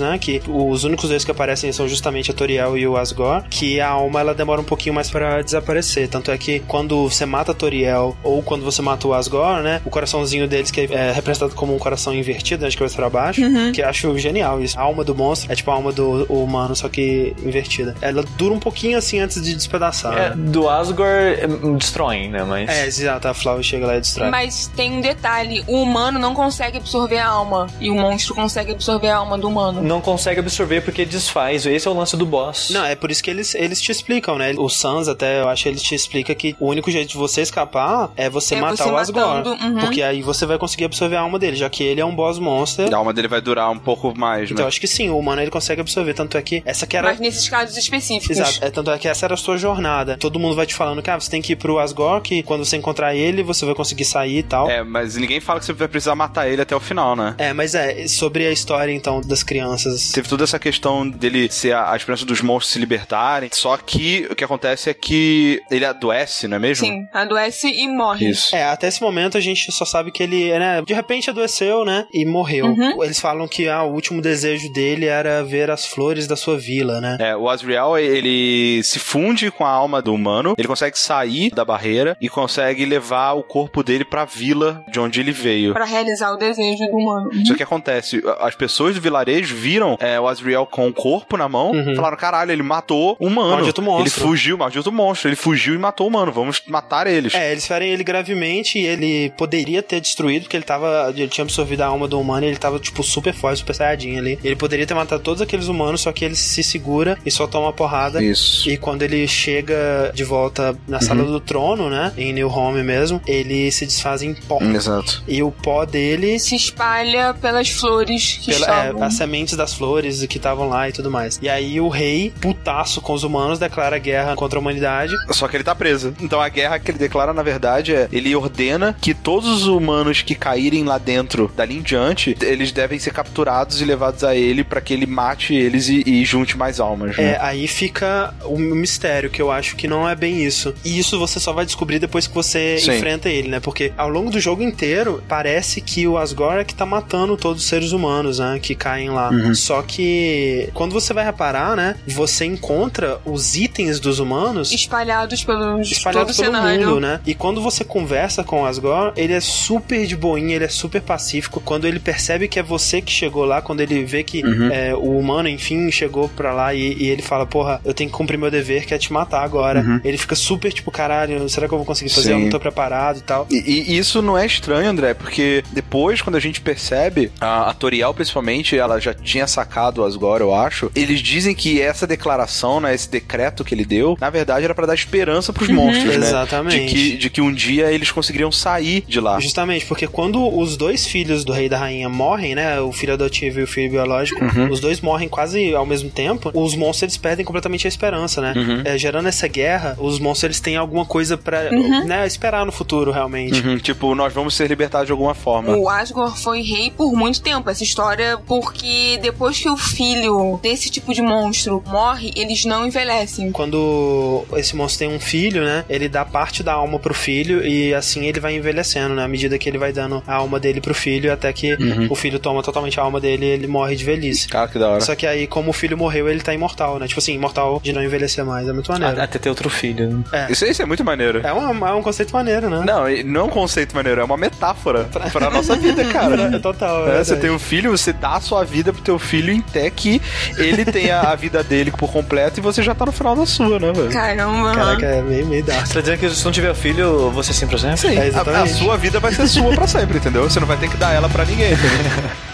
[0.00, 0.18] né?
[0.18, 3.88] Que os únicos dois que aparecem são justamente a Toriel e o Asgore, que a
[3.88, 6.08] alma ela demora um pouquinho mais pra desaparecer.
[6.08, 9.80] Tanto é que quando você mata a Toriel ou quando você mata o Asgore, né?
[9.84, 13.40] O coraçãozinho deles que é representado como um coração invertido, né, de cabeça pra baixo,
[13.72, 14.78] que eu acho genial isso.
[14.78, 17.94] A alma do monstro é tipo a alma do humano, só que invertida.
[18.00, 20.12] Ela dura um pouquinho assim antes de despedaçar.
[20.16, 20.36] É, né?
[20.36, 21.46] do Asgore é,
[21.76, 22.44] destroem, né?
[22.44, 22.68] Mas.
[22.68, 24.30] É, exato, a Flower chega lá e destrói.
[24.30, 27.66] Mas tem um detalhe: o humano não consegue absorver a alma.
[27.80, 29.82] E o monstro consegue absorver a alma do humano.
[29.82, 31.45] Não consegue absorver porque desfaz.
[31.52, 32.70] Esse é o lance do boss.
[32.70, 34.54] Não, é por isso que eles, eles te explicam, né?
[34.56, 38.10] O Sans até, eu acho, ele te explica que o único jeito de você escapar
[38.16, 39.48] é você É matar você o Asgore.
[39.48, 39.78] uhum.
[39.80, 42.38] Porque aí você vai conseguir absorver a alma dele, já que ele é um boss
[42.38, 42.92] monster.
[42.92, 44.68] A alma dele vai durar um pouco mais, Então eu né?
[44.68, 46.14] acho que sim, o humano ele consegue absorver.
[46.14, 47.08] Tanto é que essa que era.
[47.08, 48.38] Mas nesses casos específicos.
[48.38, 50.16] Exato, é, tanto é que essa era a sua jornada.
[50.18, 52.64] Todo mundo vai te falando que ah, você tem que ir pro Asgore, que quando
[52.64, 54.70] você encontrar ele, você vai conseguir sair e tal.
[54.70, 57.34] É, mas ninguém fala que você vai precisar matar ele até o final, né?
[57.38, 60.12] É, mas é, sobre a história então das crianças.
[60.12, 63.50] Teve toda essa questão dele ser a, a esperança dos monstros se libertarem.
[63.52, 66.86] Só que o que acontece é que ele adoece, não é mesmo?
[66.86, 68.30] Sim, adoece e morre.
[68.30, 68.54] Isso.
[68.54, 72.06] É, até esse momento a gente só sabe que ele, né, de repente adoeceu, né,
[72.12, 72.66] e morreu.
[72.66, 73.02] Uhum.
[73.02, 77.00] Eles falam que ah, o último desejo dele era ver as flores da sua vila,
[77.00, 77.16] né?
[77.20, 81.64] É, o Asriel, ele se funde com a alma do humano, ele consegue sair da
[81.64, 85.72] barreira e consegue levar o corpo dele pra vila de onde ele veio.
[85.72, 87.30] Pra realizar o desejo do humano.
[87.46, 91.48] Só que acontece, as pessoas do vilarejo viram é, o Asriel com o corpo na
[91.48, 91.96] mão, Uhum.
[91.96, 93.50] falaram, caralho, ele matou o humano.
[93.50, 94.02] Maldito monstro.
[94.02, 97.34] Ele fugiu, maldito monstro, ele fugiu e matou o humano, vamos matar eles.
[97.34, 101.12] É, eles ferem ele gravemente e ele poderia ter destruído, porque ele tava.
[101.16, 104.18] Ele tinha absorvido a alma do humano e ele tava, tipo, super forte, super saiyajin
[104.18, 104.38] ali.
[104.44, 107.66] Ele poderia ter matado todos aqueles humanos, só que ele se segura e só toma
[107.66, 108.22] uma porrada.
[108.22, 108.68] Isso.
[108.68, 111.32] E quando ele chega de volta na sala Uhum.
[111.32, 112.12] do trono, né?
[112.16, 114.58] Em New Home mesmo, ele se desfaz em pó.
[114.62, 115.22] Exato.
[115.26, 116.38] E o pó dele.
[116.38, 119.02] Se espalha pelas flores que Pela, é, estavam...
[119.02, 121.15] as sementes das flores que estavam lá e tudo mais.
[121.42, 125.14] E aí o rei, putaço com os humanos, declara guerra contra a humanidade.
[125.30, 126.14] Só que ele tá preso.
[126.20, 130.22] Então a guerra que ele declara, na verdade, é ele ordena que todos os humanos
[130.22, 134.64] que caírem lá dentro, dali em diante, eles devem ser capturados e levados a ele
[134.64, 137.16] pra que ele mate eles e, e junte mais almas.
[137.16, 137.32] Né?
[137.32, 140.74] É, aí fica o mistério, que eu acho que não é bem isso.
[140.84, 142.96] E isso você só vai descobrir depois que você Sim.
[142.96, 143.60] enfrenta ele, né?
[143.60, 147.62] Porque ao longo do jogo inteiro, parece que o Asgore é que tá matando todos
[147.62, 148.58] os seres humanos, né?
[148.60, 149.30] Que caem lá.
[149.30, 149.54] Uhum.
[149.54, 151.96] Só que quando você vai reparar, né?
[152.06, 156.86] Você encontra os itens dos humanos espalhados pelos espalhados pelo cenário.
[156.88, 157.20] mundo, né?
[157.26, 161.00] E quando você conversa com o Asgore, ele é super de boinha, ele é super
[161.02, 161.60] pacífico.
[161.60, 164.70] Quando ele percebe que é você que chegou lá, quando ele vê que Uhum.
[164.70, 168.16] é, o humano, enfim, chegou pra lá e, e ele fala, porra, eu tenho que
[168.16, 169.80] cumprir meu dever, que é te matar agora.
[169.80, 170.00] Uhum.
[170.04, 172.32] Ele fica super tipo, caralho, será que eu vou conseguir fazer?
[172.32, 172.42] Eu Sim.
[172.44, 173.46] não tô preparado e tal.
[173.50, 173.56] E,
[173.92, 178.12] e isso não é estranho, André, porque depois, quando a gente percebe, a, a Toriel,
[178.14, 180.90] principalmente, ela já tinha sacado o Asgore, eu acho.
[180.96, 184.86] Eles dizem que essa declaração, né, esse decreto que ele deu, na verdade era pra
[184.86, 186.26] dar esperança pros monstros, né?
[186.26, 186.86] Exatamente.
[186.86, 189.38] De que, de que um dia eles conseguiriam sair de lá.
[189.40, 192.80] Justamente, porque quando os dois filhos do rei e da rainha morrem, né?
[192.80, 194.70] O filho adotivo e o filho biológico, Uhum.
[194.70, 198.52] os dois morrem quase ao mesmo tempo, os monstros eles perdem completamente a esperança, né?
[198.56, 198.82] Uhum.
[198.84, 201.70] É, gerando essa guerra, os monstros eles têm alguma coisa pra
[202.04, 203.60] né, esperar no futuro, realmente.
[203.60, 205.76] Uhum, tipo, nós vamos ser libertados de alguma forma.
[205.76, 207.68] O Asgore foi rei por muito tempo.
[207.68, 213.50] Essa história, porque depois que o filho desse tipo de monstro morre, eles não envelhecem.
[213.52, 215.84] Quando esse monstro tem um filho, né?
[215.88, 219.24] Ele dá parte da alma pro filho e assim ele vai envelhecendo, né?
[219.24, 222.06] À medida que ele vai dando a alma dele pro filho, até que Uhum.
[222.10, 224.48] o filho toma totalmente a alma dele e ele morre de velhice.
[224.48, 225.00] Cara, que da hora.
[225.00, 227.06] Só que aí, como o filho morreu, ele tá imortal, né?
[227.06, 228.66] Tipo assim, imortal de não envelhecer mais.
[228.68, 229.20] É muito maneiro.
[229.20, 230.08] Até ter outro filho.
[230.10, 230.24] né?
[230.48, 230.52] É.
[230.52, 231.40] Isso, isso é muito maneiro.
[231.44, 232.82] É, um, é um conceito maneiro, né?
[232.86, 236.36] Não, não é um conceito maneiro, é uma metáfora pra nossa vida, cara.
[236.56, 237.08] É total.
[237.08, 239.88] É, É, você tem um filho, você dá a sua vida pro teu filho até
[239.90, 240.20] que
[240.58, 243.78] ele tenha a vida dele por completo e você já tá no final da sua,
[243.78, 244.10] né, velho?
[244.10, 244.74] Caramba.
[244.74, 245.86] Caraca, é meio, meio dark.
[245.86, 248.14] Você tá dizendo que se não tiver filho, você sempre pra sempre?
[248.14, 250.42] Sim, É, a, a sua vida vai ser sua pra sempre, entendeu?
[250.44, 251.90] Você não vai ter que dar ela pra ninguém, entendeu?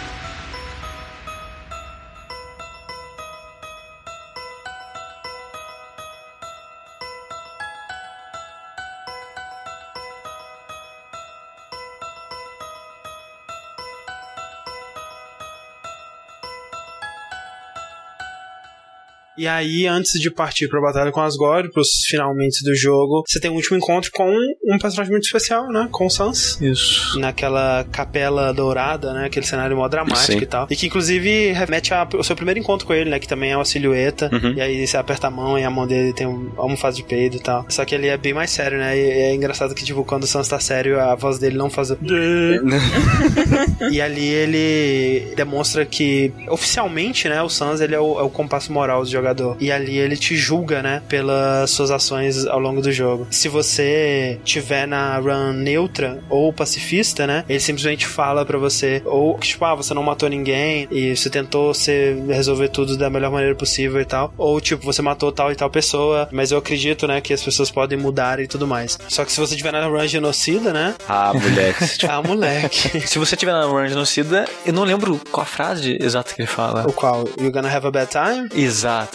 [19.43, 23.51] E aí, antes de partir pra batalha com Asgore, pros finalmente do jogo, você tem
[23.51, 24.32] um último encontro com
[24.62, 25.89] um personagem muito especial, né?
[25.90, 26.60] Com o Sans.
[26.60, 27.19] Isso.
[27.19, 29.27] Naquela capela dourada, né?
[29.27, 30.39] Aquele cenário mó dramático Sim.
[30.39, 30.69] e tal.
[30.70, 33.19] E que inclusive remete ao seu primeiro encontro com ele, né?
[33.19, 34.31] Que também é uma silhueta.
[34.32, 34.52] Uhum.
[34.52, 37.35] E aí você aperta a mão e a mão dele tem um almofada de peido
[37.35, 37.66] e tal.
[37.69, 38.97] Só que ele é bem mais sério, né?
[38.97, 41.90] E é engraçado que, tipo, quando o Sans tá sério, a voz dele não faz.
[41.90, 41.98] o
[43.90, 48.73] e ali ele demonstra que, oficialmente, né, o Sans ele é o, é o compasso
[48.73, 49.57] moral do jogador.
[49.61, 53.27] E ali ele te julga, né, pelas suas ações ao longo do jogo.
[53.31, 59.39] Se você tiver na run neutra ou pacifista, né, ele simplesmente fala pra você, ou
[59.39, 63.55] tipo, ah, você não matou ninguém e você tentou ser, resolver tudo da melhor maneira
[63.55, 64.33] possível e tal.
[64.37, 67.71] Ou, tipo, você matou tal e tal pessoa, mas eu acredito, né, que as pessoas
[67.71, 68.99] podem mudar e tudo mais.
[69.09, 72.07] Só que se você tiver na run genocida, né, Ah, moleque.
[72.09, 73.01] ah, moleque.
[73.07, 76.49] Se você tiver na run genocida, eu não lembro qual a frase exata que ele
[76.49, 76.87] fala.
[76.87, 77.25] O qual?
[77.39, 78.49] You're gonna have a bad time?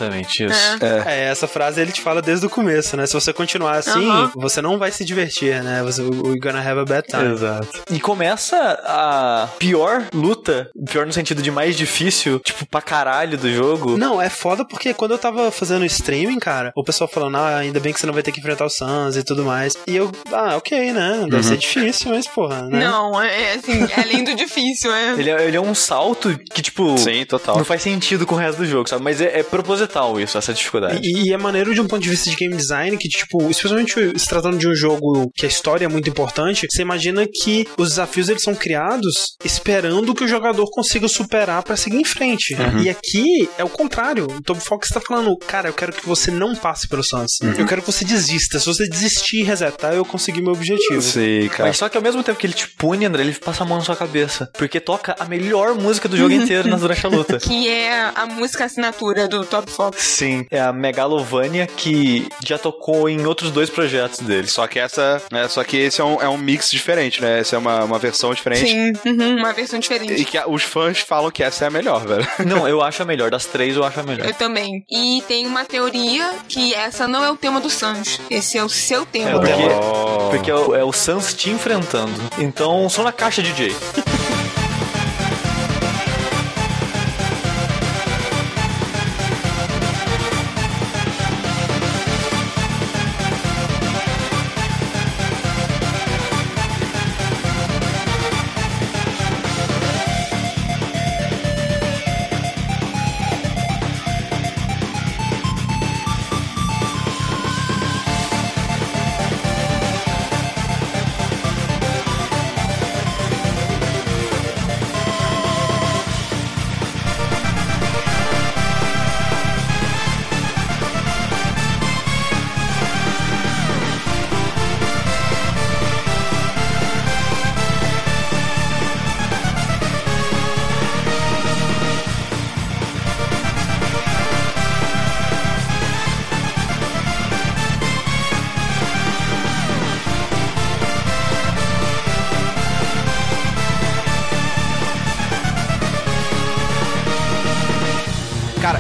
[0.08, 0.84] Exatamente isso.
[0.84, 1.04] É.
[1.06, 3.06] É, essa frase ele te fala desde o começo, né?
[3.06, 5.82] Se você continuar assim, você não vai se divertir, né?
[5.84, 7.34] Você, you're gonna have a bad time.
[7.34, 7.84] Exato.
[7.92, 13.50] E começa a pior luta, pior no sentido de mais difícil, tipo, pra caralho do
[13.54, 13.98] jogo.
[13.98, 17.80] Não, é foda porque quando eu tava fazendo streaming, cara, o pessoal falando, ah, ainda
[17.80, 19.76] bem que você não vai ter que enfrentar o Sans e tudo mais.
[19.88, 21.26] E eu, ah, ok, né?
[21.30, 22.80] Deve ser difícil, mas porra, né?
[22.80, 25.14] Não, é assim, é lindo difícil, é.
[25.14, 27.58] Ele é, ele é um salto que, tipo, Sim, total.
[27.58, 29.04] não faz sentido com o resto do jogo, sabe?
[29.04, 29.87] Mas é, é proposital
[30.20, 31.00] isso, essa dificuldade.
[31.04, 33.94] E, e é maneiro de um ponto de vista de game design que, tipo, especialmente
[34.18, 37.90] se tratando de um jogo que a história é muito importante, você imagina que os
[37.90, 42.56] desafios eles são criados esperando que o jogador consiga superar pra seguir em frente.
[42.84, 44.26] E aqui é o contrário.
[44.26, 47.32] O Tom Fox tá falando, cara, eu quero que você não passe pelo Sans.
[47.58, 48.60] Eu quero que você desista.
[48.60, 51.02] Se você desistir e resetar, eu consegui meu objetivo.
[51.02, 51.70] Sim, cara.
[51.70, 53.78] Mas só que ao mesmo tempo que ele te pune, André, ele passa a mão
[53.78, 54.50] na sua cabeça.
[54.58, 57.38] Porque toca a melhor música do jogo inteiro na- durante a luta.
[57.40, 63.26] Que é a música assinatura do Top Sim, é a Megalovania que já tocou em
[63.26, 64.48] outros dois projetos dele.
[64.48, 65.22] Só que essa.
[65.32, 67.40] É, só que esse é um, é um mix diferente, né?
[67.40, 68.68] Essa é uma, uma versão diferente.
[68.70, 70.26] Sim, uhum, uma versão E diferente.
[70.26, 72.28] que a- os fãs falam que essa é a melhor, velho.
[72.46, 73.30] Não, eu acho a melhor.
[73.32, 74.28] Das três, eu acho a melhor.
[74.28, 74.84] Eu também.
[74.90, 78.20] E tem uma teoria que essa não é o tema do Sans.
[78.30, 79.30] Esse é o seu tema.
[79.30, 80.30] É, porque, Oh.
[80.30, 82.14] porque é o, é o Sans te enfrentando.
[82.38, 83.76] Então, só na caixa, DJ.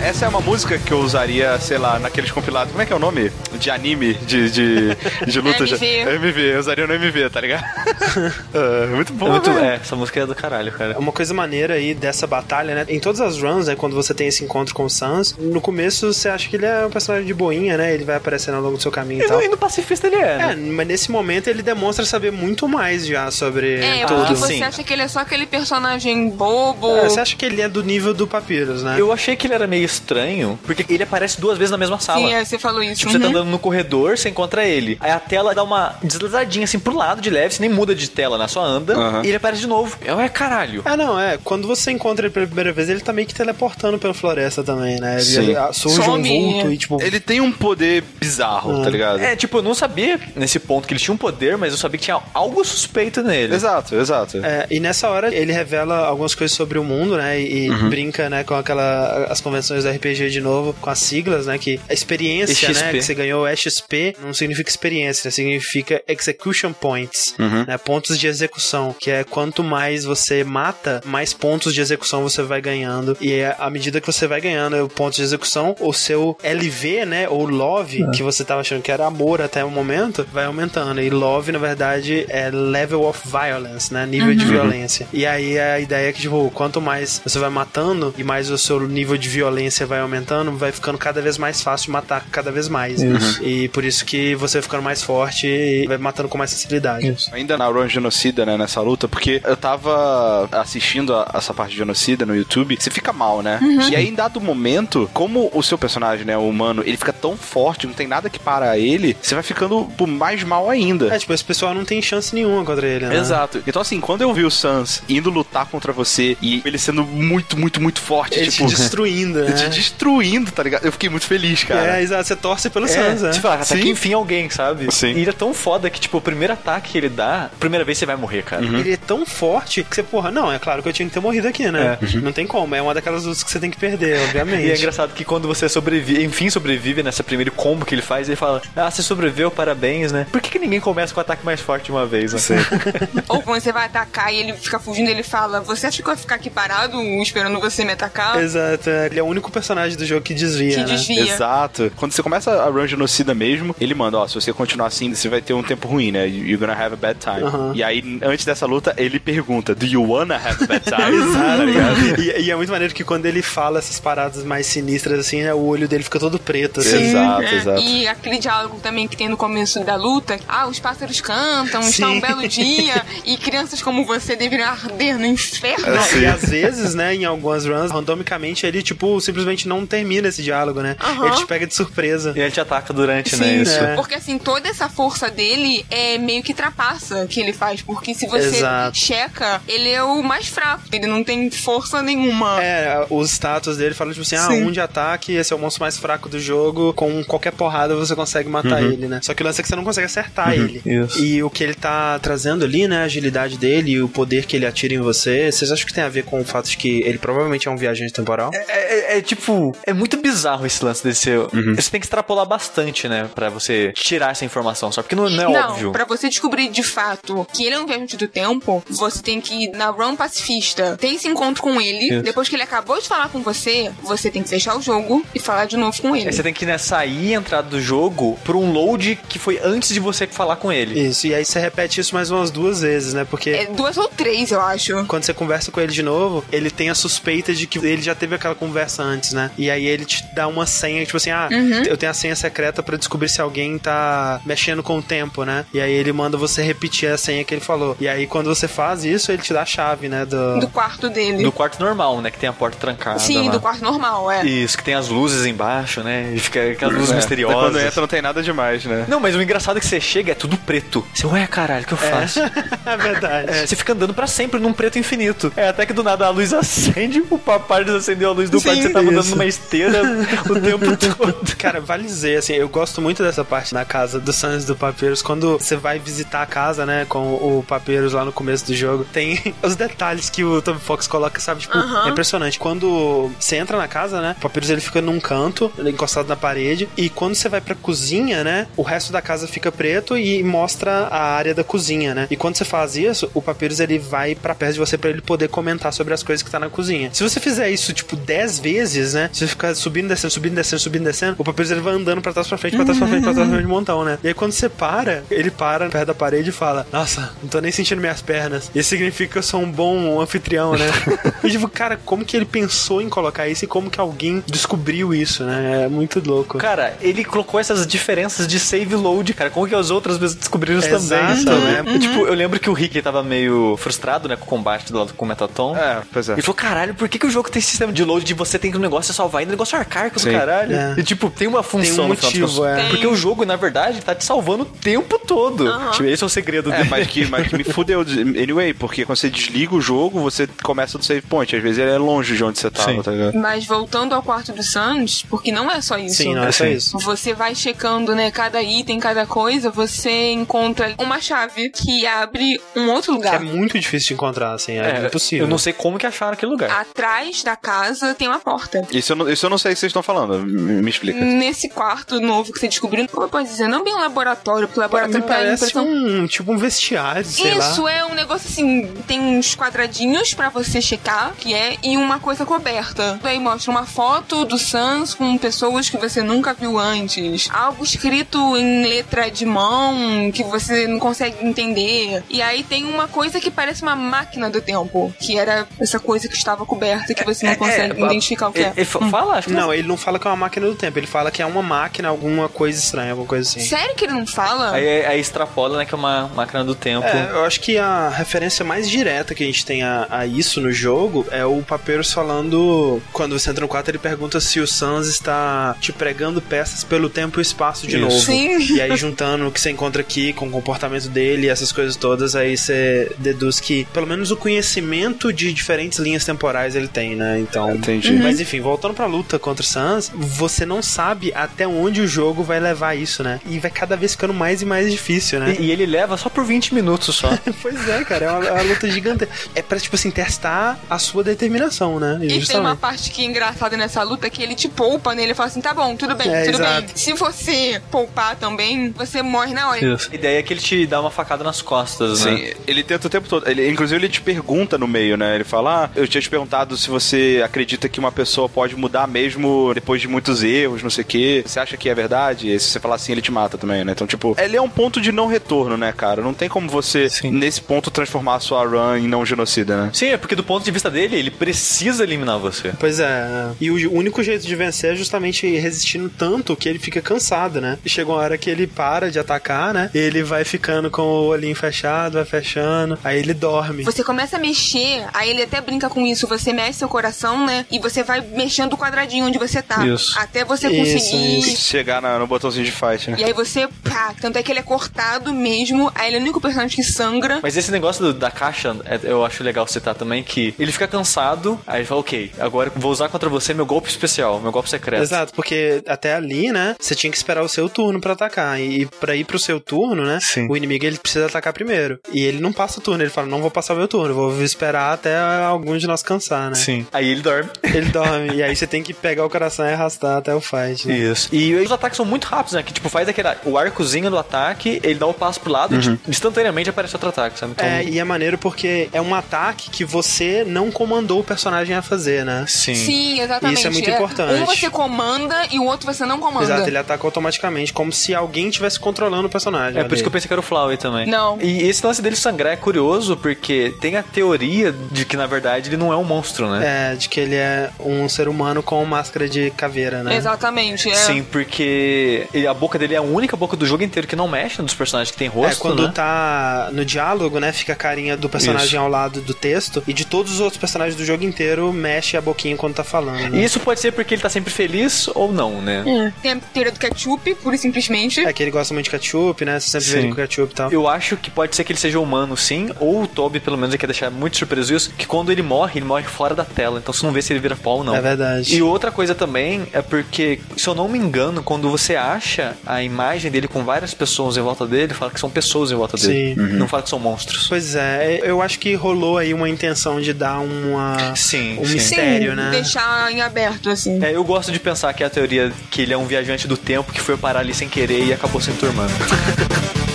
[0.08, 2.72] essa é uma música que eu usaria, sei lá, naqueles compilados.
[2.72, 3.32] Como é que é o nome?
[3.60, 4.96] De anime, de, de,
[5.28, 5.64] de luta.
[5.64, 5.78] MV.
[5.78, 6.16] De...
[6.16, 7.64] MV, eu usaria no MV, tá ligado?
[8.54, 10.98] É, muito bom, É muito, é, essa música é do caralho, cara.
[10.98, 12.86] Uma coisa maneira aí dessa batalha, né?
[12.90, 13.76] Em todas as runs, né?
[13.76, 16.86] Quando você tem esse encontro com o Sans, no começo você acha que ele é
[16.86, 17.94] um personagem de boinha, né?
[17.94, 19.38] Ele vai aparecendo ao longo do seu caminho e E tal.
[19.38, 20.56] no, e no pacifista ele é, É, né?
[20.56, 24.36] mas nesse momento ele demonstra saber muito mais já sobre É, tudo.
[24.36, 24.64] você sim.
[24.64, 26.96] acha que ele é só aquele personagem bobo.
[26.98, 28.96] É, você acha que ele é do nível do Papyrus, né?
[28.98, 32.19] Eu achei que ele era meio estranho, porque ele aparece duas vezes na mesma sala.
[32.28, 32.99] Sim, é, você falou isso.
[33.02, 33.32] Tipo, você tá Uhum.
[33.32, 34.98] andando no corredor, você encontra ele.
[34.99, 38.10] Aí a tela dá uma deslizadinha assim pro lado de leve, você nem muda de
[38.10, 38.48] tela, né?
[38.48, 39.22] Só anda Aham.
[39.24, 39.98] e ele aparece de novo.
[40.06, 40.82] É, ué, caralho.
[40.86, 41.38] Ah, não, é.
[41.44, 44.99] Quando você encontra ele pela primeira vez, ele tá meio que teleportando pela floresta também,
[44.99, 45.15] né?
[45.15, 45.56] Ele Sim.
[45.56, 46.28] ah, surge um Some.
[46.30, 47.02] vulto e, tipo.
[47.02, 49.19] Ele tem um poder bizarro, tá ligado?
[49.19, 51.98] É, tipo, eu não sabia nesse ponto que ele tinha um poder, mas eu sabia
[51.98, 53.53] que tinha algo suspeito nele.
[53.56, 54.38] Exato, exato.
[54.44, 57.40] É, e nessa hora ele revela algumas coisas sobre o mundo, né?
[57.41, 57.90] E, Uhum.
[57.90, 61.58] brinca, né, com aquela as convenções RPG de novo, com as siglas, né?
[61.58, 62.84] Que a experiência, XP.
[62.86, 67.66] né, que você ganhou é XP, não significa experiência, né, significa execution points, Uhum.
[67.68, 67.78] né?
[67.78, 72.62] Pontos de execução, que é quanto mais você mata, mais pontos de execução você vai
[72.62, 73.18] ganhando.
[73.22, 77.28] E é, à medida que você vai ganhando pontos de execução, o seu LV, né,
[77.30, 78.12] ou love, É.
[78.12, 81.02] que você tava achando que era amor até o momento, vai aumentando.
[81.02, 84.06] E love, na verdade, é level of violence, né?
[84.06, 85.08] Nível de violência.
[85.14, 88.58] E aí a ideia é que, tipo, quanto mais você vai matando e mais o
[88.58, 92.52] seu nível de violência resistência vai aumentando, vai ficando cada vez mais fácil matar cada
[92.52, 93.02] vez mais.
[93.41, 97.08] E por isso que você vai ficando mais forte e vai matando com mais facilidade.
[97.10, 97.30] Isso.
[97.34, 101.78] Ainda na Run Genocida, né, nessa luta, porque eu tava assistindo a- essa parte de
[101.78, 103.60] Genocida no YouTube, você fica mal, né?
[103.91, 107.36] E aí, em dado momento, como o seu personagem, né, o humano, ele fica tão
[107.38, 111.14] forte, não tem nada que para ele, você vai ficando mais mal ainda.
[111.14, 113.18] É, tipo, esse pessoal não tem chance nenhuma contra ele, né?
[113.18, 113.62] Exato.
[113.68, 117.58] Então, assim, quando eu vi o Sans indo lutar contra você e ele sendo muito,
[117.58, 119.52] muito, muito forte, Ele tipo, te destruindo, né?
[119.69, 120.85] Te destruindo, tá ligado?
[120.85, 121.98] Eu fiquei muito feliz, cara.
[121.98, 122.27] É, exato.
[122.27, 123.31] Você torce pelo Sans, né?
[123.31, 123.80] Tipo, até Sim.
[123.80, 124.91] que enfim alguém, sabe?
[124.91, 125.14] Sim.
[125.14, 127.98] E ele é tão foda que, tipo, o primeiro ataque que ele dá, primeira vez
[127.98, 128.64] você vai morrer, cara.
[128.64, 131.19] Ele é tão forte que você, porra, não, é claro que eu tinha que ter
[131.19, 131.98] morrido aqui, né?
[132.22, 134.65] Não tem como, é uma daquelas lutas que você tem que perder, obviamente.
[134.65, 138.27] E é engraçado que quando você sobrevive, enfim sobrevive nessa primeiro combo que ele faz,
[138.27, 140.27] ele fala: Ah, você sobreviveu, parabéns, né?
[140.31, 142.39] Por que, que ninguém começa com o ataque mais forte de uma vez, né?
[143.27, 146.14] Ou quando você vai atacar e ele fica fugindo, ele fala: Você acha que eu
[146.14, 148.41] vou ficar aqui parado esperando você me atacar?
[148.41, 149.07] Exato, é.
[149.07, 150.86] ele é o único personagem do jogo que desvia, Que né?
[150.86, 151.34] desvia.
[151.34, 151.92] Exato.
[151.96, 155.28] Quando você começa a run genocida mesmo, ele manda, ó, se você continuar assim, você
[155.30, 156.28] vai ter um tempo ruim, né?
[156.28, 157.42] You're gonna have a bad time.
[157.76, 160.98] E aí, antes dessa luta, ele pergunta, do you wanna have a bad time?
[161.58, 162.22] Tá ligado?
[162.22, 165.54] E, e é muito maneiro que quando ele fala essas paradas mais sinistras, assim, né,
[165.54, 166.98] o olho dele fica todo preto, assim.
[167.10, 167.82] Exato, É, exato.
[167.82, 172.08] E aquele diálogo também que tem no começo da luta: Ah, os pássaros cantam, está
[172.10, 172.20] um Sim.
[172.22, 175.86] belo dia, e crianças como você deveriam arder no inferno.
[175.88, 180.41] Não, e às vezes, né, em algumas runs, randomicamente, ele, tipo, simplesmente não termina esse
[180.44, 180.95] diálogo, né?
[180.99, 181.28] Aham.
[181.28, 182.34] Ele te pega de surpresa.
[182.36, 183.56] E ele te ataca durante, Sim, né?
[183.57, 183.82] Isso.
[183.82, 183.95] né?
[183.95, 187.82] Porque assim, toda essa força dele é meio que trapaça que ele faz.
[187.82, 188.98] Porque se você Exato.
[188.98, 190.84] checa, ele é o mais fraco.
[190.91, 192.61] Ele não tem força nenhuma.
[192.64, 194.64] É, os status dele falam, tipo assim, ah, Sim.
[194.65, 198.15] um de ataque, esse é o monstro mais fraco do jogo, com qualquer porrada você
[198.15, 199.19] consegue matar ele, né?
[199.24, 200.82] Só que o lance é que você não consegue acertar ele.
[200.86, 201.19] Isso.
[201.24, 204.56] E o que ele tá trazendo ali, né, a agilidade dele e o poder que
[204.56, 207.02] ele atira em você, vocês acham que tem a ver com o fato de que
[207.03, 208.52] ele provavelmente é um viajante temporal?
[208.53, 211.49] É, é- é, tipo, é muito bizarro esse lance desse seu.
[211.76, 213.30] Você tem que extrapolar bastante, né?
[213.36, 215.91] Pra você tirar essa informação, só porque não, não é Não, óbvio.
[215.91, 219.66] pra você descobrir de fato que ele é um viajante do tempo, você tem que
[219.66, 222.14] ir na run pacifista, ter esse encontro com ele.
[222.16, 222.24] Isso.
[222.24, 225.40] Depois que ele acabou de falar com você, você tem que fechar o jogo e
[225.40, 226.28] falar de novo com ele.
[226.28, 229.60] Aí você tem que né, sair e entrar do jogo por um load que foi
[229.64, 230.99] antes de você falar com ele.
[231.08, 233.26] Isso, e aí você repete isso mais umas duas vezes, né?
[233.26, 235.06] Porque É duas ou três, eu acho.
[235.06, 238.14] quando você conversa com ele de novo, ele tem a suspeita de que ele já
[238.16, 239.52] teve aquela conversa antes, né?
[239.57, 241.48] E aí ele te dá uma senha, tipo assim, ah,
[241.88, 245.65] eu tenho a senha secreta pra descobrir se alguém tá mexendo com o tempo, né?
[245.73, 247.95] E aí ele manda você repetir a senha que ele falou.
[247.99, 250.26] E aí quando você faz isso, ele te dá a chave, né?
[250.26, 250.60] Do...
[250.60, 251.44] Do quarto dele.
[251.44, 252.31] Do quarto normal, né?
[252.31, 253.19] Que tem a porta trancada.
[253.19, 253.52] Sim, lá.
[253.53, 254.45] do quarto normal, é.
[254.45, 256.31] Isso, que tem as luzes embaixo, né?
[256.34, 257.57] E fica aquelas luzes É, misteriosas.
[257.57, 259.06] Quando entra não tem nada demais, né?
[259.07, 261.06] Não, mas o engraçado é que você chega, é tudo preto.
[261.14, 262.39] Você, ué, caralho, o que eu faço?
[262.85, 263.49] é verdade.
[263.49, 265.52] É, você fica andando pra sempre num preto infinito.
[265.56, 268.65] É, até que do nada a luz acende, o papai desacendeu a luz do Sim,
[268.65, 269.32] quarto, você tava andando isso.
[269.32, 270.02] numa esteira
[270.50, 271.56] o tempo todo.
[271.58, 275.22] Cara, vale dizer, assim, eu gosto muito dessa parte na casa do Sans do Papyrus.
[275.22, 279.06] Quando você vai visitar a casa, né, com o Papyrus lá no começo do jogo,
[279.06, 281.62] tem os detalhes que o Toby Fox coloca, sabe?
[281.62, 282.08] Tipo, Aham.
[282.08, 282.60] é impressionante.
[282.60, 286.36] Quando você entra na casa, né, o Papyrus ele fica num canto, é encostado na
[286.36, 290.44] parede, e quando você vai pra cozinha, né, o resto da casa fica preto e
[290.44, 292.28] mostra a área da cozinha, né?
[292.30, 295.22] E quando você faz isso, o Papyrus ele vai pra perto de você pra ele
[295.22, 297.10] poder comentar sobre as coisas que tá na cozinha.
[297.14, 300.82] Se você fizer isso, tipo, 10 vezes, né, se você ficar subindo, descendo, subindo, descendo,
[300.82, 303.24] subindo, descendo, o Papyrus ele vai andando pra trás, pra frente, pra trás, pra frente,
[303.24, 304.18] pra trás, pra frente, de montão, né?
[304.24, 307.60] E aí quando você para, ele para perto da parede e fala, nossa, não tô
[307.60, 308.72] nem sentindo minhas pernas.
[308.74, 310.86] Isso significa que eu sou um bom anfitrião, né?
[311.44, 315.14] e tipo, cara, como que ele pensou em colocar isso e como que alguém descobriu
[315.14, 315.84] isso, né?
[315.86, 316.57] É muito louco.
[316.57, 319.49] Cara, ele colocou essas diferenças de save load, cara.
[319.49, 321.76] Como que as outras vezes descobriram isso Exato, também, né?
[321.78, 321.99] sabe?
[321.99, 325.14] Tipo, eu lembro que o Rick tava meio frustrado, né, com o combate do lado
[325.14, 325.76] com o Metaton.
[325.76, 326.34] É, pois é.
[326.34, 328.72] Ele falou, caralho, por que, que o jogo tem sistema de load de você tem
[328.72, 329.52] que negócio salvar ainda?
[329.52, 330.76] Negócio arcaico do caralho.
[330.76, 330.96] É.
[330.98, 332.76] E tipo, tem uma função Tem um no final das motivo, é.
[332.76, 332.90] Tem.
[332.90, 335.66] Porque o jogo, na verdade, tá te salvando o tempo todo.
[335.92, 336.90] Tipo, esse é o segredo É, dele.
[336.90, 338.02] mas que, mas que me fudeu.
[338.02, 341.56] Anyway, porque quando você desliga o jogo, você começa do save point.
[341.56, 343.02] Às vezes ele é longe de onde você tava, Sim.
[343.02, 343.36] tá ligado?
[343.38, 346.16] Mas voltando ao quarto do Sans, porque não é só isso.
[346.16, 346.98] Sim, não é só isso.
[347.00, 352.90] Você vai checando, né, cada item, cada coisa, você encontra uma chave que abre um
[352.92, 353.40] outro Que é lugar.
[353.42, 355.46] muito difícil de encontrar, assim, é, impossível.
[355.46, 356.70] Eu não sei como que acharam aquele lugar.
[356.72, 358.77] Atrás da casa tem uma porta.
[358.91, 360.40] Isso eu não, isso eu não sei o que vocês estão falando.
[360.40, 361.20] Me, me explica.
[361.20, 364.80] Nesse quarto novo que você descobriu, como eu posso dizer, não bem um laboratório, porque
[364.80, 365.86] o Me laboratório a parece impressão.
[365.88, 367.70] um, tipo um vestiário, sei lá.
[367.70, 372.20] Isso é um negócio assim, tem uns quadradinhos pra você checar, que é, e uma
[372.20, 373.20] coisa coberta.
[373.24, 377.49] Aí mostra uma foto do Sans com pessoas que você nunca viu antes.
[377.52, 382.24] Algo escrito em letra de mão que você não consegue entender.
[382.30, 386.28] E aí tem uma coisa que parece uma máquina do tempo, que era essa coisa
[386.28, 388.66] que estava coberta que você não consegue é, identificar o que é.
[388.76, 389.34] Ele fa- fala?
[389.35, 391.41] Acho que Não, ele não fala que é uma máquina do tempo, ele fala que
[391.41, 393.60] é uma máquina, alguma coisa estranha, alguma coisa assim.
[393.61, 394.72] Sério que ele não fala?
[394.72, 397.06] Aí, aí extrapola, né, que é uma máquina do tempo.
[397.06, 400.60] É, eu acho que a referência mais direta que a gente tem a, a isso
[400.61, 403.02] no jogo é o Papyrus falando.
[403.11, 407.10] Quando você entra no quarto, ele pergunta se o Sans está te pregando peças pelo
[407.10, 408.06] tempo e espaço de Isso.
[408.06, 408.19] novo.
[408.19, 408.76] Sim.
[408.76, 411.95] E aí, juntando o que você encontra aqui com o comportamento dele e essas coisas
[411.95, 417.15] todas, aí você deduz que pelo menos o conhecimento de diferentes linhas temporais ele tem,
[417.15, 417.39] né?
[417.39, 417.76] Então.
[417.76, 418.11] Entendi.
[418.14, 422.44] Mas enfim, voltando pra luta contra o Sans, você não sabe até onde o jogo
[422.44, 423.40] vai levar isso, né?
[423.46, 425.56] E vai cada vez ficando mais e mais difícil, né?
[425.60, 427.30] E, e ele leva só por 20 minutos só.
[427.62, 429.28] Pois é, cara, é uma, é uma luta gigante.
[429.56, 432.20] É pra, tipo assim, testar a sua determinação, né?
[432.22, 435.24] E tem uma parte que é engraçada nessa luta que ele te poupa, né?
[435.24, 436.68] Ele fala assim: tá bom, tudo bem, É, tudo bem.
[436.68, 436.92] exato.
[436.96, 439.94] Se você poupar também, você morre na hora.
[439.94, 440.10] Isso.
[440.12, 442.38] A ideia é que ele te dá uma facada nas costas, né?
[442.38, 443.50] Sim, ele tenta o tempo todo.
[443.50, 445.36] Ele, inclusive, ele te pergunta no meio, né?
[445.36, 449.08] Ele fala: Ah, eu tinha te perguntado se você acredita que uma pessoa pode mudar
[449.08, 451.44] mesmo depois de muitos erros, não sei o quê.
[451.46, 452.54] Você acha que é verdade?
[452.54, 453.94] E se você falar assim, ele te mata também, né?
[453.94, 456.22] Então, tipo, ele é um ponto de não retorno, né, cara?
[456.22, 457.32] Não tem como você, Sim.
[457.32, 459.90] nesse ponto, transformar a sua run em não genocida, né?
[459.94, 462.74] Sim, é porque do ponto de vista dele, ele precisa eliminar você.
[462.80, 463.50] Pois é.
[463.62, 467.78] E o único jeito de vencer é justamente resistindo tanto que ele fica cansado, né?
[467.86, 469.90] E chega uma hora que ele para de atacar, né?
[469.94, 473.84] Ele vai ficando com o olhinho fechado, vai fechando, aí ele dorme.
[473.84, 477.66] Você começa a mexer, aí ele até brinca com isso, você mexe seu coração, né?
[477.72, 479.86] E você vai mexendo o quadradinho onde você tá.
[479.86, 480.18] Isso.
[480.20, 481.40] Até você Isso, conseguir.
[481.40, 481.62] isso.
[481.62, 483.18] Chegar na- no botãozinho de fight, né?
[483.20, 486.22] E aí você, pá, tanto é que ele é cortado mesmo, aí ele é o
[486.22, 487.40] único personagem que sangra.
[487.41, 490.88] Mas esse negócio do- da caixa, é- eu acho legal citar também que ele fica
[490.88, 494.52] cansado, aí ele fala, ok, agora eu vou usar contra você meu golpe especial, meu
[494.52, 495.02] golpe secreto.
[495.04, 498.60] Exato, porque até ali, né, você tinha que esperar o seu turno pra atacar.
[498.60, 500.48] E pra ir pro seu turno, né, Sim.
[500.49, 501.99] o inimigo ele precisa atacar primeiro.
[502.14, 504.44] E ele não passa o turno, ele fala: "Não vou passar o meu turno, vou
[504.44, 506.86] esperar até algum de nós cansar, né?" Sim.
[506.91, 507.49] Aí ele dorme.
[507.64, 510.88] Ele dorme e aí você tem que pegar o coração e arrastar até o fight.
[510.88, 510.98] Né?
[510.98, 511.30] Isso.
[511.31, 512.64] E os ataques são muito rápidos, né?
[512.64, 515.80] Que tipo, faz aquele o arcozinho do ataque, ele dá o passo pro lado e
[515.80, 517.52] tipo, instantaneamente aparece outro ataque, sabe?
[517.53, 521.76] Então, É, e é maneiro porque é um ataque que você não comandou o personagem
[521.76, 522.45] a fazer, né?
[522.48, 522.76] sim.
[522.76, 523.57] Sim, exatamente.
[523.57, 524.41] Isso é muito importante.
[524.41, 526.45] Um você comanda e o outro você não comanda.
[526.45, 529.80] Exato, ele ataca automaticamente, como se alguém estivesse controlando o personagem.
[529.80, 531.07] É por isso que eu pensei que era o Flowey também.
[531.07, 531.38] Não.
[531.41, 535.69] E esse lance dele sangrar é curioso porque tem a teoria de que, na verdade,
[535.69, 536.91] ele não é um monstro, né?
[536.94, 540.16] É, de que ele é um ser humano com máscara de caveira, né?
[540.16, 540.90] Exatamente.
[540.90, 540.96] É.
[540.96, 544.28] Sim, porque ele- a boca dele é a única boca do jogo inteiro que não
[544.28, 545.92] mexe, dos personagens que tem rosto, É, quando né?
[545.94, 548.78] tá no diálogo, né, fica a carinha do personagem Isso.
[548.78, 552.22] ao lado do texto, e de todos os outros personagens do jogo inteiro, mexe a
[552.22, 553.20] boquinha quando tá falando.
[553.28, 553.44] E Né?
[553.44, 556.14] isso pode ser porque ele tá sempre feliz ou não, né?
[556.22, 558.20] Tem a teoria do ketchup, pura e simplesmente.
[558.22, 559.60] É que ele gosta muito de ketchup, né?
[559.60, 560.00] Você sempre vê Sim.
[560.00, 560.72] ele com ketchup e tal.
[560.72, 563.72] Eu acho que pode ser que ele seja humano, sim, ou o Toby, pelo menos,
[563.74, 566.80] ele quer deixar muito surpreso isso, que quando ele morre, ele morre fora da tela,
[566.80, 567.96] então você não vê se ele vira pau ou não.
[567.98, 568.56] É verdade.
[568.56, 572.84] E outra coisa também é porque, se eu não me engano, quando você acha a
[572.84, 576.36] imagem dele com várias pessoas em volta dele, fala que são pessoas em volta dele.
[576.36, 576.41] Sim.
[576.57, 577.48] Não fala que são monstros.
[577.48, 581.15] Pois é, eu acho que rolou aí uma intenção de dar uma.
[581.15, 581.74] Sim, um sim.
[581.74, 582.49] mistério, Sim, né?
[582.52, 584.03] deixar em aberto, assim.
[584.03, 586.57] É, eu gosto de pensar que é a teoria que ele é um viajante do
[586.57, 588.94] tempo que foi parar ali sem querer e acabou se enturmando.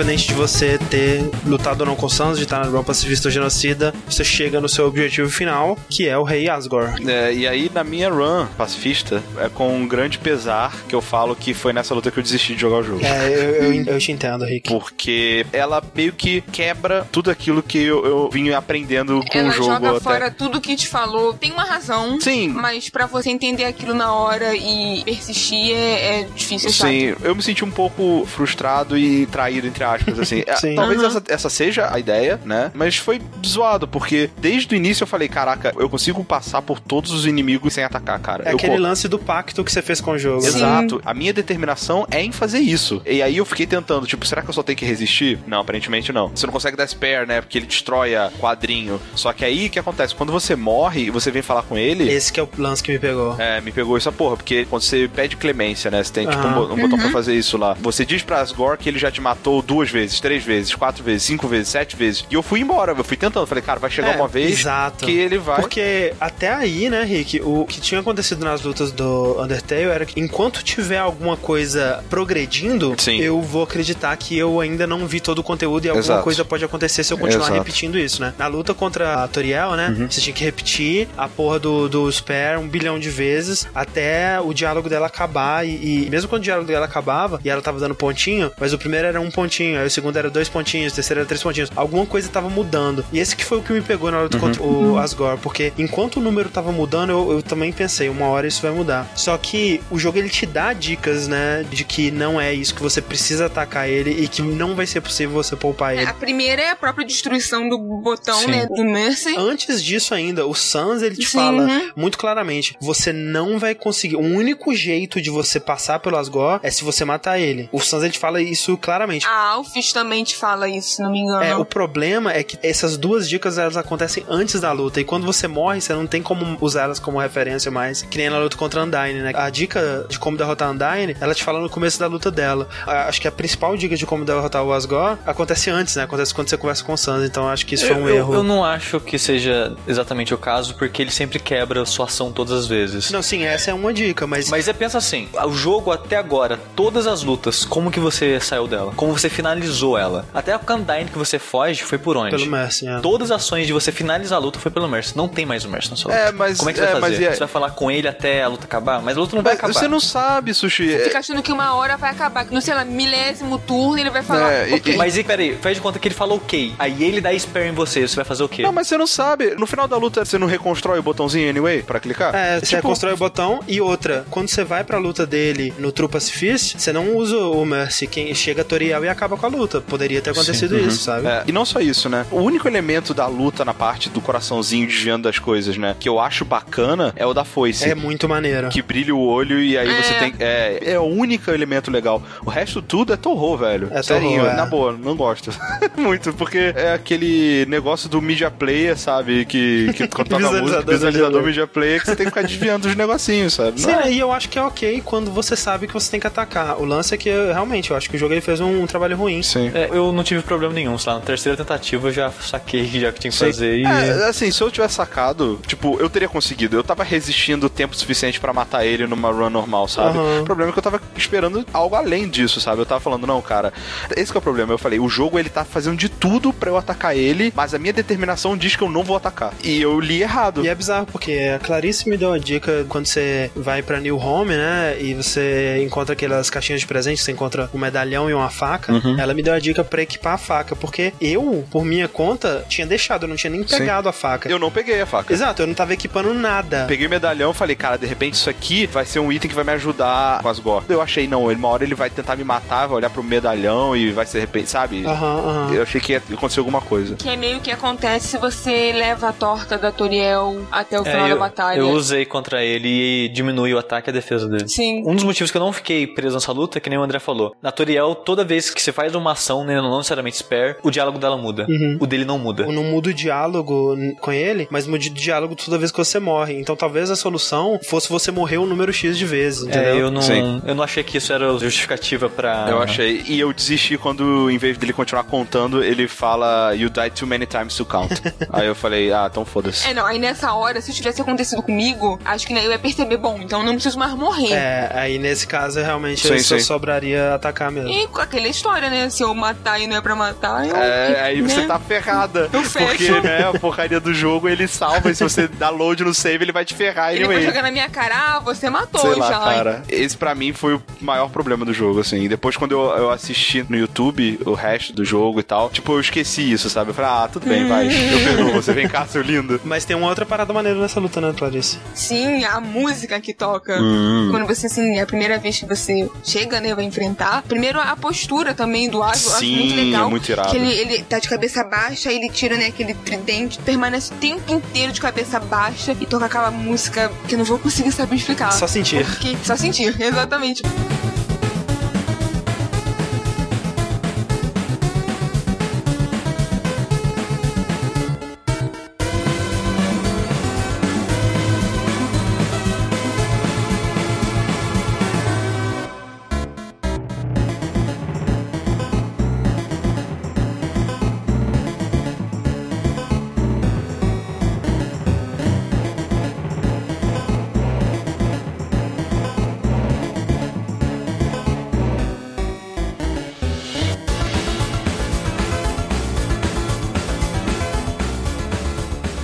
[0.00, 3.32] independente de você ter lutado ou não com Sans, de estar na Run Pacifista ou
[3.32, 7.06] Genocida, você chega no seu objetivo final, que é o Rei Asgore.
[7.06, 11.36] É, e aí, na minha run pacifista, é com um grande pesar que eu falo
[11.36, 13.04] que foi nessa luta que eu desisti de jogar o jogo.
[13.04, 14.70] É, eu, eu, eu te entendo, Rick.
[14.70, 19.52] Porque ela meio que quebra tudo aquilo que eu, eu vim aprendendo com Ela o
[19.52, 20.00] jogo joga até.
[20.00, 21.34] fora tudo que te falou.
[21.34, 22.18] Tem uma razão.
[22.20, 22.48] Sim.
[22.48, 26.88] Mas pra você entender aquilo na hora e persistir é, é difícil, chato.
[26.88, 30.42] Sim, eu me senti um pouco frustrado e traído, entre aspas, assim.
[30.50, 30.74] É, Sim.
[30.74, 31.06] Talvez Aham.
[31.08, 32.70] essa, essa seja a ideia, né?
[32.74, 37.12] Mas foi zoado, porque desde o início eu falei, caraca, eu consigo passar por todos
[37.12, 38.44] os inimigos sem atacar, cara.
[38.48, 40.44] É eu aquele co- lance do pacto que você fez com o jogo.
[40.44, 41.00] Exato.
[41.04, 43.00] A minha determinação é em fazer isso.
[43.06, 45.38] E aí eu fiquei tentando, tipo, será que eu só tenho que resistir?
[45.46, 46.28] Não, aparentemente não.
[46.28, 47.40] Você não consegue dar spare, né?
[47.40, 49.00] Porque ele destrói a quadrinho.
[49.14, 50.14] Só que aí o que acontece?
[50.14, 52.10] Quando você morre e você vem falar com ele.
[52.10, 53.36] Esse que é o lance que me pegou.
[53.38, 56.02] É, me pegou essa porra, porque quando você pede clemência, né?
[56.02, 57.76] Você tem tipo um, um botão pra fazer isso lá.
[57.80, 61.04] Você diz pra Asgore que ele já te te matou duas vezes, três vezes, quatro
[61.04, 62.24] vezes, cinco vezes, sete vezes.
[62.28, 63.46] E eu fui embora, eu fui tentando.
[63.46, 65.06] Falei, cara, vai chegar É, uma vez exato.
[65.06, 65.60] que ele vai.
[65.60, 70.18] Porque até aí, né, Rick, o que tinha acontecido nas lutas do Undertale era que
[70.20, 73.18] enquanto tiver alguma coisa progredindo, Sim.
[73.20, 76.22] eu vou acreditar que eu ainda não vi todo o conteúdo e alguma Exato.
[76.24, 77.58] coisa pode acontecer se eu continuar Exato.
[77.58, 78.34] repetindo isso, né?
[78.38, 80.10] Na luta contra a Toriel, né, Uhum.
[80.10, 84.52] você tinha que repetir a porra do, do Spare um bilhão de vezes até o
[84.52, 87.94] diálogo dela acabar e, e mesmo quando o diálogo dela acabava e ela tava dando
[87.94, 91.20] pontinho, mas o primeiro era um pontinho, aí o segundo era dois pontinhos, o terceiro
[91.20, 91.70] era três pontinhos.
[91.76, 93.04] Alguma coisa tava mudando.
[93.12, 94.40] E esse que foi o que me pegou na luta Uhum.
[94.40, 98.46] contra o Asgore, porque enquanto o número tava mudando, eu, eu também pensei, uma hora
[98.46, 99.10] isso vai mudar.
[99.14, 102.82] Só que o jogo ele te dá dicas, né, de que não é isso, que
[102.82, 106.06] você precisa atacar ele e que não vai ser possível você poupar ele.
[106.06, 108.50] A primeira é a própria destruição do botão, Sim.
[108.50, 108.66] né?
[108.66, 109.34] Do Mercy.
[109.36, 111.90] Antes disso ainda, o Sans ele te Sim, fala uhum.
[111.96, 114.16] muito claramente, você não vai conseguir.
[114.16, 117.68] O único jeito de você passar pelo Asgore é se você matar ele.
[117.72, 119.26] O Sans ele te fala isso claramente.
[119.26, 121.42] A Alphys também te fala isso, se não me engano.
[121.42, 125.00] É, o problema é que essas duas dicas elas acontecem antes da luta.
[125.00, 128.02] E quando você morre, você não tem como usar elas como referência mais.
[128.02, 129.32] Que nem na luta contra a Undyne, né?
[129.34, 132.68] A dica de como derrotar a Undyne, ela te fala no começo da luta dela.
[132.86, 136.04] A- acho que a principal dica de como derrotar o Asgore acontece antes, né?
[136.04, 137.24] Acontece quando você conversa com o Sans.
[137.24, 138.34] Então acho que isso foi um eu, erro.
[138.34, 142.30] eu não acho que seja exatamente o caso, porque ele sempre quebra a sua ação
[142.32, 143.10] todas as vezes.
[143.10, 144.48] Não, sim, essa é uma dica, mas.
[144.50, 148.66] Mas é pensa assim, o jogo até agora, todas as lutas, como que você saiu
[148.66, 148.92] dela?
[148.96, 150.24] Como você finalizou ela?
[150.34, 152.30] Até a Candine que você foge foi por onde?
[152.36, 153.00] Pelo Mercy, é.
[153.00, 155.16] Todas as ações de você finalizar a luta foi pelo Mercy.
[155.16, 156.22] Não tem mais o Mercy na sua luta.
[156.28, 157.22] É, mas- Como é que você é, vai fazer?
[157.22, 157.32] e aí?
[157.32, 159.00] Você vai falar com ele até a luta acabar?
[159.02, 159.72] Mas a luta não vai Mas acabar.
[159.74, 160.98] você não sabe, Sushi.
[160.98, 162.44] Fica achando que uma hora vai acabar.
[162.44, 164.52] Que no, sei lá, milésimo turno ele vai falar.
[164.52, 164.96] É, e- ok.
[164.96, 166.74] Mas e peraí, faz de conta que ele falou ok.
[166.78, 168.62] Aí ele dá spare em você, você vai fazer o quê?
[168.62, 169.54] Não, mas você não sabe.
[169.56, 172.34] No final da luta, você não reconstrói o botãozinho anyway pra clicar?
[172.34, 175.90] É, você Tipo, constrói o botão e outra, quando você vai pra luta dele no
[175.92, 179.48] True Pacifist, você não usa o Mercy, quem chega a Toriel e acaba com a
[179.48, 179.80] luta.
[179.80, 181.26] Poderia ter acontecido isso, sabe?
[181.26, 182.26] É, e não só isso, né?
[182.30, 185.96] O único elemento da luta na parte do coraçãozinho desviando das coisas, né?
[185.98, 187.88] Que eu acho bacana é o da foice.
[187.88, 188.68] É muito maneiro.
[188.68, 190.02] Que brilha o olho e aí É.
[190.02, 190.34] você tem.
[190.38, 192.22] É, é o único elemento legal.
[192.44, 193.88] O resto tudo é torrou, velho.
[193.90, 194.56] É Serinho, torrou, é.
[194.56, 195.50] na boa, não gosto.
[195.96, 199.44] Muito, porque é aquele negócio do media player, sabe?
[199.44, 202.30] Que, que quando toca a música, Visualizador visualizador media media player, que você tem que
[202.30, 203.80] ficar desviando dos negocinhos, sabe?
[203.80, 206.26] Sim, Não é- eu acho que é ok quando você sabe que você tem que
[206.26, 206.80] atacar.
[206.80, 209.42] O lance é que, realmente, eu acho que o jogo ele fez um, trabalho ruim.
[209.42, 209.70] Sim.
[209.74, 213.00] É, eu não tive problema nenhum, sei lá, na terceira tentativa eu já saquei que
[213.00, 213.46] já que tinha que Sim.
[213.46, 213.84] fazer e...
[213.84, 216.76] É, assim, se eu tivesse sacado, tipo, eu teria conseguido.
[216.76, 220.18] Eu tava resistindo o tempo suficiente pra matar ele numa run normal, sabe?
[220.18, 220.42] Aham.
[220.42, 222.80] O problema é que eu tava esperando algo além disso, sabe?
[222.80, 223.72] Eu tava falando, não, cara,
[224.16, 224.72] esse que é o problema.
[224.72, 227.78] Eu falei, o jogo ele tá fazendo de tudo pra eu atacar ele, mas a
[227.78, 229.52] minha determinação diz que eu não vou atacar.
[229.62, 230.64] E eu li errado.
[230.64, 234.16] E é bizarro, porque a Clarice me deu uma dica quando você vai pra New
[234.18, 234.96] Home, né?
[235.00, 238.92] E você encontra aquelas caixinhas de presente, você encontra um medalhão e uma faca.
[238.92, 239.09] Uhum.
[239.18, 242.86] Ela me deu a dica pra equipar a faca, porque eu, por minha conta, tinha
[242.86, 243.78] deixado, eu não tinha nem Sim.
[243.78, 244.48] pegado a faca.
[244.48, 245.32] Eu não peguei a faca.
[245.32, 246.84] Exato, eu não tava equipando nada.
[246.88, 249.54] Peguei o medalhão e falei, cara, de repente isso aqui vai ser um item que
[249.54, 250.84] vai me ajudar com as gore.
[250.88, 253.96] Eu achei, não, ele- uma hora ele vai tentar me matar, vai olhar pro medalhão
[253.96, 255.04] e vai ser de repente, sabe?
[255.04, 255.74] Aham, aham.
[255.74, 257.14] Eu achei que ia acontecer alguma coisa.
[257.16, 261.10] Que é meio que acontece se você leva a torta da Toriel até o É,
[261.10, 261.78] final eu, da batalha.
[261.78, 264.68] eu usei contra ele e diminui o ataque e a defesa dele.
[264.68, 265.02] Sim.
[265.06, 267.18] Um dos motivos que eu não fiquei preso nessa luta é que nem o André
[267.18, 267.54] falou.
[267.62, 271.18] Na Toriel, toda vez que você faz uma ação, né, não necessariamente spare, o diálogo
[271.18, 271.64] dela muda.
[271.66, 271.96] Uhum.
[272.00, 272.64] O dele não muda.
[272.64, 276.18] Eu não muda o diálogo com ele, mas muda o diálogo toda vez que você
[276.18, 276.60] morre.
[276.60, 279.94] Então talvez a solução fosse você morrer um número X de vezes, entendeu?
[279.94, 280.60] É, eu não, Sim.
[280.66, 282.66] eu não achei que isso era justificativa pra.
[282.68, 283.24] Eu achei.
[283.26, 287.46] E eu desisti quando, em vez dele continuar contando, ele fala You died too many
[287.46, 288.20] times to count.
[288.52, 289.88] Aí eu falei, ah, então foda-se.
[289.88, 293.16] É, não, aí nessa hora, se tivesse acontecido comigo, acho que né, eu ia perceber,
[293.16, 294.52] bom, então eu não preciso mais morrer.
[294.52, 296.64] É, aí nesse caso realmente Sim, só sim.
[296.64, 297.90] sobraria atacar mesmo.
[297.90, 299.08] E com aquela história, né?
[299.08, 300.76] Se eu matar e não é pra matar, eu.
[300.76, 301.66] É, aí você né?
[301.66, 302.48] tá ferrada.
[302.52, 302.86] Eu fecho.
[302.86, 306.44] Porque, né, a porcaria do jogo ele salva e se você dá load no save,
[306.44, 307.48] ele vai te ferrar Ele vai anyway.
[307.48, 309.38] jogar na minha cara, ah, você matou Sei lá, já.
[309.38, 309.82] cara.
[309.88, 312.28] Esse pra mim foi o maior problema do jogo, assim.
[312.28, 316.00] Depois, quando eu, eu assisti no YouTube o resto do jogo e tal, tipo, eu
[316.00, 316.90] esqueci isso, sabe?
[316.90, 317.86] Eu falei, ah, tudo bem, vai.
[317.86, 318.72] Eu perdoo você.
[318.72, 319.60] Vem cá, seu lindo.
[319.64, 321.78] Mas tem uma outra parada maneira nessa luta, né, Clarice?
[321.94, 323.80] Sim, a música que toca.
[323.80, 324.28] Hum.
[324.30, 327.42] Quando você, assim, é a primeira vez que você chega, né, vai enfrentar.
[327.42, 330.06] Primeiro, a postura também do Asgo, eu acho Sim, muito legal.
[330.06, 330.50] é muito irado.
[330.50, 334.52] Que ele, ele tá de cabeça baixa, ele tira, né, aquele tridente, permanece o tempo
[334.52, 338.52] inteiro de cabeça baixa e toca aquela música que eu não vou conseguir saber explicar.
[338.52, 339.04] Só sentir.
[339.04, 340.62] Porque, só sentir, exatamente.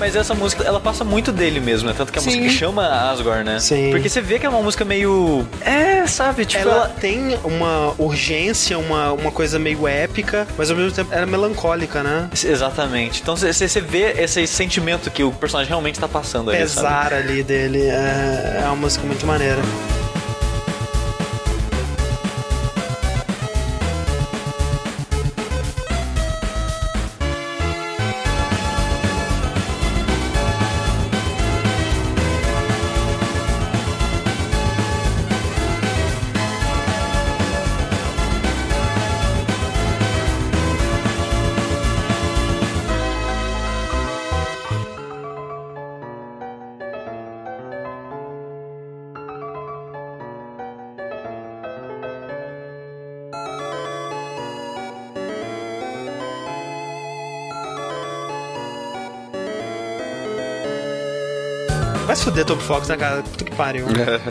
[0.06, 1.94] Mas essa música, ela passa muito dele mesmo, né?
[1.96, 2.36] Tanto que a Sim.
[2.40, 3.58] música chama Asgore, né?
[3.58, 3.90] Sim.
[3.90, 5.44] Porque você vê que é uma música meio.
[5.60, 6.46] É, sabe?
[6.46, 6.88] Tipo, ela ela.
[6.88, 12.04] tem uma urgência, uma, uma coisa meio épica, mas ao mesmo tempo ela é melancólica,
[12.04, 12.30] né?
[12.32, 13.20] Exatamente.
[13.20, 16.68] Então você vê esse sentimento que o personagem realmente tá passando ali.
[16.68, 16.86] sabe?
[16.86, 17.82] Pesar ali dele.
[17.88, 19.60] É, é uma música muito maneira.
[62.36, 63.22] Fuder, Top Fox, né, cara?
[63.22, 63.86] Puta que pariu.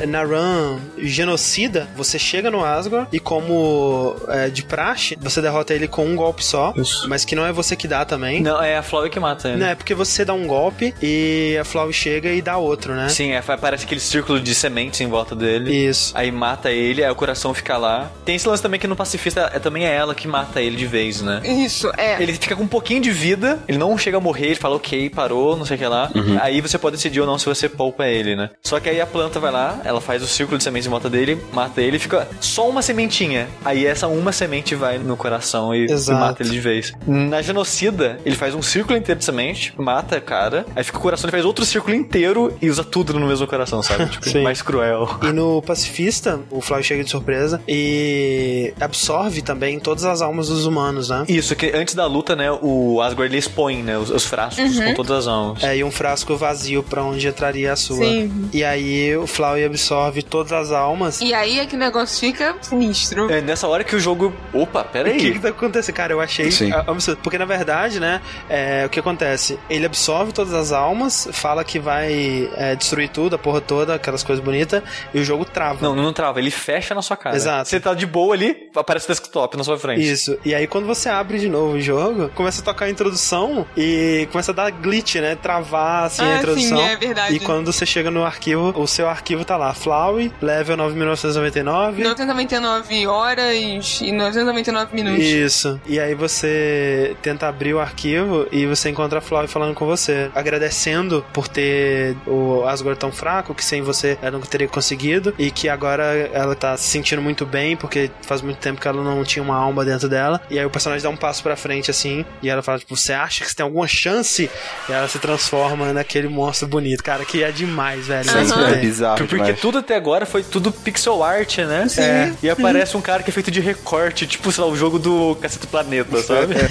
[0.08, 5.88] Na run genocida, você chega no Asgore e, como é, de praxe, você derrota ele
[5.88, 6.72] com um golpe só.
[6.78, 7.10] Isso.
[7.10, 8.42] Mas que não é você que dá também.
[8.42, 9.58] Não, é a Flávia que mata ele.
[9.58, 13.10] Não, é porque você dá um golpe e a Flaw chega e dá outro, né?
[13.10, 15.76] Sim, é, parece aquele círculo de sementes em volta dele.
[15.76, 16.12] Isso.
[16.16, 18.12] Aí mata ele, aí o coração fica lá.
[18.24, 20.86] Tem esse lance também que no pacifista é, também é ela que mata ele de
[20.86, 21.42] vez, né?
[21.44, 22.22] Isso, é.
[22.22, 25.10] Ele fica com um pouquinho de vida, ele não chega a morrer, ele fala ok,
[25.10, 26.12] parou, não sei o que lá.
[26.42, 28.50] Aí você pode decidir ou não se você poupa ele, né?
[28.62, 31.10] Só que aí a planta vai lá, ela faz o círculo de sementes em volta
[31.10, 33.48] dele, mata ele, fica só uma sementinha.
[33.64, 36.94] Aí essa uma semente vai no coração e, e mata ele de vez.
[37.08, 41.02] Na genocida, ele faz um círculo inteiro de semente, mata o cara, aí fica o
[41.02, 44.06] coração, ele faz outro círculo inteiro e usa tudo no mesmo coração, sabe?
[44.16, 44.44] Tipo, Sim.
[44.44, 45.20] mais cruel.
[45.24, 50.66] E no Pacifista, o Flaw chega de surpresa e absorve também todas as almas dos
[50.66, 51.26] humanos, né?
[51.28, 54.94] Isso, que antes da luta, né, o Asgard ele expõe, né, os, os frascos com
[54.94, 55.64] todas as almas.
[55.64, 57.98] É, e um frasco vazio pra onde entraria a sua.
[58.06, 58.50] Sim.
[58.54, 61.22] E aí o Flaw absorve todas as almas.
[61.22, 63.30] E aí é que o negócio fica sinistro.
[63.32, 64.34] É nessa hora que o jogo.
[64.54, 65.34] Opa, pera O que aí.
[65.34, 65.96] que tá acontecendo?
[65.96, 66.72] Cara, eu achei Sim.
[66.72, 67.20] a- absurdo.
[67.22, 69.60] Porque, na verdade, né, é, o que acontece?
[69.70, 74.24] Ele absorve todas as almas, fala que vai é, destruir tudo, a porra toda, aquelas
[74.24, 74.82] coisas bonitas,
[75.14, 75.80] e o jogo trava.
[75.82, 77.36] Não, não trava, ele fecha na sua cara.
[77.36, 77.70] Exato.
[77.70, 80.02] Você tá de boa ali, aparece o desktop na sua frente.
[80.10, 80.38] Isso.
[80.44, 84.28] E aí, quando você abre de novo o jogo, começa a tocar a introdução e
[84.32, 85.36] começa a dar glitch, né?
[85.36, 86.78] Travar, assim, a Ah, introdução.
[86.78, 87.36] sim, é verdade.
[87.36, 92.04] E quando você chega no arquivo, o seu arquivo tá lá, Flowey, level 9999.
[92.04, 95.24] 999 horas e 999 minutos.
[95.24, 95.80] Isso.
[95.86, 100.30] E aí você tenta abrir o arquivo e você encontra a Flávia falando com você,
[100.34, 105.52] agradecendo por ter o Asgore tão fraco, que sem você ela não teria conseguido, e
[105.52, 109.24] que agora ela tá se sentindo muito bem, porque faz muito tempo que ela não
[109.24, 110.42] tinha uma alma dentro dela.
[110.50, 113.14] E aí o personagem dá um passo pra frente assim, e ela fala, tipo, você
[113.14, 114.50] acha que você tem alguma chance?
[114.90, 117.04] E ela se transforma naquele monstro bonito.
[117.04, 118.26] Cara, que é demais, velho.
[118.44, 119.60] Isso É bizarro Porque demais.
[119.60, 121.88] tudo até agora foi tudo pixel art, né?
[121.90, 122.02] Sim.
[122.02, 122.34] É.
[122.44, 125.36] E aparece um cara que é feito de recorte, tipo, sei lá, o jogo do
[125.42, 126.56] Cacete Planeta, sabe?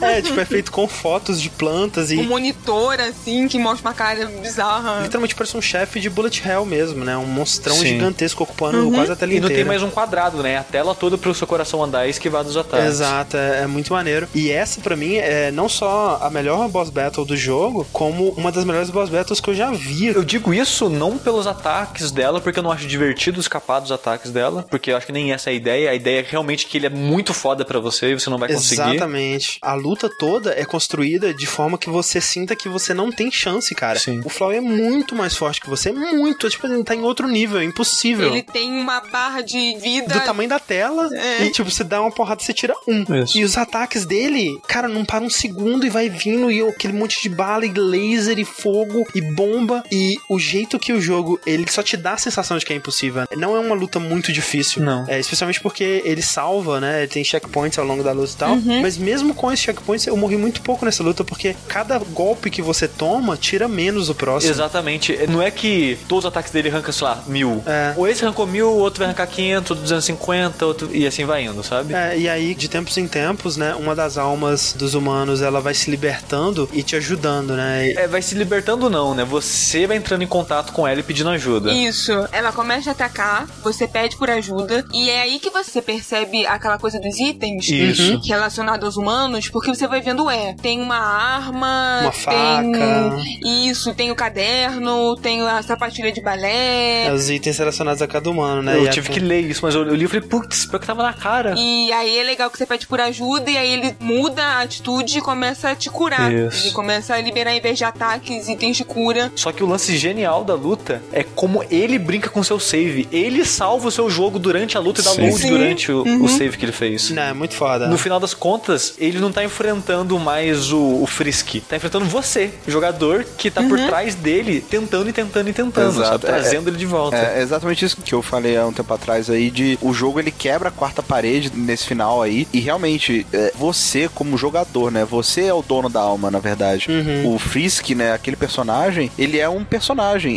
[0.00, 3.94] É, tipo, é feito com fotos de plantas e Um monitor, assim, que mostra uma
[3.94, 5.00] cara bizarra.
[5.02, 7.16] Literalmente parece um chefe de Bullet Hell mesmo, né?
[7.16, 7.86] Um monstrão Sim.
[7.88, 9.68] gigantesco ocupando quase a tela E não tem inteira.
[9.68, 10.58] mais um quadrado, né?
[10.58, 12.86] A tela toda pro seu coração andar e esquivar dos ataques.
[12.86, 14.28] Exato, é, é muito maneiro.
[14.34, 18.50] E essa, pra mim, é não só a melhor boss battle do jogo, como uma
[18.52, 20.06] das melhores boss battles que eu já vi.
[20.06, 24.30] Eu digo isso não pelos ataques dela, porque eu não acho divertido escapar dos ataques
[24.30, 25.90] dela, porque eu acho que nem essa é a ideia.
[25.90, 28.52] A ideia é realmente que ele é muito foda pra você e você não vai
[28.52, 28.82] conseguir.
[28.82, 29.58] Exatamente.
[29.62, 33.74] A luta toda é construída de forma que você sinta que você não tem chance,
[33.74, 33.98] cara.
[33.98, 34.20] Sim.
[34.24, 36.48] O Flow é muito mais forte que você, muito.
[36.50, 38.28] Tipo, ele tá em outro nível, é impossível.
[38.30, 40.14] Ele tem uma barra de vida.
[40.14, 41.44] do tamanho da tela É.
[41.46, 43.02] e tipo, você dá uma porrada e você tira um.
[43.22, 43.38] Isso.
[43.38, 47.22] E os ataques dele, cara, não para um segundo e vai vindo e aquele monte
[47.22, 51.70] de bala e laser e fogo e bomba e o jeito que o jogo, ele
[51.70, 53.24] só te dá a sensação de que é impossível.
[53.36, 54.82] Não é uma luta muito difícil.
[54.82, 55.04] Não.
[55.08, 56.98] É, especialmente porque ele salva, né?
[57.00, 58.52] Ele tem checkpoints ao longo da luta e tal.
[58.52, 58.82] Uhum.
[58.82, 62.62] Mas mesmo com esses checkpoints, eu morri muito pouco nessa luta porque cada golpe que
[62.62, 64.52] você toma tira menos o próximo.
[64.52, 65.16] Exatamente.
[65.28, 67.62] Não é que todos os ataques dele arrancam, sei lá, mil.
[67.66, 67.94] É.
[67.96, 70.90] Ou esse arrancou mil, o outro vai arrancar 500, outro 250, outro...
[70.94, 71.94] e assim vai indo, sabe?
[71.94, 75.74] É, e aí, de tempos em tempos, né, uma das almas dos humanos, ela vai
[75.74, 77.88] se libertando e te ajudando, né?
[77.90, 79.24] E- É, vai se libertando não, né?
[79.24, 81.72] você vai entrando em contato com ela e pedindo ajuda.
[81.72, 82.12] Isso.
[82.32, 86.78] Ela começa a atacar, você pede por ajuda, e é aí que você percebe aquela
[86.78, 88.20] coisa dos itens Isso.
[88.26, 92.62] relacionados aos humanos, porque você vai vendo, é, tem uma arma, Uma faca.
[92.62, 93.68] tem.
[93.68, 97.06] Isso, tem o caderno, tem a sapatilha de balé.
[97.06, 98.76] É, os itens relacionados a cada humano, né?
[98.76, 100.78] Eu E a- tive que ler isso, mas eu, eu li e falei, putz, pior
[100.78, 101.54] que tava na cara.
[101.56, 105.18] E aí é legal que você pede por ajuda e aí ele muda a atitude
[105.18, 106.32] e começa a te curar.
[106.32, 106.66] Isso.
[106.66, 109.32] Ele começa a liberar, em vez de ataques, itens de cura.
[109.36, 113.08] Só que o lance genial da luta é como ele brinca com seu save.
[113.12, 115.22] Ele salva o seu jogo durante a luta e dá Sim.
[115.22, 115.50] load Sim.
[115.50, 117.10] durante o, o save que ele fez.
[117.10, 117.88] Não, é muito foda.
[117.88, 121.56] No final das contas, ele não tá enfrentando mais o, o Frisk.
[121.68, 125.88] Tá enfrentando você, o jogador que tá por trás dele, tentando e tentando e tentando,
[125.90, 126.24] Exato, sabe?
[126.26, 127.16] é- Trazendo ele de volta.
[127.16, 130.30] É exatamente isso que eu falei há um tempo atrás aí, de o jogo ele
[130.30, 135.44] quebra a quarta parede nesse final aí, e realmente, é, você como jogador, né, você
[135.44, 136.86] é o dono da alma, na verdade.
[137.24, 139.77] O Frisk, né, aquele personagem, ele é um personagem,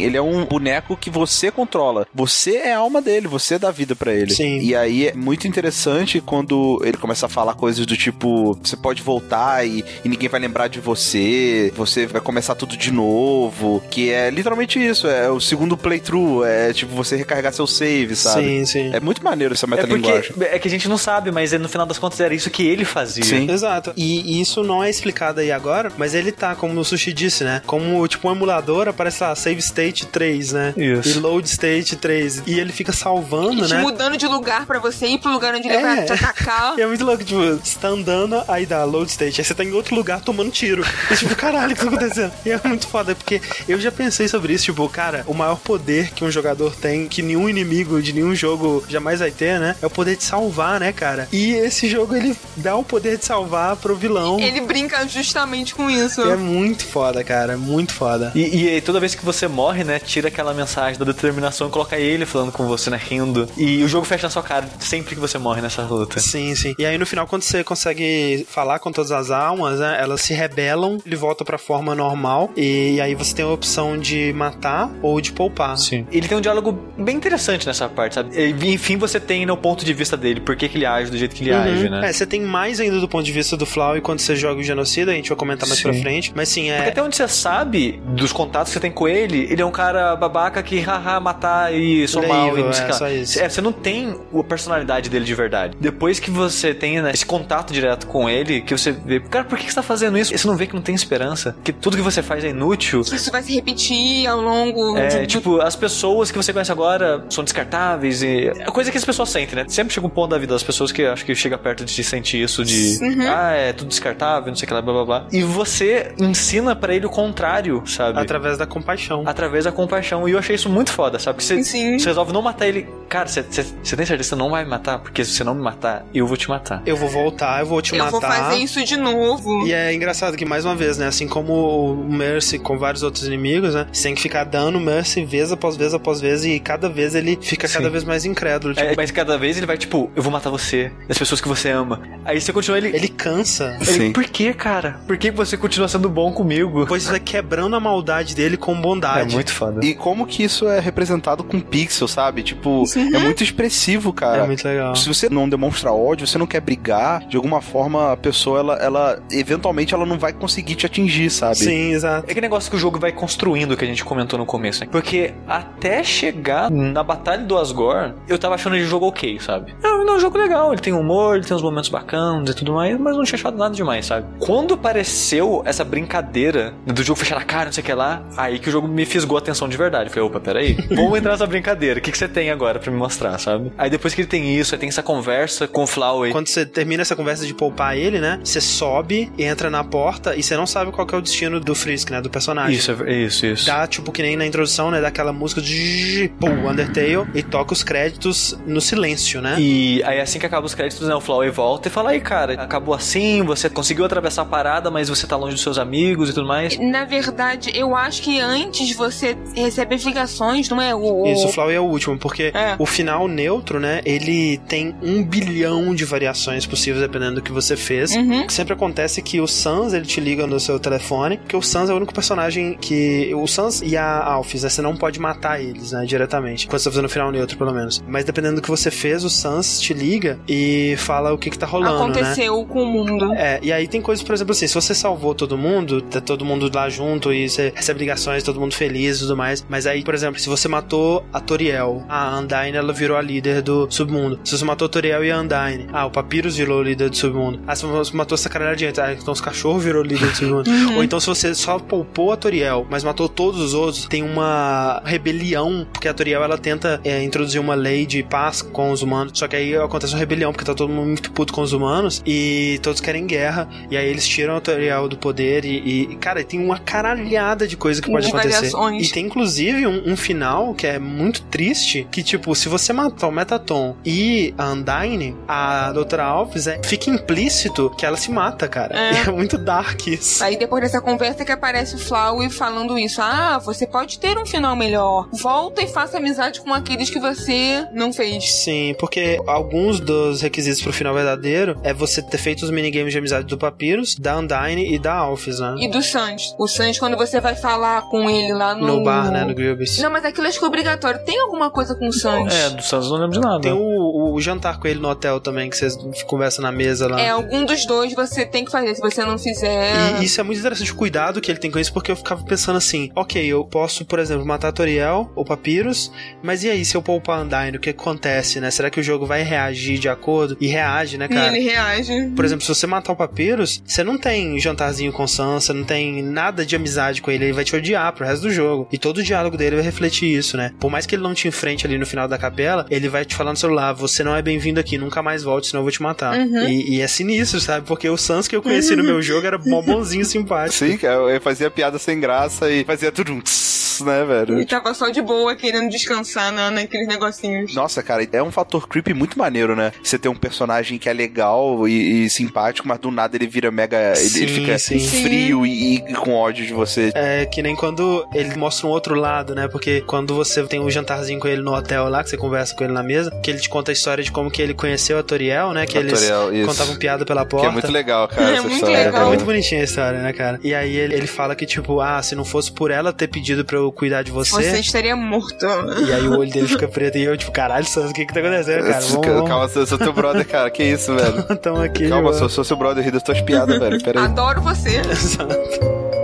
[0.04, 2.08] ele é um boneco que você controla.
[2.14, 4.32] Você é a alma dele, você dá vida pra ele.
[4.34, 4.60] Sim.
[4.60, 9.02] E aí é muito interessante quando ele começa a falar coisas do tipo, você pode
[9.02, 14.10] voltar e, e ninguém vai lembrar de você, você vai começar tudo de novo, que
[14.12, 18.44] é literalmente isso, é o segundo playthrough, é tipo você recarregar seu save, sabe?
[18.44, 18.90] Sim, sim.
[18.94, 20.34] É muito maneiro essa É porque metalinguagem.
[20.42, 22.64] é que a gente não sabe, mas é, no final das contas era isso que
[22.68, 23.24] ele fazia.
[23.24, 23.50] Sim.
[23.50, 23.94] Exato.
[23.96, 27.62] E isso não é explicado aí agora, mas ele tá, como o Sushi disse, né?
[27.66, 30.74] Como tipo um emulador, aparece lá, Save State 3, né?
[30.78, 31.10] Isso.
[31.18, 32.44] E Load State 3.
[32.48, 33.82] E ele fica salvando, te né?
[33.82, 35.82] mudando de lugar pra você ir pro lugar onde ele É.
[35.82, 36.76] vai te atacar.
[36.78, 39.64] E é muito louco, tipo, você tá andando, aí dá load state, aí você tá
[39.64, 40.84] em outro lugar tomando tiro.
[41.12, 42.32] E tipo, caralho, o que tá acontecendo?
[42.46, 46.12] E é muito foda, porque eu já pensei sobre isso, tipo, cara, o maior poder
[46.12, 49.76] que um jogador tem, que nenhum inimigo de nenhum jogo jamais vai ter, né?
[49.82, 51.28] É o poder de salvar, né, cara?
[51.32, 54.40] E esse jogo, ele dá o poder de salvar pro vilão.
[54.40, 56.22] Ele brinca justamente com isso.
[56.22, 58.32] E é muito foda, cara, muito foda.
[58.36, 61.72] E, e aí, toda vez que você morre, né, tira aquela mensagem da determinação e
[61.72, 63.48] coloca ele falando com você, né, rindo.
[63.58, 66.20] E o jogo fecha na sua cara sempre que você morre nessa luta.
[66.20, 66.76] Sim, sim.
[66.78, 70.34] E aí no final, quando você consegue falar com todas as almas, né, elas se
[70.34, 72.50] rebelam, ele volta pra forma normal.
[72.56, 75.78] E aí você tem a opção de matar ou de poupar.
[75.78, 76.06] Sim.
[76.12, 78.36] Ele tem um diálogo bem interessante nessa parte, sabe?
[78.38, 81.12] E, enfim, você tem né, o ponto de vista dele, por que, que ele age
[81.12, 81.90] do jeito que ele age, Uhum.
[81.92, 82.10] né?
[82.10, 84.60] É, você tem mais ainda do ponto de vista do Flau e quando você joga
[84.60, 85.90] o genocida, a gente vai comentar mais Sim.
[85.90, 86.32] pra frente.
[86.36, 86.90] Mas sim, Porque é.
[86.90, 90.16] até onde você sabe dos contatos que você tem com ele, ele é um cara
[90.16, 92.94] babaca que haha, matar e sou Ele é mal evil, e não sei é, que
[92.94, 93.40] só isso.
[93.40, 95.78] É, você não tem a personalidade dele de verdade.
[95.80, 99.58] Depois que você tem né, esse contato direto com ele, que você vê, cara, por
[99.58, 100.34] que que você tá fazendo isso?
[100.34, 103.02] E você não vê que não tem esperança, que tudo que você faz é inútil.
[103.02, 107.26] Isso vai se repetir ao longo É, de, tipo, as pessoas que você conhece agora
[107.30, 108.48] são descartáveis e.
[108.48, 109.66] É coisa que as pessoas sentem, né?
[109.68, 112.42] Sempre chega um ponto da vida das pessoas que acho que chega perto de sentir
[112.42, 112.98] isso de.
[113.28, 115.28] Ah, é tudo descartável, não sei o que lá, blá blá blá.
[115.32, 118.20] E você ensina pra ele o contrário, sabe?
[118.20, 119.01] Através da compaixão.
[119.26, 120.28] Através da compaixão.
[120.28, 121.40] E eu achei isso muito foda, sabe?
[121.42, 122.88] Porque você, resolve não matar ele.
[123.10, 125.00] Cara, você, tem certeza que você não vai me matar?
[125.00, 126.82] Porque se você não me matar, eu vou te matar.
[126.86, 128.12] Eu vou voltar, eu vou te eu matar.
[128.12, 129.68] vou fazer isso de novo.
[129.68, 131.08] E é engraçado que, mais uma vez, né?
[131.08, 133.88] Assim como o Mercy com vários outros inimigos, né?
[133.92, 137.38] Você tem que ficar dando Mercy vez após vez após vez e cada vez ele
[137.42, 137.92] fica cada Sim.
[137.92, 138.74] vez mais incrédulo.
[138.74, 141.48] Tipo, É, mas cada vez ele vai, tipo, eu vou matar você, as pessoas que
[141.48, 142.02] você ama.
[142.24, 142.90] Aí você continua ele.
[142.96, 143.76] ele cansa.
[143.82, 144.12] ele, Sim.
[144.14, 145.00] Por que, cara?
[145.08, 146.86] Por que você continua sendo bom comigo?
[146.88, 149.34] Pois vai quebrando a maldade dele com É bondade.
[149.34, 149.86] muito foda.
[149.86, 152.44] E como que isso é representado com pixel, sabe?
[152.44, 154.44] Tipo, é muito expressivo, cara.
[154.44, 154.96] É muito legal.
[154.96, 158.76] Se você não demonstra ódio, você não quer brigar, de alguma forma a pessoa, ela,
[158.76, 161.58] ela eventualmente ela não vai conseguir te atingir, sabe?
[161.58, 162.30] Sim, exato.
[162.30, 164.88] É que negócio que o jogo vai construindo que a gente comentou no começo, né?
[164.92, 169.76] Porque até chegar na batalha do Asgore, eu tava achando ele jogo ok, sabe?
[169.82, 172.56] Não, não, é um jogo legal, ele tem humor, ele tem uns momentos bacanas e
[172.56, 174.26] tudo mais, mas não tinha achado nada demais, sabe?
[174.40, 178.60] Quando apareceu essa brincadeira do jogo fechar a cara, não sei o que lá, aí
[178.60, 180.06] que o jogo me fisgou a atenção de verdade.
[180.10, 182.92] Eu falei, opa, peraí, vamos entrar nessa brincadeira, o que, que você tem agora pra
[182.92, 183.72] me mostrar, sabe?
[183.78, 186.32] Aí depois que ele tem isso, aí tem essa conversa com o Flowey.
[186.32, 188.40] Quando você termina essa conversa de poupar ele, né?
[188.44, 191.76] Você sobe, entra na porta e você não sabe qual que é o destino do
[191.76, 192.22] Frisk, né?
[192.22, 192.76] Do personagem.
[192.76, 193.66] Isso, é- isso, isso.
[193.66, 195.02] Dá, tipo, que nem na introdução, né?
[195.02, 199.56] Daquela música de pum, Undertale e toca os créditos no silêncio, né?
[199.60, 202.54] E aí assim que acaba os créditos, né, o Flowey volta e fala aí, cara,
[202.54, 206.34] acabou assim, você conseguiu atravessar a parada, mas você tá longe dos seus amigos e
[206.34, 206.78] tudo mais.
[206.80, 208.61] Na verdade, eu acho que antes
[208.96, 210.94] você recebe as ligações, não é?
[210.94, 212.76] O, o- Isso, o Flow é o último, porque É.
[212.78, 214.02] O final neutro, né?
[214.06, 218.16] Ele tem um bilhão de variações possíveis dependendo do que você fez.
[218.16, 218.48] Uhum.
[218.50, 221.94] Sempre acontece que o Sans ele te liga no seu telefone, porque o Sans é
[221.94, 223.34] o único personagem que.
[223.36, 224.70] O Sans e a Alphys, né?
[224.70, 226.06] Você não pode matar eles, né?
[226.06, 226.68] Diretamente.
[226.68, 228.04] Quando você tá fazendo o final neutro, pelo menos.
[228.08, 231.58] Mas dependendo do que você fez, o Sans te liga e fala o que, que
[231.58, 231.92] tá rolando.
[231.98, 232.02] Né?
[232.22, 233.34] Aconteceu com o mundo.
[233.34, 236.44] É, e aí tem coisas, por exemplo, assim, se você salvou todo mundo, tá todo
[236.46, 239.66] mundo lá junto e você recebe ligações, todo mundo feliz e tudo mais.
[239.70, 243.62] Mas aí, por exemplo, se você matou a Toriel, a Undyne ela virou a líder
[243.62, 244.40] do submundo.
[244.44, 247.16] Se você matou a Toriel e a Undyne, ah, o Papyrus virou o líder do
[247.16, 247.60] submundo.
[247.68, 250.36] Ah, se você matou essa caralhada de gente, ah, então os cachorros virou líder do
[250.36, 250.70] submundo.
[250.96, 255.02] Ou então se você só poupou a Toriel, mas matou todos os outros, tem uma
[255.06, 259.34] rebelião, porque a Toriel ela tenta é, introduzir uma lei de paz com os humanos,
[259.36, 262.22] só que aí acontece uma rebelião, porque tá todo mundo muito puto com os humanos
[262.26, 266.44] e todos querem guerra, e aí eles tiram a Toriel do poder e, e cara,
[266.44, 268.72] tem uma caralhada de coisa que pode De acontecer.
[268.72, 269.08] variações.
[269.10, 273.28] E tem inclusive um, um final que é muito triste, que tipo, se você matar
[273.28, 278.68] o Metaton e a Undyne, a Doutora Alves, é, fica implícito que ela se mata,
[278.68, 278.98] cara.
[278.98, 279.22] É.
[279.32, 280.44] É muito dark isso.
[280.44, 283.22] Aí depois dessa conversa que aparece o Flowey falando isso.
[283.22, 285.30] Ah, você pode ter um final melhor.
[285.32, 288.52] Volta e faça amizade com aqueles que você não fez.
[288.52, 293.20] Sim, porque alguns dos requisitos pro final verdadeiro é você ter feito os minigames de
[293.20, 295.76] amizade do Papyrus, da Undyne e da Alphys, né?
[295.80, 296.54] E do Sanji.
[296.58, 298.88] O Sanji, quando você vai falar com ele lá no...
[298.88, 299.44] No bar, né?
[299.44, 300.00] No Grillbis.
[300.00, 301.24] Não, mas aquilo acho que é obrigatório.
[301.26, 302.56] Tem alguma coisa com o Sanji?
[302.56, 303.62] É, do Santos não lembro de nada.
[303.62, 305.96] Tem o, o jantar com ele no hotel também, que vocês
[306.26, 307.20] conversam na mesa lá.
[307.20, 308.96] É, algum dos dois você tem que fazer.
[308.96, 310.20] Se você não fizer...
[310.20, 312.44] E isso é muito interessante o cuidado que ele tem com isso, porque eu ficava
[312.44, 316.12] pensando assim: ok, eu posso, por exemplo, matar a Toriel ou Papyrus,
[316.42, 318.72] mas e aí se eu poupar Undyne, o que acontece, né?
[318.72, 320.58] Será que o jogo vai reagir de acordo?
[320.60, 321.48] E reage, né, E cara?
[321.48, 322.32] ele reage.
[322.36, 326.22] Por exemplo, se você matar o Papyrus, você não tem jantarzinho com Sansa, não tem
[326.24, 328.88] nada de amizade com ele, ele vai te odiar pro resto do jogo.
[328.92, 330.72] E todo o diálogo dele vai refletir isso, né?
[330.80, 333.36] Por mais que ele não te enfrente ali no final da capela, ele vai te
[333.36, 336.02] falar no celular: você não é bem-vindo aqui, nunca mais volte, senão eu vou te
[336.02, 336.38] matar.
[336.38, 336.68] Uhum.
[336.68, 337.86] E, e é sinistro, sabe?
[337.88, 340.86] Porque o Sans que eu conheci no meu jogo era mó bonzinho, simpático.
[340.86, 344.56] Sim, eu fazia piada sem graça e fazia tudo um tss, né, velho?
[344.56, 347.74] Ele tava só de boa, querendo descansar na, naqueles negocinhos.
[347.74, 349.92] Nossa, cara, é um fator creepy muito maneiro, né?
[350.04, 353.72] Você ter um personagem que é legal e, e simpático, mas do nada ele vira
[353.72, 353.98] mega.
[354.18, 355.00] Ele, Sim, ele fica sim.
[355.00, 357.12] frio e, e com ódio de você.
[357.16, 359.68] É que nem quando ele mostra um outro lado, né?
[359.68, 362.84] Porque quando você tem um jantarzinho com ele no hotel lá, que você conversa com
[362.84, 365.24] ele na mesa, que ele te conta a história de como que ele conheceu a
[365.24, 365.86] Toriel, né?
[365.86, 366.68] Que A eles Toriel, isso.
[366.68, 367.68] contavam piada pela Que porta.
[367.68, 368.96] é muito legal, cara, É essa muito história.
[368.98, 369.24] É, legal.
[369.24, 370.60] é muito bonitinha a história, né, cara?
[370.64, 373.64] E aí ele, ele fala que, tipo, ah, se não fosse por ela ter pedido
[373.66, 374.52] pra eu cuidar de você.
[374.52, 375.66] Você estaria morto.
[376.08, 378.34] E aí o olho dele fica preto e eu, tipo, caralho, Sans, o que que
[378.34, 379.00] tá acontecendo, cara?
[379.00, 379.50] Vamos, vamos.
[379.50, 380.70] Calma, eu sou teu brother, cara.
[380.70, 381.44] Que isso, velho?
[381.58, 382.10] Tamo aqui.
[382.10, 382.38] Calma, mano.
[382.38, 384.02] sou, sou seu brother, ri das tuas piadas, velho.
[384.04, 384.26] Pera aí.
[384.26, 385.02] Adoro você.
[385.10, 386.21] Exato.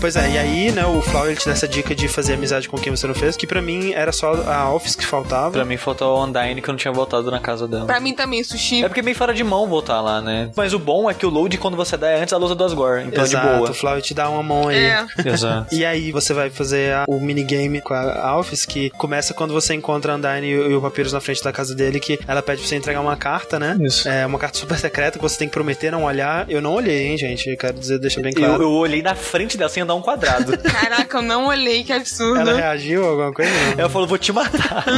[0.00, 2.68] Pois é, e aí, né, o Flower ele te dá essa dica de fazer amizade
[2.68, 5.50] com quem você não fez, que pra mim era só a Office que faltava.
[5.50, 7.84] Pra mim faltou a Undyne que eu não tinha voltado na casa dela.
[7.84, 8.84] Pra mim também, sushi.
[8.84, 10.50] É porque é meio fora de mão voltar lá, né?
[10.54, 12.64] Mas o bom é que o load quando você dá é antes da luta do
[12.64, 13.70] Asgore, então Exato, é de boa.
[13.70, 14.76] o Flower te dá uma mão aí.
[14.84, 15.06] É.
[15.26, 15.74] Exato.
[15.74, 19.74] E aí você vai fazer a- o minigame com a Alphys, que começa quando você
[19.74, 22.40] encontra a Undyne e, o- e o Papyrus na frente da casa dele, que ela
[22.40, 23.76] pede pra você entregar uma carta, né?
[23.80, 24.08] Isso.
[24.08, 26.48] É uma carta super secreta que você tem que prometer não olhar.
[26.48, 27.56] Eu não olhei, hein, gente?
[27.56, 28.62] Quero dizer, deixa bem Eu, claro.
[28.62, 30.56] eu olhei na frente dela sem andar um quadrado.
[30.60, 32.38] Caraca, eu não olhei, que absurdo.
[32.38, 33.50] Ela reagiu a alguma coisa?
[33.50, 33.72] Não.
[33.80, 34.84] Ela falou, vou te matar.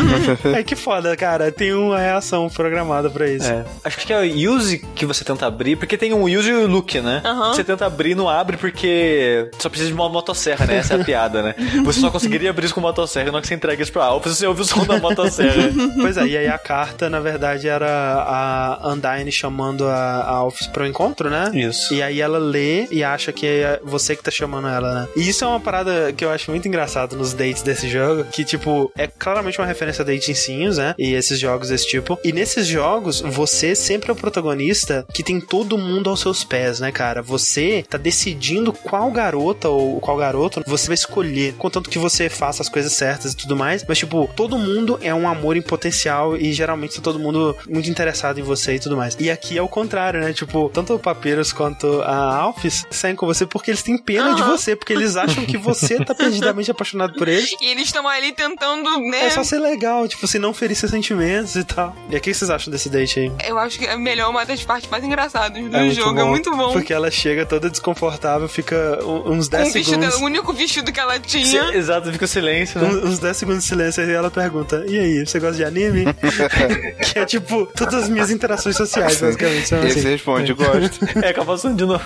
[0.55, 1.53] É que foda, cara.
[1.53, 3.51] Tem uma reação programada pra isso.
[3.51, 3.65] É.
[3.85, 6.67] Acho que é o use que você tenta abrir, porque tem um use e o
[6.67, 7.23] look, né?
[7.25, 7.55] Aham.
[7.55, 10.77] Você tenta abrir, não abre porque só precisa de uma motosserra, né?
[10.77, 11.55] Essa é a piada, né?
[11.85, 14.29] Você só conseguiria abrir isso com motosserra, na hora que você entrega isso pra Alpha,
[14.29, 15.71] você ouve o som da motosserra.
[16.01, 17.89] Pois é, e aí a carta, na verdade, era
[18.27, 21.51] a Undyne chamando a, a Alphys pro encontro, né?
[21.55, 21.95] Isso.
[21.95, 25.09] E aí ela lê e acha que é você que tá chamando ela, né?
[25.17, 28.45] E isso é uma parada que eu acho muito engraçado nos dates desse jogo, que,
[28.45, 30.95] tipo, é claramente uma referência a datezinhos, né?
[30.99, 32.19] E esses jogos desse tipo.
[32.25, 36.81] E nesses jogos, você sempre é o protagonista que tem todo mundo aos seus pés,
[36.81, 37.23] né, cara?
[37.23, 42.63] Você tá decidindo qual garota ou qual garoto você vai escolher, contanto que você faça
[42.63, 43.85] as coisas certas e tudo mais.
[43.87, 47.91] Mas, tipo, todo mundo é um amor em potencial e geralmente tá todo mundo muito
[47.91, 49.17] interessado em você e tudo mais.
[49.19, 50.33] E aqui é o contrário, né?
[50.33, 54.43] Tipo, tanto o Papyrus quanto a Alphys saem com você porque eles têm pena de
[54.43, 54.57] Aham.
[54.57, 54.70] você.
[54.71, 57.51] Você, porque eles acham que você tá perdidamente apaixonado por eles.
[57.61, 59.27] E eles estão ali tentando, né?
[59.27, 61.95] É só ser legal, tipo, se não ferir seus sentimentos e tal.
[62.11, 63.33] E o que vocês acham desse date aí?
[63.47, 66.15] Eu acho que é melhor uma das partes mais engraçadas do É muito jogo.
[66.15, 66.73] bom, É muito bom.
[66.73, 70.15] Porque ela chega toda desconfortável, fica um- uns Com 10 o, vestido, segundos.
[70.21, 71.75] o único vestido que ela tinha.
[71.75, 72.89] Exato, fica o silêncio, né?
[72.89, 76.05] um- Uns 10 segundos de silêncio e ela pergunta: E aí, você gosta de anime?
[77.13, 79.71] que é tipo, todas as minhas interações sociais, basicamente.
[79.73, 80.01] E aí assim.
[80.01, 81.01] você responde, gosto.
[81.23, 82.05] É, acaba passando de novo.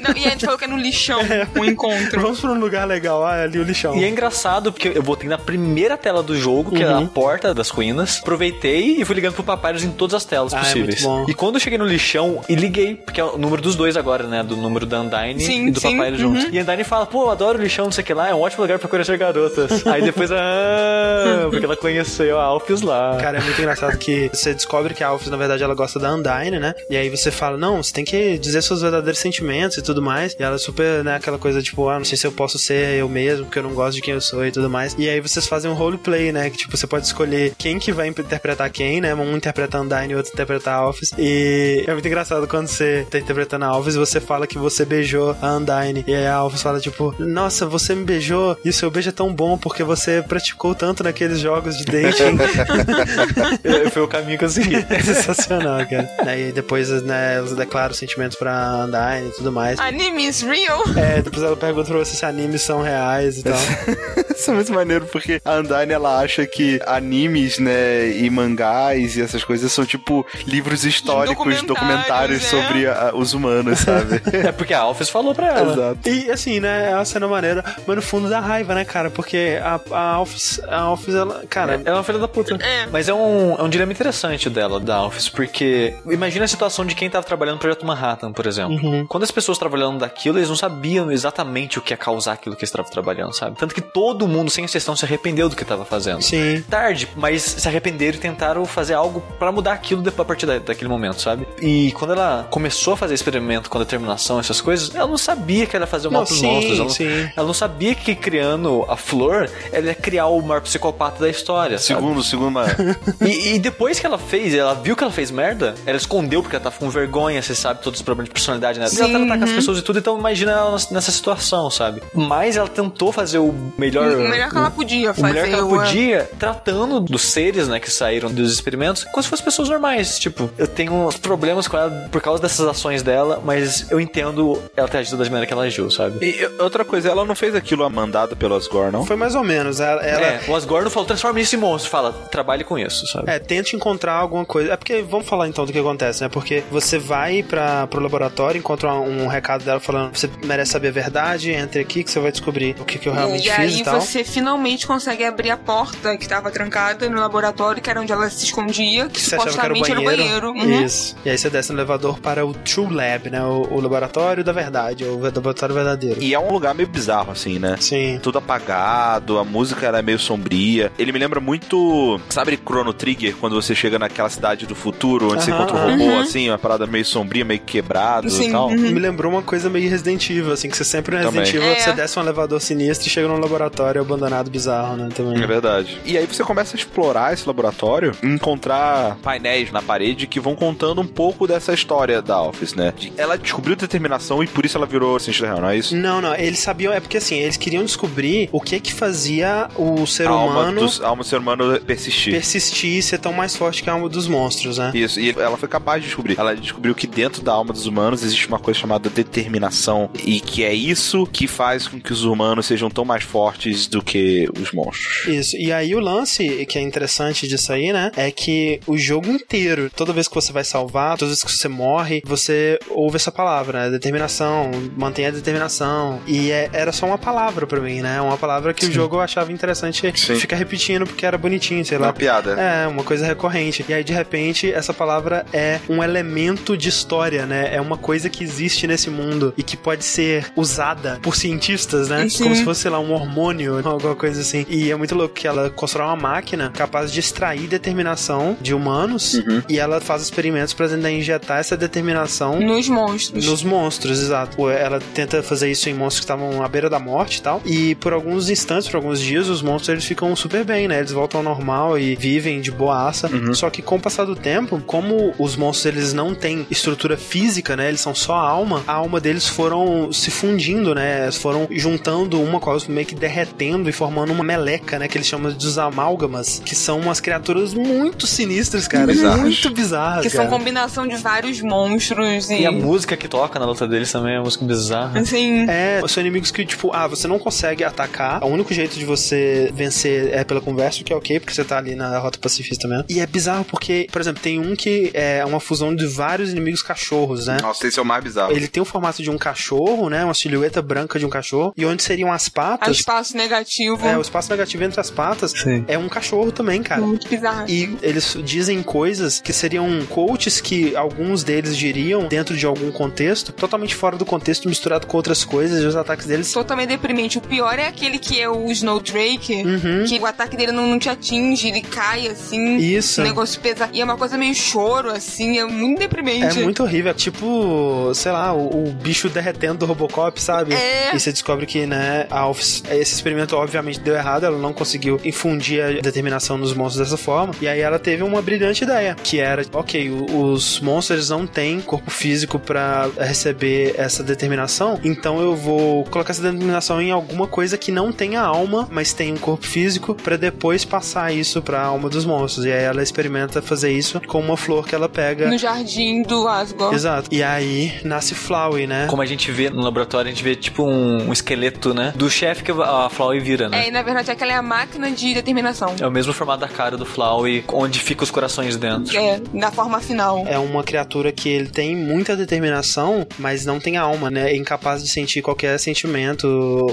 [0.00, 1.20] Não, e a gente falou que é no lixão
[1.58, 2.05] o encontro.
[2.14, 3.96] Vamos pra um lugar legal, ah, é ali o lixão.
[3.96, 7.06] E é engraçado porque eu voltei na primeira tela do jogo, que é a Uhum.
[7.06, 8.18] porta das ruínas.
[8.22, 11.02] Aproveitei e fui ligando pro Papyrus em todas as telas Ah, é possíveis.
[11.02, 11.24] bom.
[11.28, 14.24] E quando eu cheguei no lixão e liguei, porque é o número dos dois agora,
[14.24, 14.42] né?
[14.42, 16.34] Do número da Undyne Sim, e do sim, Papyrus uhum.
[16.36, 16.52] juntos.
[16.54, 18.34] E a Undyne fala, pô, eu adoro o lixão, não sei o que lá, é
[18.34, 19.86] um ótimo lugar pra conhecer garotas.
[19.86, 23.16] Aí depois, ah, porque ela conheceu a Alphys lá.
[23.20, 26.12] Cara, é muito engraçado que você descobre que a Alphys, na verdade, ela gosta da
[26.14, 26.74] Undyne, né?
[26.90, 30.36] E aí você fala, não, você tem que dizer seus verdadeiros sentimentos e tudo mais.
[30.38, 32.98] E ela é super, né, aquela coisa tipo, ah, não sei se eu posso ser
[32.98, 34.94] eu mesmo, porque eu não gosto de quem eu sou e tudo mais.
[34.98, 36.50] E aí vocês fazem um roleplay, né?
[36.50, 39.14] Que tipo, você pode escolher quem que vai interpretar quem, né?
[39.14, 41.12] Um interpreta a Undyne e outro interpreta a Alphys.
[41.18, 44.84] E é muito engraçado quando você tá interpretando a Alphys e você fala que você
[44.84, 46.04] beijou a Undyne.
[46.06, 49.12] E aí a Alphys fala, tipo, nossa, você me beijou e o seu beijo é
[49.12, 52.36] tão bom porque você praticou tanto naqueles jogos de dating.
[53.92, 54.76] Foi o caminho que eu segui.
[54.76, 56.08] É sensacional, cara.
[56.26, 59.78] Aí depois, né, elas declaram sentimentos pra Undyne e tudo mais.
[59.78, 60.82] Anime is real.
[60.96, 63.54] É, depois ela pergunta pra você se animes são reais e tal.
[64.36, 69.22] Isso é muito maneiro, porque a Undyne, ela acha que animes, né, e mangás e
[69.22, 72.48] essas coisas são tipo livros históricos, Documentários, documentários é.
[72.48, 74.20] sobre a- os humanos, sabe?
[74.46, 75.72] É porque a Alphys falou pra ela.
[75.72, 76.08] Exato.
[76.08, 79.10] E assim, né, é uma cena maneira, mas no fundo dá raiva, né, cara?
[79.10, 82.54] Porque a, a Alphys, a Alphys, ela, cara, É uma filha da puta.
[82.62, 82.86] É.
[82.92, 86.94] Mas é um, é um dilema interessante dela, da Alphys, porque imagina a situação de
[86.94, 88.74] quem tava trabalhando no Projeto Manhattan, por exemplo.
[88.74, 89.06] Uhum.
[89.06, 92.60] Quando as pessoas trabalhando daquilo, eles não sabiam exatamente o que ia causar aquilo que
[92.62, 93.56] eles estavam trabalhando, sabe?
[93.56, 96.22] Tanto que todo mundo, sem exceção, se arrependeu do que tava fazendo.
[96.22, 96.62] sim.
[96.68, 100.58] Tarde, mas se arrependeram e tentaram fazer algo pra mudar aquilo depois, a partir da-
[100.58, 101.46] daquele momento, sabe?
[101.60, 105.76] E quando ela começou a fazer experimento com determinação, essas coisas, ela não sabia que
[105.76, 106.74] ela ia fazer o mal Não, pros sim, monstros.
[106.78, 107.30] Ela, não- sim.
[107.36, 111.78] ela não sabia que criando a flor, ela ia criar o maior psicopata da história.
[111.78, 112.00] sabe?
[112.00, 112.64] Segundo, segundo uma...
[113.20, 116.56] E, e depois que ela fez, ela viu que ela fez merda, ela escondeu porque
[116.56, 118.86] ela tava com vergonha, você sabe, todos os problemas de personalidade, né?
[118.86, 119.56] E ela Sim, tenta atacar as uhum.
[119.56, 121.10] pessoas e tudo, então imagina ela nessa- nessa
[121.56, 122.02] situação, sabe?
[122.14, 124.06] Mas ela tentou fazer o melhor.
[124.12, 125.32] O melhor que ela podia O fazer.
[125.32, 129.28] melhor que ela o- podia, tratando dos seres, né, que saíram dos experimentos, como se
[129.28, 130.18] fossem pessoas normais.
[130.18, 134.60] Tipo, eu tenho uns problemas com ela por causa dessas ações dela, mas eu entendo
[134.76, 136.24] ela ter agido da maneira que ela agiu, sabe?
[136.24, 139.04] E outra coisa, ela não fez aquilo mandada pelo Asgore, não?
[139.06, 139.80] Foi mais ou menos.
[139.80, 141.90] Ela, ela- É, o Asgore falou, transforma isso em monstro.
[141.90, 143.30] Fala, trabalhe com isso, sabe?
[143.30, 144.72] É, tente encontrar alguma coisa.
[144.72, 146.28] É porque, vamos falar então do que acontece, né?
[146.28, 150.88] Porque você vai para pro laboratório, encontra um, um recado dela falando: você merece saber
[150.88, 153.58] a verdade, entre aqui que você vai descobrir o que, que eu realmente E fiz
[153.58, 154.00] aí e tal.
[154.00, 158.28] você finalmente consegue abrir a porta que estava trancada no laboratório, que era onde ela
[158.30, 160.00] se escondia, que, Você que era o supostamente banheiro?
[160.08, 160.76] era o banheiro.
[160.76, 160.84] Uhum.
[160.84, 161.16] Isso.
[161.24, 163.42] E aí você desce no elevador para o True Lab, né?
[163.42, 166.22] O, o laboratório da verdade, o laboratório verdadeiro.
[166.22, 167.76] E é um lugar meio bizarro, assim, né?
[167.80, 168.18] Sim.
[168.22, 170.90] Tudo apagado, a música ela é meio sombria.
[170.98, 175.44] Ele me lembra muito, sabe, Chrono Trigger, quando você chega naquela cidade do futuro, onde
[175.44, 175.90] você Aham, encontra o aham.
[175.92, 176.20] robô, Uhum.
[176.20, 178.68] assim, uma parada meio sombria, meio quebrado Sim, e tal.
[178.68, 178.76] uhum.
[178.76, 181.35] Me lembrou uma coisa meio Resident Evil, assim, que você sempre no Também.
[181.40, 181.80] Resident Evil É.
[181.80, 185.08] você desce um elevador sinistro e chega num laboratório abandonado bizarro, né?
[185.14, 185.42] Também.
[185.42, 185.98] É verdade.
[186.04, 190.54] E aí você começa a explorar esse laboratório e encontrar painéis na parede que vão
[190.54, 192.92] contando um pouco dessa história da Office, né?
[192.96, 195.94] De- ela descobriu determinação e por isso ela virou cientista real, não é isso?
[195.96, 200.06] Não, não, eles sabiam, é porque assim, eles queriam descobrir o que que fazia o
[200.06, 202.32] ser a alma, humano dos, a alma do ser humano persistir.
[202.32, 204.90] persistir e ser tão mais forte que a alma dos monstros, né?
[204.94, 206.38] Isso, e ela foi capaz de descobrir.
[206.38, 210.10] Ela descobriu que dentro da alma dos humanos existe uma coisa chamada determinação.
[210.24, 214.02] E que é isso que faz com que os humanos sejam tão mais fortes do
[214.02, 215.26] que os monstros.
[215.26, 215.56] Isso.
[215.56, 218.10] E aí o lance que é interessante disso aí, né?
[218.16, 221.52] É que o jogo inteiro, toda vez que você vai salvar, todas as vezes que
[221.62, 223.90] você morre, você ouve essa palavra, né?
[223.90, 226.20] Determinação, mantenha a determinação.
[226.26, 228.20] E é- era só uma palavra pra mim, né?
[228.20, 230.36] Uma palavra que o jogo eu achava interessante Sim.
[230.36, 232.08] ficar repetindo porque era bonitinho, sei lá.
[232.08, 232.52] Uma piada.
[232.52, 233.84] É, uma coisa recorrente.
[233.88, 237.74] E aí, de repente, essa palavra é um elemento de história, né?
[237.74, 242.28] É uma coisa que existe nesse mundo e que pode ser usada por cientistas, né?
[242.28, 242.44] Sim.
[242.44, 244.64] Como se fosse, sei lá, um hormônio, alguma coisa assim.
[244.68, 249.34] E é muito louco que ela constrói uma máquina capaz de extrair determinação de humanos
[249.34, 249.62] Uhum.
[249.68, 253.46] e ela faz experimentos pra tentar injetar essa determinação Nos monstros.
[253.46, 254.68] nos monstros, exato.
[254.68, 257.62] Ela tenta fazer isso em monstros que estavam à beira da morte e tal.
[257.64, 260.98] E por alguns instantes, por alguns dias, os monstros eles ficam super bem, né?
[260.98, 263.28] Eles voltam ao normal e vivem de boaça.
[263.54, 267.76] Só que com o passar do tempo, como os monstros eles não têm estrutura física,
[267.76, 267.88] né?
[267.88, 271.05] Eles são só alma, a alma deles foram se fundindo, né?
[271.06, 271.30] Né?
[271.30, 275.06] Foram juntando uma com a outra, meio que derretendo e formando uma meleca, né?
[275.06, 279.06] Que eles chamam dos amálgamas, que são umas criaturas muito sinistras, cara.
[279.06, 279.40] Bizarras.
[279.40, 280.48] Muito bizarras, Que cara.
[280.48, 282.62] são combinação de vários monstros e.
[282.62, 285.20] E a música que toca na luta deles também é uma música bizarra.
[285.20, 285.66] Assim.
[285.68, 288.42] É, são inimigos que, tipo, ah, você não consegue atacar.
[288.42, 291.64] O único jeito de você vencer é pela conversa, o que é ok, porque você
[291.64, 293.04] tá ali na rota pacifista mesmo.
[293.08, 296.82] E é bizarro porque, por exemplo, tem um que é uma fusão de vários inimigos
[296.82, 297.58] cachorros, né?
[297.62, 298.52] Nossa, esse é o mais bizarro.
[298.52, 300.24] Ele tem o formato de um cachorro, né?
[300.24, 301.72] Uma silhueta branca de um cachorro.
[301.76, 302.96] E onde seriam as patas.
[302.96, 304.06] espaço negativo.
[304.06, 305.84] É, o espaço negativo entre as patas Sim.
[305.88, 307.00] é um cachorro também, cara.
[307.02, 307.68] Muito bizarro.
[307.68, 313.52] E eles dizem coisas que seriam quotes que alguns deles diriam dentro de algum contexto,
[313.52, 316.52] totalmente fora do contexto, misturado com outras coisas, e os ataques deles.
[316.52, 317.38] Totalmente deprimente.
[317.38, 320.04] O pior é aquele que é o Snowdrake, Uhum.
[320.06, 322.76] que o ataque dele não, não te atinge, ele cai assim.
[322.76, 323.20] Isso.
[323.20, 323.90] Um negócio pesado.
[323.94, 326.58] E é uma coisa meio choro, assim, é muito É deprimente.
[326.60, 327.10] muito horrível.
[327.10, 330.74] É tipo, sei lá, o, o bicho derretendo do Robocop, sabe?
[330.74, 330.85] É.
[331.14, 335.20] E você descobre que, né, a Alphys, esse experimento obviamente deu errado, ela não conseguiu
[335.24, 337.54] infundir a determinação nos monstros dessa forma.
[337.60, 342.10] E aí ela teve uma brilhante ideia, que era, ok, os monstros não têm corpo
[342.10, 347.90] físico pra receber essa determinação, então eu vou colocar essa determinação em alguma coisa que
[347.90, 352.24] não tenha alma, mas tem um corpo físico, pra depois passar isso pra alma dos
[352.24, 352.64] monstros.
[352.64, 355.48] E aí ela experimenta fazer isso com uma flor que ela pega.
[355.48, 356.94] No jardim do Asgore.
[356.94, 357.28] Exato.
[357.32, 359.06] E aí nasce Flowey, né?
[359.08, 362.12] Como a gente vê no laboratório, a gente vê tipo um, um esqueleto, né?
[362.16, 363.84] Do chefe que a Flowey vira, né?
[363.84, 365.94] É, e na verdade aquela é a máquina de determinação.
[366.00, 369.16] É o mesmo formato da cara do Flowey, onde fica os corações dentro.
[369.16, 370.44] É, na forma final.
[370.46, 374.52] É uma criatura que ele tem muita determinação, mas não tem alma, né?
[374.52, 376.46] É incapaz de sentir qualquer sentimento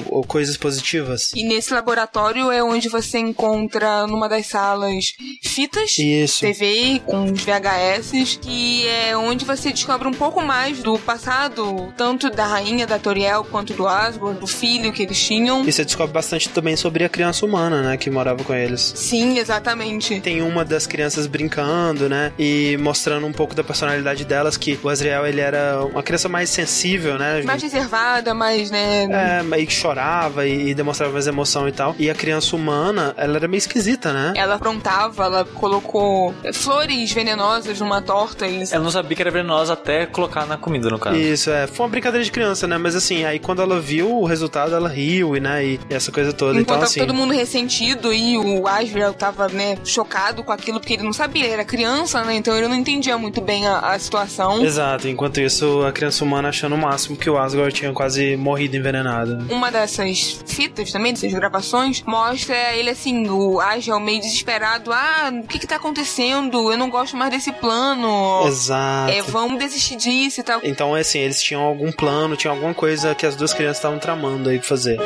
[0.09, 1.31] ou coisas positivas.
[1.35, 5.97] E nesse laboratório é onde você encontra numa das salas fitas.
[5.97, 6.41] Isso.
[6.41, 12.29] TV com os VHS, que é onde você descobre um pouco mais do passado, tanto
[12.29, 15.63] da rainha da Toriel quanto do Asgore, do filho que eles tinham.
[15.63, 17.97] E você descobre bastante também sobre a criança humana, né?
[17.97, 18.93] Que morava com eles.
[18.95, 20.19] Sim, exatamente.
[20.19, 22.33] Tem uma das crianças brincando, né?
[22.39, 26.49] E mostrando um pouco da personalidade delas, que o Azriel, ele era uma criança mais
[26.49, 27.43] sensível, né?
[27.43, 29.03] Mais reservada, mais, né?
[29.03, 31.95] É, meio que chorava e, e demonstrava mais emoção e tal.
[31.99, 34.33] E a criança humana, ela era meio esquisita, né?
[34.35, 39.73] Ela aprontava, ela colocou flores venenosas numa torta e Ela não sabia que era venenosa
[39.73, 41.17] até colocar na comida, no caso.
[41.17, 41.67] Isso, é.
[41.67, 42.77] Foi uma brincadeira de criança, né?
[42.77, 45.65] Mas assim, aí quando ela viu o resultado, ela riu e, né?
[45.65, 46.59] E, essa coisa toda.
[46.59, 46.99] Enquanto então, assim.
[46.99, 51.43] todo mundo ressentido e o Asriel tava, né, chocado com aquilo, porque ele não sabia,
[51.43, 52.35] ele era criança, né?
[52.35, 54.63] Então ele não entendia muito bem a, a situação.
[54.63, 58.77] Exato, enquanto isso, a criança humana achando o máximo que o Asgard tinha quase morrido
[58.77, 59.45] envenenado.
[59.53, 64.91] Uma dessas fitas também, dessas gravações, mostra ele assim, o Asriel meio desesperado.
[64.91, 66.71] Ah, o que que tá acontecendo?
[66.71, 68.47] Eu não gosto mais desse plano.
[68.47, 69.11] Exato.
[69.11, 70.61] É, vamos desistir disso e tal.
[70.63, 74.47] Então, assim, eles tinham algum plano, tinha alguma coisa que as duas crianças estavam tramando
[74.47, 74.99] aí pra fazer.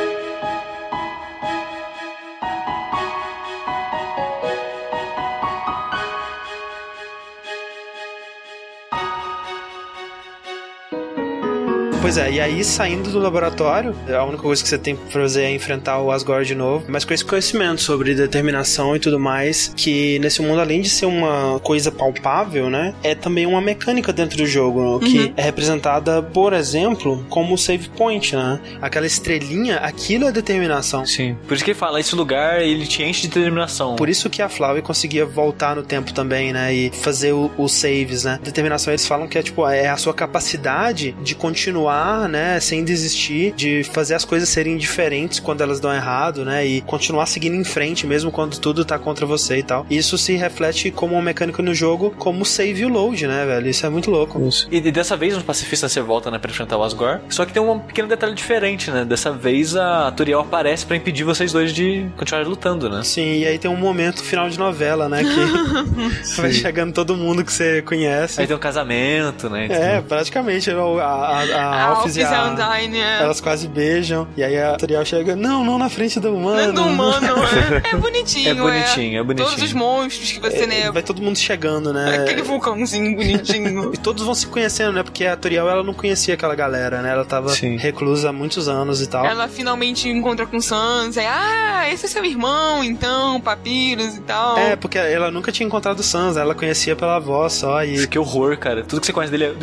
[12.07, 15.41] Pois é, e aí saindo do laboratório, a única coisa que você tem pra fazer
[15.41, 19.73] é enfrentar o Asgore de novo, mas com esse conhecimento sobre determinação e tudo mais,
[19.75, 24.37] que nesse mundo, além de ser uma coisa palpável, né, é também uma mecânica dentro
[24.37, 28.61] do jogo, que é representada, por exemplo, como o save point, né?
[28.81, 31.05] Aquela estrelinha, aquilo é determinação.
[31.05, 31.35] Sim.
[31.45, 33.97] Por isso que ele fala, esse lugar ele te enche de determinação.
[33.97, 36.73] Por isso que a Flávia conseguia voltar no tempo também, né?
[36.73, 38.39] E fazer os saves, né?
[38.41, 41.96] Determinação, eles falam que é tipo, é a sua capacidade de continuar,
[42.27, 42.59] né?
[42.59, 46.65] Sem desistir, de fazer as coisas serem diferentes quando elas dão errado, né?
[46.65, 49.85] E continuar seguindo em frente, mesmo quando tudo tá contra você e tal.
[49.89, 53.69] Isso se reflete como uma mecânica no jogo, como save e o load, né, velho?
[53.69, 54.41] Isso é muito louco.
[54.47, 54.67] Isso.
[54.71, 57.19] E, e dessa vez no Pacifista você volta, né, pra enfrentar o Asgore.
[57.29, 59.05] Só que tem um pequeno detalhe diferente, né?
[59.05, 63.03] Dessa vez a Turiel aparece pra impedir vocês dois de continuar lutando, né?
[63.03, 65.23] Sim, e aí tem um momento final de novela, né?
[65.23, 68.39] Que vai chegando todo mundo que você conhece.
[68.41, 69.67] Aí tem um casamento, né?
[69.69, 70.69] É, praticamente.
[70.69, 73.21] A, a A Alphys e e a Undyne, é.
[73.21, 74.27] Elas quase beijam.
[74.35, 76.57] E aí a Turiel chega, não, não na frente do humano.
[76.57, 77.27] Não é do humano,
[77.83, 79.49] é, é bonitinho, É bonitinho, é bonitinho.
[79.49, 80.91] Todos os monstros que você, né?
[80.91, 82.23] Vai todo mundo chegando, né?
[82.23, 83.87] Aquele vulcãozinho bonitinho.
[83.97, 85.03] E todos vão se conhecendo, né?
[85.03, 87.11] Porque a Turiel, ela não conhecia aquela galera, né?
[87.11, 87.77] Ela tava Sim.
[87.77, 89.25] reclusa há muitos anos e tal.
[89.25, 91.21] Ela finalmente encontra com Sansa.
[91.21, 94.57] E, ah, esse é seu irmão, então, Papiros e tal.
[94.57, 97.83] É, porque ela nunca tinha encontrado o Sansa, ela conhecia pela voz só.
[97.83, 98.83] E Que horror, cara.
[98.83, 99.53] Tudo que você conhece dele é.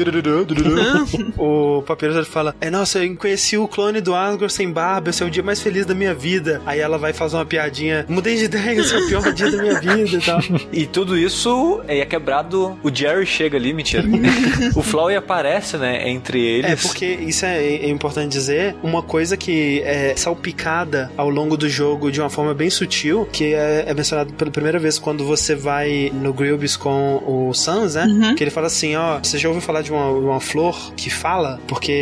[1.38, 5.22] o Papyrus Ele fala: É, nossa, eu conheci o clone do Asgore sem barba, esse
[5.22, 6.60] é o dia mais feliz da minha vida.
[6.66, 9.62] Aí ela vai fazer uma piadinha: Mudei de ideia, esse é o pior dia da
[9.62, 10.40] minha vida e tal.
[10.72, 12.78] E tudo isso é quebrado.
[12.82, 14.04] O Jerry chega ali, mentira.
[14.74, 16.70] o Flowey aparece, né, entre eles.
[16.70, 21.68] É, porque isso é, é importante dizer, uma coisa que é salpicada ao longo do
[21.68, 25.54] jogo de uma forma bem sutil, que é, é mencionado pela primeira vez quando você
[25.54, 28.04] vai no Grilbis com o Sans, né?
[28.04, 28.34] Uhum.
[28.34, 31.60] Que ele fala assim, ó, você já ouviu falar de uma, uma flor que fala?
[31.66, 31.92] Porque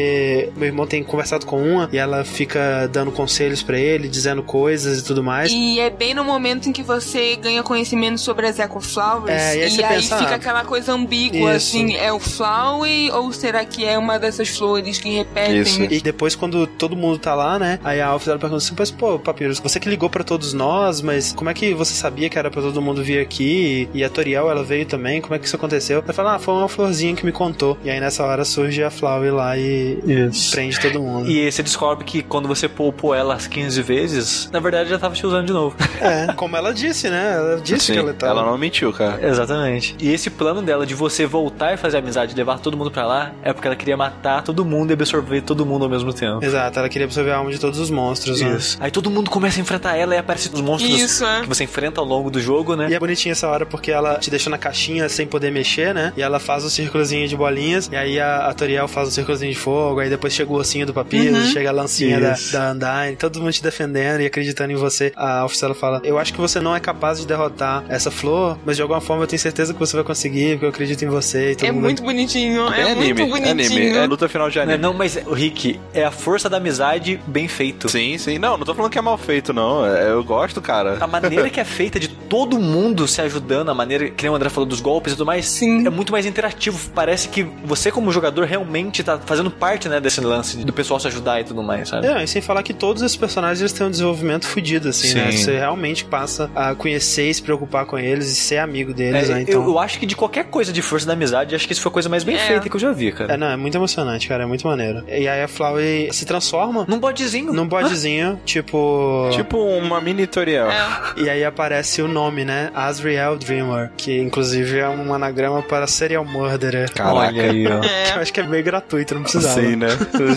[0.56, 5.00] meu irmão tem conversado com uma e ela fica dando conselhos pra ele, dizendo coisas
[5.00, 5.50] e tudo mais.
[5.52, 9.30] E é bem no momento em que você ganha conhecimento sobre as Echo Flowers.
[9.30, 11.76] É, e aí você pensa, fica ah, aquela coisa ambígua, isso.
[11.76, 15.60] assim, é o Flowey ou será que é uma dessas flores que repetem?
[15.60, 15.82] Isso.
[15.82, 17.78] E depois, quando todo mundo tá lá, né?
[17.84, 21.00] Aí a Alf ela pergunta assim: Mas, pô, Papyrus, você que ligou pra todos nós,
[21.00, 23.88] mas como é que você sabia que era pra todo mundo vir aqui?
[23.94, 25.20] E a Toriel, ela veio também?
[25.20, 26.02] Como é que isso aconteceu?
[26.02, 27.76] Ela fala: Ah, foi uma florzinha que me contou.
[27.84, 30.52] E aí nessa hora surge a Flower lá e Isso.
[30.52, 31.30] prende todo mundo.
[31.30, 35.14] E você descobre que quando você poupou ela as 15 vezes, na verdade já tava
[35.14, 35.76] te usando de novo.
[36.00, 37.34] É, como ela disse, né?
[37.36, 38.32] Ela disse Sim, que ela tava.
[38.32, 39.24] ela não mentiu, cara.
[39.26, 39.94] Exatamente.
[40.00, 43.32] E esse plano dela de você voltar e fazer amizade, levar todo mundo pra lá,
[43.42, 46.44] é porque ela queria matar todo mundo e absorver todo mundo ao mesmo tempo.
[46.44, 48.56] Exato, ela queria absorver a alma de todos os monstros, né?
[48.56, 48.76] Isso.
[48.80, 51.42] Aí todo mundo começa a enfrentar ela e aparecem os monstros Isso, é.
[51.42, 52.88] que você enfrenta ao longo do jogo, né?
[52.90, 56.12] E é bonitinha essa hora porque ela te deixa na caixinha sem poder mexer, né?
[56.16, 57.88] E ela faz o círculozinho de bolinhas.
[57.92, 59.71] E aí a, a Toriel faz o círculozinho de fogo.
[59.98, 61.44] Aí depois chega o ossinho do papiro, Uhum.
[61.46, 62.52] chega a lancinha da, Isso.
[62.52, 63.16] da Undyne.
[63.16, 65.12] Todo mundo te defendendo e acreditando em você.
[65.16, 68.76] A oficial fala: Eu acho que você não é capaz de derrotar essa flor, mas
[68.76, 71.52] de alguma forma eu tenho certeza que você vai conseguir, porque eu acredito em você.
[71.52, 71.82] E todo É mundo...
[71.84, 73.68] muito bonitinho, é, É, anime, muito é anime.
[73.68, 73.96] bonitinho.
[73.98, 74.78] É luta final de Não, anime.
[74.78, 77.88] não, mas, o Rick, é a força da amizade bem feito.
[77.88, 78.38] Sim, sim.
[78.38, 79.86] Não, não tô falando que é mal feito, não.
[79.86, 80.98] É, Eu gosto, cara.
[81.00, 84.34] A maneira que é feita de todo mundo se ajudando, a maneira que nem o
[84.34, 85.86] André falou dos golpes e tudo mais, Sim.
[85.86, 86.78] é muito mais interativo.
[86.94, 91.06] Parece que você, como jogador, realmente tá fazendo parte, né, desse lance do pessoal se
[91.06, 92.06] ajudar e tudo mais, sabe?
[92.06, 95.30] É, e sem falar que todos esses personagens eles têm um desenvolvimento fodido, assim, né?
[95.30, 95.38] Sim.
[95.38, 99.34] Você realmente passa a conhecer e se preocupar com eles e ser amigo deles, É,
[99.34, 99.38] né?
[99.40, 99.64] eu, Então.
[99.64, 101.92] eu acho que de qualquer coisa de força da amizade, acho que isso foi a
[101.92, 102.38] coisa mais bem É.
[102.38, 103.34] feita que eu já vi, cara.
[103.34, 105.04] É, não, é muito emocionante, cara, é muito maneiro.
[105.08, 107.52] E aí a Flower se transforma Num bodezinho.
[107.52, 109.28] num bodezinho, tipo.
[109.32, 110.70] Tipo uma mini tutorial.
[110.70, 111.20] É.
[111.20, 112.70] E aí aparece o nome, né?
[112.74, 116.90] Asriel Dreamer, que inclusive é um anagrama para serial murderer.
[117.00, 117.80] Olha aí, ó.
[118.12, 119.51] Que eu acho que é meio gratuito, não precisava.
[119.54, 119.88] Sim, né?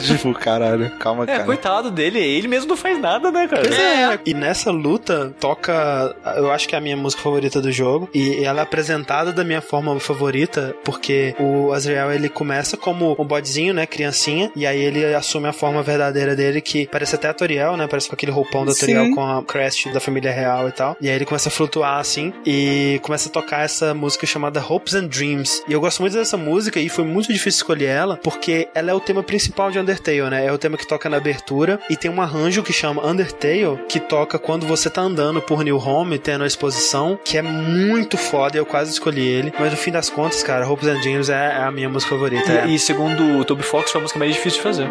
[0.05, 0.91] tipo, caralho.
[0.99, 1.43] Calma, É, cara.
[1.43, 3.63] coitado dele, ele mesmo não faz nada, né, cara?
[3.63, 4.19] Pois é.
[4.25, 8.09] E nessa luta toca, eu acho que é a minha música favorita do jogo.
[8.13, 13.25] E ela é apresentada da minha forma favorita, porque o Azrael ele começa como um
[13.25, 13.85] bodezinho, né?
[13.85, 14.51] Criancinha.
[14.55, 17.87] E aí ele assume a forma verdadeira dele, que parece até a Toriel, né?
[17.87, 18.73] Parece com aquele roupão da.
[18.73, 20.97] Toriel com a crest da família real e tal.
[21.01, 24.93] E aí ele começa a flutuar assim e começa a tocar essa música chamada Hopes
[24.95, 25.63] and Dreams.
[25.67, 28.93] E eu gosto muito dessa música e foi muito difícil escolher ela, porque ela é
[28.93, 30.45] o tema principal de Undertale, né?
[30.45, 34.00] É o tema que toca na abertura e tem um arranjo que chama Undertale, que
[34.00, 38.58] toca quando você tá andando por New Home, tendo a exposição, que é muito foda,
[38.58, 39.53] eu quase escolhi ele.
[39.59, 42.51] Mas no fim das contas, cara, Hopes and Dreams é, é a minha música favorita.
[42.51, 42.67] é.
[42.67, 44.90] E, e segundo o Toby Fox, foi a música mais difícil de fazer.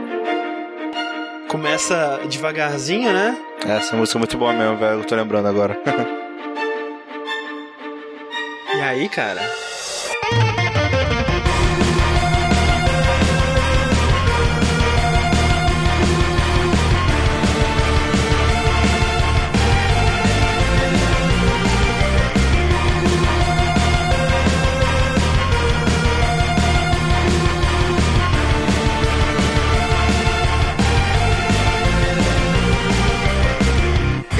[1.48, 3.36] Começa devagarzinho, né?
[3.66, 5.00] Essa música é muito boa mesmo, velho.
[5.00, 5.78] Eu tô lembrando agora.
[8.76, 9.40] E aí, cara.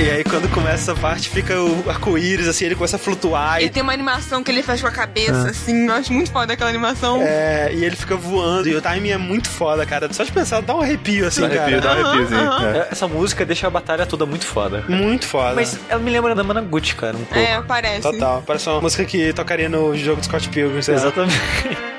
[0.04, 3.66] E aí, quando começa essa parte, fica o arco-íris, assim, ele começa a flutuar E
[3.66, 6.52] e tem uma animação que ele faz com a cabeça, assim, eu acho muito foda
[6.52, 7.22] aquela animação.
[7.22, 8.68] É, e ele fica voando.
[8.68, 10.12] E o timing é muito foda, cara.
[10.12, 11.94] Só de pensar, dá um arrepio assim, Dá arrepio, cara.
[11.94, 12.40] dá um arrepiozinho.
[12.50, 12.78] Aham, é.
[12.78, 14.84] É, Essa música deixa a batalha toda muito foda.
[14.88, 15.54] Muito foda.
[15.54, 17.38] Mas ela me lembra da Managuchi, cara, um pouco.
[17.38, 18.02] É, parece.
[18.02, 18.42] Total.
[18.46, 21.00] Parece uma música que tocaria no jogo de Scott Pilgrim, sei lá.
[21.00, 21.93] Exatamente.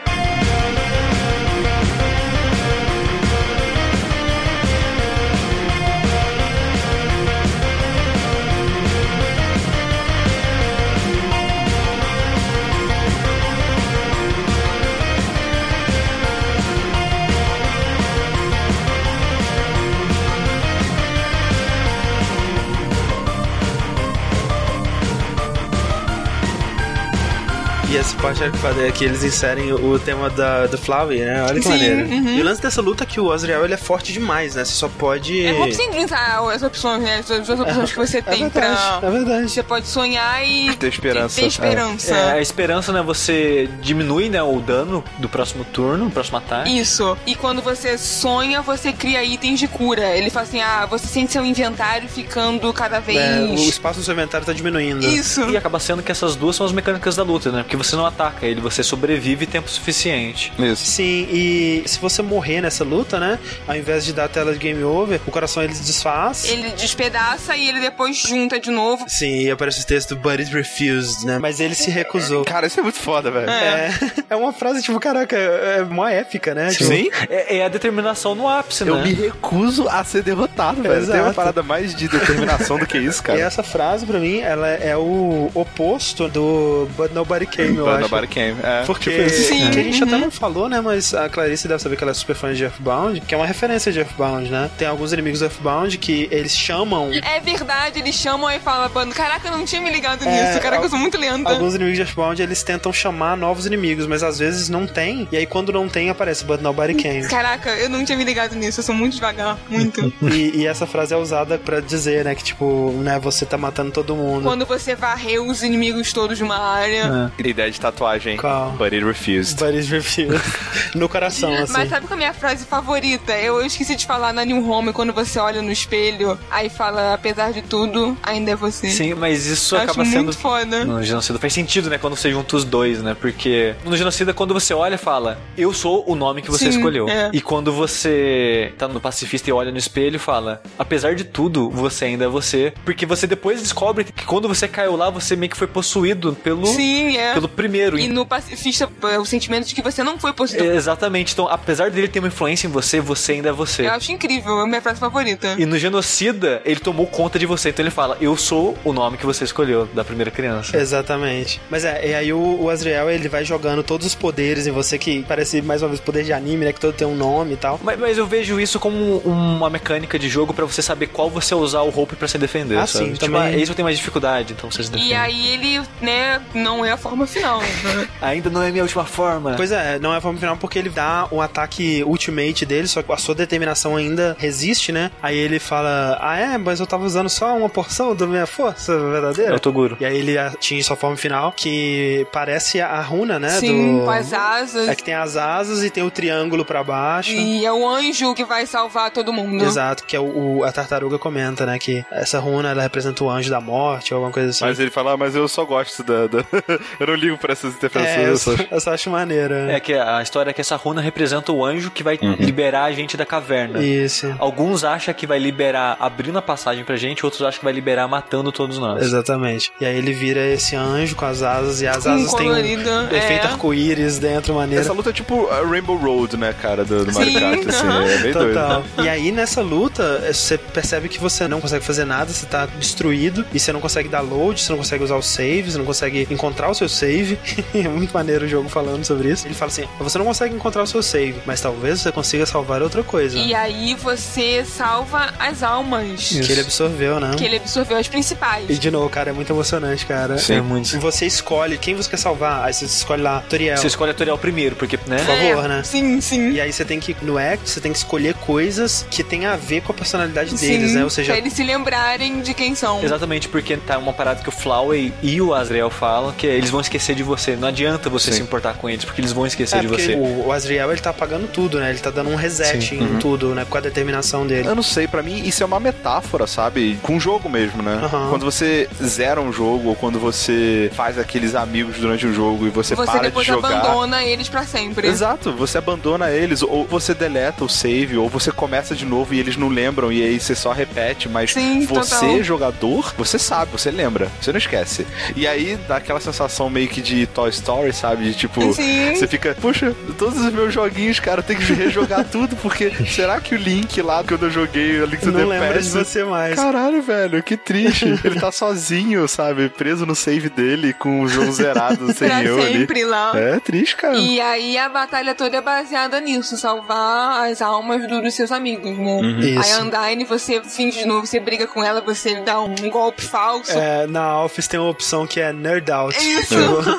[28.05, 31.43] E E essa parte é é que eles inserem o tema da, do Flowey, né?
[31.43, 32.07] Olha que Sim, maneiro.
[32.07, 32.37] uhum.
[32.37, 34.63] E o lance dessa luta é que o Azrael ele é forte demais, né?
[34.63, 35.43] Você só pode.
[35.43, 37.17] É bom você pensar as opções, né?
[37.19, 39.07] As duas opções que você É tem verdade, pra.
[39.07, 39.49] é verdade.
[39.49, 40.75] Você pode sonhar e.
[40.75, 41.41] Ter esperança.
[41.41, 42.15] Ter esperança.
[42.15, 43.01] É, a esperança, né?
[43.01, 46.77] Você diminui né, o dano do próximo turno, do próximo ataque.
[46.77, 47.17] Isso.
[47.25, 50.15] E quando você sonha, você cria itens de cura.
[50.15, 53.17] Ele fala assim: ah, você sente seu inventário ficando cada vez.
[53.17, 55.05] É, o espaço do seu inventário tá diminuindo.
[55.07, 55.49] Isso.
[55.49, 57.63] E acaba sendo que essas duas são as mecânicas da luta, né?
[57.63, 60.51] Porque você não ataca ele, você sobrevive tempo suficiente.
[60.59, 60.85] Isso.
[60.85, 63.39] Sim, e se você morrer nessa luta, né?
[63.67, 66.45] Ao invés de dar a tela de game over, o coração ele se desfaz.
[66.45, 69.05] Ele despedaça e ele depois junta de novo.
[69.07, 71.39] Sim, e aparece o texto But it refused, né?
[71.39, 72.43] Mas ele se recusou.
[72.45, 73.49] Cara, isso é muito foda, velho.
[73.49, 73.89] É,
[74.29, 76.69] é uma frase, tipo, caraca, é uma épica, né?
[76.69, 77.09] Tipo, Sim.
[77.29, 79.03] É, é a determinação no ápice, Eu né?
[79.03, 81.05] me recuso a ser derrotado, velho.
[81.05, 81.33] Tem uma Exato.
[81.35, 83.39] parada mais de determinação do que isso, E cara.
[83.39, 88.11] essa frase, pra mim, ela é o oposto do But Nobody Came, eu But acho.
[88.15, 88.55] Nobody Came.
[88.63, 89.47] É, Porque tipo isso.
[89.49, 89.69] Sim.
[89.71, 90.21] que a gente até Uhum.
[90.21, 90.81] não falou, né?
[90.81, 93.45] Mas a Clarice deve saber que ela é super fã de Earthbound, que é uma
[93.45, 94.69] referência de Earthbound, né?
[94.77, 97.11] Tem alguns inimigos do Earthbound que eles chamam.
[97.13, 100.59] É verdade, eles chamam e falam, "Mano, caraca, eu não tinha me ligado É, nisso.
[100.61, 101.49] Caraca, al- eu sou muito lenta.
[101.49, 105.27] Alguns inimigos de Earthbound eles tentam chamar novos inimigos, mas às vezes não tem.
[105.31, 107.27] E aí quando não tem, aparece But Nobody Came.
[107.27, 110.13] Caraca, eu não tinha me ligado nisso, eu sou muito devagar, muito.
[110.23, 112.35] e, e essa frase é usada pra dizer, né?
[112.35, 113.19] Que tipo, né?
[113.19, 114.43] Você tá matando todo mundo.
[114.43, 117.31] Quando você varreu os inimigos todos de uma área.
[117.37, 118.37] Ideia de tatuagem.
[118.37, 118.71] Qual?
[118.71, 119.59] But it refused.
[119.59, 120.41] But it's refused.
[120.95, 121.73] no coração, assim.
[121.73, 123.33] Mas sabe qual é a minha frase favorita?
[123.33, 127.51] Eu esqueci de falar na New Home quando você olha no espelho, aí fala, apesar
[127.51, 128.89] de tudo, ainda é você.
[128.89, 130.23] Sim, mas isso Eu acaba acho sendo.
[130.25, 130.85] muito foda.
[130.85, 131.97] No genocida faz sentido, né?
[131.97, 133.15] Quando você junta os dois, né?
[133.19, 137.07] Porque no genocida, quando você olha, fala, eu sou o nome que você Sim, escolheu.
[137.09, 137.29] é.
[137.33, 142.05] E quando você tá no pacifista e olha no espelho, fala, apesar de tudo, você
[142.05, 142.73] ainda é você.
[142.85, 146.65] Porque você depois descobre que quando você caiu lá, você meio que foi possuído pelo,
[146.67, 147.33] Sim, é.
[147.33, 147.97] pelo primeiro.
[147.97, 150.63] E no pacifista, é o sentimento de que você não foi possuído.
[150.63, 151.33] É, Exatamente.
[151.33, 153.85] Então, apesar dele ter uma influência em você, você ainda é você.
[153.87, 155.55] Eu acho incrível, é a minha frase favorita.
[155.57, 157.69] E no genocida, ele tomou conta de você.
[157.69, 160.77] Então ele fala, eu sou o nome que você escolheu da primeira criança.
[160.77, 161.61] Exatamente.
[161.69, 164.97] Mas é, e aí o, o Azrael, ele vai jogando todos os poderes em você,
[164.97, 166.73] que parece mais uma vez poder de anime, né?
[166.73, 167.79] Que todo tem um nome e tal.
[167.83, 171.55] Mas, mas eu vejo isso como uma mecânica de jogo pra você saber qual você
[171.55, 172.77] usar o hope pra se defender.
[172.77, 173.05] Ah, sabe?
[173.05, 173.41] sim, tipo, também.
[173.41, 175.09] ah, esse eu tenho mais dificuldade, então você se defende.
[175.09, 177.44] E aí ele, né, não é a forma final.
[177.53, 178.07] Né?
[178.21, 179.53] Ainda não é minha última forma.
[179.55, 183.01] Pois é, não é a forma final porque ele dá o ataque ultimate dele, só
[183.01, 185.11] que a sua determinação ainda resiste, né?
[185.21, 188.97] Aí ele fala: Ah, é, mas eu tava usando só uma porção da minha força
[188.97, 189.51] verdadeira.
[189.53, 189.97] É o Toguro.
[189.99, 193.49] E aí ele atinge sua forma final, que parece a runa, né?
[193.49, 194.05] Sim, do...
[194.05, 194.87] com as asas.
[194.89, 197.31] É que tem as asas e tem o triângulo pra baixo.
[197.31, 199.63] E é o anjo que vai salvar todo mundo.
[199.63, 201.77] Exato, que é o, o- a tartaruga comenta, né?
[201.79, 204.63] Que essa runa ela representa o anjo da morte ou alguma coisa assim.
[204.65, 206.27] Mas ele fala, ah, mas eu só gosto da.
[206.27, 206.45] da-
[206.99, 208.27] eu não ligo pra essas é, interpretações.
[208.27, 209.53] eu, só, eu só acho maneiro.
[209.53, 212.91] É que a história é que essa runa representa o anjo que vai liberar a
[212.91, 213.83] gente da caverna.
[213.83, 214.33] Isso.
[214.39, 218.07] Alguns acham que vai liberar abrindo a passagem pra gente, outros acham que vai liberar
[218.07, 219.03] matando todos nós.
[219.03, 219.71] Exatamente.
[219.79, 223.09] E aí ele vira esse anjo com as asas, e as asas têm um colorida,
[223.11, 223.49] efeito é.
[223.49, 224.81] arco-íris dentro, maneiro.
[224.81, 227.87] Essa luta é tipo a Rainbow Road, né, cara, do, do Mario Kart, assim.
[227.87, 228.05] aham.
[228.05, 228.53] É bem doido.
[228.53, 228.83] Total.
[229.03, 232.65] E aí, nessa luta, eh, você percebe que você não consegue fazer nada, você tá
[232.65, 235.85] destruído, e você não consegue dar load, você não consegue usar o save, você não
[235.85, 236.89] consegue encontrar o seu
[237.25, 237.39] save.
[237.73, 239.47] é muito maneiro o jogo falando sobre isso.
[239.47, 242.81] Ele fala assim: você não consegue encontrar o seu save, mas talvez você consiga salvar
[242.81, 243.37] outra coisa.
[243.37, 246.29] E aí você salva as almas.
[246.29, 247.35] Que ele absorveu, né?
[247.37, 248.69] Que ele absorveu as principais.
[248.69, 250.37] E de novo, cara, é muito emocionante, cara.
[250.37, 250.55] Sim.
[250.55, 250.99] É muito.
[250.99, 253.77] Você escolhe quem você quer salvar, aí você escolhe lá, Toriel.
[253.77, 255.17] Você escolhe a Toriel primeiro, porque, né?
[255.17, 255.83] Por favor, É, né?
[255.83, 256.51] Sim, sim.
[256.51, 259.55] E aí você tem que, no act, você tem que escolher coisas que tem a
[259.55, 261.03] ver com a personalidade Sim, deles, né?
[261.03, 263.03] Ou seja, pra eles se lembrarem de quem são.
[263.03, 266.81] Exatamente, porque tá uma parada que o Flowey e o Azrael falam, que eles vão
[266.81, 267.55] esquecer de você.
[267.55, 268.37] Não adianta você Sim.
[268.37, 270.13] se importar com eles, porque eles vão esquecer é de você.
[270.15, 271.89] o, o Azriel, ele tá apagando tudo, né?
[271.89, 273.03] Ele tá dando um reset Sim.
[273.03, 273.65] em tudo, né?
[273.69, 274.67] Com a determinação dele.
[274.67, 276.97] Eu não sei, pra mim isso é uma metáfora, sabe?
[277.01, 277.99] Com o jogo mesmo, né?
[278.03, 278.29] Aham.
[278.29, 282.69] Quando você zera um jogo ou quando você faz aqueles amigos durante o jogo e
[282.69, 283.79] você, Você para de jogar.
[283.79, 285.07] abandona eles pra sempre.
[285.07, 289.39] Exato, você abandona eles, ou você deleta o save, ou você começa de novo e
[289.39, 292.43] eles não lembram, e aí você só repete, mas Sim, você, total.
[292.43, 295.05] jogador, você sabe, você lembra, você não esquece.
[295.35, 298.25] E aí dá aquela sensação meio que de Toy Story, sabe?
[298.25, 299.15] De tipo, Sim.
[299.15, 303.39] você fica, puxa, todos os meus joguinhos, cara, eu tenho que rejogar tudo, porque será
[303.39, 305.91] que o Link lá, quando eu joguei o Link to não the lembra de Past,
[305.91, 306.55] você mais.
[306.55, 308.05] Caralho, velho, que triste.
[308.23, 309.69] Ele tá sozinho, sabe?
[309.69, 312.79] Preso no save dele, com o jogo zerado, sem pra eu ali.
[312.79, 313.31] sempre lá.
[313.35, 314.17] É triste, cara.
[314.17, 318.97] E aí a batalha toda é baseada nisso, salvar as almas do- pros seus amigos,
[318.97, 319.19] né?
[319.21, 319.39] Uhum.
[319.39, 319.59] Isso.
[319.61, 323.21] Aí a Undyne, você finge de novo, você briga com ela, você dá um golpe
[323.23, 323.71] falso.
[323.77, 326.17] É, na Office tem uma opção que é nerd out.
[326.17, 326.55] Isso.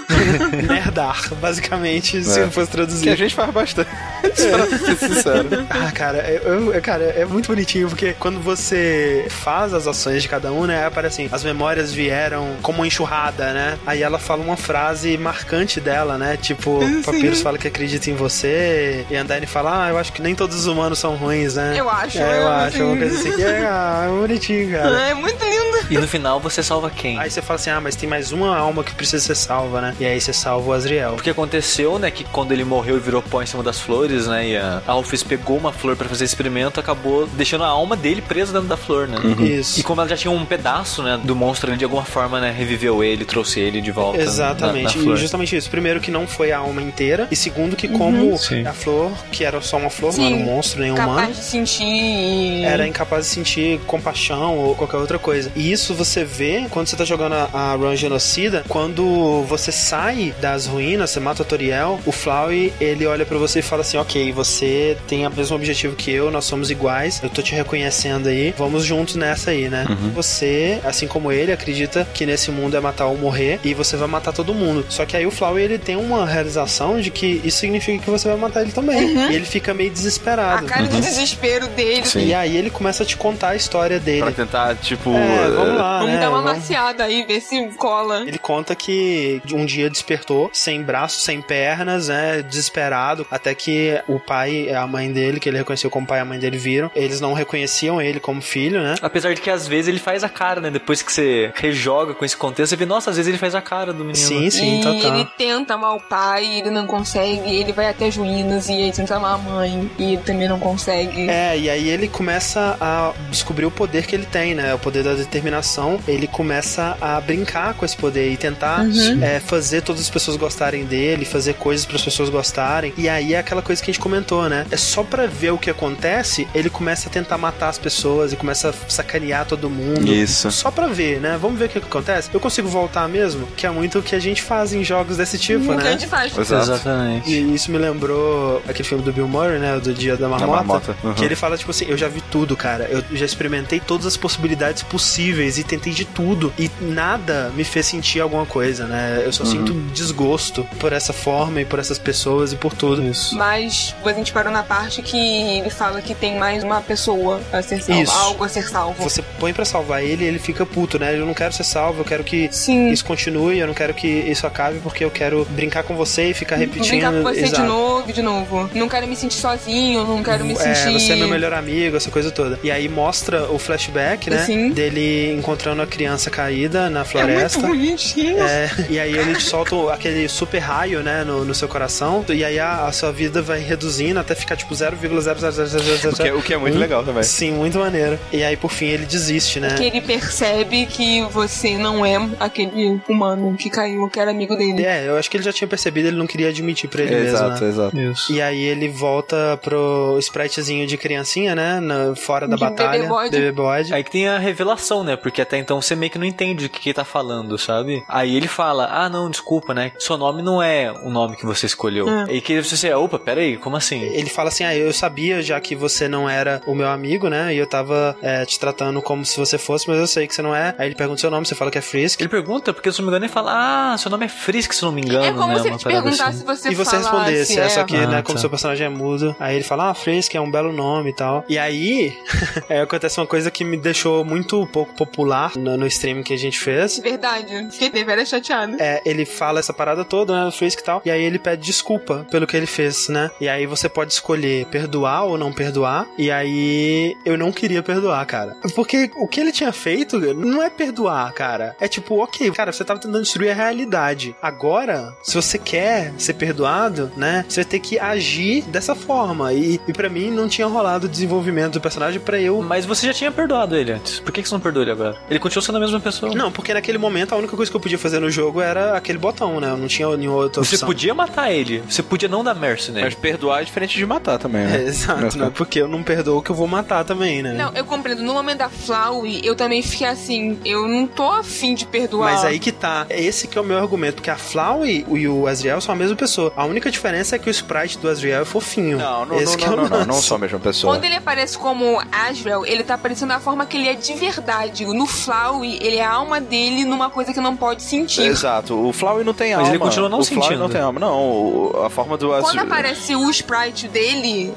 [0.69, 2.47] Nerdar, basicamente, se É.
[2.49, 3.09] fosse Que traduzir.
[3.11, 3.89] a gente faz bastante,
[4.23, 4.33] pra
[4.79, 5.49] ser sincero.
[5.71, 10.29] Ah, cara, eu, eu- cara, é muito bonitinho, porque quando você faz as ações de
[10.29, 13.79] cada um, né, aparece assim, as memórias vieram como uma enxurrada, né?
[13.87, 16.37] Aí ela fala uma frase marcante dela, né?
[16.37, 20.35] Tipo, Papyrus fala que acredita em você, e Andaine fala, ah, eu acho que nem
[20.35, 21.75] todos os humanos são ruins, né?
[21.77, 24.71] Eu acho, É, eu eu- acho, é uma coisa assim, que é, ah, é bonitinho,
[24.73, 25.01] cara.
[25.03, 25.67] É muito lindo.
[25.91, 27.19] E no final você salva quem?
[27.19, 29.86] Aí você fala assim, ah, mas tem mais uma alma que precisa ser salva, né?
[29.99, 31.13] E aí você salva o Azriel.
[31.15, 34.49] Porque aconteceu, né, que quando ele morreu e virou pó em cima das flores, né,
[34.49, 38.53] e a Alphys pegou uma flor pra fazer experimento, acabou deixando a alma dele presa
[38.53, 39.19] dentro da flor, né?
[39.41, 39.81] Isso.
[39.81, 42.51] E como ela já tinha um pedaço, né, do monstro, ele de alguma forma, né,
[42.57, 44.21] reviveu ele, trouxe ele de volta.
[44.21, 45.71] Exatamente, Na, na e justamente isso.
[45.71, 48.67] Primeiro que não foi a alma inteira, e segundo que como Sim.
[48.67, 50.27] a flor, que era só uma flor, não Sim.
[50.27, 52.65] era um monstro nem um humano, de sentir.
[52.65, 55.51] era incapaz de sentir compaixão ou qualquer outra coisa.
[55.55, 60.35] E isso você vê quando você tá jogando a, a Run Genocida, quando você sai
[60.41, 63.97] das ruínas, você mata o Toriel, o Flowey, ele olha pra você e fala assim,
[63.97, 68.29] ok, você tem o mesmo objetivo que eu, nós somos iguais, eu tô te reconhecendo
[68.29, 69.87] aí, vamos juntos nessa aí, né?
[70.15, 74.09] Você, assim como ele, acredita que nesse mundo é matar ou morrer, e você vai
[74.09, 74.85] matar todo mundo.
[74.89, 78.29] Só que aí o Flowey, ele tem uma realização de que isso significa que você
[78.29, 79.17] vai matar ele também.
[79.31, 80.67] E ele fica meio A desesperado.
[80.67, 82.05] cara de desespero dele.
[82.07, 82.27] Sim.
[82.27, 84.23] E aí ele começa a te contar a história dele.
[84.23, 85.11] Pra tentar, tipo.
[85.11, 86.21] É, vamos lá, Vamos né?
[86.21, 88.23] dar uma Vamos- maciada aí, ver se cola.
[88.27, 92.43] Ele conta que um dia despertou sem braços, sem pernas, né?
[92.43, 93.27] Desesperado.
[93.31, 96.25] Até que o pai e a mãe dele, que ele reconheceu como pai e a
[96.25, 96.91] mãe dele, viram.
[96.95, 98.95] Eles não reconheciam ele como filho, né?
[99.01, 100.71] Apesar de que às vezes ele faz a cara, né?
[100.71, 103.61] Depois que você rejoga com esse contexto, você vê, nossa, às vezes ele faz a
[103.61, 104.17] cara do menino.
[104.17, 105.15] Sim, sim, e total.
[105.15, 108.93] ele tenta amar o pai, ele não consegue, ele vai até as ruínas e ele
[108.93, 111.29] tenta amar a mãe e ele também não consegue.
[111.29, 114.75] É, e aí ele começa a descobrir o poder que ele tem, né?
[114.75, 115.99] O poder da determinação.
[116.07, 118.85] Ele começa a brincar com esse poder e tentar
[119.23, 122.93] é, fazer todas as pessoas gostarem dele, fazer coisas para as pessoas gostarem.
[122.97, 124.67] E aí é aquela coisa que a gente comentou, né?
[124.71, 128.37] É só pra ver o que acontece, ele começa a tentar matar as pessoas e
[128.37, 130.13] começa a sacanear todo mundo.
[130.13, 130.51] Isso.
[130.51, 131.39] Só pra ver, né?
[131.41, 132.31] Vamos ver o que acontece.
[132.33, 133.47] Eu consigo voltar mesmo?
[133.57, 135.85] Que é muito o que a gente faz em jogos desse tipo, o que a
[135.85, 135.93] né?
[135.93, 136.37] gente faz?
[136.37, 136.73] Exato.
[136.73, 137.31] Exatamente.
[137.31, 139.79] E isso me lembrou aquele filme do Bill Murray, né?
[139.79, 140.53] Do Dia da Marmota.
[140.53, 141.15] Marmota, uhum.
[141.15, 142.85] Que ele fala, tipo assim, eu já vi tudo, cara.
[142.85, 146.53] Eu já experimentei todas as possibilidades possíveis e tentei de tudo.
[146.59, 149.23] E nada me fez sentir alguma coisa, né?
[149.25, 149.51] Eu só Uhum.
[149.51, 153.03] sinto desgosto por essa forma e por essas pessoas e por tudo.
[153.03, 153.37] Isso.
[153.37, 155.17] Mas a gente parou na parte que
[155.59, 158.13] ele fala que tem mais uma pessoa a ser salva, Isso.
[158.13, 159.03] algo a ser salvo.
[159.03, 161.15] Você põe pra salvar ele e ele fica puto, né?
[161.19, 162.89] Eu não quero ser salvo, eu quero que Sim.
[162.91, 166.35] isso continue, eu não quero que isso acabe porque eu quero brincar com você e
[166.35, 166.89] ficar repetindo.
[166.91, 167.63] Brincar com você de Exato.
[167.65, 168.71] novo, de novo.
[168.75, 170.93] Não quero me sentir sozinho, não quero me É, sentir.
[171.01, 172.59] você é meu melhor amigo, essa coisa toda.
[172.63, 174.45] E aí mostra o flashback, né?
[174.45, 174.71] Sim.
[174.71, 177.59] Dele encontrando a criança caída na É floresta.
[177.61, 178.43] muito bonitinho.
[178.43, 182.45] É, e aí ele te solta aquele super raio, né, no, no seu coração, e
[182.45, 186.13] aí a, a sua vida vai reduzindo até ficar tipo 0,0000000.
[186.13, 187.23] O que, é, o que é muito legal também.
[187.23, 188.19] Sim, muito maneiro.
[188.33, 189.75] E aí por fim ele desiste, né?
[189.77, 194.85] Que ele percebe que você não é aquele humano que caiu, que era amigo dele.
[194.85, 197.51] É, eu acho que ele já tinha percebido, ele não queria admitir pra ele exato,
[197.51, 197.69] mesmo, né?
[197.69, 197.99] exato.
[198.01, 198.33] Isso.
[198.33, 201.81] E aí ele volta pro spritezinho de criancinha, né?
[201.81, 202.91] na- fora da De batalha.
[202.93, 203.31] bebê bode.
[203.31, 203.95] Bebê bode.
[203.95, 205.17] Aí que tem a revelação, né?
[205.17, 208.03] Porque até então você meio que não entende o que, que ele tá falando, sabe?
[208.09, 209.93] Aí ele fala: Ah, não, desculpa, né?
[209.99, 212.07] Seu nome não é o nome que você escolheu.
[212.07, 212.27] Hum.
[212.29, 214.03] E que você, opa, peraí, como assim?
[214.03, 217.55] Ele fala assim: Ah, eu sabia já que você não era o meu amigo, né?
[217.55, 220.43] E eu tava é, te tratando como se você fosse, mas eu sei que você
[220.43, 220.75] não é.
[220.79, 222.21] Aí ele pergunta seu nome, você fala que é Frisk.
[222.21, 224.83] Ele pergunta, porque se não me engano, ele fala: Ah, seu nome é Frisk, se
[224.83, 225.25] não me engano.
[225.25, 225.59] É como né?
[225.61, 226.39] se ele te perguntasse assim.
[226.39, 228.41] se você E você respondesse, é, só que, Ah, né, como tá.
[228.41, 229.35] seu personagem é mudo.
[229.39, 231.45] Aí ele fala, ah, Frisk é um belo nome e tal.
[231.49, 232.17] E aí,
[232.69, 236.39] é, acontece uma coisa que me deixou muito pouco popular no, no stream que a
[236.39, 236.99] gente fez.
[236.99, 237.69] Verdade.
[237.71, 238.77] Fiquei deveras chateado.
[238.81, 241.63] É, ele fala essa parada toda, né, do Frisk e tal, e aí ele pede
[241.63, 243.31] desculpa pelo que ele fez, né?
[243.41, 248.25] E aí você pode escolher perdoar ou não perdoar, e aí eu não queria perdoar,
[248.27, 248.57] cara.
[248.75, 251.77] Porque o que ele tinha feito não é perdoar, cara.
[251.81, 254.35] É tipo, ok, cara, você tava tentando destruir a realidade.
[254.43, 259.53] Agora, se você quer ser perdoado, né, você vai ter que agir dessa forma.
[259.53, 263.07] E, e para mim não tinha rolado o desenvolvimento do personagem pra eu Mas você
[263.07, 264.21] já tinha perdoado ele antes.
[264.21, 265.17] Por que, que você não perdoou ele agora?
[265.31, 266.35] Ele continua sendo a mesma pessoa.
[266.35, 269.19] não, porque naquele momento a única coisa que eu podia fazer no jogo era aquele
[269.19, 269.71] botão, né?
[269.71, 270.87] Eu não tinha nenhuma outra Você opção.
[270.87, 271.83] podia matar ele.
[271.89, 273.05] Você podia não dar mercy nele.
[273.05, 274.83] Mas perdoar é diferente de matar também, É, né?
[274.87, 275.51] exato, né?
[275.55, 277.53] Porque eu não perdoo que eu vou matar também, né?
[277.53, 278.23] Não, eu compreendo.
[278.23, 282.33] No momento da Flowey, eu também fiquei assim, eu não tô afim de perdoar.
[282.33, 283.07] Mas aí que tá.
[283.11, 286.17] Esse que é o meu argumento, porque a Flowey e o Azriel são a mesma
[286.17, 286.53] pessoa.
[286.57, 288.99] A única diferença é que o sprite do Azriel é fofinho.
[288.99, 290.95] Não, não, Esse não, que é o não, não, não, não são a mesma pessoa.
[290.95, 294.85] Quando ele aparece como Asriel, ele tá aparecendo da forma que ele é de verdade.
[294.87, 298.23] No Flowey, ele é a alma dele numa coisa que não pode sentir.
[298.23, 298.75] Exato.
[298.89, 299.71] O Flowey não tem Mas alma.
[299.71, 300.59] ele continua não o Flowey sentindo.
[300.61, 301.01] não tem alma.
[301.01, 304.53] Não, o- a forma do Quando aparece o sprite dele,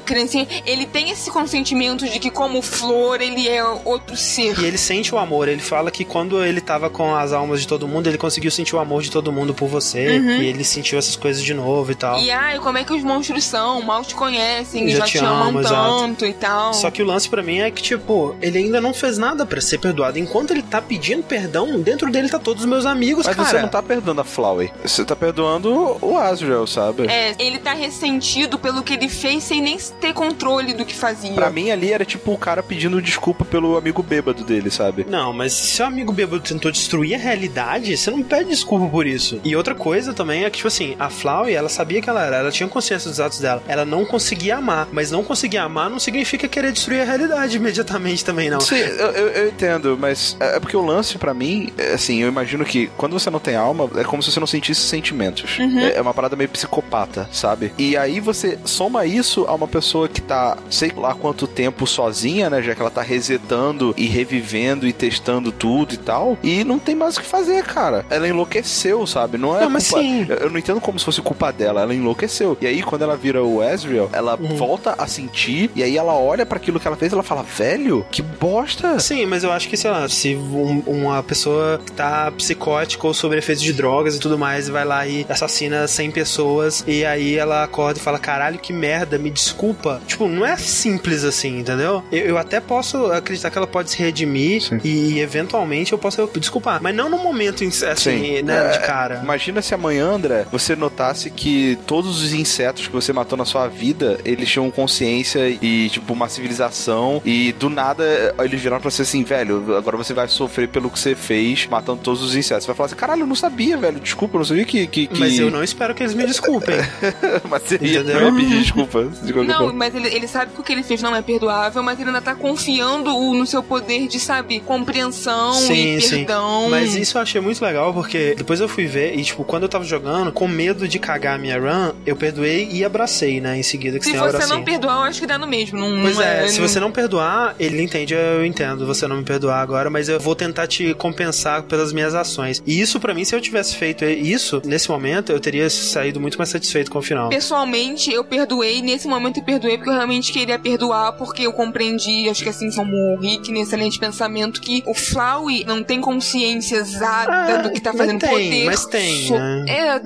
[0.66, 4.58] ele tem esse consentimento de que, como flor, ele é outro ser.
[4.58, 5.48] E ele sente o amor.
[5.48, 8.74] Ele fala que quando ele tava com as almas de todo mundo, ele conseguiu sentir
[8.76, 10.18] o amor de todo mundo por você.
[10.18, 12.18] E ele sentiu essas coisas de novo e tal.
[12.20, 13.82] E ai, como é que os monstros são?
[13.82, 16.72] Mal te conhecem, Já já, te te amam tanto e tal.
[16.74, 19.60] Só que o lance pra mim é que, tipo, ele ainda não fez nada pra
[19.60, 20.18] ser perdoado.
[20.18, 23.48] Enquanto ele tá pedindo perdão, dentro dele tá todos os meus amigos, Mas cara.
[23.48, 24.72] você não tá perdoando a Flowey.
[24.82, 27.06] Você tá perdoando o Asriel, sabe?
[27.06, 31.32] É, ele tá ressentido pelo que ele fez sem nem ter controle do que fazia.
[31.32, 35.06] Pra mim ali era tipo o cara pedindo desculpa pelo amigo bêbado dele, sabe?
[35.08, 39.06] Não, mas se seu amigo bêbado tentou destruir a realidade, você não pede desculpa por
[39.06, 39.40] isso.
[39.44, 42.36] E outra coisa também é que, tipo assim, a Flowey, ela sabia que ela era,
[42.36, 43.62] ela tinha consciência dos atos dela.
[43.68, 48.24] Ela não conseguia amar, mas não conseguir amar não significa querer destruir a realidade imediatamente
[48.24, 48.60] também, não.
[48.60, 52.20] Sim, eu, eu- eu entendo, mas é é porque o lance pra mim, é assim,
[52.22, 55.58] eu imagino que quando você não tem alma, é como se você não sentisse sentimentos.
[55.60, 57.72] É, é uma parada meio psicopata, sabe?
[57.78, 62.48] E aí você soma isso a uma pessoa que tá, sei lá quanto tempo sozinha,
[62.50, 62.62] né?
[62.62, 66.94] Já que ela tá resetando e revivendo e testando tudo e tal, e não tem
[66.94, 68.04] mais o que fazer, cara.
[68.10, 69.38] Ela enlouqueceu, sabe?
[69.38, 70.02] Não é Não, mas culpa...
[70.02, 70.26] sim.
[70.28, 72.56] Eu não entendo como se fosse culpa dela, ela enlouqueceu.
[72.60, 74.56] E aí, quando ela vira o Ezreal, ela Uhum.
[74.56, 77.42] volta a sentir, e aí ela olha pra aquilo que ela fez e ela fala,
[77.42, 78.98] velho, que bosta.
[78.98, 83.38] Sim, mas eu acho que, sei lá, se um- uma pessoa tá psicótica ou sobre
[83.38, 87.64] efeitos de drogas e tudo mais, vai lá e assassina 100 pessoas, e aí ela
[87.64, 90.00] acorda e fala: caralho, que merda, me desculpa.
[90.06, 92.04] Tipo, não é simples assim, entendeu?
[92.12, 94.80] Eu, eu até posso acreditar que ela pode se redimir Sim.
[94.84, 98.42] e eventualmente eu posso desculpar, mas não no momento assim, Sim.
[98.42, 99.20] né, É, de cara.
[99.22, 103.66] Imagina se amanhã, André, você notasse que todos os insetos que você matou na sua
[103.66, 109.02] vida, eles tinham consciência e, tipo, uma civilização, e do nada eles viraram pra você
[109.02, 112.64] assim, velho, agora você vai sofrer pelo que você fez matando todos os insetos.
[112.64, 114.86] Você vai falar assim, caralho, eu não sabia, velho, desculpa, eu não sabia que.
[114.86, 115.18] que, que...
[115.20, 116.76] Mas eu não espero que eles me desculpem.
[117.48, 118.20] mas você ia, Entendeu?
[118.30, 119.04] não pedir desculpa.
[119.22, 119.72] de Não, forma.
[119.72, 122.20] mas ele, ele sabe que o que ele fez não é perdoável, mas ele ainda
[122.20, 126.16] tá confiando o- no seu poder de, sabe, compreensão Sim, e sim.
[126.18, 126.68] perdão.
[126.70, 129.68] Mas isso eu achei muito legal, porque depois eu fui ver, e tipo, quando eu
[129.68, 133.58] tava jogando, com medo de cagar a minha run, eu perdoei e abracei, né?
[133.58, 135.78] Em seguida que Se tem a você não perdoar, eu acho que dá no mesmo.
[135.78, 139.16] Não, Pois não é, se não- você não perdoar, ele entende, eu entendo você não
[139.16, 142.62] me perdoar agora, mas eu vou tentar te compensar pelas minhas ações.
[142.66, 146.36] E isso, pra mim, se eu tivesse feito isso, nesse momento, eu teria saído muito
[146.38, 147.28] mais satisfeito com o final.
[147.28, 148.80] Pessoalmente, eu perdoei.
[148.82, 152.70] Nesse momento, eu perdoei porque eu realmente queria perdoar, porque eu compreendi, acho que assim
[152.72, 157.70] como o Rick, nesse excelente pensamento, que o Flowey não tem consciência exata Ah, do
[157.72, 158.64] que tá fazendo tem, poder.
[158.64, 159.64] mas tem, so- né?
[159.68, 160.00] É, é.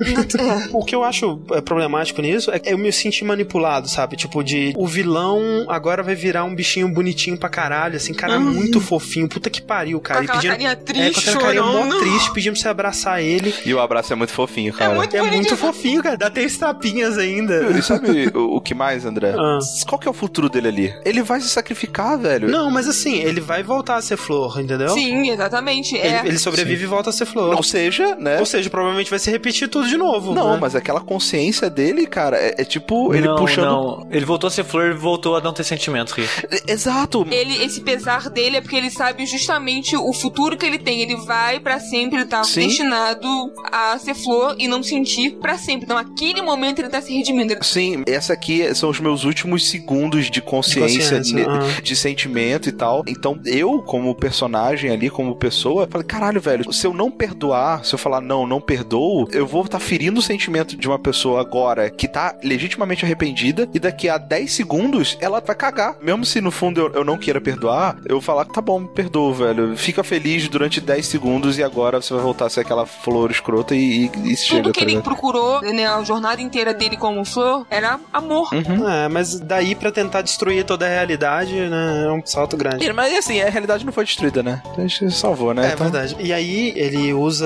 [0.71, 4.15] O que eu acho é, problemático nisso é que eu me senti manipulado, sabe?
[4.15, 8.53] Tipo, de o vilão agora vai virar um bichinho bonitinho pra caralho, assim, cara Uhum.
[8.53, 9.27] muito fofinho.
[9.27, 10.21] Puta que pariu, Com cara.
[10.21, 13.23] E aquela pedindo- carinha é, triste, com aquela carinha mó triste, pedindo pra você abraçar
[13.23, 13.53] ele.
[13.65, 14.93] E o abraço é muito fofinho, cara.
[14.95, 16.17] muito É muito fofinho, cara.
[16.17, 17.65] Dá três tapinhas ainda.
[17.77, 19.33] E sabe o, o que mais, André?
[19.37, 19.59] Ah.
[19.87, 20.95] Qual que é o futuro dele ali?
[21.05, 22.49] Ele vai se sacrificar, velho.
[22.49, 24.89] Não, mas assim, ele vai voltar a ser flor, entendeu?
[24.89, 25.95] Sim, exatamente.
[25.95, 26.21] Ele, É.
[26.25, 27.55] ele sobrevive e volta a ser flor.
[27.55, 28.39] Ou seja, né?
[28.39, 30.33] Ou seja, provavelmente vai se repetir tudo de novo.
[30.33, 30.57] Não, né?
[30.61, 33.65] mas aquela consciência dele, cara, é, é tipo ele não, puxando.
[33.65, 34.07] não.
[34.11, 36.29] Ele voltou a ser flor e voltou a não ter sentimentos, Rick.
[36.51, 37.25] É- Exato.
[37.31, 41.01] Ele, esse pesar dele é porque ele sabe justamente o futuro que ele tem.
[41.01, 42.61] Ele vai pra sempre, ele tá Sim.
[43.71, 45.85] A ser flor e não sentir pra sempre.
[45.85, 47.55] Então, aquele momento ele tá se redimindo.
[47.61, 51.45] Sim, essa aqui são os meus últimos segundos de consciência, De consciência, ne-
[51.77, 51.81] ah.
[51.81, 53.03] de sentimento e tal.
[53.07, 57.93] Então, eu, como personagem ali, como pessoa, falei, caralho, velho, se eu não perdoar, se
[57.93, 61.89] eu falar não, não perdoo, eu vou estar ferindo o sentimento de uma pessoa agora
[61.89, 65.97] que tá legitimamente arrependida e daqui a 10 segundos ela vai cagar.
[66.01, 69.33] Mesmo se no fundo eu, eu não queira perdoar, eu vou falar, tá bom, perdoa,
[69.33, 69.77] velho.
[69.77, 73.75] Fica feliz durante 10 segundos e agora você vai voltar a ser aquela flor escrota
[73.75, 77.23] e, e, e chega, Tudo que tá ele procurou, né, a jornada inteira dele como
[77.25, 78.49] flor, era amor.
[78.53, 78.87] Uhum.
[78.89, 82.91] É, mas daí pra tentar destruir toda a realidade, né, é um salto grande.
[82.93, 84.61] Mas assim, a realidade não foi destruída, né?
[84.77, 85.69] A gente salvou, né?
[85.69, 86.15] É Então- verdade.
[86.19, 87.45] E aí ele usa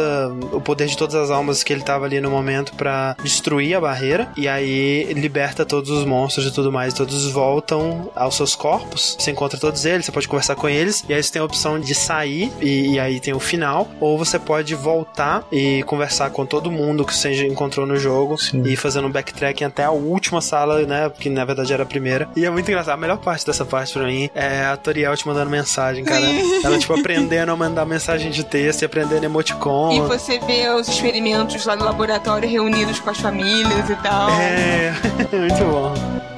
[0.51, 3.81] o poder de todas as almas que ele tava ali no momento pra destruir a
[3.81, 4.31] barreira.
[4.37, 6.93] E aí liberta todos os monstros e tudo mais.
[6.93, 9.15] Todos voltam aos seus corpos.
[9.19, 11.03] Você encontra todos eles, você pode conversar com eles.
[11.09, 13.87] E aí você tem a opção de sair, e, e aí tem o final.
[13.99, 18.37] Ou você pode voltar e conversar com todo mundo que você encontrou no jogo.
[18.37, 18.63] Sim.
[18.65, 21.09] E fazendo um backtracking até a última sala, né?
[21.09, 22.29] Porque na verdade era a primeira.
[22.35, 22.93] E é muito engraçado.
[22.93, 26.25] A melhor parte dessa parte pra mim é a Toriel te mandando mensagem, cara.
[26.63, 29.91] Ela, tipo, aprendendo a mandar mensagem de texto e aprendendo emoticon.
[29.91, 34.29] E você vê os experimentos lá no laboratório reunidos com as famílias e tal.
[34.29, 34.93] É,
[35.33, 36.28] muito bom.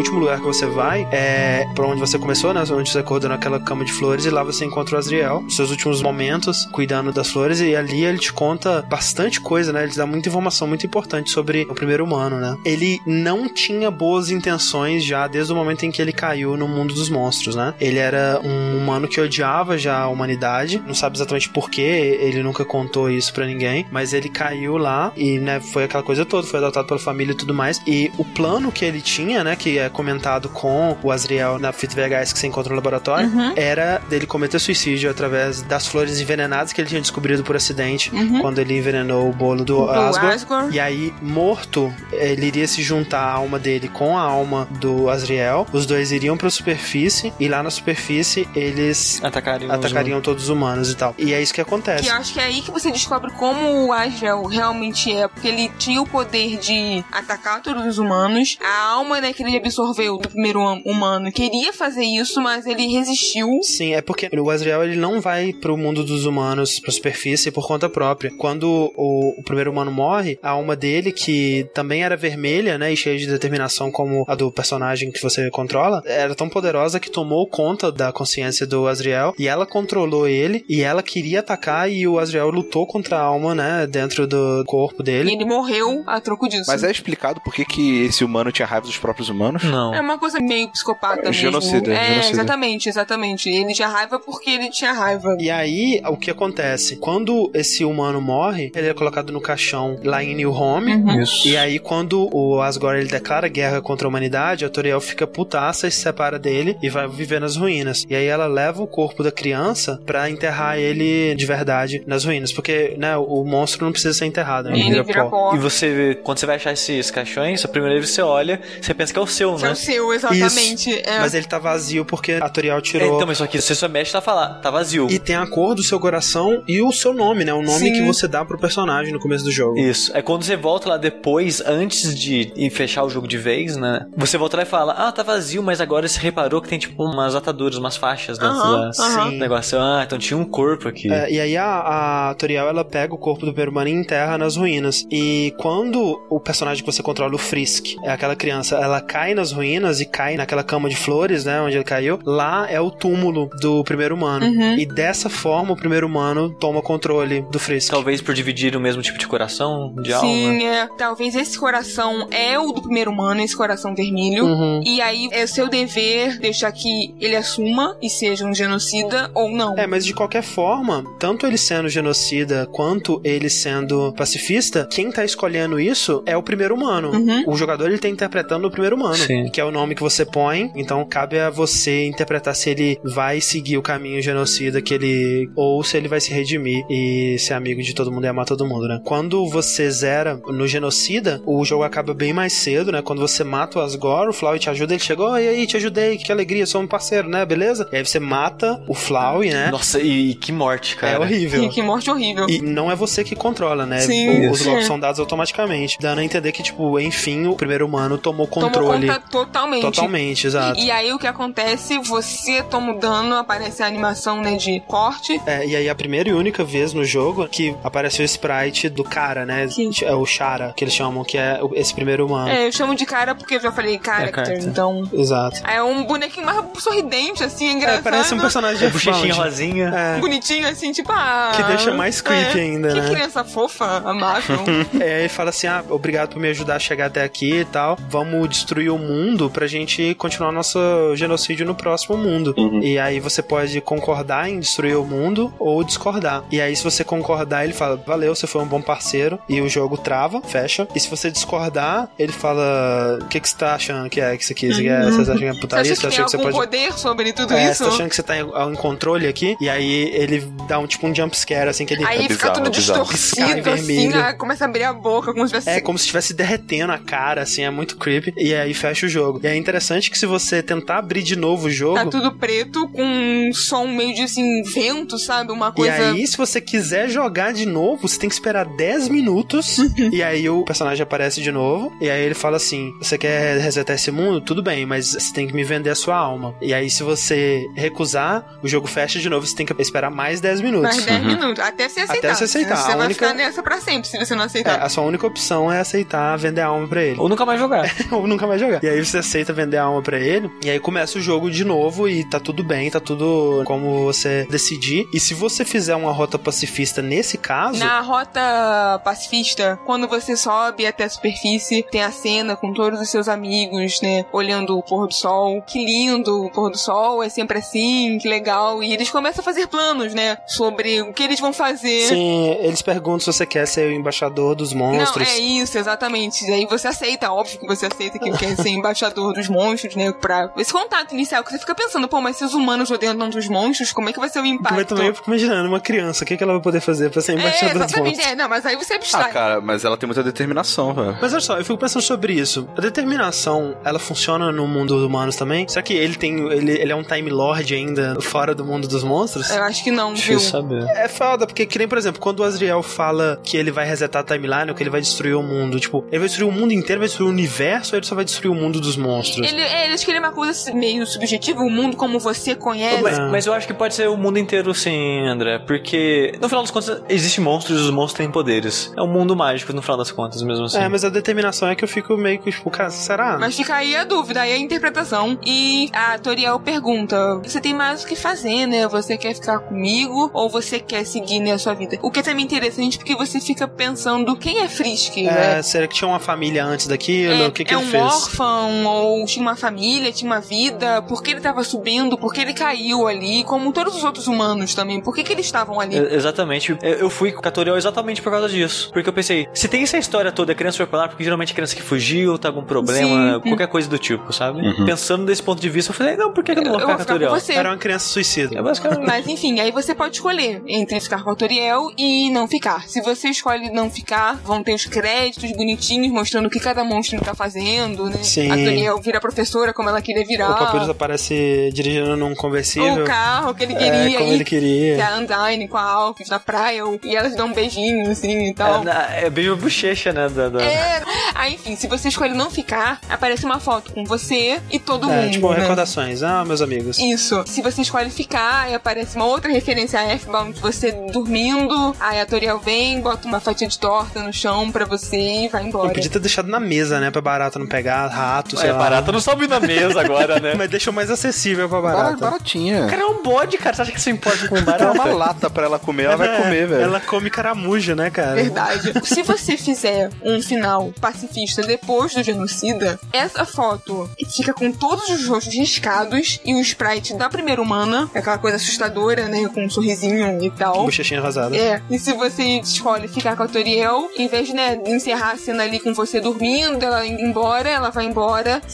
[0.00, 2.62] Último lugar que você vai é pra onde você começou, né?
[2.70, 5.44] Onde você acordou naquela cama de flores e lá você encontra o Azriel.
[5.46, 9.84] Os seus últimos momentos cuidando das flores e ali ele te conta bastante coisa, né?
[9.84, 12.56] Ele dá muita informação muito importante sobre o primeiro humano, né?
[12.64, 16.94] Ele não tinha boas intenções já desde o momento em que ele caiu no mundo
[16.94, 17.74] dos monstros, né?
[17.78, 22.64] Ele era um humano que odiava já a humanidade, não sabe exatamente porquê, ele nunca
[22.64, 26.58] contou isso para ninguém, mas ele caiu lá e, né, foi aquela coisa toda, foi
[26.58, 27.82] adotado pela família e tudo mais.
[27.86, 31.94] E o plano que ele tinha, né, que é comentado com o Azriel na fita
[31.94, 33.52] VHS que você encontra no laboratório, Uhum.
[33.56, 38.40] era dele cometer suicídio através das flores envenenadas que ele tinha descobrido por acidente Uhum.
[38.40, 40.32] quando ele envenenou o bolo do, Do Asgore.
[40.34, 40.74] Asgore.
[40.74, 45.66] E aí, morto, ele iria se juntar a alma dele com a alma do Azriel.
[45.72, 49.68] Os dois iriam pra superfície e lá na superfície eles Atacariam.
[49.70, 51.14] os atacariam todos os humanos e tal.
[51.18, 52.04] E é isso que acontece.
[52.04, 55.48] Que eu acho que é aí que você descobre como o Asgel realmente é, porque
[55.48, 58.58] ele tinha o poder de atacar todos os humanos.
[58.62, 62.86] A alma, né, que ele absorveu do primeiro hum- humano queria fazer isso, mas ele
[62.86, 63.48] resistiu.
[63.62, 67.66] Sim, é porque o Azrael ele não vai pro mundo dos humanos, pra superfície, por
[67.66, 68.30] conta própria.
[68.36, 72.96] Quando o, o primeiro humano morre, a alma dele, que também era vermelha, né, e
[72.96, 77.46] cheia de determinação como a do personagem que você controla, era tão poderosa que tomou
[77.48, 82.18] conta da consciência do Azrael e ela controlou ele e ela queria atacar e o
[82.18, 85.32] Azrael lutou contra a alma, né, dentro do corpo E dele.
[85.32, 86.64] ele morreu a troco disso.
[86.68, 89.62] Mas é explicado por que, que esse humano tinha raiva dos próprios humanos?
[89.70, 89.94] Não.
[89.94, 91.32] É uma coisa meio psicopata mesmo.
[91.34, 92.32] Genocida, É, genocida.
[92.32, 93.48] exatamente, exatamente.
[93.48, 95.36] Ele tinha raiva porque ele tinha raiva.
[95.38, 96.96] E aí, o que acontece?
[96.96, 100.94] Quando esse humano morre, ele é colocado no caixão lá em New Home.
[100.94, 101.20] Uhum.
[101.22, 101.46] Isso.
[101.48, 105.86] E aí, quando o Asgore ele declara guerra contra a humanidade, a Toriel fica putaça
[105.86, 108.04] e se separa dele e vai viver nas ruínas.
[108.08, 112.52] E aí ela leva o corpo da criança pra enterrar ele de verdade nas ruínas.
[112.52, 114.78] Porque, né, o monstro não precisa ser enterrado, né?
[114.78, 115.54] Ele vira pó.
[115.54, 119.12] E você, quando você vai achar esses caixões, a primeira vez você olha, você pensa
[119.12, 119.72] que é o seu, É né?
[119.72, 120.92] o seu, exatamente.
[121.04, 121.18] É.
[121.18, 123.16] Mas ele tá vazio porque a Toriel É, tirou.
[123.16, 125.06] Então, mas só que você só mexe tá falar, tá vazio.
[125.10, 127.52] E tem a cor do seu coração e o seu nome, né?
[127.52, 127.92] O nome Sim.
[127.92, 129.78] que você dá pro personagem no começo do jogo.
[129.78, 130.10] Isso.
[130.14, 134.06] É quando você volta lá depois, antes de ir fechar o jogo de vez, né?
[134.16, 137.02] Você volta lá e fala, ah, tá vazio, mas agora você reparou que tem tipo
[137.02, 138.92] umas ataduras, umas faixas dentro da.
[138.92, 139.38] Sim.
[139.38, 139.78] negócio.
[139.80, 141.12] Ah, então tinha um corpo aqui.
[141.12, 144.36] É, e aí a, a Toriel ela pega o corpo do primeiro humano e enterra
[144.38, 145.06] nas ruínas.
[145.10, 149.49] E quando o personagem que você controla, o Frisk, é aquela criança, ela cai nas
[149.52, 153.50] ruínas e cai naquela cama de flores, né, onde ele caiu, lá é o túmulo
[153.60, 154.46] do primeiro humano.
[154.46, 154.78] Uhum.
[154.78, 157.90] E dessa forma o primeiro humano toma controle do Frisk.
[157.90, 160.28] Talvez por dividir o mesmo tipo de coração, de alma.
[160.28, 160.88] Sim, é.
[160.96, 164.44] Talvez esse coração é o do primeiro humano, esse coração vermelho.
[164.44, 164.82] Uhum.
[164.84, 169.76] E aí é seu dever deixar que ele assuma e seja um genocida ou não.
[169.78, 175.24] É, mas de qualquer forma, tanto ele sendo genocida quanto ele sendo pacifista, quem tá
[175.24, 177.10] escolhendo isso é o primeiro humano.
[177.10, 177.44] Uhum.
[177.46, 179.39] O jogador ele tá interpretando o primeiro humano, Sim.
[179.52, 180.70] Que é o nome que você põe.
[180.74, 185.82] Então cabe a você interpretar se ele vai seguir o caminho genocida que ele ou
[185.82, 188.86] se ele vai se redimir e ser amigo de todo mundo e amar todo mundo,
[188.88, 189.00] né?
[189.04, 193.02] Quando você zera no genocida, o jogo acaba bem mais cedo, né?
[193.02, 196.16] Quando você mata o Asgore, o Flauy te ajuda, ele chegou, e aí, te ajudei,
[196.16, 197.44] que alegria, sou um parceiro, né?
[197.44, 197.88] Beleza?
[197.92, 199.70] E aí você mata o Flauy, né?
[199.70, 201.14] Nossa, e, e que morte, cara.
[201.14, 201.60] É horrível.
[201.62, 202.48] Que, que morte horrível.
[202.48, 204.00] E não é você que controla, né?
[204.00, 204.82] Sim, O- Os É.
[204.82, 205.96] são dados automaticamente.
[206.00, 209.06] Dando a entender que, tipo, enfim, o primeiro humano tomou Tomou controle.
[209.08, 209.82] conta totalmente.
[209.82, 210.78] Totalmente, exato.
[210.78, 211.98] E, e aí o que acontece?
[211.98, 215.40] Você toma o dano, aparece a animação né, de corte.
[215.46, 219.04] É, e aí a primeira e única vez no jogo que apareceu o sprite do
[219.04, 219.68] cara, né?
[219.68, 219.90] Sim.
[220.02, 222.50] É o Shara, que eles chamam, que é esse primeiro humano.
[222.50, 224.68] É, eu chamo de cara porque eu já falei character, character.
[224.68, 225.08] então.
[225.12, 225.60] Exato.
[225.66, 228.02] É um bonequinho mais sorridente, assim, É, engraçado.
[228.02, 229.40] parece um personagem de É bochechinha F-Bound.
[229.42, 229.92] rosinha.
[229.94, 230.20] É.
[230.20, 231.52] Bonitinho, assim, tipo, ah.
[231.54, 232.62] Que deixa mais creepy é.
[232.62, 233.10] ainda, que né?
[233.10, 234.58] criança fofa, amável.
[235.00, 237.96] É, ele fala assim: ah, obrigado por me ajudar a chegar até aqui e tal.
[238.08, 239.19] Vamos destruir o mundo
[239.52, 240.78] pra gente continuar nosso
[241.16, 242.54] genocídio no próximo mundo.
[242.82, 246.44] E aí você pode concordar em destruir o mundo ou discordar.
[246.50, 249.38] E aí, se você concordar, ele fala: valeu, você foi um bom parceiro.
[249.48, 250.86] E o jogo trava, fecha.
[250.94, 254.44] E se você discordar, ele fala: o que, que você tá achando que é que
[254.44, 254.76] você quis?
[254.76, 255.92] Que é, Vocês acham que é Você putaria?
[255.92, 257.84] acha que tem algum poder sobre tudo É, isso?
[257.84, 259.56] você tá achando que você tá em, em controle aqui?
[259.60, 262.04] E aí ele dá um tipo um jump scare, assim, que ele.
[262.04, 263.04] Aí É fica bizarro, tudo é bizarro.
[263.12, 265.68] distorcido, assim, ah, começa a abrir a boca, como se tivesse.
[265.70, 268.32] É como se estivesse derretendo a cara, assim, é muito creepy.
[268.36, 269.40] E aí fecha o jogo.
[269.42, 271.94] E é interessante que se você tentar abrir de novo o jogo.
[271.96, 275.52] Tá tudo preto, com um som meio de assim, vento, sabe?
[275.52, 276.10] Uma E coisa.
[276.12, 279.78] aí, se você quiser jogar de novo, você tem que esperar 10 minutos.
[280.12, 281.92] e aí o personagem aparece de novo.
[282.00, 284.40] E aí ele fala assim: Você quer resetar esse mundo?
[284.40, 286.54] Tudo bem, mas você tem que me vender a sua alma.
[286.60, 289.46] E aí, se você recusar, o jogo fecha de novo.
[289.46, 290.96] Você tem que esperar mais 10 minutos.
[290.96, 292.28] Mais 10 minutos, até você aceitar.
[292.28, 292.76] Até você aceitar.
[292.76, 294.80] Você A vai única- ficar nessa pra sempre, se você não É, aceitar.
[294.82, 297.18] a sua única opção é aceitar vender a alma pra ele.
[297.18, 297.90] Ou nunca mais jogar.
[298.10, 298.82] ou nunca mais jogar.
[298.82, 300.50] E aí você aceita vender a alma pra ele.
[300.62, 304.46] E aí começa o jogo de novo e tá tudo bem, tá tudo como você
[304.50, 305.08] decidir.
[305.12, 307.78] E se você fizer uma rota pacifista nesse caso.
[307.78, 313.08] Na rota pacifista, quando você sobe até a superfície, tem a cena com todos os
[313.08, 314.24] seus amigos, né?
[314.32, 315.62] Olhando o pôr do sol.
[315.62, 318.82] Que lindo o pôr do sol, é sempre assim, que legal.
[318.82, 320.38] E eles começam a fazer planos, né?
[320.46, 322.08] Sobre o que eles vão fazer.
[322.08, 325.26] Sim, eles perguntam se você quer ser o embaixador dos monstros.
[325.26, 326.44] Não, é isso, exatamente.
[326.44, 330.12] E aí você aceita, óbvio que você aceita que quer ser embaixador dos monstros, né?
[330.12, 333.38] Pra esse contato inicial, que você fica pensando, pô, mas se os humanos odeiam tanto
[333.38, 334.74] os monstros, como é que vai ser o impacto?
[334.74, 337.22] Mas também eu fico imaginando, uma criança, o que, que ela vai poder fazer pra
[337.22, 338.26] ser embaixador é, dos monstros?
[338.26, 339.30] é, não, mas aí você abstrai.
[339.30, 341.16] Ah, cara, mas ela tem muita determinação, velho.
[341.20, 342.68] Mas olha só, eu fico pensando sobre isso.
[342.76, 345.68] A determinação, ela funciona no mundo dos humanos também?
[345.68, 346.38] Será que ele tem.
[346.50, 349.50] Ele, ele é um Time Lord ainda fora do mundo dos monstros?
[349.50, 350.16] Eu acho que não, viu?
[350.16, 350.84] Difícil saber.
[350.96, 354.22] É foda, porque que nem, por exemplo, quando o Azriel fala que ele vai resetar
[354.22, 356.72] a timeline ou que ele vai destruir o mundo, tipo, ele vai destruir o mundo
[356.72, 359.46] inteiro, vai destruir o universo ou ele só vai destruir o mundo dos monstros?
[359.46, 362.54] Ele, é, ele acho que ele é uma coisa meio subjetiva, o mundo como você
[362.54, 363.02] conhece.
[363.02, 365.58] Mas, mas eu acho que pode ser o mundo inteiro sim, André.
[365.58, 368.92] Porque, no final das contas, existem monstros e os monstros têm poderes.
[368.96, 370.78] É um mundo mágico, no final das contas, mesmo assim.
[370.78, 373.38] É, mas a determinação é que eu fico meio que, tipo, cara, será?
[373.38, 375.38] Mas fica aí a dúvida, aí a interpretação.
[375.44, 378.86] E a Toriel pergunta: Você tem mais o que fazer, né?
[378.88, 381.98] Você quer ficar comigo ou você quer seguir né, a sua vida?
[382.02, 385.58] O que é também interessante porque você fica pensando quem é Frisk, né?
[385.58, 387.42] É, será que tinha uma família antes daquilo?
[387.42, 388.02] É, o que, que é ele um fez?
[388.02, 392.40] órfão, ou tinha uma família, tinha uma vida, por que ele tava subindo, por que
[392.40, 395.96] ele caiu ali, como todos os outros humanos também, por que, que eles estavam ali?
[395.98, 396.76] É, Exatamente.
[396.82, 398.90] Eu- fui com a Toriel exatamente por causa disso.
[398.92, 401.52] Porque eu pensei, se tem essa história toda, a criança foi pra lá, porque geralmente
[401.52, 403.40] é criança que fugiu, tá com problema, Sim.
[403.48, 404.60] qualquer coisa do tipo, sabe?
[404.60, 404.84] Uhum.
[404.86, 406.86] Pensando desse ponto de vista, eu falei, não, por que, que eu não vou Eu
[406.86, 407.40] ficar vou com a ficar com Toriel?
[407.40, 407.52] você.
[407.54, 408.58] Era uma criança suicida.
[408.58, 409.06] É basicamente.
[409.06, 412.88] Mas enfim, aí você pode escolher entre ficar com a Toriel e não ficar.
[412.88, 417.20] Se você escolhe não ficar, vão ter os créditos bonitinhos mostrando o que cada monstro
[417.20, 418.22] tá fazendo, né?
[418.22, 418.49] Sim.
[418.52, 420.50] A Toriel vira professora como ela queria virar.
[420.50, 423.04] O Papyrus aparece dirigindo num conversível.
[423.04, 424.18] O carro que ele É, queria.
[424.18, 424.94] como e ele queria.
[424.96, 428.48] que é a Undyne com a Alphys na praia e elas dão um beijinho assim
[428.48, 428.82] e tal.
[428.82, 430.28] É, na- é bem a bochecha, né?
[430.28, 431.02] Da, da- É.
[431.34, 435.22] Aí, enfim, se você escolhe não ficar, aparece uma foto com você e todo É,
[435.22, 435.32] mundo.
[435.32, 435.60] tipo, né?
[435.60, 436.22] recordações.
[436.22, 436.98] Ah, meus amigos.
[436.98, 437.42] Isso.
[437.46, 442.26] Se você escolhe ficar, aí aparece uma outra referência a F-Bound, você dormindo, aí a
[442.26, 445.92] Toriel vem, bota uma fatia de torta no chão pra você e vai Eu embora.
[445.92, 447.10] podia ter deixado na mesa, né?
[447.10, 448.78] Pra barata não pegar, rato, sei É, lá.
[448.78, 450.54] barata não sobe na mesa agora, né?
[450.58, 452.16] Mas deixou mais acessível pra Bar- barata.
[452.16, 452.86] Baratinha.
[452.86, 453.74] Cara, é um bode, cara.
[453.76, 454.92] Você acha que isso importa com Dá barata?
[454.92, 456.82] uma lata pra ela comer, ela vai É, comer, velho.
[456.82, 458.34] Ela come caramujo, né, cara?
[458.34, 458.92] Verdade.
[459.04, 465.26] Se você fizer um final pacifista depois do genocida, essa foto fica com todos os
[465.26, 469.48] rostos riscados e o sprite da primeira humana, aquela coisa assustadora, né?
[469.52, 470.84] Com um sorrisinho e tal.
[470.84, 471.56] Bochechinha rosada.
[471.56, 475.36] É, e se você escolhe ficar com a Toriel, em vez de né, encerrar a
[475.36, 478.20] cena ali com você dormindo, ela indo embora, ela vai embora,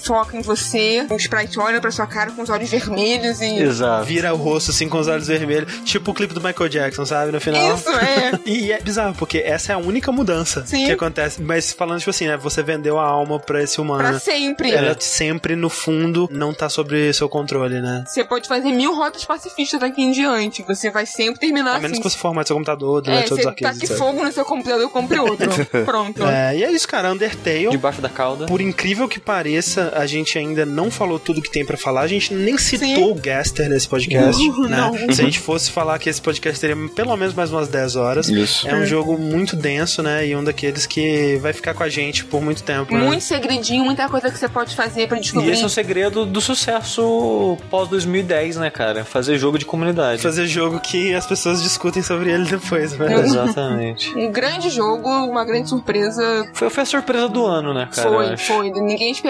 [0.04, 3.58] foca em você, o sprite olha pra sua cara com os olhos vermelhos e.
[3.58, 4.04] Exato.
[4.04, 7.32] Vira o rosto assim com os olhos vermelhos, tipo o clipe do Michael Jackson, sabe?
[7.32, 7.74] No final.
[7.76, 8.26] Isso, é.
[8.46, 10.86] E é bizarro, porque essa é a única mudança Sim.
[10.86, 11.42] que acontece.
[11.42, 12.36] Mas falando, tipo assim, né?
[12.36, 14.00] Você vendeu a alma pra esse humano.
[14.02, 14.70] Pra sempre.
[14.70, 18.04] Ela sempre, no fundo, não tá sobre seu controle, né?
[18.06, 20.62] Você pode fazer mil rotas pacifistas daqui em diante.
[20.62, 21.82] Você vai sempre terminar A assim.
[21.82, 23.72] menos que você formate seu computador, É, delete todos os arquivos.
[23.74, 23.98] taque etc.
[23.98, 25.48] fogo no seu computador compre outro.
[25.84, 26.24] Pronto.
[26.24, 27.12] É, e é isso, cara.
[27.12, 27.68] Undertale.
[27.70, 28.46] Debaixo da cauda.
[28.46, 29.45] Por incrível que pareça,
[29.94, 32.02] a gente ainda não falou tudo que tem pra falar.
[32.02, 33.10] A gente nem citou Sim.
[33.10, 34.76] o Gaster nesse podcast, Uhum, né?
[34.76, 35.14] não.
[35.14, 38.28] Se a gente fosse falar que esse podcast teria pelo menos mais umas 10 horas.
[38.28, 38.68] Isso.
[38.68, 40.26] É um jogo muito denso, né?
[40.26, 43.04] E um daqueles que vai ficar com a gente por muito tempo, né?
[43.04, 45.50] Muito segredinho, muita coisa que você pode fazer pra E descobrir.
[45.52, 49.04] esse é o segredo do sucesso pós 2010, né, cara?
[49.04, 50.22] Fazer jogo de comunidade.
[50.22, 53.14] Fazer jogo que as pessoas discutem sobre ele depois, né?
[53.24, 54.16] Exatamente.
[54.16, 56.48] Um grande jogo, uma grande surpresa.
[56.54, 58.08] Foi, foi a surpresa do ano, né, cara?
[58.08, 58.70] foi, foi.
[58.70, 59.25] Ninguém esperava.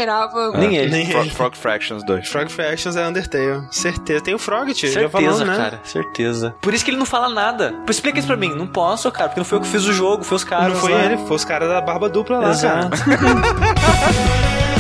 [0.59, 0.91] Nem ele.
[0.91, 1.35] Nem Frog, ele.
[1.35, 2.29] Frog Fractions 2.
[2.29, 3.63] Frog Fractions é Undertale.
[3.71, 4.21] Certeza.
[4.23, 4.89] Tem o Frog, tio.
[4.89, 5.57] já Certeza, falamos, né?
[5.57, 6.55] cara, certeza.
[6.61, 7.75] Por isso que ele não fala nada.
[7.89, 8.55] Explica isso pra mim.
[8.55, 10.73] Não posso, cara, porque não foi eu que fiz o jogo, foi os caras.
[10.75, 11.05] Não foi lá.
[11.05, 12.51] ele, foi os caras da barba dupla lá, cara.
[12.53, 12.97] Exato.
[12.97, 13.47] chegamos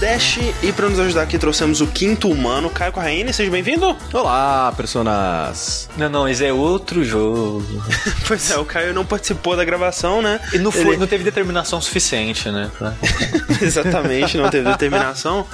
[0.00, 3.94] Dash e para nos ajudar aqui trouxemos o quinto humano, Caio Corraine, seja bem-vindo.
[4.14, 5.90] Olá, personas.
[5.96, 7.62] Não, não, esse é outro jogo.
[8.26, 10.40] pois é, o Caio não participou da gravação, né?
[10.54, 12.70] E não, foi, Ele- não teve determinação suficiente, né?
[12.78, 12.94] pra-
[13.60, 15.46] Exatamente, não teve determinação.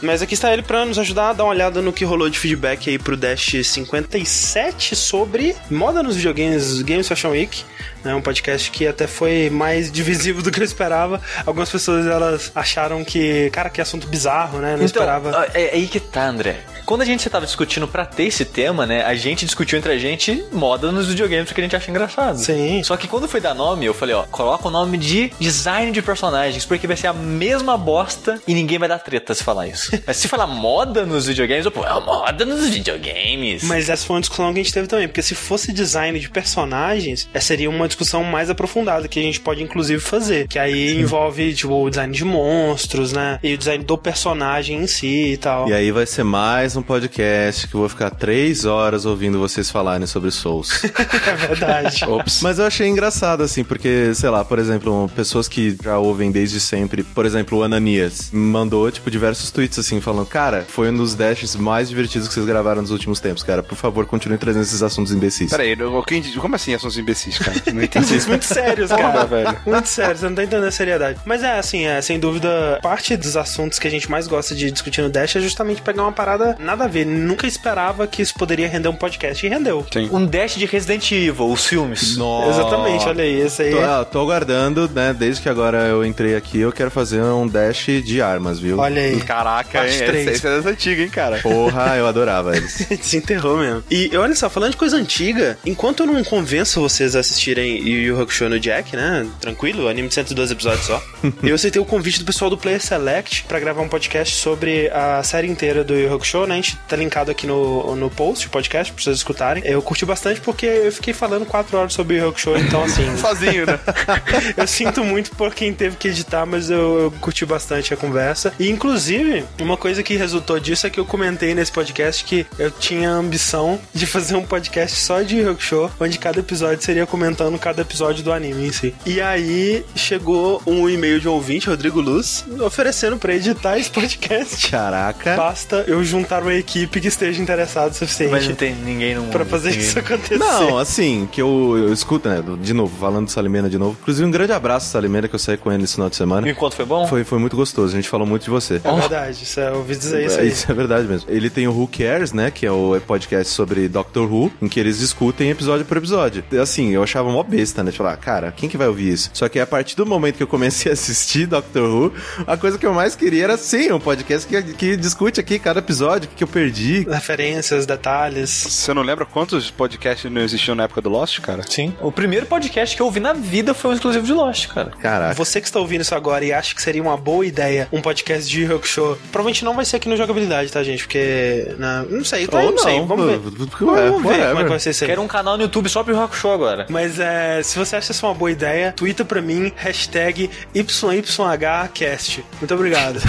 [0.00, 2.38] Mas aqui está ele para nos ajudar a dar uma olhada no que rolou de
[2.38, 7.64] feedback aí pro Dash 57 sobre moda nos videogames Games Fashion Week.
[8.04, 11.20] É um podcast que até foi mais divisivo do que eu esperava.
[11.44, 14.76] Algumas pessoas elas acharam que, cara, que assunto bizarro, né?
[14.76, 15.30] Não esperava.
[15.36, 16.60] ah, É, é aí que tá, André.
[16.88, 19.04] Quando a gente tava discutindo pra ter esse tema, né?
[19.04, 22.38] A gente discutiu entre a gente moda nos videogames que a gente acha engraçado.
[22.38, 22.82] Sim.
[22.82, 26.00] Só que quando foi dar nome, eu falei, ó, coloca o nome de design de
[26.00, 29.90] personagens, porque vai ser a mesma bosta e ninguém vai dar treta se falar isso.
[30.06, 33.64] Mas se falar moda nos videogames, eu, pô, é moda nos videogames.
[33.64, 36.30] Mas essa foi uma discussão que a gente teve também, porque se fosse design de
[36.30, 40.48] personagens, essa seria uma discussão mais aprofundada, que a gente pode inclusive fazer.
[40.48, 43.38] Que aí envolve, tipo, o design de monstros, né?
[43.42, 45.68] E o design do personagem em si e tal.
[45.68, 49.70] E aí vai ser mais um podcast que eu vou ficar três horas ouvindo vocês
[49.70, 50.70] falarem sobre Souls.
[51.28, 52.04] É verdade.
[52.06, 52.40] Ops.
[52.42, 56.58] Mas eu achei engraçado, assim, porque, sei lá, por exemplo, pessoas que já ouvem desde
[56.60, 61.14] sempre, por exemplo, o Ananias, mandou, tipo, diversos tweets, assim, falando, cara, foi um dos
[61.14, 63.62] dashes mais divertidos que vocês gravaram nos últimos tempos, cara.
[63.62, 65.50] Por favor, continue trazendo esses assuntos imbecis.
[65.50, 67.56] Peraí, eu- quem- como assim assuntos imbecis, cara?
[67.72, 68.06] Não entendi.
[68.06, 69.24] Assuntos muito sérios, Porra, cara.
[69.26, 69.56] velho.
[69.66, 71.18] Muito sério, você não tá entendendo a seriedade.
[71.24, 74.70] Mas é assim, é, sem dúvida, parte dos assuntos que a gente mais gosta de
[74.70, 77.06] discutir no Dash é justamente pegar uma parada nada a ver.
[77.06, 79.86] Nunca esperava que isso poderia render um podcast e rendeu.
[79.90, 80.10] Sim.
[80.12, 82.16] Um dash de Resident Evil, os filmes.
[82.16, 82.60] Nossa.
[82.60, 83.70] Exatamente, olha aí, esse aí.
[83.70, 85.14] Tô, ah, tô aguardando, né?
[85.18, 88.78] Desde que agora eu entrei aqui, eu quero fazer um dash de armas, viu?
[88.78, 89.20] Olha aí.
[89.22, 90.06] Caraca, Parte hein?
[90.06, 90.28] três.
[90.28, 91.38] Essa, essa é das antigas, hein, cara?
[91.38, 92.86] Porra, eu adorava eles.
[92.88, 93.84] Desenterrou mesmo.
[93.90, 98.00] E olha só, falando de coisa antiga, enquanto eu não convenço vocês a assistirem Yu
[98.00, 99.26] Yu Hakusho no Jack, né?
[99.40, 101.02] Tranquilo, anime de 112 episódios só.
[101.42, 105.22] eu aceitei o convite do pessoal do Player Select pra gravar um podcast sobre a
[105.22, 106.57] série inteira do Yu Yu Hakusho, né?
[106.88, 109.62] Tá linkado aqui no, no post, o podcast, pra vocês escutarem.
[109.64, 113.04] Eu curti bastante porque eu fiquei falando 4 horas sobre Yu Hakusho, então assim...
[113.16, 113.78] Sozinho, né?
[114.56, 118.52] eu sinto muito por quem teve que editar, mas eu, eu curti bastante a conversa.
[118.58, 122.70] E, inclusive, uma coisa que resultou disso é que eu comentei nesse podcast que eu
[122.70, 127.06] tinha a ambição de fazer um podcast só de Yu Hakusho, onde cada episódio seria
[127.06, 128.94] comentando cada episódio do anime em si.
[129.04, 134.70] E aí chegou um e-mail de um ouvinte, Rodrigo Luz, oferecendo pra editar esse podcast.
[134.70, 135.36] Caraca.
[135.36, 139.22] Basta eu juntar uma equipe que esteja interessada o suficiente Mas não tem ninguém no
[139.22, 139.32] mundo.
[139.32, 140.38] pra fazer ninguém- isso acontecer.
[140.38, 142.42] Não, assim, que eu, eu escuto, né?
[142.60, 143.96] De novo, falando do Salimena de novo.
[144.00, 146.48] Inclusive, um grande abraço, Salimena, que eu saí com ele esse final de O semana.
[146.48, 147.06] encontro foi bom?
[147.06, 148.80] Foi, foi muito gostoso, a gente falou muito de você.
[148.84, 150.52] É verdade, isso é, eu ouvi dizer isso aí.
[150.68, 151.28] é verdade mesmo.
[151.30, 152.50] Ele tem o Who Cares, né?
[152.50, 156.44] Que é o podcast sobre Doctor Who, em que eles discutem episódio por episódio.
[156.52, 157.90] E, Assim, eu achava mó besta, né?
[157.90, 159.30] De falar, cara, quem que vai ouvir isso?
[159.32, 162.12] Só que a partir do momento que eu comecei a assistir Doctor Who,
[162.46, 165.78] a coisa que eu mais queria era sim, um podcast que, que discute aqui cada
[165.78, 167.06] episódio, o que, que eu perdi.
[167.08, 168.50] Referências, detalhes.
[168.50, 171.62] Você não lembra quantos podcasts não existiam na época do Lost, cara?
[171.68, 171.94] Sim.
[172.00, 174.90] O primeiro podcast que eu ouvi na vida foi um exclusivo de Lost, cara.
[175.00, 175.34] Caraca.
[175.34, 178.48] Você que está ouvindo isso agora e acha que seria uma boa ideia um podcast
[178.48, 181.04] de Rock Show, provavelmente não vai ser aqui no Jogabilidade, tá, gente?
[181.04, 181.74] Porque.
[181.78, 183.00] Não, não sei, tá, Ou não, sei.
[183.00, 183.38] Vamos ver.
[183.38, 185.10] Vamos ver como é que vai ser isso aí.
[185.10, 186.86] Quero um canal no YouTube só pro Rock Show agora.
[186.88, 192.44] Mas é, se você acha isso uma boa ideia, twitta pra mim, hashtag YYHcast.
[192.60, 193.18] Muito obrigado.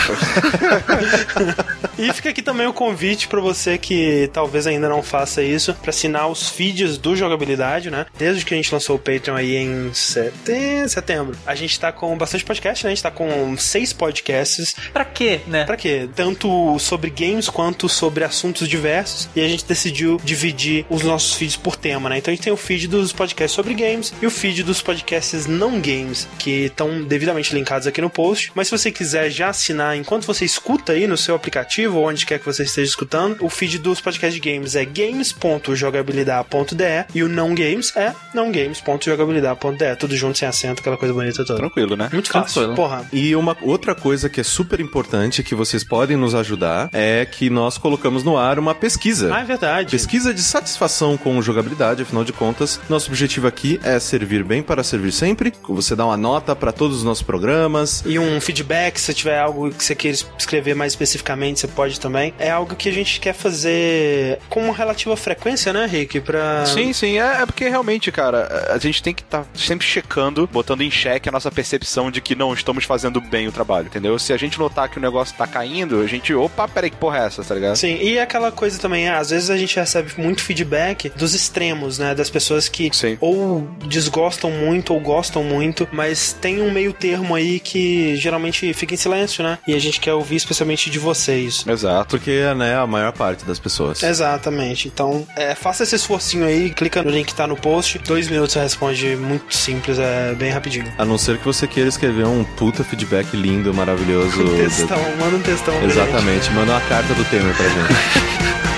[1.98, 2.89] e fica aqui também o convite
[3.28, 8.06] pra você que talvez ainda não faça isso, pra assinar os feeds do Jogabilidade, né?
[8.18, 11.38] Desde que a gente lançou o Patreon aí em sete- setembro.
[11.46, 12.92] A gente tá com bastante podcast, né?
[12.92, 15.66] A gente tá com seis podcasts Pra quê, né?
[15.66, 16.08] Pra quê?
[16.16, 19.30] Tanto sobre games quanto sobre assuntos diversos.
[19.36, 22.18] E a gente decidiu dividir os nossos feeds por tema, né?
[22.18, 25.46] Então a gente tem o feed dos podcasts sobre games e o feed dos podcasts
[25.46, 28.52] não games, que estão devidamente linkados aqui no post.
[28.56, 32.26] Mas se você quiser já assinar enquanto você escuta aí no seu aplicativo ou onde
[32.26, 37.30] quer que você esteja escutando, o feed dos podcasts de games é games.jogabilidade.de e o
[37.30, 39.96] não games é nãogames.jogabilidade.de.
[39.98, 41.60] Tudo junto sem acento, aquela coisa bonita toda.
[41.60, 42.10] Tranquilo, né?
[42.12, 42.66] Muito fácil.
[42.66, 42.76] Tranquilo.
[42.76, 43.08] Porra.
[43.12, 47.50] E uma outra coisa que é super importante que vocês podem nos ajudar é que
[47.50, 49.34] nós colocamos no ar uma pesquisa.
[49.34, 49.92] Ah, é verdade.
[49.92, 54.84] Pesquisa de satisfação com jogabilidade, afinal de contas, nosso objetivo aqui é servir bem para
[54.84, 55.54] servir sempre.
[55.68, 58.04] Você dá uma nota para todos os nossos programas.
[58.06, 62.34] E um feedback, se tiver algo que você queira escrever mais especificamente, você pode também,
[62.40, 66.20] é algo que a gente quer fazer com uma relativa frequência, né, Rick?
[66.22, 66.66] Pra...
[66.66, 70.48] Sim, sim, é, é porque realmente, cara, a gente tem que estar tá sempre checando,
[70.52, 74.18] botando em xeque a nossa percepção de que não estamos fazendo bem o trabalho, entendeu?
[74.20, 77.20] Se a gente notar que o negócio tá caindo, a gente, opa, peraí, que porra
[77.20, 77.76] é essa, tá ligado?
[77.76, 82.00] Sim, e aquela coisa também, é, às vezes a gente recebe muito feedback dos extremos,
[82.00, 82.16] né?
[82.16, 83.18] Das pessoas que Sim.
[83.20, 88.94] ou desgostam muito ou gostam muito, mas tem um meio termo aí que geralmente fica
[88.94, 89.58] em silêncio, né?
[89.68, 91.66] E a gente quer ouvir especialmente de vocês.
[91.68, 92.18] Exato.
[92.18, 94.04] Porque, né, a maior parte das pessoas.
[94.04, 94.88] Exatamente.
[94.88, 97.98] Então, é, faça esse esforcinho aí, clica no link que tá no post.
[98.00, 100.92] Dois minutos você responde muito simples, é bem rapidinho.
[100.98, 104.20] A não ser que você queira escrever um puta feedback lindo, maravilhoso.
[104.50, 105.84] Um textão, manda um textão.
[105.84, 108.60] Exatamente, manda uma carta do Temer pra gente.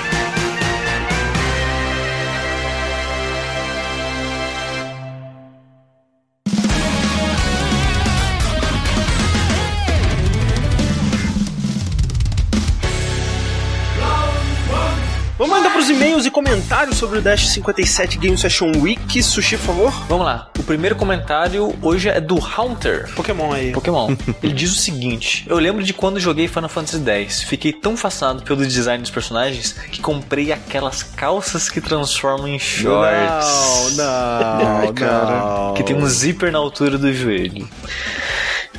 [16.32, 19.22] comentários sobre o Dash 57 Game Session Week.
[19.22, 19.92] Sushi, por favor.
[20.08, 20.48] Vamos lá.
[20.58, 23.08] O primeiro comentário hoje é do Haunter.
[23.14, 23.72] Pokémon aí.
[23.72, 24.16] Pokémon.
[24.42, 27.42] Ele diz o seguinte: Eu lembro de quando joguei Final Fantasy X.
[27.42, 33.96] Fiquei tão fascinado pelo design dos personagens que comprei aquelas calças que transformam em shorts.
[33.96, 35.74] não, cara.
[35.76, 37.68] Que tem um zíper na altura do joelho.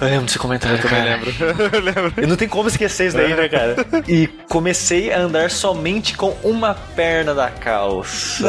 [0.01, 1.03] Eu lembro desse comentário também.
[1.03, 1.31] lembro.
[1.73, 2.13] Eu lembro.
[2.17, 3.75] Eu não tem como esquecer isso daí, né, cara?
[4.07, 8.43] E comecei a andar somente com uma perna da calça.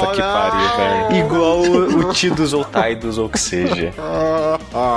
[0.00, 0.76] Puta que pariu,
[1.10, 1.26] velho.
[1.26, 3.92] Igual o, o Tidus ou Tidus ou o que seja.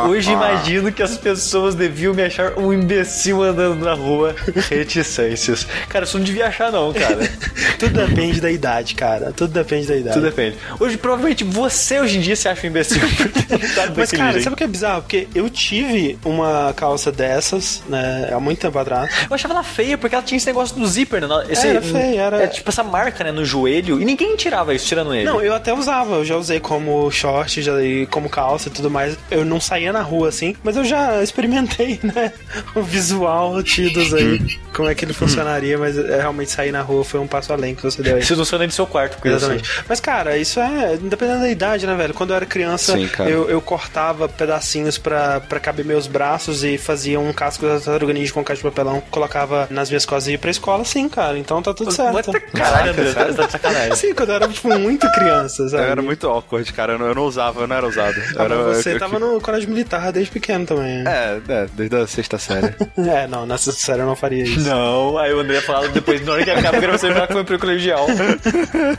[0.08, 4.36] Hoje imagino que as pessoas deviam me achar um imbecil andando na rua.
[4.70, 5.68] Reticências.
[5.90, 7.30] Cara, isso não devia achar, não, cara.
[7.78, 9.32] Tudo depende da idade, cara.
[9.32, 10.14] Tudo depende da idade.
[10.16, 10.58] Tudo depende.
[10.80, 13.02] Hoje, provavelmente, você hoje em dia se acha um imbecil.
[13.76, 14.44] tá Mas, cara, jeito.
[14.44, 15.02] sabe o que é bizarro?
[15.02, 19.10] Porque eu tive uma calça dessas, né, há muito tempo atrás.
[19.30, 21.28] Eu achava ela feia porque ela tinha esse negócio do zíper, né?
[21.50, 24.00] Esse, Era feia, era- É tipo essa marca, né, no joelho.
[24.02, 25.26] E ninguém tirava isso, tirando ele.
[25.26, 27.74] Não, eu até usava, eu já usei como short, já
[28.10, 29.18] como calça e tudo mais.
[29.32, 32.32] Eu não saía na rua assim, mas eu já experimentei, né?
[32.76, 37.04] O visual tidos aí, como é que ele funcionaria, mas é, realmente sair na rua
[37.04, 38.22] foi um passo além que você deu aí.
[38.22, 39.46] Isso funciona no seu quarto, coisa assim.
[39.56, 39.84] Exatamente.
[39.88, 42.14] Mas, cara, isso é independente da idade, né, velho?
[42.14, 46.78] Quando eu era criança, Sim, eu, eu cortava pedacinhos pra, pra caber meus braços e
[46.78, 50.32] fazia um casco da tartaruga ninja com caixa de papelão, colocava nas minhas costas e
[50.34, 51.38] ia pra escola, sim, cara.
[51.38, 52.32] Então tá tudo certo.
[52.54, 53.96] Caralho, André, tá, sacanagem.
[53.96, 55.84] Sim, quando eu era, tipo, muito criança, sabe?
[55.84, 56.94] Eu era muito awkward, cara.
[56.94, 58.16] Eu não, eu não usava, eu não era usado.
[58.18, 61.04] Eu Ah, era, mas você eu- eu- tava no colégio militar desde pequeno também.
[61.04, 61.12] né?
[61.48, 62.74] É, é, desde a sexta série.
[63.16, 64.60] É, não, nessa série eu não faria isso.
[64.68, 67.60] Não, aí o André falava depois, na hora que acaba, você falar que foi pro
[67.60, 68.06] colegial.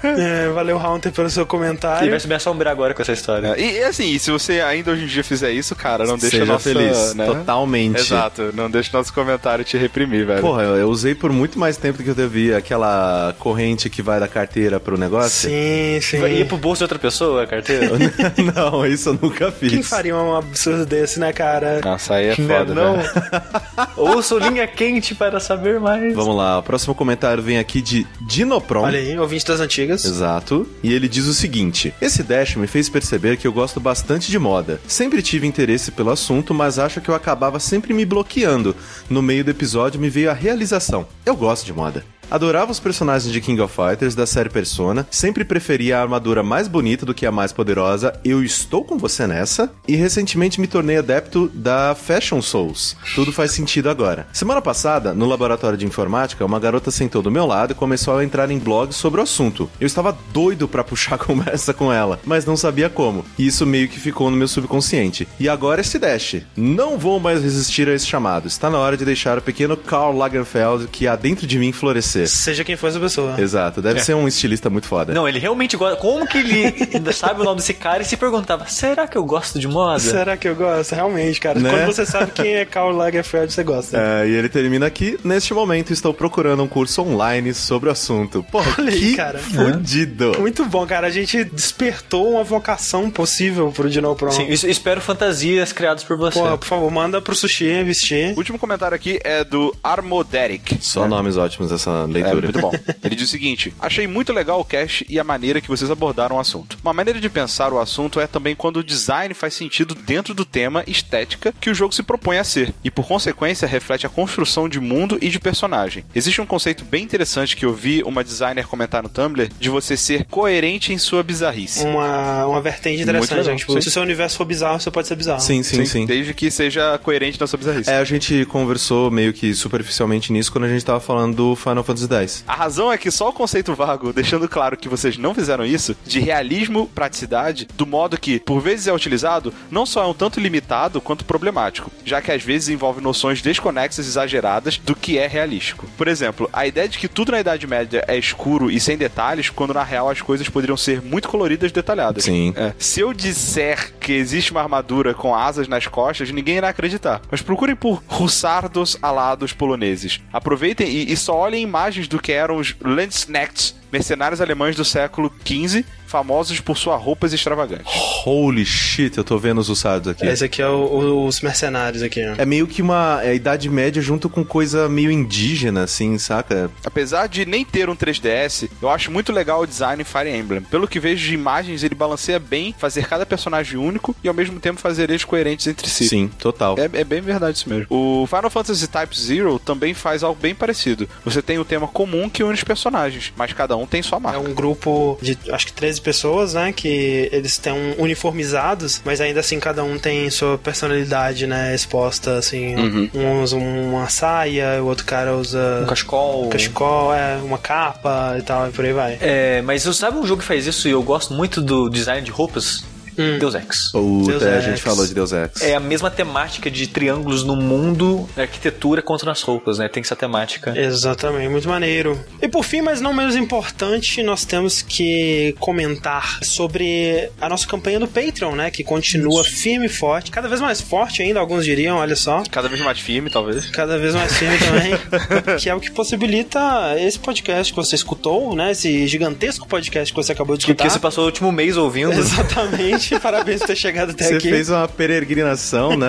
[0.02, 2.10] É, valeu, Haunter, pelo seu Ele comentário.
[2.10, 3.54] vai se me assombrar agora com essa história.
[3.56, 6.16] É, e, e assim, e se você ainda hoje em dia fizer isso, cara, não
[6.16, 7.14] deixa Seja nossa, feliz.
[7.14, 7.26] né?
[7.26, 8.00] Totalmente.
[8.00, 10.40] Exato, não deixa nosso comentário te reprimir, velho.
[10.40, 14.02] Porra, eu, eu usei por muito mais tempo do que eu devia aquela corrente que
[14.02, 15.48] vai da carteira pro negócio.
[15.50, 16.20] Sim, sim.
[16.20, 17.90] Vai- Ia pro bolso de outra pessoa a carteira?
[18.54, 19.70] não, isso eu nunca fiz.
[19.72, 21.80] Quem faria um absurdo desse, né, cara?
[21.84, 22.96] Nossa, aí é Não, foda, não.
[22.96, 23.10] velho.
[23.96, 26.14] Ouço linha quente para saber mais.
[26.14, 28.82] Vamos lá, o próximo comentário vem aqui de Dinopron.
[28.82, 30.04] Olha aí, ouvinte das antigas.
[30.04, 30.66] Exato.
[30.82, 34.38] E ele diz o seguinte: Esse dash me fez perceber que eu gosto bastante de
[34.38, 34.80] moda.
[34.86, 38.74] Sempre tive interesse pelo assunto, mas acho que eu acabava sempre me bloqueando.
[39.08, 41.06] No meio do episódio me veio a realização.
[41.24, 42.04] Eu gosto de moda.
[42.28, 46.66] Adorava os personagens de King of Fighters da série Persona, sempre preferia a armadura mais
[46.66, 50.96] bonita do que a mais poderosa, eu estou com você nessa, e recentemente me tornei
[50.96, 52.96] adepto da Fashion Souls.
[53.14, 54.26] Tudo faz sentido agora.
[54.32, 58.24] Semana passada, no laboratório de informática, uma garota sentou do meu lado e começou a
[58.24, 59.70] entrar em blogs sobre o assunto.
[59.80, 63.88] Eu estava doido pra puxar conversa com ela, mas não sabia como, e isso meio
[63.88, 65.28] que ficou no meu subconsciente.
[65.38, 66.42] E agora esse dash.
[66.56, 68.48] Não vou mais resistir a esse chamado.
[68.48, 72.15] Está na hora de deixar o pequeno Karl Lagerfeld que há dentro de mim florescer.
[72.26, 73.34] Seja quem for essa pessoa.
[73.40, 75.12] Exato, deve ser um estilista muito foda.
[75.12, 75.96] Não, ele realmente gosta.
[75.96, 79.24] Como que ele ainda sabe o nome desse cara e se perguntava: será que eu
[79.24, 79.98] gosto de moda?
[79.98, 80.94] Será que eu gosto?
[80.94, 81.58] Realmente, cara.
[81.58, 81.70] Né?
[81.70, 83.96] Quando você sabe quem é Karl Lagerfeld, você gosta.
[83.98, 85.18] É, e ele termina aqui.
[85.24, 88.42] Neste momento, estou procurando um curso online sobre o assunto.
[88.50, 89.38] Porra, Olha aí, que cara.
[89.38, 90.32] fudido.
[90.38, 91.06] Muito bom, cara.
[91.06, 94.30] A gente despertou uma vocação possível pro Dinopron.
[94.30, 96.38] Sim, es- espero fantasias criadas por você.
[96.38, 98.32] Pô, por favor, manda pro Sushi vestir.
[98.34, 100.78] O último comentário aqui é do Armoderic.
[100.80, 102.38] Só nomes ótimos dessa, leitura.
[102.38, 102.72] É, muito bom.
[103.02, 106.36] Ele diz o seguinte: Achei muito legal o cast e a maneira que vocês abordaram
[106.36, 106.78] o assunto.
[106.82, 110.44] Uma maneira de pensar o assunto é também quando o design faz sentido dentro do
[110.44, 114.68] tema estética que o jogo se propõe a ser, e por consequência reflete a construção
[114.68, 116.04] de mundo e de personagem.
[116.14, 119.96] Existe um conceito bem interessante que eu vi uma designer comentar no Tumblr de você
[119.96, 121.84] ser coerente em sua bizarrice.
[121.84, 123.34] Uma, uma vertente interessante.
[123.34, 123.56] legal?
[123.56, 123.80] Tipo, sim.
[123.80, 125.40] se o seu universo for bizarro, você pode ser bizarro.
[125.40, 126.06] Sim, sim, sim.
[126.06, 127.90] Desde que seja coerente na sua bizarrice.
[127.90, 131.82] É, a gente conversou meio que superficialmente nisso quando a gente tava falando do Final
[131.82, 132.44] Fantasy X.
[132.46, 135.96] A razão é que só o conceito vago, deixando claro que vocês não fizeram isso,
[136.04, 140.40] de realismo, praticidade, do modo que, por vezes é utilizado, não só é um tanto
[140.40, 145.26] limitado quanto problemático, já que às vezes envolve noções desconexas e exageradas do que é
[145.26, 145.86] realístico.
[145.96, 149.50] Por exemplo, a ideia de que tudo na Idade Média é escuro e sem detalhes,
[149.50, 152.24] quando na real as coisas poderiam ser muito coloridas e detalhadas.
[152.24, 152.52] Sim.
[152.56, 152.72] É.
[152.78, 157.20] Se eu disser que existe uma armadura com asas nas costas, ninguém irá acreditar.
[157.30, 160.20] Mas procurem por russardos alados poloneses.
[160.32, 165.32] Aproveitem e, e só olhem imagens do que eram os Landsknechts, mercenários alemães do século
[165.44, 165.84] XV,
[166.16, 167.92] famosos por suas roupas extravagantes.
[168.24, 170.24] Holy shit, eu tô vendo os usados aqui.
[170.26, 172.34] Esse aqui é o- o- os mercenários aqui, ó.
[172.40, 176.70] É meio que uma é, Idade Média junto com coisa meio indígena, assim, saca?
[176.84, 180.62] Apesar de nem ter um 3DS, eu acho muito legal o design em Fire Emblem.
[180.62, 184.58] Pelo que vejo de imagens, ele balanceia bem fazer cada personagem único e ao mesmo
[184.58, 186.08] tempo fazer eles coerentes entre si.
[186.08, 186.76] Sim, total.
[186.78, 187.86] É, é bem verdade isso mesmo.
[187.90, 191.06] O Final Fantasy Type Zero também faz algo bem parecido.
[191.26, 194.20] Você tem o tema comum que une os personagens, mas cada um tem sua É
[194.22, 194.40] marca.
[194.40, 196.72] um grupo de acho que 13 pessoas, né?
[196.72, 201.74] Que eles estão uniformizados, mas ainda assim cada um tem sua personalidade, né?
[201.74, 202.76] Exposta, assim.
[202.76, 203.10] Uhum.
[203.12, 206.46] Um usa uma saia, o outro cara usa Um cachecol.
[206.46, 209.18] um cachecol, é, uma capa e tal, e por aí vai.
[209.20, 212.22] É, mas você sabe um jogo que faz isso e eu gosto muito do design
[212.22, 212.84] de roupas?
[213.18, 213.38] Hum.
[213.38, 213.90] Deus Ex.
[213.92, 214.64] Puta, Deus a Ex.
[214.64, 215.62] gente falou de Deus Ex.
[215.62, 219.88] É a mesma temática de triângulos no mundo, na arquitetura quanto nas roupas, né?
[219.88, 220.78] Tem essa temática.
[220.78, 222.18] Exatamente, muito maneiro.
[222.40, 227.98] E por fim, mas não menos importante, nós temos que comentar sobre a nossa campanha
[228.00, 228.70] do Patreon, né?
[228.70, 232.42] Que continua firme e forte, cada vez mais forte ainda, alguns diriam, olha só.
[232.50, 233.70] Cada vez mais firme, talvez.
[233.70, 234.92] Cada vez mais firme também.
[235.58, 236.58] que é o que possibilita
[236.98, 238.72] esse podcast que você escutou, né?
[238.72, 240.84] Esse gigantesco podcast que você acabou de Que, escutar.
[240.86, 242.12] que você passou o último mês ouvindo.
[242.12, 243.05] Exatamente.
[243.22, 244.50] Parabéns por ter chegado até Você aqui.
[244.50, 246.08] fez uma peregrinação, né?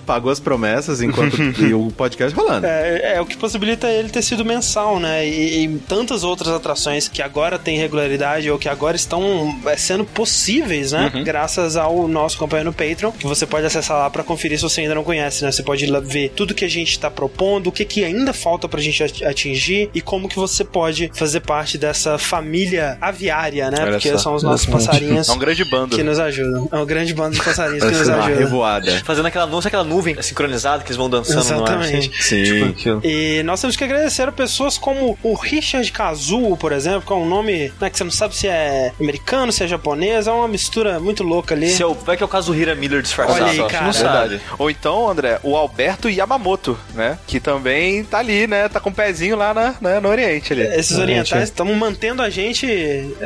[0.06, 2.66] Pagou as promessas enquanto e o podcast rolando.
[2.66, 5.26] É, é o que possibilita ele ter sido mensal, né?
[5.26, 10.04] E, e tantas outras atrações que agora têm regularidade ou que agora estão é, sendo
[10.04, 11.10] possíveis, né?
[11.24, 14.80] Graças ao nosso companheiro no Patreon, que você pode acessar lá pra conferir se você
[14.82, 15.50] ainda não conhece, né?
[15.52, 18.32] Você pode ir lá ver tudo que a gente tá propondo, o que, que ainda
[18.32, 23.70] falta pra gente at- atingir e como que você pode fazer parte dessa família aviária,
[23.70, 23.78] né?
[23.80, 24.18] Olha Porque só.
[24.18, 25.96] são os nossos passarinhos É um grande bando.
[25.96, 26.33] que nos ajudam.
[26.40, 28.38] É um grande bando de passarinhos que nos uma ajudam.
[28.38, 29.02] revoada.
[29.04, 31.80] Fazendo aquela nuvem, aquela nuvem sincronizada que eles vão dançando no ar.
[31.80, 32.10] Exatamente.
[32.18, 32.22] assim.
[32.22, 32.44] Sim.
[32.44, 33.00] Tipo aquilo.
[33.04, 37.16] E nós temos que agradecer a pessoas como o Richard Kazuo, por exemplo, que é
[37.16, 40.48] um nome né, que você não sabe se é americano, se é japonês, é uma
[40.48, 41.70] mistura muito louca ali.
[41.70, 43.42] Se é o, vai que é o caso do Hira Miller disfarçado.
[43.42, 43.86] Olha aí, cara.
[43.86, 44.40] Não sabe.
[44.58, 47.18] Ou então, André, o Alberto Yamamoto, né?
[47.26, 48.68] Que também tá ali, né?
[48.68, 50.62] Tá com o pezinho lá na, né, no Oriente ali.
[50.62, 52.66] Esses orientais estão mantendo a gente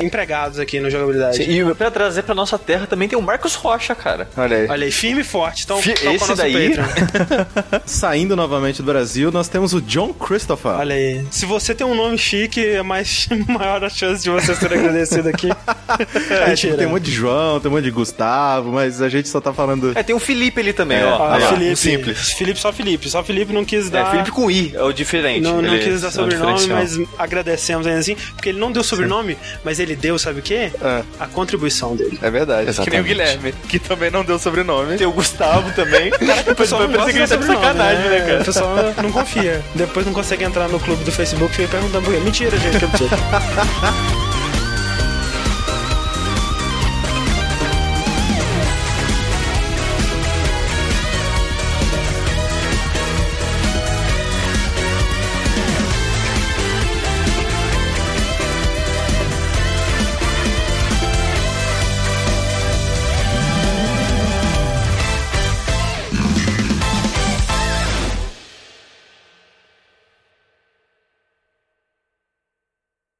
[0.00, 1.36] empregados aqui no jogabilidade.
[1.36, 4.28] Sim, E pra trazer pra nossa terra também tem o Marcos Rocha, cara.
[4.36, 4.66] Olha aí.
[4.68, 5.64] Olha aí, firme e forte.
[5.64, 6.72] Então, Fi- esse daí?
[7.86, 10.72] Saindo novamente do Brasil, nós temos o John Christopher.
[10.72, 11.24] Olha aí.
[11.30, 15.28] Se você tem um nome chique, é mais maior a chance de você ser agradecido
[15.28, 15.48] aqui.
[16.30, 19.28] É, tipo, tem um monte de João, tem um monte de Gustavo, mas a gente
[19.28, 19.92] só tá falando.
[19.96, 21.04] É, tem o Felipe ali também, É.
[21.04, 21.16] ó.
[21.16, 21.76] Ah, ó, Felipe.
[21.76, 22.32] simples.
[22.32, 23.08] Felipe, só Felipe.
[23.08, 24.10] Só Felipe não quis É, dar.
[24.10, 25.42] Felipe com I, é o diferente.
[25.42, 28.82] Não, não quis dar é o sobrenome, mas agradecemos ainda assim, porque ele não deu
[28.84, 30.70] sobrenome, mas ele deu, sabe o quê?
[30.80, 31.02] É.
[31.18, 32.18] A contribuição dele.
[32.22, 32.68] É verdade.
[32.68, 32.87] Exatamente.
[32.90, 34.96] Que nem o Guilherme, que também não deu sobrenome.
[34.96, 36.10] Tem o Gustavo também.
[36.48, 38.40] O pessoal não gosta que ele tá de sacanagem, né, cara?
[38.40, 39.62] O pessoal não confia.
[39.74, 42.20] Depois não consegue entrar no clube do Facebook e fica perguntando por quê.
[42.20, 43.16] Mentira, gente, que absurdo.